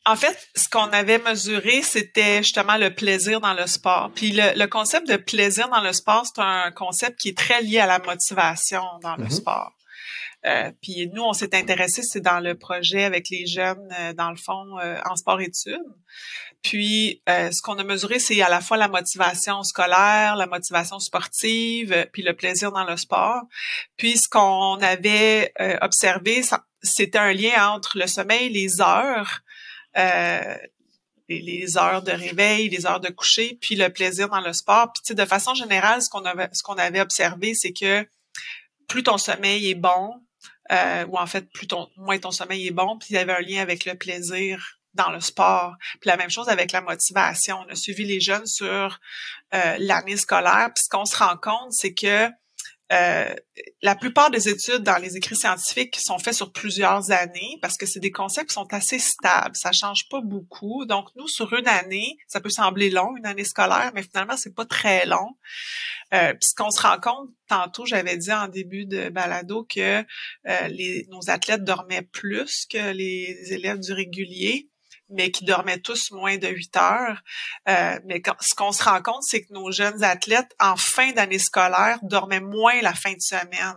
en 0.05 0.17
fait, 0.17 0.37
ce 0.57 0.69
qu'on 0.69 0.91
avait 0.93 1.19
mesuré, 1.19 1.83
c'était 1.83 2.39
justement 2.39 2.77
le 2.77 2.93
plaisir 2.93 3.41
dans 3.41 3.55
le 3.55 3.67
sport. 3.67 4.11
Puis 4.15 4.33
le, 4.33 4.67
concept 4.67 5.09
de 5.09 5.17
plaisir 5.17 5.69
dans 5.69 5.81
le 5.81 5.93
sport, 5.93 6.27
c'est 6.27 6.43
un 6.43 6.73
concept 6.73 7.21
qui 7.21 7.29
est 7.29 7.39
très 7.39 7.63
lié 7.63 7.79
à 7.79 7.87
la 7.87 8.01
motivation 8.01 8.83
dans 9.03 9.17
le 9.17 9.27
mm-hmm. 9.27 9.31
sport. 9.31 9.73
Euh, 10.45 10.73
puis 10.83 11.09
nous, 11.13 11.23
on 11.23 11.33
s'est 11.33 11.55
intéressé, 11.55 12.03
c'est 12.03 12.21
dans 12.21 12.41
le 12.41 12.57
projet 12.57 13.05
avec 13.05 13.29
les 13.31 13.47
jeunes, 13.47 13.89
euh, 14.01 14.13
dans 14.13 14.31
le 14.31 14.37
fond, 14.37 14.77
euh, 14.81 14.99
en 15.09 15.15
sport-études. 15.15 15.79
Puis, 16.63 17.21
ce 17.27 17.61
qu'on 17.61 17.77
a 17.79 17.83
mesuré, 17.83 18.21
c'est 18.21 18.41
à 18.41 18.49
la 18.49 18.61
fois 18.61 18.77
la 18.77 18.87
motivation 18.87 19.65
scolaire, 19.65 20.37
la 20.37 20.47
motivation 20.47 21.01
sportive, 21.01 22.07
puis 22.13 22.23
le 22.23 22.37
plaisir 22.37 22.71
dans 22.71 22.85
le 22.85 22.97
sport. 22.97 23.43
Puis, 23.97 24.17
ce 24.17 24.29
qu'on 24.29 24.77
avait 24.81 25.53
observé, 25.81 26.45
c'était 26.81 27.19
un 27.19 27.33
lien 27.33 27.73
entre 27.73 27.99
le 27.99 28.07
sommeil, 28.07 28.49
les 28.49 28.81
heures, 28.81 29.43
euh, 29.97 30.57
les, 31.28 31.76
heures 31.76 32.03
de 32.03 32.12
réveil, 32.12 32.68
les 32.68 32.86
heures 32.86 33.01
de 33.01 33.09
coucher, 33.09 33.59
puis 33.61 33.76
le 33.76 33.88
plaisir 33.88 34.28
dans 34.28 34.40
le 34.40 34.53
sport. 34.53 34.93
Puis 34.93 35.14
de 35.14 35.24
façon 35.24 35.55
générale, 35.55 36.03
ce 36.03 36.09
qu'on 36.09 36.24
avait, 36.24 36.49
ce 36.53 36.62
qu'on 36.62 36.74
avait 36.74 37.01
observé, 37.01 37.55
c'est 37.55 37.72
que 37.72 38.07
plus 38.88 39.03
ton 39.03 39.18
sommeil 39.18 39.70
est 39.70 39.74
bon, 39.74 40.14
euh, 40.70 41.07
ou 41.07 41.18
en 41.18 41.26
fait 41.26 41.51
plus 41.53 41.66
ton, 41.66 41.88
moins 41.97 42.18
ton 42.18 42.30
sommeil 42.30 42.66
est 42.66 42.72
bon, 42.72 42.99
puis 42.99 43.09
il 43.11 43.14
y 43.14 43.18
avait 43.18 43.32
un 43.32 43.40
lien 43.40 43.62
avec 43.62 43.84
le 43.84 43.95
plaisir 43.95 44.78
dans 44.95 45.11
le 45.11 45.20
sport. 45.20 45.76
Puis 46.01 46.09
la 46.09 46.16
même 46.16 46.30
chose 46.30 46.49
avec 46.49 46.72
la 46.72 46.80
motivation. 46.80 47.59
On 47.66 47.72
a 47.72 47.74
suivi 47.74 48.05
les 48.05 48.20
jeunes 48.20 48.47
sur 48.47 49.01
euh, 49.55 49.76
l'année 49.78 50.16
scolaire. 50.16 50.70
Puis 50.74 50.84
ce 50.84 50.88
qu'on 50.88 51.05
se 51.05 51.16
rend 51.16 51.36
compte, 51.36 51.72
c'est 51.72 51.95
que 51.95 52.28
euh, 52.93 53.34
la 53.80 53.95
plupart 53.95 54.30
des 54.30 54.49
études 54.49 54.82
dans 54.82 55.01
les 55.01 55.16
écrits 55.16 55.36
scientifiques 55.36 55.99
sont 55.99 56.18
faites 56.18 56.34
sur 56.34 56.53
plusieurs 56.53 57.11
années 57.11 57.59
parce 57.62 57.76
que 57.76 57.86
c'est 57.86 58.01
des 58.01 58.11
concepts 58.11 58.49
qui 58.49 58.55
sont 58.55 58.72
assez 58.72 58.99
stables, 58.99 59.57
ça 59.57 59.72
change 59.72 60.09
pas 60.11 60.20
beaucoup. 60.20 60.84
Donc 60.84 61.09
nous 61.16 61.28
sur 61.28 61.53
une 61.55 61.68
année, 61.68 62.16
ça 62.28 62.40
peut 62.40 62.51
sembler 62.51 62.90
long, 62.90 63.16
une 63.16 63.26
année 63.26 63.45
scolaire, 63.45 63.93
mais 63.95 64.03
finalement 64.03 64.36
c'est 64.36 64.55
pas 64.55 64.66
très 64.66 65.07
long. 65.07 65.36
Euh, 66.12 66.34
qu'on 66.59 66.70
se 66.70 66.82
rend 66.82 67.01
compte, 67.01 67.30
tantôt 67.49 67.86
j'avais 67.86 68.18
dit 68.18 68.32
en 68.32 68.49
début 68.49 68.84
de 68.84 69.09
balado 69.09 69.64
que 69.64 70.05
euh, 70.49 71.05
nos 71.09 71.30
athlètes 71.30 71.64
dormaient 71.64 72.03
plus 72.03 72.66
que 72.66 72.93
les 72.93 73.53
élèves 73.53 73.78
du 73.78 73.93
régulier 73.93 74.68
mais 75.13 75.31
qui 75.31 75.45
dormaient 75.45 75.79
tous 75.79 76.11
moins 76.11 76.37
de 76.37 76.49
8 76.49 76.77
heures. 76.77 77.23
Euh, 77.69 77.99
mais 78.07 78.23
ce 78.41 78.55
qu'on 78.55 78.73
se 78.73 78.83
rend 78.83 79.03
compte, 79.03 79.23
c'est 79.23 79.43
que 79.43 79.53
nos 79.53 79.71
jeunes 79.71 80.03
athlètes, 80.03 80.55
en 80.61 80.77
fin 80.77 81.13
d'année 81.13 81.39
scolaire, 81.39 81.99
dormaient 82.03 82.41
moins 82.41 82.81
la 82.83 82.95
fin 82.95 83.13
de 83.13 83.21
semaine. 83.21 83.77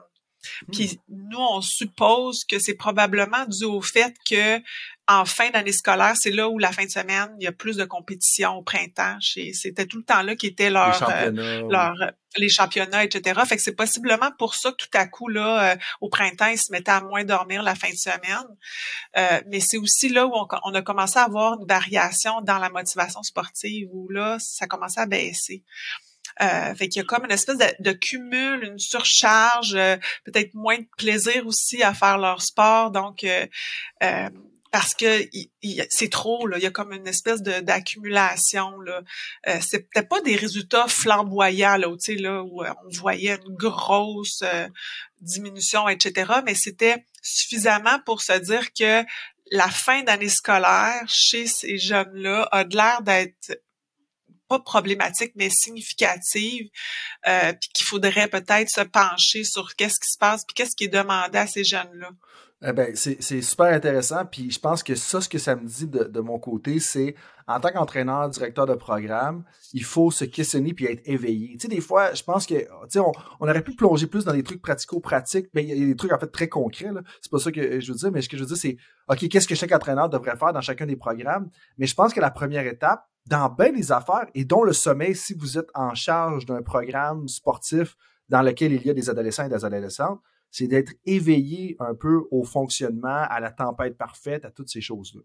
Puis 0.71 0.99
hmm. 1.07 1.29
nous, 1.29 1.39
on 1.39 1.61
suppose 1.61 2.43
que 2.45 2.59
c'est 2.59 2.75
probablement 2.75 3.45
dû 3.45 3.65
au 3.65 3.81
fait 3.81 4.13
que 4.29 4.61
en 5.07 5.25
fin 5.25 5.51
d'année 5.51 5.71
scolaire, 5.71 6.15
c'est 6.19 6.31
là 6.31 6.49
où 6.49 6.57
la 6.57 6.71
fin 6.71 6.85
de 6.85 6.89
semaine, 6.89 7.29
il 7.39 7.43
y 7.43 7.47
a 7.47 7.51
plus 7.51 7.77
de 7.77 7.85
compétition 7.85 8.55
au 8.55 8.63
printemps. 8.63 9.17
C'était 9.21 9.85
tout 9.85 9.97
le 9.97 10.03
temps 10.03 10.23
là 10.23 10.35
qui 10.35 10.47
était 10.47 10.71
leur, 10.71 10.87
les 10.87 10.95
euh, 10.95 10.99
championnats, 10.99 11.61
leur, 11.69 11.93
les 12.37 12.49
championnats, 12.49 13.03
etc. 13.03 13.39
Fait 13.47 13.55
que 13.55 13.61
c'est 13.61 13.75
possiblement 13.75 14.31
pour 14.39 14.55
ça 14.55 14.71
que 14.71 14.77
tout 14.77 14.89
à 14.93 15.05
coup, 15.05 15.27
là, 15.27 15.73
euh, 15.73 15.75
au 16.01 16.09
printemps, 16.09 16.47
ils 16.47 16.57
se 16.57 16.71
mettaient 16.71 16.91
à 16.91 17.01
moins 17.01 17.23
dormir 17.23 17.61
la 17.61 17.75
fin 17.75 17.89
de 17.89 17.95
semaine. 17.95 18.47
Euh, 19.17 19.41
mais 19.47 19.59
c'est 19.59 19.77
aussi 19.77 20.09
là 20.09 20.25
où 20.25 20.33
on, 20.33 20.73
a 20.73 20.81
commencé 20.81 21.19
à 21.19 21.23
avoir 21.23 21.59
une 21.59 21.67
variation 21.67 22.41
dans 22.41 22.57
la 22.57 22.69
motivation 22.69 23.21
sportive, 23.21 23.87
où 23.91 24.09
là, 24.09 24.37
ça 24.39 24.65
commençait 24.65 25.01
à 25.01 25.05
baisser. 25.05 25.63
Euh, 26.41 26.75
fait 26.75 26.89
qu'il 26.89 27.01
y 27.01 27.03
a 27.03 27.05
comme 27.05 27.25
une 27.25 27.31
espèce 27.31 27.57
de, 27.79 27.91
cumul, 27.91 28.63
une 28.63 28.79
surcharge, 28.79 29.73
peut-être 30.25 30.53
moins 30.53 30.77
de 30.77 30.87
plaisir 30.97 31.47
aussi 31.47 31.83
à 31.83 31.93
faire 31.93 32.17
leur 32.17 32.41
sport. 32.41 32.91
Donc, 32.91 33.23
euh, 33.23 33.45
parce 34.75 34.93
que 34.93 35.25
c'est 35.89 36.11
trop 36.11 36.47
là, 36.47 36.57
il 36.57 36.63
y 36.63 36.65
a 36.65 36.69
comme 36.69 36.91
une 36.91 37.07
espèce 37.07 37.41
d'accumulation. 37.41 38.73
Euh, 39.47 39.57
c'est 39.61 39.89
peut-être 39.89 40.09
pas 40.09 40.19
des 40.19 40.35
résultats 40.35 40.89
flamboyants 40.89 41.77
là, 41.77 41.87
où, 41.87 41.95
là 42.17 42.43
où 42.43 42.61
euh, 42.61 42.69
on 42.85 42.89
voyait 42.89 43.39
une 43.47 43.55
grosse 43.55 44.41
euh, 44.43 44.67
diminution 45.21 45.87
etc. 45.87 46.29
Mais 46.45 46.55
c'était 46.55 47.05
suffisamment 47.21 47.99
pour 48.05 48.21
se 48.21 48.33
dire 48.33 48.73
que 48.73 49.05
la 49.49 49.69
fin 49.69 50.03
d'année 50.03 50.27
scolaire 50.27 51.03
chez 51.07 51.47
ces 51.47 51.77
jeunes-là 51.77 52.49
a 52.51 52.65
de 52.65 52.75
l'air 52.75 53.01
d'être 53.01 53.61
pas 54.47 54.59
problématique 54.59 55.33
mais 55.35 55.49
significative 55.49 56.69
euh, 57.27 57.53
puis 57.53 57.69
qu'il 57.73 57.85
faudrait 57.85 58.27
peut-être 58.27 58.69
se 58.69 58.81
pencher 58.81 59.43
sur 59.43 59.75
qu'est-ce 59.75 59.99
qui 59.99 60.11
se 60.11 60.17
passe 60.17 60.45
puis 60.45 60.53
qu'est-ce 60.53 60.75
qui 60.75 60.85
est 60.85 60.89
demandé 60.89 61.37
à 61.37 61.47
ces 61.47 61.63
jeunes-là. 61.63 62.09
Eh 62.63 62.71
ben, 62.71 62.95
c'est 62.95 63.41
super 63.41 63.67
intéressant. 63.67 64.25
Puis 64.25 64.49
je 64.49 64.59
pense 64.59 64.81
que 64.81 64.95
ça, 64.95 65.19
ce 65.19 65.27
que 65.27 65.37
ça 65.37 65.55
me 65.55 65.65
dit 65.65 65.87
de, 65.87 66.19
mon 66.19 66.39
côté, 66.39 66.79
c'est 66.79 67.15
en 67.47 67.59
tant 67.59 67.69
qu'entraîneur, 67.69 68.29
directeur 68.29 68.65
de 68.65 68.73
programme, 68.73 69.43
il 69.73 69.83
faut 69.83 70.09
se 70.09 70.25
questionner 70.25 70.73
puis 70.73 70.85
être 70.85 71.01
éveillé. 71.05 71.57
Tu 71.57 71.59
sais, 71.59 71.67
des 71.67 71.81
fois, 71.81 72.13
je 72.13 72.23
pense 72.23 72.47
que, 72.47 72.55
tu 72.55 72.65
sais, 72.89 72.99
on, 72.99 73.11
on, 73.39 73.47
aurait 73.47 73.61
pu 73.61 73.75
plonger 73.75 74.07
plus 74.07 74.25
dans 74.25 74.33
des 74.33 74.41
trucs 74.41 74.61
pratico-pratiques, 74.61 75.47
mais 75.53 75.63
il 75.63 75.69
y 75.77 75.83
a 75.83 75.85
des 75.85 75.95
trucs 75.95 76.13
en 76.13 76.17
fait 76.17 76.31
très 76.31 76.47
concrets. 76.47 76.89
C'est 77.21 77.31
pas 77.31 77.37
ça 77.37 77.51
que 77.51 77.79
je 77.79 77.91
veux 77.91 77.97
dire, 77.97 78.11
mais 78.11 78.21
ce 78.21 78.29
que 78.29 78.37
je 78.37 78.43
veux 78.43 78.47
dire, 78.47 78.57
c'est, 78.57 78.77
OK, 79.09 79.27
qu'est-ce 79.27 79.47
que 79.47 79.55
chaque 79.55 79.73
entraîneur 79.73 80.09
devrait 80.09 80.37
faire 80.37 80.53
dans 80.53 80.61
chacun 80.61 80.85
des 80.85 80.95
programmes? 80.95 81.49
Mais 81.77 81.85
je 81.85 81.93
pense 81.93 82.13
que 82.13 82.21
la 82.21 82.31
première 82.31 82.65
étape, 82.65 83.05
dans 83.27 83.49
bien 83.49 83.73
des 83.73 83.91
affaires, 83.91 84.27
et 84.33 84.45
dont 84.45 84.63
le 84.63 84.73
sommeil, 84.73 85.15
si 85.15 85.33
vous 85.33 85.57
êtes 85.57 85.69
en 85.75 85.93
charge 85.93 86.45
d'un 86.45 86.61
programme 86.61 87.27
sportif 87.27 87.95
dans 88.29 88.41
lequel 88.41 88.71
il 88.73 88.85
y 88.85 88.89
a 88.89 88.93
des 88.93 89.09
adolescents 89.09 89.45
et 89.45 89.49
des 89.49 89.65
adolescentes, 89.65 90.19
c'est 90.51 90.67
d'être 90.67 90.93
éveillé 91.05 91.75
un 91.79 91.95
peu 91.95 92.23
au 92.31 92.43
fonctionnement, 92.43 93.25
à 93.29 93.39
la 93.39 93.51
tempête 93.51 93.97
parfaite, 93.97 94.45
à 94.45 94.51
toutes 94.51 94.69
ces 94.69 94.81
choses-là. 94.81 95.21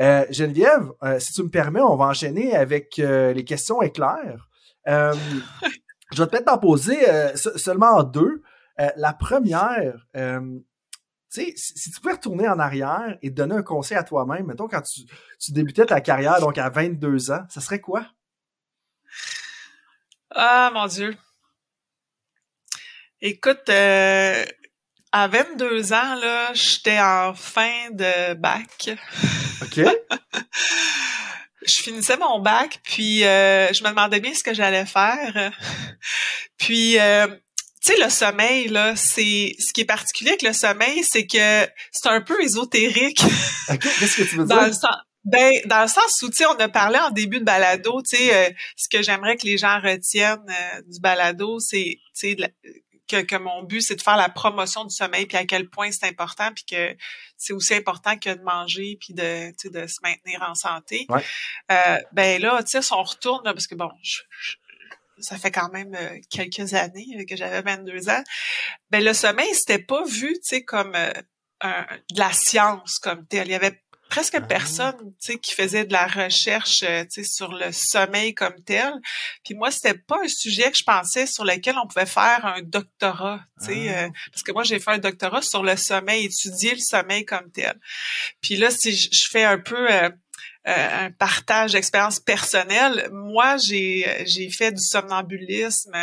Euh, 0.00 0.26
Geneviève, 0.30 0.90
euh, 1.02 1.18
si 1.18 1.32
tu 1.32 1.42
me 1.42 1.48
permets, 1.50 1.80
on 1.80 1.96
va 1.96 2.06
enchaîner 2.06 2.54
avec 2.54 2.98
euh, 2.98 3.32
les 3.32 3.44
questions 3.44 3.82
éclairs. 3.82 4.48
je 4.86 6.22
vais 6.22 6.26
peut-être 6.28 6.46
t'en 6.46 6.58
poser 6.58 6.98
seulement 7.36 8.02
deux. 8.02 8.42
la 8.76 9.14
première, 9.14 10.06
si 11.30 11.90
tu 11.90 12.00
pouvais 12.00 12.14
retourner 12.14 12.46
en 12.48 12.58
arrière 12.58 13.16
et 13.22 13.30
donner 13.30 13.54
un 13.54 13.62
conseil 13.62 13.96
à 13.96 14.04
toi-même, 14.04 14.46
mettons 14.46 14.68
quand 14.68 14.82
tu, 14.82 15.00
tu 15.40 15.52
débutais 15.52 15.86
ta 15.86 16.02
carrière, 16.02 16.38
donc 16.40 16.58
à 16.58 16.68
22 16.68 17.30
ans, 17.30 17.44
ça 17.48 17.62
serait 17.62 17.80
quoi? 17.80 18.06
Ah, 20.30 20.70
mon 20.74 20.86
Dieu. 20.86 21.16
Écoute, 23.20 23.68
euh, 23.68 24.44
à 25.12 25.28
22 25.28 25.92
ans, 25.92 26.14
là, 26.16 26.52
j'étais 26.52 26.98
en 27.00 27.34
fin 27.34 27.90
de 27.92 28.34
bac. 28.34 28.90
OK. 29.62 29.80
je 31.66 31.74
finissais 31.82 32.16
mon 32.16 32.40
bac, 32.40 32.80
puis 32.82 33.24
euh, 33.24 33.72
je 33.72 33.82
me 33.84 33.90
demandais 33.90 34.20
bien 34.20 34.34
ce 34.34 34.42
que 34.42 34.52
j'allais 34.52 34.84
faire. 34.84 35.52
puis, 36.58 36.98
euh, 36.98 37.28
tu 37.82 37.92
sais, 37.92 38.02
le 38.02 38.10
sommeil, 38.10 38.68
là, 38.68 38.96
c'est 38.96 39.54
ce 39.58 39.72
qui 39.72 39.82
est 39.82 39.86
particulier 39.86 40.30
avec 40.30 40.42
le 40.42 40.52
sommeil, 40.52 41.04
c'est 41.04 41.26
que 41.26 41.66
c'est 41.92 42.08
un 42.08 42.20
peu 42.20 42.42
ésotérique. 42.42 43.22
OK, 43.70 43.78
qu'est-ce 43.78 44.16
que 44.16 44.22
tu 44.24 44.36
veux 44.36 44.44
dire? 44.44 44.56
Dans 44.56 44.66
le 44.66 44.72
sens, 44.72 44.96
ben, 45.24 45.52
dans 45.66 45.82
le 45.82 45.88
sens 45.88 46.20
où, 46.22 46.28
tu 46.28 46.36
sais, 46.36 46.46
on 46.46 46.58
a 46.58 46.68
parlé 46.68 46.98
en 46.98 47.10
début 47.10 47.38
de 47.38 47.44
balado, 47.44 48.02
tu 48.02 48.16
sais, 48.16 48.54
ce 48.76 48.88
que 48.90 49.02
j'aimerais 49.02 49.36
que 49.36 49.46
les 49.46 49.56
gens 49.56 49.80
retiennent 49.80 50.44
du 50.86 51.00
balado, 51.00 51.60
c'est, 51.60 51.98
tu 52.14 52.36
sais, 52.36 52.36
que, 53.08 53.36
mon 53.36 53.62
but, 53.62 53.82
c'est 53.82 53.96
de 53.96 54.02
faire 54.02 54.16
la 54.16 54.28
promotion 54.28 54.84
du 54.84 54.94
sommeil, 54.94 55.26
puis 55.26 55.36
à 55.36 55.44
quel 55.44 55.68
point 55.68 55.90
c'est 55.92 56.06
important, 56.06 56.50
puis 56.54 56.64
que 56.64 56.96
c'est 57.36 57.52
aussi 57.52 57.74
important 57.74 58.16
que 58.16 58.30
de 58.30 58.42
manger, 58.42 58.96
puis 59.00 59.14
de, 59.14 59.50
de 59.68 59.86
se 59.86 59.98
maintenir 60.02 60.42
en 60.42 60.54
santé. 60.54 61.06
Euh, 61.70 61.98
ben 62.12 62.40
là, 62.40 62.62
tu 62.62 62.70
sais, 62.70 62.82
si 62.82 62.92
on 62.92 63.02
retourne, 63.02 63.44
parce 63.44 63.66
que 63.66 63.74
bon, 63.74 63.90
je, 64.02 64.22
ça 65.18 65.38
fait 65.38 65.50
quand 65.50 65.70
même 65.70 65.94
euh, 65.94 66.18
quelques 66.30 66.74
années 66.74 67.24
que 67.26 67.36
j'avais 67.36 67.62
22 67.62 68.08
ans. 68.08 68.22
Ben 68.90 69.02
le 69.04 69.14
sommeil, 69.14 69.54
c'était 69.54 69.82
pas 69.82 70.04
vu, 70.04 70.32
tu 70.34 70.40
sais, 70.42 70.64
comme 70.64 70.94
un, 70.94 71.86
de 72.10 72.18
la 72.18 72.32
science 72.32 72.98
comme 72.98 73.26
tel. 73.26 73.48
Il 73.48 73.52
y 73.52 73.54
avait 73.54 73.82
presque 74.14 74.36
ah. 74.36 74.40
personne, 74.40 74.96
tu 75.20 75.32
sais, 75.32 75.38
qui 75.38 75.54
faisait 75.54 75.84
de 75.84 75.92
la 75.92 76.06
recherche, 76.06 76.80
tu 76.80 76.86
sais, 77.08 77.24
sur 77.24 77.52
le 77.52 77.72
sommeil 77.72 78.32
comme 78.32 78.54
tel. 78.64 78.92
Puis 79.44 79.54
moi, 79.54 79.72
c'était 79.72 79.98
pas 79.98 80.18
un 80.22 80.28
sujet 80.28 80.70
que 80.70 80.78
je 80.78 80.84
pensais 80.84 81.26
sur 81.26 81.44
lequel 81.44 81.74
on 81.82 81.88
pouvait 81.88 82.06
faire 82.06 82.46
un 82.46 82.62
doctorat, 82.62 83.40
tu 83.58 83.66
sais, 83.66 83.88
ah. 83.88 84.08
parce 84.30 84.44
que 84.44 84.52
moi 84.52 84.62
j'ai 84.62 84.78
fait 84.78 84.92
un 84.92 84.98
doctorat 84.98 85.42
sur 85.42 85.64
le 85.64 85.76
sommeil, 85.76 86.26
étudier 86.26 86.74
le 86.74 86.80
sommeil 86.80 87.24
comme 87.24 87.50
tel. 87.50 87.74
Puis 88.40 88.56
là, 88.56 88.70
si 88.70 88.94
je, 88.94 89.28
fais 89.28 89.44
un 89.44 89.58
peu 89.58 89.90
euh, 89.90 90.10
un 90.66 91.10
partage 91.10 91.72
d'expérience 91.72 92.20
personnelle. 92.20 93.08
Moi, 93.12 93.56
j'ai 93.58 94.50
fait 94.50 94.72
du 94.72 94.82
somnambulisme. 94.82 95.94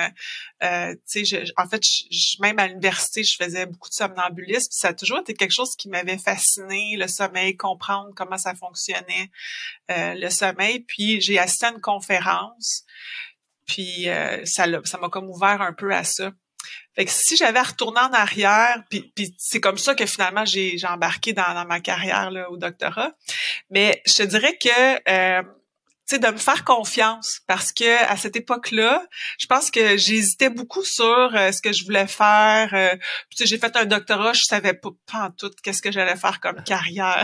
Euh, 0.64 0.96
tu 1.10 1.26
sais, 1.26 1.44
en 1.58 1.68
fait, 1.68 1.84
je, 1.84 2.42
même 2.42 2.60
à 2.60 2.68
l'université, 2.68 3.24
je 3.24 3.36
faisais 3.36 3.66
beaucoup 3.66 3.90
de 3.90 3.96
somnambulisme. 3.96 4.70
ça 4.72 4.90
a 4.90 4.94
toujours 4.94 5.20
été 5.20 5.34
quelque 5.34 5.52
chose 5.54 5.76
qui 5.76 5.90
m'avait 5.90 6.18
fasciné, 6.18 6.96
le 6.98 7.08
sommeil, 7.08 7.58
comprendre 7.58 8.12
comment 8.16 8.38
ça 8.38 8.54
fonctionnait, 8.54 9.32
euh, 9.90 10.14
le 10.14 10.30
sommeil. 10.30 10.82
Puis 10.82 11.22
j'ai 11.22 11.40
assisté 11.40 11.66
à 11.66 11.72
une 11.72 11.82
conférence. 11.82 12.84
Puis 13.66 14.10
euh, 14.10 14.46
ça 14.46 14.66
ça 14.84 14.98
m'a 14.98 15.10
comme 15.10 15.30
ouvert 15.30 15.62
un 15.62 15.74
peu 15.74 15.94
à 15.94 16.04
ça. 16.04 16.32
Fait 16.96 17.06
que 17.06 17.12
si 17.12 17.38
j'avais 17.38 17.62
retourné 17.62 18.00
en 18.02 18.12
arrière, 18.12 18.84
puis, 18.90 19.14
c'est 19.38 19.62
comme 19.62 19.78
ça 19.78 19.96
que 19.96 20.06
finalement 20.06 20.46
j'ai, 20.46 20.78
embarqué 20.88 21.34
dans, 21.34 21.66
ma 21.66 21.80
carrière 21.80 22.32
là, 22.32 22.50
au 22.52 22.58
doctorat. 22.58 23.14
Mais 23.70 24.02
je 24.06 24.16
te 24.16 24.24
dirais 24.24 24.58
que 24.58 25.10
euh, 25.10 25.42
tu 26.08 26.16
sais, 26.16 26.20
de 26.20 26.28
me 26.28 26.38
faire 26.38 26.66
confiance 26.66 27.40
parce 27.48 27.72
que 27.72 28.04
à 28.06 28.18
cette 28.18 28.36
époque-là, 28.36 29.06
je 29.38 29.46
pense 29.46 29.72
que 29.72 29.96
j'hésitais 29.98 30.50
beaucoup 30.50 30.84
sur 30.84 31.06
euh, 31.06 31.52
ce 31.52 31.62
que 31.62 31.72
je 31.72 31.86
voulais 31.86 32.08
faire. 32.08 32.74
Euh, 32.74 32.96
j'ai 33.40 33.58
fait 33.58 33.76
un 33.78 33.86
doctorat, 33.86 34.34
je 34.34 34.44
savais 34.44 34.74
pas, 34.74 34.90
pas 35.10 35.20
en 35.20 35.32
tout 35.32 35.52
qu'est-ce 35.64 35.82
que 35.82 35.92
j'allais 35.92 36.18
faire 36.18 36.42
comme 36.42 36.62
carrière. 36.66 37.24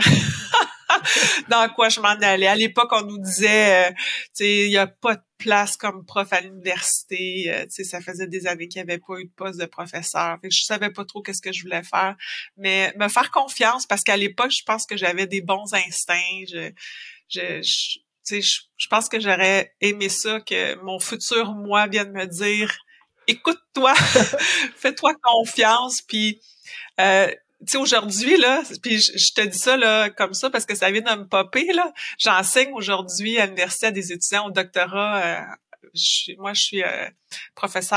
dans 1.48 1.68
quoi 1.74 1.88
je 1.88 2.00
m'en 2.00 2.08
allais. 2.08 2.46
À 2.46 2.54
l'époque, 2.56 2.90
on 2.92 3.02
nous 3.02 3.18
disait, 3.18 3.88
euh, 3.88 3.90
tu 3.90 4.44
sais, 4.44 4.66
il 4.66 4.70
y 4.70 4.78
a 4.78 4.86
pas 4.86 5.16
de 5.16 5.22
place 5.38 5.76
comme 5.76 6.04
prof 6.04 6.32
à 6.32 6.40
l'université. 6.40 7.44
Euh, 7.48 7.64
tu 7.64 7.70
sais, 7.70 7.84
ça 7.84 8.00
faisait 8.00 8.26
des 8.26 8.46
années 8.46 8.68
qu'il 8.68 8.82
n'y 8.82 8.90
avait 8.90 9.00
pas 9.00 9.18
eu 9.18 9.24
de 9.24 9.32
poste 9.34 9.60
de 9.60 9.66
professeur. 9.66 10.38
Fait 10.40 10.48
que 10.48 10.54
je 10.54 10.64
savais 10.64 10.90
pas 10.90 11.04
trop 11.04 11.22
qu'est-ce 11.22 11.42
que 11.42 11.52
je 11.52 11.62
voulais 11.62 11.82
faire. 11.82 12.16
Mais 12.56 12.92
me 12.98 13.08
faire 13.08 13.30
confiance 13.30 13.86
parce 13.86 14.02
qu'à 14.02 14.16
l'époque, 14.16 14.50
je 14.50 14.62
pense 14.64 14.86
que 14.86 14.96
j'avais 14.96 15.26
des 15.26 15.40
bons 15.40 15.72
instincts. 15.74 16.44
Je, 16.50 16.70
je, 17.28 17.62
je, 17.62 18.60
je 18.76 18.86
pense 18.88 19.08
que 19.08 19.20
j'aurais 19.20 19.74
aimé 19.80 20.08
ça, 20.08 20.40
que 20.40 20.74
mon 20.82 20.98
futur 20.98 21.54
moi 21.54 21.86
vienne 21.86 22.12
me 22.12 22.26
dire, 22.26 22.76
écoute-toi, 23.26 23.94
fais-toi 24.76 25.14
confiance, 25.22 26.02
puis 26.02 26.40
euh, 27.00 27.30
tu 27.66 27.72
sais, 27.72 27.78
aujourd'hui, 27.78 28.36
là, 28.36 28.62
puis 28.82 29.00
je, 29.00 29.32
te 29.34 29.40
dis 29.40 29.58
ça 29.58 29.76
là, 29.76 30.10
comme 30.10 30.32
ça 30.32 30.48
parce 30.48 30.64
que 30.64 30.76
ça 30.76 30.90
vient 30.90 31.00
de 31.00 31.20
me 31.20 31.26
popper, 31.26 31.72
là. 31.72 31.92
J'enseigne 32.18 32.72
aujourd'hui 32.72 33.38
à 33.38 33.46
l'Université 33.46 33.86
à 33.86 33.90
des 33.90 34.12
étudiants 34.12 34.46
au 34.46 34.50
doctorat. 34.50 35.22
Euh, 35.24 35.40
moi, 36.38 36.52
je 36.54 36.62
suis 36.62 36.82
euh, 36.82 37.08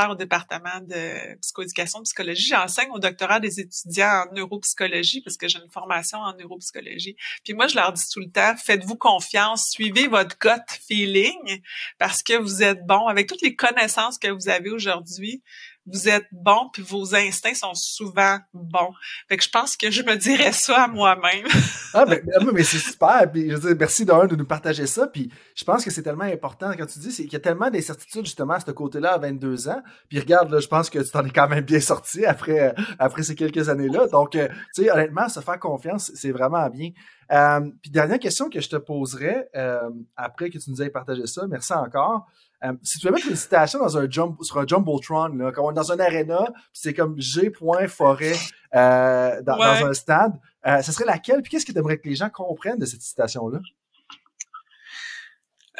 au 0.08 0.14
département 0.14 0.80
de 0.80 1.38
psychoéducation 1.40 2.02
psychologie. 2.02 2.48
J'enseigne 2.48 2.90
au 2.90 2.98
doctorat 2.98 3.40
des 3.40 3.60
étudiants 3.60 4.24
en 4.24 4.34
neuropsychologie 4.34 5.20
parce 5.22 5.36
que 5.36 5.48
j'ai 5.48 5.58
une 5.58 5.70
formation 5.70 6.18
en 6.18 6.34
neuropsychologie. 6.34 7.16
Puis 7.44 7.54
moi, 7.54 7.66
je 7.66 7.76
leur 7.76 7.92
dis 7.92 8.04
tout 8.10 8.20
le 8.20 8.30
temps, 8.30 8.54
faites-vous 8.56 8.96
confiance, 8.96 9.70
suivez 9.70 10.06
votre 10.06 10.36
gut 10.38 10.62
feeling 10.86 11.62
parce 11.98 12.22
que 12.22 12.34
vous 12.34 12.62
êtes 12.62 12.84
bon. 12.86 13.06
Avec 13.06 13.28
toutes 13.28 13.42
les 13.42 13.54
connaissances 13.54 14.18
que 14.18 14.28
vous 14.28 14.48
avez 14.48 14.70
aujourd'hui, 14.70 15.42
vous 15.86 16.08
êtes 16.08 16.26
bon, 16.30 16.68
puis 16.72 16.82
vos 16.82 17.14
instincts 17.14 17.54
sont 17.54 17.74
souvent 17.74 18.38
bons. 18.54 18.92
Fait 19.28 19.36
que 19.36 19.42
je 19.42 19.48
pense 19.48 19.76
que 19.76 19.90
je 19.90 20.02
me 20.02 20.16
dirais 20.16 20.52
ça 20.52 20.84
à 20.84 20.88
moi-même. 20.88 21.46
ah, 21.94 22.04
ben, 22.04 22.20
ben 22.24 22.50
mais 22.52 22.62
c'est 22.62 22.78
super. 22.78 23.30
Puis, 23.30 23.50
je 23.50 23.56
veux 23.56 23.74
merci 23.74 24.04
d'un 24.04 24.26
de 24.26 24.36
nous 24.36 24.44
partager 24.44 24.86
ça. 24.86 25.06
Puis, 25.08 25.30
je 25.54 25.64
pense 25.64 25.84
que 25.84 25.90
c'est 25.90 26.02
tellement 26.02 26.24
important 26.24 26.72
quand 26.78 26.86
tu 26.86 26.98
dis, 27.00 27.14
qu'il 27.14 27.32
y 27.32 27.36
a 27.36 27.40
tellement 27.40 27.70
d'incertitudes 27.70 28.24
justement 28.24 28.54
à 28.54 28.60
ce 28.60 28.70
côté-là 28.70 29.14
à 29.14 29.18
22 29.18 29.68
ans. 29.68 29.82
Puis, 30.08 30.20
regarde, 30.20 30.50
là, 30.50 30.60
je 30.60 30.68
pense 30.68 30.88
que 30.88 31.00
tu 31.00 31.10
t'en 31.10 31.24
es 31.24 31.30
quand 31.30 31.48
même 31.48 31.64
bien 31.64 31.80
sorti 31.80 32.24
après, 32.24 32.74
après 32.98 33.22
ces 33.24 33.34
quelques 33.34 33.68
années-là. 33.68 34.06
Donc, 34.06 34.36
euh, 34.36 34.48
tu 34.74 34.84
sais, 34.84 34.90
honnêtement, 34.90 35.28
se 35.28 35.40
faire 35.40 35.58
confiance, 35.58 36.12
c'est 36.14 36.32
vraiment 36.32 36.68
bien. 36.70 36.90
Euh, 37.32 37.60
puis, 37.80 37.90
dernière 37.90 38.18
question 38.18 38.50
que 38.50 38.60
je 38.60 38.68
te 38.68 38.76
poserais 38.76 39.48
euh, 39.56 39.88
après 40.16 40.50
que 40.50 40.58
tu 40.58 40.70
nous 40.70 40.82
aies 40.82 40.90
partagé 40.90 41.26
ça, 41.26 41.46
merci 41.46 41.72
encore. 41.72 42.26
Euh, 42.64 42.74
si 42.82 42.98
tu 42.98 43.06
veux 43.06 43.12
mettre 43.12 43.28
une 43.28 43.36
citation 43.36 43.80
dans 43.80 43.98
un 43.98 44.08
jump, 44.08 44.36
sur 44.42 44.58
un 44.58 44.66
Jumbotron, 44.66 45.28
là, 45.34 45.50
comme 45.50 45.74
dans 45.74 45.90
un 45.90 45.98
arena, 45.98 46.44
c'est 46.72 46.94
comme 46.94 47.20
G. 47.20 47.50
Forêt 47.88 48.36
euh, 48.74 49.42
dans, 49.42 49.60
un 49.60 49.92
stade, 49.94 50.38
euh, 50.66 50.80
ce 50.82 50.92
serait 50.92 51.04
laquelle? 51.04 51.42
Puis 51.42 51.50
qu'est-ce 51.50 51.66
que 51.66 51.72
tu 51.72 51.78
aimerais 51.78 51.98
que 51.98 52.08
les 52.08 52.14
gens 52.14 52.30
comprennent 52.30 52.78
de 52.78 52.86
cette 52.86 53.02
citation-là? 53.02 53.58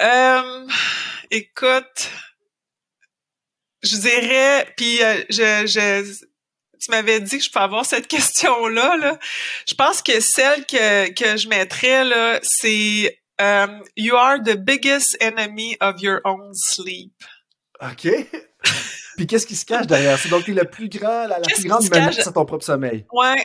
Euh, 0.00 0.66
écoute, 1.30 2.10
je 3.82 3.96
dirais, 3.96 4.66
puis 4.76 4.98
je, 5.28 5.66
je, 5.66 6.24
tu 6.82 6.90
m'avais 6.90 7.20
dit 7.20 7.38
que 7.38 7.44
je 7.44 7.50
peux 7.50 7.60
avoir 7.60 7.86
cette 7.86 8.06
question-là. 8.08 8.96
Là. 8.96 9.18
Je 9.68 9.74
pense 9.74 10.02
que 10.02 10.20
celle 10.20 10.66
que, 10.66 11.12
que 11.12 11.36
je 11.36 11.48
mettrais, 11.48 12.04
là, 12.04 12.40
c'est 12.42 13.18
Um, 13.40 13.82
you 13.96 14.14
are 14.14 14.38
the 14.38 14.56
biggest 14.56 15.16
enemy 15.20 15.76
of 15.80 16.00
your 16.00 16.20
own 16.24 16.52
sleep. 16.54 17.12
OK. 17.80 18.06
Puis 19.16 19.26
qu'est-ce 19.26 19.46
qui 19.46 19.56
se 19.56 19.64
cache 19.64 19.86
derrière 19.86 20.18
C'est 20.18 20.28
donc 20.28 20.46
le 20.46 20.64
plus 20.64 20.88
grand, 20.88 21.26
la, 21.26 21.40
plus 21.40 21.64
grande 21.64 21.90
menace 21.90 22.26
à 22.26 22.32
ton 22.32 22.44
propre 22.44 22.64
sommeil. 22.64 23.04
Ouais. 23.12 23.44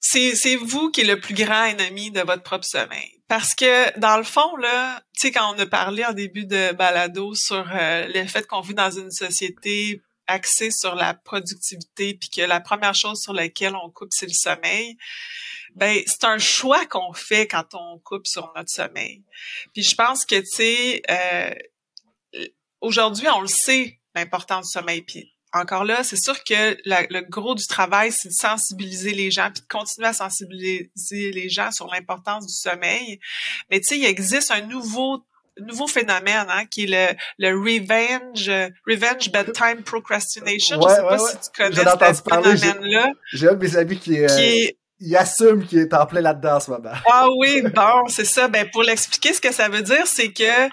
C'est, 0.00 0.34
c'est 0.34 0.56
vous 0.56 0.90
qui 0.90 1.02
est 1.02 1.04
le 1.04 1.18
plus 1.18 1.34
grand 1.34 1.64
ennemi 1.64 2.10
de 2.10 2.20
votre 2.20 2.42
propre 2.42 2.64
sommeil. 2.64 3.22
Parce 3.28 3.54
que, 3.54 3.98
dans 3.98 4.18
le 4.18 4.24
fond, 4.24 4.56
là, 4.56 5.00
tu 5.18 5.28
sais, 5.28 5.32
quand 5.32 5.54
on 5.54 5.58
a 5.58 5.66
parlé 5.66 6.04
en 6.04 6.12
début 6.12 6.44
de 6.44 6.72
balado 6.74 7.34
sur 7.34 7.66
euh, 7.72 8.06
le 8.12 8.26
fait 8.26 8.46
qu'on 8.46 8.60
vit 8.60 8.74
dans 8.74 8.90
une 8.90 9.10
société 9.10 10.02
axée 10.32 10.70
sur 10.70 10.94
la 10.94 11.14
productivité, 11.14 12.14
puis 12.14 12.30
que 12.30 12.42
la 12.42 12.60
première 12.60 12.94
chose 12.94 13.20
sur 13.20 13.32
laquelle 13.32 13.76
on 13.76 13.90
coupe, 13.90 14.10
c'est 14.12 14.26
le 14.26 14.32
sommeil 14.32 14.96
ben 15.74 16.02
c'est 16.06 16.24
un 16.24 16.38
choix 16.38 16.84
qu'on 16.86 17.12
fait 17.12 17.46
quand 17.46 17.74
on 17.74 17.98
coupe 18.00 18.26
sur 18.26 18.52
notre 18.54 18.68
sommeil. 18.70 19.22
Puis 19.72 19.82
je 19.82 19.94
pense 19.94 20.26
que 20.26 20.38
tu 20.40 20.46
sais 20.46 21.02
euh, 21.10 21.54
aujourd'hui 22.80 23.28
on 23.28 23.40
le 23.40 23.48
sait 23.48 24.00
l'importance 24.14 24.66
du 24.66 24.72
sommeil. 24.72 25.02
Puis 25.02 25.32
encore 25.54 25.84
là, 25.84 26.02
c'est 26.02 26.20
sûr 26.20 26.42
que 26.44 26.76
le 26.84 27.20
gros 27.28 27.54
du 27.54 27.66
travail, 27.66 28.10
c'est 28.10 28.28
de 28.28 28.34
sensibiliser 28.34 29.12
les 29.12 29.30
gens, 29.30 29.50
puis 29.52 29.62
de 29.62 29.66
continuer 29.66 30.08
à 30.08 30.14
sensibiliser 30.14 30.90
les 31.30 31.50
gens 31.50 31.70
sur 31.70 31.88
l'importance 31.88 32.46
du 32.46 32.54
sommeil. 32.54 33.20
Mais 33.70 33.80
tu 33.80 33.88
sais, 33.88 33.98
il 33.98 34.04
existe 34.06 34.50
un 34.50 34.62
nouveau 34.62 35.26
nouveau 35.60 35.86
phénomène 35.86 36.46
hein, 36.48 36.64
qui 36.70 36.84
est 36.84 37.16
le, 37.38 37.50
le 37.50 37.58
revenge 37.58 38.50
revenge 38.86 39.30
bedtime 39.30 39.82
procrastination. 39.84 40.80
Ouais, 40.80 40.90
je 40.90 40.94
sais 40.94 41.02
pas 41.02 41.18
si 41.18 41.36
tu 41.36 41.62
connais 41.62 42.14
ce 42.14 42.22
phénomène-là. 42.22 43.12
J'ai 43.32 43.48
un 43.48 43.54
de 43.54 43.64
mes 43.64 43.76
amis 43.76 43.98
qui, 43.98 44.10
qui 44.10 44.16
est 44.16 44.76
il 45.04 45.16
assume 45.16 45.66
qu'il 45.66 45.80
est 45.80 45.94
en 45.94 46.06
plein 46.06 46.20
là-dedans 46.20 46.56
en 46.56 46.60
ce 46.60 46.70
moment. 46.70 46.92
Ah 47.06 47.26
oui, 47.38 47.62
bon, 47.62 48.06
c'est 48.08 48.24
ça. 48.24 48.48
Ben 48.48 48.68
pour 48.70 48.82
l'expliquer, 48.84 49.32
ce 49.32 49.40
que 49.40 49.52
ça 49.52 49.68
veut 49.68 49.82
dire, 49.82 50.06
c'est 50.06 50.32
que 50.32 50.68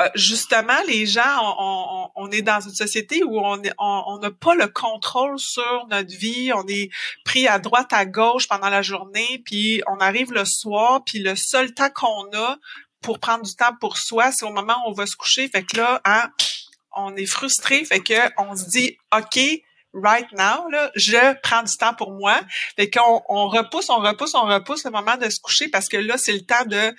euh, 0.00 0.08
justement, 0.16 0.72
les 0.88 1.06
gens, 1.06 1.22
on, 1.40 2.08
on, 2.16 2.30
est 2.30 2.42
dans 2.42 2.60
une 2.60 2.74
société 2.74 3.22
où 3.22 3.38
on 3.38 3.58
n'a 3.58 3.70
on, 3.78 4.18
pas 4.40 4.56
le 4.56 4.66
contrôle 4.66 5.38
sur 5.38 5.86
notre 5.88 6.16
vie. 6.16 6.50
On 6.52 6.66
est 6.66 6.90
pris 7.24 7.46
à 7.46 7.60
droite, 7.60 7.92
à 7.92 8.04
gauche 8.04 8.48
pendant 8.48 8.70
la 8.70 8.82
journée, 8.82 9.42
puis 9.44 9.82
on 9.86 9.98
arrive 9.98 10.32
le 10.32 10.44
soir, 10.44 11.04
puis 11.04 11.20
le 11.20 11.36
seul 11.36 11.74
temps 11.74 11.90
qu'on 11.94 12.36
a 12.36 12.56
pour 13.04 13.20
prendre 13.20 13.44
du 13.44 13.54
temps 13.54 13.76
pour 13.80 13.98
soi, 13.98 14.32
c'est 14.32 14.46
au 14.46 14.50
moment 14.50 14.74
où 14.84 14.90
on 14.90 14.92
va 14.92 15.06
se 15.06 15.14
coucher. 15.14 15.48
Fait 15.48 15.62
que 15.62 15.76
là, 15.76 16.00
hein, 16.04 16.30
on 16.96 17.14
est 17.16 17.26
frustré, 17.26 17.84
fait 17.84 18.00
que 18.00 18.14
on 18.38 18.56
se 18.56 18.64
dit, 18.70 18.96
ok, 19.16 19.38
right 19.92 20.26
now, 20.32 20.68
je 20.96 21.40
prends 21.42 21.62
du 21.62 21.76
temps 21.76 21.94
pour 21.94 22.12
moi. 22.12 22.40
Fait 22.76 22.90
qu'on 22.90 23.22
on 23.28 23.48
repousse, 23.48 23.90
on 23.90 24.00
repousse, 24.00 24.34
on 24.34 24.46
repousse 24.46 24.84
le 24.84 24.90
moment 24.90 25.16
de 25.16 25.28
se 25.28 25.38
coucher 25.38 25.68
parce 25.68 25.88
que 25.88 25.98
là, 25.98 26.16
c'est 26.18 26.32
le 26.32 26.44
temps 26.44 26.64
de 26.64 26.94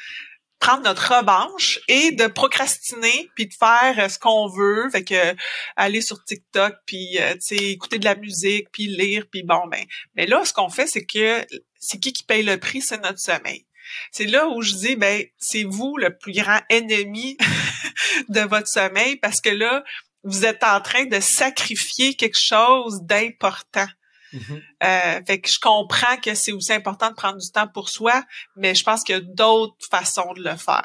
prendre 0.59 0.83
notre 0.83 1.17
revanche 1.17 1.79
et 1.87 2.11
de 2.11 2.27
procrastiner 2.27 3.29
puis 3.35 3.47
de 3.47 3.53
faire 3.53 3.99
euh, 3.99 4.07
ce 4.07 4.17
qu'on 4.17 4.47
veut 4.47 4.89
fait 4.89 5.03
que 5.03 5.35
aller 5.75 5.99
sur 5.99 6.23
TikTok 6.23 6.73
puis 6.85 7.17
euh, 7.19 7.35
tu 7.45 7.55
écouter 7.55 7.99
de 7.99 8.05
la 8.05 8.15
musique 8.15 8.71
puis 8.71 8.87
lire 8.87 9.25
puis 9.29 9.43
bon 9.43 9.67
ben 9.67 9.83
mais 10.15 10.25
là 10.25 10.45
ce 10.45 10.53
qu'on 10.53 10.69
fait 10.69 10.87
c'est 10.87 11.05
que 11.05 11.45
c'est 11.77 11.99
qui 11.99 12.13
qui 12.13 12.23
paye 12.23 12.41
le 12.41 12.57
prix? 12.57 12.81
C'est 12.81 13.03
notre 13.03 13.19
sommeil 13.19 13.65
c'est 14.11 14.25
là 14.25 14.47
où 14.47 14.61
je 14.61 14.73
dis 14.73 14.95
ben 14.95 15.23
c'est 15.37 15.63
vous 15.63 15.97
le 15.97 16.17
plus 16.17 16.33
grand 16.33 16.59
ennemi 16.69 17.37
de 18.29 18.41
votre 18.41 18.67
sommeil 18.67 19.17
parce 19.17 19.41
que 19.41 19.49
là 19.49 19.83
vous 20.23 20.45
êtes 20.45 20.63
en 20.63 20.81
train 20.81 21.05
de 21.05 21.19
sacrifier 21.19 22.15
quelque 22.15 22.39
chose 22.39 23.01
d'important. 23.03 23.85
Mm-hmm. 24.33 24.61
Euh, 24.83 25.21
fait 25.25 25.39
que 25.39 25.49
je 25.49 25.59
comprends 25.59 26.17
que 26.17 26.33
c'est 26.33 26.51
aussi 26.51 26.73
important 26.73 27.09
de 27.09 27.15
prendre 27.15 27.37
du 27.37 27.51
temps 27.51 27.67
pour 27.67 27.89
soi, 27.89 28.23
mais 28.55 28.73
je 28.73 28.83
pense 28.83 29.03
qu'il 29.03 29.15
y 29.15 29.17
a 29.19 29.21
d'autres 29.21 29.75
façons 29.89 30.33
de 30.33 30.43
le 30.43 30.55
faire. 30.55 30.83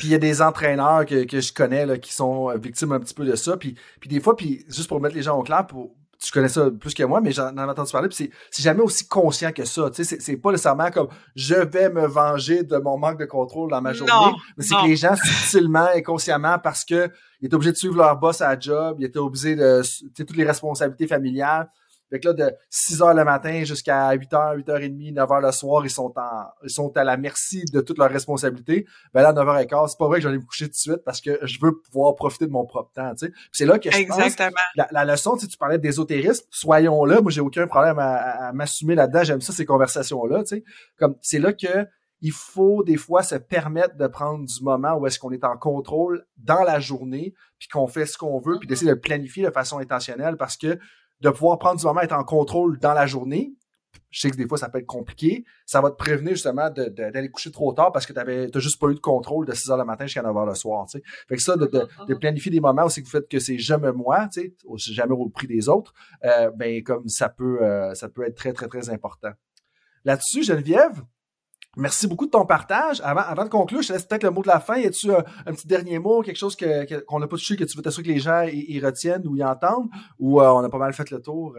puis 0.00 0.08
il 0.08 0.10
y 0.10 0.14
a 0.14 0.18
des 0.18 0.42
entraîneurs 0.42 1.06
que, 1.06 1.24
que 1.24 1.40
je 1.40 1.52
connais 1.52 1.86
là, 1.86 1.98
qui 1.98 2.12
sont 2.12 2.52
victimes 2.58 2.92
un 2.92 3.00
petit 3.00 3.14
peu 3.14 3.24
de 3.24 3.36
ça. 3.36 3.56
Puis, 3.56 3.76
puis 4.00 4.10
des 4.10 4.20
fois, 4.20 4.36
puis 4.36 4.64
juste 4.68 4.88
pour 4.88 5.00
mettre 5.00 5.14
les 5.14 5.22
gens 5.22 5.38
au 5.38 5.42
clair, 5.42 5.66
pour, 5.66 5.94
tu 6.20 6.32
connais 6.32 6.48
ça 6.48 6.70
plus 6.70 6.92
que 6.92 7.02
moi, 7.02 7.20
mais 7.20 7.32
j'en 7.32 7.56
ai 7.56 7.60
entendu 7.60 7.90
parler, 7.90 8.08
puis 8.08 8.30
c'est 8.50 8.62
jamais 8.62 8.82
aussi 8.82 9.08
conscient 9.08 9.52
que 9.52 9.64
ça. 9.64 9.90
Tu 9.90 10.04
sais, 10.04 10.18
c'est 10.20 10.36
pas 10.36 10.50
nécessairement 10.50 10.90
comme 10.90 11.08
je 11.34 11.54
vais 11.54 11.88
me 11.88 12.06
venger 12.06 12.62
de 12.62 12.76
mon 12.76 12.98
manque 12.98 13.18
de 13.18 13.24
contrôle 13.24 13.70
dans 13.70 13.80
ma 13.80 13.94
journée, 13.94 14.12
mais 14.56 14.64
c'est 14.64 14.74
que 14.74 14.86
les 14.86 14.96
gens 14.96 15.16
subtilement 15.16 15.90
et 15.92 16.02
consciemment 16.02 16.58
parce 16.58 16.84
que 16.84 17.10
ils 17.40 17.46
étaient 17.46 17.54
obligés 17.54 17.72
de 17.72 17.76
suivre 17.78 17.96
leur 17.96 18.18
boss 18.18 18.42
à 18.42 18.54
la 18.54 18.60
job, 18.60 18.96
ils 19.00 19.06
étaient 19.06 19.18
obligés 19.18 19.56
de 19.56 19.82
toutes 20.14 20.36
les 20.36 20.44
responsabilités 20.44 21.06
familiales, 21.06 21.70
fait 22.10 22.20
que 22.20 22.28
là, 22.28 22.34
de 22.34 22.52
6 22.68 23.02
heures 23.02 23.14
le 23.14 23.24
matin 23.24 23.64
jusqu'à 23.64 24.12
8 24.12 24.32
h 24.32 24.56
8 24.56 24.68
h 24.68 24.80
30, 24.80 25.14
9 25.14 25.28
h 25.28 25.42
le 25.42 25.52
soir, 25.52 25.84
ils 25.84 25.90
sont 25.90 26.12
en, 26.16 26.44
ils 26.64 26.70
sont 26.70 26.96
à 26.96 27.04
la 27.04 27.16
merci 27.16 27.64
de 27.72 27.80
toutes 27.80 27.98
leurs 27.98 28.10
responsabilités. 28.10 28.86
Ben 29.14 29.22
là, 29.22 29.28
à 29.28 29.32
9 29.32 29.46
h 29.46 29.66
15, 29.66 29.90
c'est 29.90 29.98
pas 29.98 30.06
vrai 30.08 30.18
que 30.18 30.24
j'allais 30.24 30.38
me 30.38 30.44
coucher 30.44 30.66
tout 30.66 30.72
de 30.72 30.76
suite 30.76 31.04
parce 31.04 31.20
que 31.20 31.38
je 31.42 31.58
veux 31.60 31.80
pouvoir 31.80 32.14
profiter 32.16 32.46
de 32.46 32.52
mon 32.52 32.66
propre 32.66 32.90
temps, 32.92 33.14
tu 33.14 33.26
sais. 33.26 33.32
C'est 33.52 33.66
là 33.66 33.78
que 33.78 33.90
je 33.90 33.96
Exactement. 33.96 34.50
pense, 34.50 34.58
la, 34.74 34.88
la 34.90 35.12
leçon, 35.12 35.36
tu, 35.36 35.46
tu 35.46 35.56
parlais 35.56 35.78
d'ésotérisme, 35.78 36.44
soyons 36.50 37.04
là. 37.04 37.20
Moi, 37.20 37.30
j'ai 37.30 37.40
aucun 37.40 37.66
problème 37.66 37.98
à, 37.98 38.52
m'assumer 38.52 38.94
là-dedans. 38.94 39.22
J'aime 39.22 39.40
ça, 39.40 39.52
ces 39.52 39.64
conversations-là, 39.64 40.42
tu 40.42 40.56
sais. 40.56 40.64
Comme, 40.98 41.14
c'est 41.22 41.38
là 41.38 41.52
que, 41.52 41.86
il 42.22 42.32
faut 42.32 42.82
des 42.84 42.96
fois 42.96 43.22
se 43.22 43.36
permettre 43.36 43.96
de 43.96 44.06
prendre 44.06 44.44
du 44.44 44.62
moment 44.62 44.94
où 44.96 45.06
est-ce 45.06 45.18
qu'on 45.18 45.30
est 45.32 45.44
en 45.44 45.56
contrôle 45.56 46.26
dans 46.36 46.62
la 46.64 46.78
journée, 46.78 47.34
puis 47.58 47.68
qu'on 47.68 47.86
fait 47.86 48.04
ce 48.04 48.18
qu'on 48.18 48.38
veut, 48.40 48.58
puis 48.58 48.68
d'essayer 48.68 48.90
de 48.90 48.94
le 48.94 49.00
planifier 49.00 49.44
de 49.44 49.50
façon 49.50 49.78
intentionnelle 49.78 50.36
parce 50.36 50.56
que 50.56 50.78
de 51.20 51.30
pouvoir 51.30 51.58
prendre 51.58 51.78
du 51.78 51.86
moment, 51.86 52.00
être 52.00 52.12
en 52.12 52.24
contrôle 52.24 52.78
dans 52.78 52.94
la 52.94 53.06
journée. 53.06 53.54
Je 54.10 54.20
sais 54.20 54.30
que 54.30 54.36
des 54.36 54.46
fois, 54.46 54.58
ça 54.58 54.68
peut 54.68 54.78
être 54.78 54.86
compliqué. 54.86 55.44
Ça 55.66 55.80
va 55.80 55.90
te 55.90 55.96
prévenir 55.96 56.32
justement 56.32 56.68
d'aller 56.70 57.30
coucher 57.30 57.52
trop 57.52 57.72
tard 57.72 57.92
parce 57.92 58.06
que 58.06 58.12
tu 58.12 58.18
n'as 58.18 58.60
juste 58.60 58.80
pas 58.80 58.88
eu 58.88 58.94
de 58.94 59.00
contrôle 59.00 59.46
de 59.46 59.52
6 59.52 59.70
heures 59.70 59.78
le 59.78 59.84
matin 59.84 60.06
jusqu'à 60.06 60.22
9 60.22 60.36
heures 60.36 60.46
le 60.46 60.54
soir. 60.54 60.88
sais. 60.88 61.02
Fait 61.28 61.36
que 61.36 61.42
ça, 61.42 61.56
de, 61.56 61.66
de, 61.66 62.14
planifier 62.20 62.50
des 62.50 62.60
moments 62.60 62.86
où 62.86 62.88
c'est 62.88 63.02
que 63.02 63.06
vous 63.06 63.12
faites 63.12 63.28
que 63.28 63.38
c'est 63.38 63.58
jamais 63.58 63.92
moi, 63.92 64.28
sais, 64.32 64.52
jamais 64.76 65.12
au 65.12 65.28
prix 65.28 65.46
des 65.46 65.68
autres, 65.68 65.94
euh, 66.24 66.50
ben 66.50 66.82
comme 66.82 67.08
ça 67.08 67.28
peut, 67.28 67.62
euh, 67.62 67.94
ça 67.94 68.08
peut 68.08 68.26
être 68.26 68.36
très, 68.36 68.52
très, 68.52 68.66
très 68.66 68.90
important. 68.90 69.30
Là-dessus, 70.04 70.42
Geneviève, 70.42 71.02
Merci 71.76 72.08
beaucoup 72.08 72.26
de 72.26 72.30
ton 72.30 72.44
partage. 72.44 73.00
Avant, 73.04 73.20
avant 73.20 73.44
de 73.44 73.48
conclure, 73.48 73.80
je 73.80 73.88
te 73.88 73.92
laisse 73.92 74.04
peut-être 74.04 74.24
le 74.24 74.30
mot 74.30 74.42
de 74.42 74.48
la 74.48 74.58
fin. 74.58 74.76
Y 74.76 74.86
a-tu 74.86 75.12
un, 75.12 75.22
petit 75.52 75.68
dernier 75.68 75.98
mot, 76.00 76.20
quelque 76.22 76.36
chose 76.36 76.56
que, 76.56 77.00
qu'on 77.04 77.20
n'a 77.20 77.28
pas 77.28 77.36
touché, 77.36 77.56
que 77.56 77.64
tu 77.64 77.76
veux 77.76 77.82
t'assurer 77.82 78.08
que 78.08 78.12
les 78.12 78.18
gens 78.18 78.42
y, 78.42 78.80
retiennent 78.80 79.26
ou 79.26 79.36
y 79.36 79.44
entendent, 79.44 79.88
ou 80.18 80.40
euh, 80.40 80.48
on 80.50 80.64
a 80.64 80.68
pas 80.68 80.78
mal 80.78 80.92
fait 80.92 81.10
le 81.10 81.22
tour? 81.22 81.56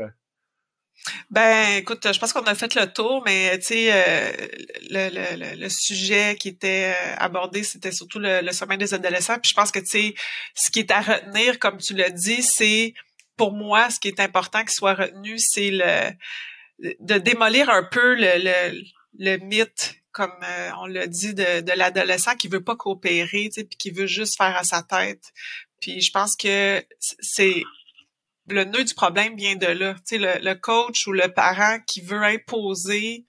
Ben, 1.29 1.77
écoute, 1.77 2.11
je 2.11 2.19
pense 2.19 2.33
qu'on 2.33 2.41
a 2.41 2.55
fait 2.55 2.75
le 2.75 2.91
tour, 2.91 3.23
mais 3.25 3.57
tu 3.59 3.67
sais, 3.67 3.89
euh, 3.91 4.31
le, 4.89 5.55
le, 5.55 5.69
sujet 5.69 6.35
qui 6.35 6.49
était 6.49 6.93
euh, 6.93 7.15
abordé, 7.17 7.63
c'était 7.63 7.91
surtout 7.91 8.19
le, 8.19 8.51
sommeil 8.51 8.77
des 8.77 8.93
adolescents. 8.93 9.39
Puis 9.39 9.51
je 9.51 9.55
pense 9.55 9.71
que 9.71 9.79
tu 9.79 9.85
sais, 9.85 10.13
ce 10.53 10.69
qui 10.69 10.79
est 10.79 10.91
à 10.91 11.01
retenir, 11.01 11.57
comme 11.57 11.77
tu 11.77 11.95
l'as 11.95 12.09
dit, 12.09 12.43
c'est 12.43 12.93
pour 13.37 13.53
moi, 13.53 13.89
ce 13.89 13.99
qui 13.99 14.09
est 14.09 14.19
important 14.19 14.59
qu'il 14.59 14.71
soit 14.71 14.93
retenu, 14.93 15.39
c'est 15.39 15.71
le 15.71 16.11
de 16.99 17.19
démolir 17.19 17.69
un 17.69 17.83
peu 17.83 18.15
le, 18.15 18.73
le 19.19 19.37
mythe 19.37 20.00
comme 20.11 20.33
euh, 20.43 20.69
on 20.79 20.85
l'a 20.85 21.07
dit, 21.07 21.33
de, 21.33 21.61
de 21.61 21.71
l'adolescent 21.73 22.35
qui 22.35 22.47
veut 22.47 22.63
pas 22.63 22.75
coopérer, 22.75 23.45
tu 23.45 23.61
sais, 23.61 23.63
puis 23.63 23.77
qui 23.77 23.91
veut 23.91 24.07
juste 24.07 24.37
faire 24.37 24.55
à 24.55 24.63
sa 24.63 24.83
tête. 24.83 25.31
Puis 25.79 26.01
je 26.01 26.11
pense 26.11 26.35
que 26.35 26.83
c'est 26.99 27.63
le 28.47 28.65
nœud 28.65 28.83
du 28.83 28.93
problème 28.93 29.35
vient 29.35 29.55
de 29.55 29.67
là. 29.67 29.93
Tu 29.95 30.01
sais, 30.05 30.17
le, 30.17 30.43
le, 30.43 30.55
coach 30.55 31.07
ou 31.07 31.11
le 31.11 31.33
parent 31.33 31.79
qui 31.87 32.01
veut 32.01 32.23
imposer 32.23 33.25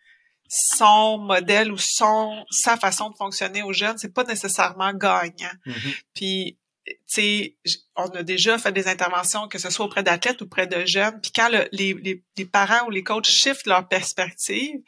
son 0.48 1.18
modèle 1.18 1.72
ou 1.72 1.78
son 1.78 2.44
sa 2.50 2.76
façon 2.76 3.10
de 3.10 3.16
fonctionner 3.16 3.62
aux 3.62 3.72
jeunes, 3.72 3.96
c'est 3.96 4.12
pas 4.12 4.24
nécessairement 4.24 4.92
gagnant. 4.92 5.52
Mm-hmm. 5.66 6.02
Puis 6.14 6.58
sais, 7.06 7.56
on 7.96 8.08
a 8.08 8.22
déjà 8.22 8.58
fait 8.58 8.72
des 8.72 8.88
interventions, 8.88 9.48
que 9.48 9.58
ce 9.58 9.70
soit 9.70 9.86
auprès 9.86 10.02
d'athlètes 10.02 10.40
ou 10.40 10.44
auprès 10.44 10.66
de 10.66 10.84
jeunes, 10.86 11.20
puis 11.20 11.30
quand 11.34 11.48
les, 11.48 11.68
les, 11.70 12.24
les, 12.36 12.44
parents 12.44 12.86
ou 12.86 12.90
les 12.90 13.02
coachs 13.02 13.26
shiftent 13.26 13.66
leur 13.66 13.88
perspective, 13.88 14.80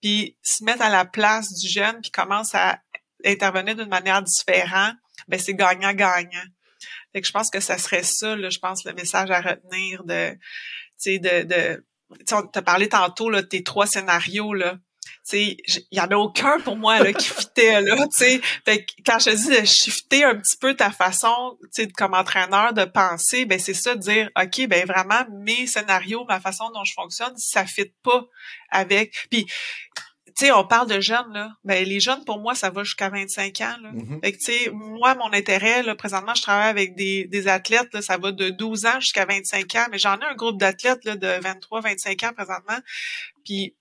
puis 0.00 0.36
se 0.42 0.64
mettent 0.64 0.80
à 0.80 0.88
la 0.88 1.04
place 1.04 1.52
du 1.52 1.68
jeune, 1.68 2.00
puis 2.00 2.10
commencent 2.10 2.54
à 2.54 2.80
intervenir 3.24 3.76
d'une 3.76 3.88
manière 3.88 4.22
différente, 4.22 4.96
ben 5.28 5.38
c'est 5.38 5.54
gagnant-gagnant. 5.54 6.46
Fait 7.12 7.20
que 7.20 7.26
je 7.26 7.32
pense 7.32 7.50
que 7.50 7.60
ça 7.60 7.78
serait 7.78 8.02
ça, 8.02 8.34
là, 8.36 8.48
je 8.48 8.58
pense, 8.58 8.84
le 8.84 8.94
message 8.94 9.30
à 9.30 9.40
retenir 9.40 10.04
de, 10.04 10.32
tu 10.32 10.38
sais, 10.96 11.18
de, 11.18 11.42
de, 11.42 11.86
t'a 12.52 12.62
parlé 12.62 12.88
tantôt, 12.88 13.28
là, 13.28 13.42
de 13.42 13.46
tes 13.46 13.62
trois 13.62 13.86
scénarios, 13.86 14.54
là 14.54 14.78
il 15.32 15.56
y 15.92 16.00
en 16.00 16.06
a 16.06 16.16
aucun 16.16 16.58
pour 16.60 16.76
moi 16.76 16.98
là, 17.02 17.12
qui 17.12 17.28
fitait 17.28 17.80
là, 17.80 17.96
tu 18.08 18.18
sais. 18.18 18.40
Fait 18.64 18.84
quand 19.06 19.18
je 19.18 19.30
dis 19.30 19.60
de 19.60 19.64
shifter 19.64 20.24
un 20.24 20.36
petit 20.36 20.56
peu 20.56 20.74
ta 20.74 20.90
façon, 20.90 21.58
tu 21.74 21.86
comme 21.88 22.14
entraîneur 22.14 22.72
de 22.72 22.84
penser, 22.84 23.44
ben 23.44 23.58
c'est 23.58 23.74
ça 23.74 23.94
de 23.94 24.00
dire 24.00 24.30
OK, 24.40 24.66
ben 24.68 24.86
vraiment 24.86 25.24
mes 25.30 25.66
scénarios, 25.66 26.24
ma 26.28 26.40
façon 26.40 26.70
dont 26.74 26.84
je 26.84 26.94
fonctionne, 26.94 27.32
ça 27.36 27.64
fit 27.64 27.92
pas 28.02 28.24
avec 28.70 29.28
puis 29.30 29.46
tu 30.34 30.46
sais, 30.46 30.52
on 30.52 30.66
parle 30.66 30.88
de 30.88 31.00
jeunes, 31.00 31.32
là. 31.32 31.50
Ben, 31.64 31.84
les 31.84 32.00
jeunes, 32.00 32.24
pour 32.24 32.38
moi, 32.38 32.54
ça 32.54 32.70
va 32.70 32.84
jusqu'à 32.84 33.10
25 33.10 33.60
ans, 33.60 33.76
là. 33.82 33.92
Mm-hmm. 33.92 34.20
Fait 34.24 34.32
que, 34.32 34.38
tu 34.38 34.44
sais, 34.44 34.70
moi, 34.72 35.14
mon 35.14 35.32
intérêt, 35.32 35.82
là, 35.82 35.94
présentement, 35.94 36.34
je 36.34 36.42
travaille 36.42 36.70
avec 36.70 36.94
des, 36.94 37.26
des 37.26 37.48
athlètes, 37.48 37.92
là, 37.92 38.00
ça 38.00 38.16
va 38.16 38.32
de 38.32 38.48
12 38.48 38.86
ans 38.86 39.00
jusqu'à 39.00 39.26
25 39.26 39.74
ans, 39.74 39.86
mais 39.90 39.98
j'en 39.98 40.18
ai 40.18 40.24
un 40.24 40.34
groupe 40.34 40.58
d'athlètes, 40.58 41.04
là, 41.04 41.16
de 41.16 41.40
23, 41.42 41.82
25 41.82 42.22
ans 42.22 42.32
présentement. 42.34 42.78
Puis, 43.44 43.74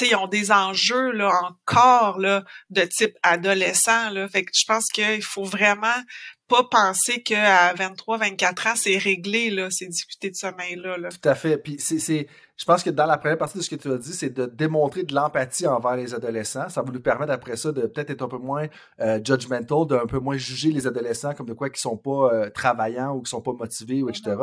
ils 0.00 0.16
ont 0.16 0.26
des 0.26 0.52
enjeux 0.52 1.10
là 1.12 1.30
encore 1.42 2.18
là 2.18 2.44
de 2.70 2.82
type 2.82 3.16
adolescent 3.22 4.10
là. 4.10 4.28
Fait 4.28 4.44
que 4.44 4.50
je 4.54 4.64
pense 4.66 4.86
qu'il 4.86 5.22
faut 5.22 5.44
vraiment 5.44 6.02
pas 6.48 6.64
penser 6.64 7.22
qu'à 7.22 7.74
23, 7.74 8.18
24 8.18 8.66
ans, 8.68 8.74
c'est 8.76 8.98
réglé, 8.98 9.50
là, 9.50 9.68
ces 9.70 9.86
difficultés 9.86 10.30
de 10.30 10.36
sommeil-là. 10.36 10.96
Là. 10.96 11.08
Tout 11.08 11.28
à 11.28 11.34
fait. 11.34 11.58
Puis 11.58 11.76
c'est, 11.78 12.28
je 12.56 12.64
pense 12.64 12.82
que 12.82 12.90
dans 12.90 13.06
la 13.06 13.18
première 13.18 13.38
partie 13.38 13.58
de 13.58 13.62
ce 13.62 13.70
que 13.70 13.76
tu 13.76 13.90
as 13.90 13.98
dit, 13.98 14.12
c'est 14.12 14.30
de 14.30 14.46
démontrer 14.46 15.02
de 15.02 15.14
l'empathie 15.14 15.66
envers 15.66 15.96
les 15.96 16.14
adolescents. 16.14 16.68
Ça 16.68 16.82
va 16.82 16.92
nous 16.92 17.00
permettre 17.00 17.32
après 17.32 17.56
ça 17.56 17.72
de 17.72 17.82
peut-être 17.82 18.10
être 18.10 18.22
un 18.22 18.28
peu 18.28 18.38
moins 18.38 18.66
euh, 19.00 19.18
judgmental, 19.22 19.86
d'un 19.86 20.06
peu 20.06 20.20
moins 20.20 20.36
juger 20.36 20.70
les 20.70 20.86
adolescents 20.86 21.34
comme 21.34 21.46
de 21.46 21.54
quoi 21.54 21.68
qui 21.68 21.80
sont 21.80 21.96
pas 21.96 22.32
euh, 22.32 22.50
travaillants 22.50 23.14
ou 23.14 23.22
qui 23.22 23.30
sont 23.30 23.42
pas 23.42 23.52
motivés, 23.52 24.02
ou 24.02 24.08
etc. 24.08 24.36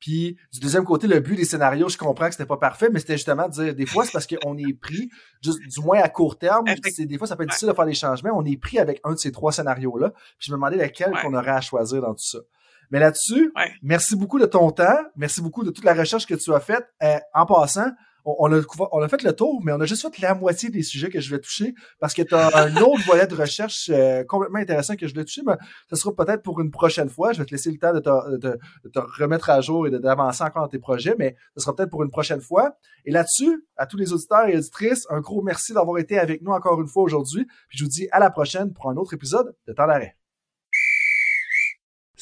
Puis 0.00 0.36
du 0.52 0.60
deuxième 0.60 0.84
côté, 0.84 1.06
le 1.06 1.20
but 1.20 1.36
des 1.36 1.44
scénarios, 1.44 1.88
je 1.88 1.98
comprends 1.98 2.26
que 2.26 2.32
c'était 2.32 2.46
pas 2.46 2.56
parfait, 2.56 2.88
mais 2.90 2.98
c'était 2.98 3.16
justement 3.16 3.46
de 3.46 3.52
dire 3.52 3.74
des 3.74 3.86
fois 3.86 4.04
c'est 4.04 4.12
parce 4.12 4.26
qu'on 4.26 4.56
est 4.56 4.72
pris, 4.72 5.10
juste, 5.42 5.60
du 5.60 5.80
moins 5.80 6.00
à 6.00 6.08
court 6.08 6.38
terme, 6.38 6.64
c'est, 6.90 7.04
des 7.04 7.18
fois 7.18 7.26
ça 7.26 7.36
peut 7.36 7.42
être 7.42 7.50
difficile 7.50 7.68
de 7.68 7.74
faire 7.74 7.86
des 7.86 7.94
changements. 7.94 8.30
On 8.34 8.44
est 8.44 8.56
pris 8.56 8.78
avec 8.78 9.00
un 9.04 9.12
de 9.12 9.18
ces 9.18 9.30
trois 9.30 9.52
scénarios-là. 9.52 10.10
Puis 10.10 10.46
je 10.48 10.52
me 10.52 10.56
demandais 10.56 10.76
lequel 10.76 11.12
qu'on 11.22 11.34
aurait 11.34 11.50
à 11.50 11.60
choisir 11.60 12.00
dans 12.00 12.14
tout 12.14 12.24
ça. 12.24 12.38
Mais 12.90 12.98
là-dessus, 12.98 13.52
merci 13.82 14.16
beaucoup 14.16 14.38
de 14.38 14.46
ton 14.46 14.70
temps, 14.72 14.98
merci 15.16 15.40
beaucoup 15.40 15.62
de 15.62 15.70
toute 15.70 15.84
la 15.84 15.94
recherche 15.94 16.26
que 16.26 16.34
tu 16.34 16.52
as 16.52 16.60
faite. 16.60 16.86
Euh, 17.02 17.18
en 17.34 17.46
passant, 17.46 17.90
on, 18.24 18.52
a, 18.52 19.08
fait 19.08 19.22
le 19.22 19.32
tour, 19.32 19.60
mais 19.64 19.72
on 19.72 19.80
a 19.80 19.86
juste 19.86 20.02
fait 20.02 20.22
la 20.22 20.34
moitié 20.34 20.70
des 20.70 20.82
sujets 20.82 21.08
que 21.08 21.20
je 21.20 21.30
vais 21.30 21.40
toucher 21.40 21.74
parce 21.98 22.14
que 22.14 22.22
tu 22.22 22.34
as 22.34 22.56
un 22.56 22.76
autre 22.76 23.04
volet 23.06 23.26
de 23.26 23.34
recherche 23.34 23.90
euh, 23.92 24.24
complètement 24.24 24.58
intéressant 24.58 24.96
que 24.96 25.06
je 25.06 25.14
vais 25.14 25.24
toucher, 25.24 25.42
mais 25.46 25.54
ce 25.88 25.96
sera 25.96 26.14
peut-être 26.14 26.42
pour 26.42 26.60
une 26.60 26.70
prochaine 26.70 27.08
fois. 27.08 27.32
Je 27.32 27.38
vais 27.38 27.46
te 27.46 27.52
laisser 27.52 27.70
le 27.70 27.78
temps 27.78 27.92
de 27.92 28.00
te, 28.00 28.36
de, 28.36 28.58
te 28.92 28.98
remettre 29.20 29.50
à 29.50 29.60
jour 29.60 29.86
et 29.86 29.90
d'avancer 29.90 30.44
encore 30.44 30.62
dans 30.62 30.68
tes 30.68 30.78
projets, 30.78 31.14
mais 31.18 31.36
ce 31.56 31.62
sera 31.62 31.74
peut-être 31.74 31.90
pour 31.90 32.02
une 32.02 32.10
prochaine 32.10 32.40
fois. 32.40 32.76
Et 33.04 33.10
là-dessus, 33.10 33.66
à 33.76 33.86
tous 33.86 33.96
les 33.96 34.12
auditeurs 34.12 34.46
et 34.46 34.56
auditrices, 34.56 35.06
un 35.10 35.20
gros 35.20 35.42
merci 35.42 35.72
d'avoir 35.72 35.98
été 35.98 36.18
avec 36.18 36.42
nous 36.42 36.52
encore 36.52 36.80
une 36.80 36.88
fois 36.88 37.02
aujourd'hui. 37.02 37.46
Puis 37.68 37.78
je 37.78 37.84
vous 37.84 37.90
dis 37.90 38.08
à 38.12 38.18
la 38.18 38.30
prochaine 38.30 38.72
pour 38.72 38.90
un 38.90 38.96
autre 38.96 39.14
épisode 39.14 39.54
de 39.66 39.72
Temps 39.72 39.86
d'arrêt. 39.86 40.19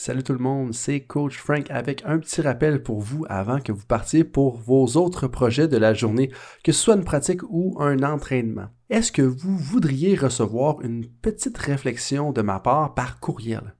Salut 0.00 0.22
tout 0.22 0.32
le 0.32 0.38
monde, 0.38 0.74
c'est 0.74 1.00
Coach 1.00 1.36
Frank 1.38 1.68
avec 1.72 2.04
un 2.06 2.20
petit 2.20 2.40
rappel 2.40 2.84
pour 2.84 3.00
vous 3.00 3.26
avant 3.28 3.58
que 3.58 3.72
vous 3.72 3.84
partiez 3.84 4.22
pour 4.22 4.56
vos 4.56 4.86
autres 4.96 5.26
projets 5.26 5.66
de 5.66 5.76
la 5.76 5.92
journée, 5.92 6.30
que 6.62 6.70
ce 6.70 6.80
soit 6.80 6.94
une 6.94 7.02
pratique 7.02 7.42
ou 7.50 7.76
un 7.80 8.04
entraînement. 8.04 8.68
Est-ce 8.90 9.10
que 9.10 9.22
vous 9.22 9.58
voudriez 9.58 10.14
recevoir 10.14 10.82
une 10.82 11.04
petite 11.04 11.58
réflexion 11.58 12.30
de 12.30 12.42
ma 12.42 12.60
part 12.60 12.94
par 12.94 13.18
courriel? 13.18 13.74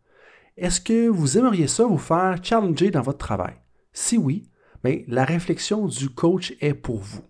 Est-ce 0.56 0.80
que 0.80 1.06
vous 1.06 1.38
aimeriez 1.38 1.68
ça 1.68 1.84
vous 1.84 1.98
faire 1.98 2.34
challenger 2.42 2.90
dans 2.90 3.02
votre 3.02 3.18
travail? 3.18 3.54
Si 3.92 4.18
oui, 4.18 4.50
bien, 4.82 5.02
la 5.06 5.24
réflexion 5.24 5.86
du 5.86 6.10
coach 6.10 6.52
est 6.60 6.74
pour 6.74 6.98
vous. 6.98 7.27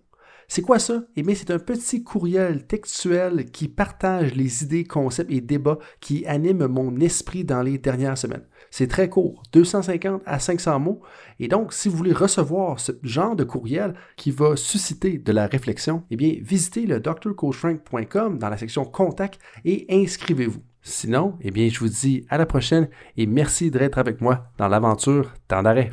C'est 0.51 0.63
quoi 0.63 0.79
ça? 0.79 1.03
Eh 1.15 1.21
bien, 1.21 1.35
c'est 1.35 1.51
un 1.51 1.59
petit 1.59 2.03
courriel 2.03 2.65
textuel 2.65 3.51
qui 3.51 3.67
partage 3.67 4.33
les 4.33 4.63
idées, 4.63 4.83
concepts 4.83 5.31
et 5.31 5.41
débats 5.41 5.77
qui 5.99 6.25
animent 6.25 6.65
mon 6.65 6.99
esprit 6.99 7.43
dans 7.43 7.61
les 7.61 7.77
dernières 7.77 8.17
semaines. 8.17 8.47
C'est 8.71 8.87
très 8.87 9.09
court, 9.09 9.43
250 9.53 10.23
à 10.25 10.39
500 10.39 10.79
mots. 10.79 11.01
Et 11.39 11.47
donc, 11.47 11.71
si 11.71 11.87
vous 11.87 11.95
voulez 11.95 12.13
recevoir 12.13 12.79
ce 12.79 12.93
genre 13.03 13.35
de 13.35 13.43
courriel 13.43 13.93
qui 14.17 14.31
va 14.31 14.55
susciter 14.55 15.19
de 15.19 15.31
la 15.31 15.45
réflexion, 15.45 16.03
eh 16.09 16.15
bien, 16.15 16.33
visitez 16.41 16.87
le 16.87 16.99
drcoachfrank.com 16.99 18.39
dans 18.39 18.49
la 18.49 18.57
section 18.57 18.85
Contact 18.85 19.39
et 19.65 19.85
inscrivez-vous. 19.87 20.63
Sinon, 20.81 21.37
eh 21.41 21.51
bien, 21.51 21.69
je 21.69 21.77
vous 21.77 21.89
dis 21.89 22.25
à 22.27 22.39
la 22.39 22.47
prochaine 22.47 22.89
et 23.17 23.27
merci 23.27 23.69
d'être 23.69 23.99
avec 23.99 24.19
moi 24.19 24.51
dans 24.57 24.67
l'aventure 24.67 25.31
Temps 25.47 25.61
d'arrêt. 25.61 25.91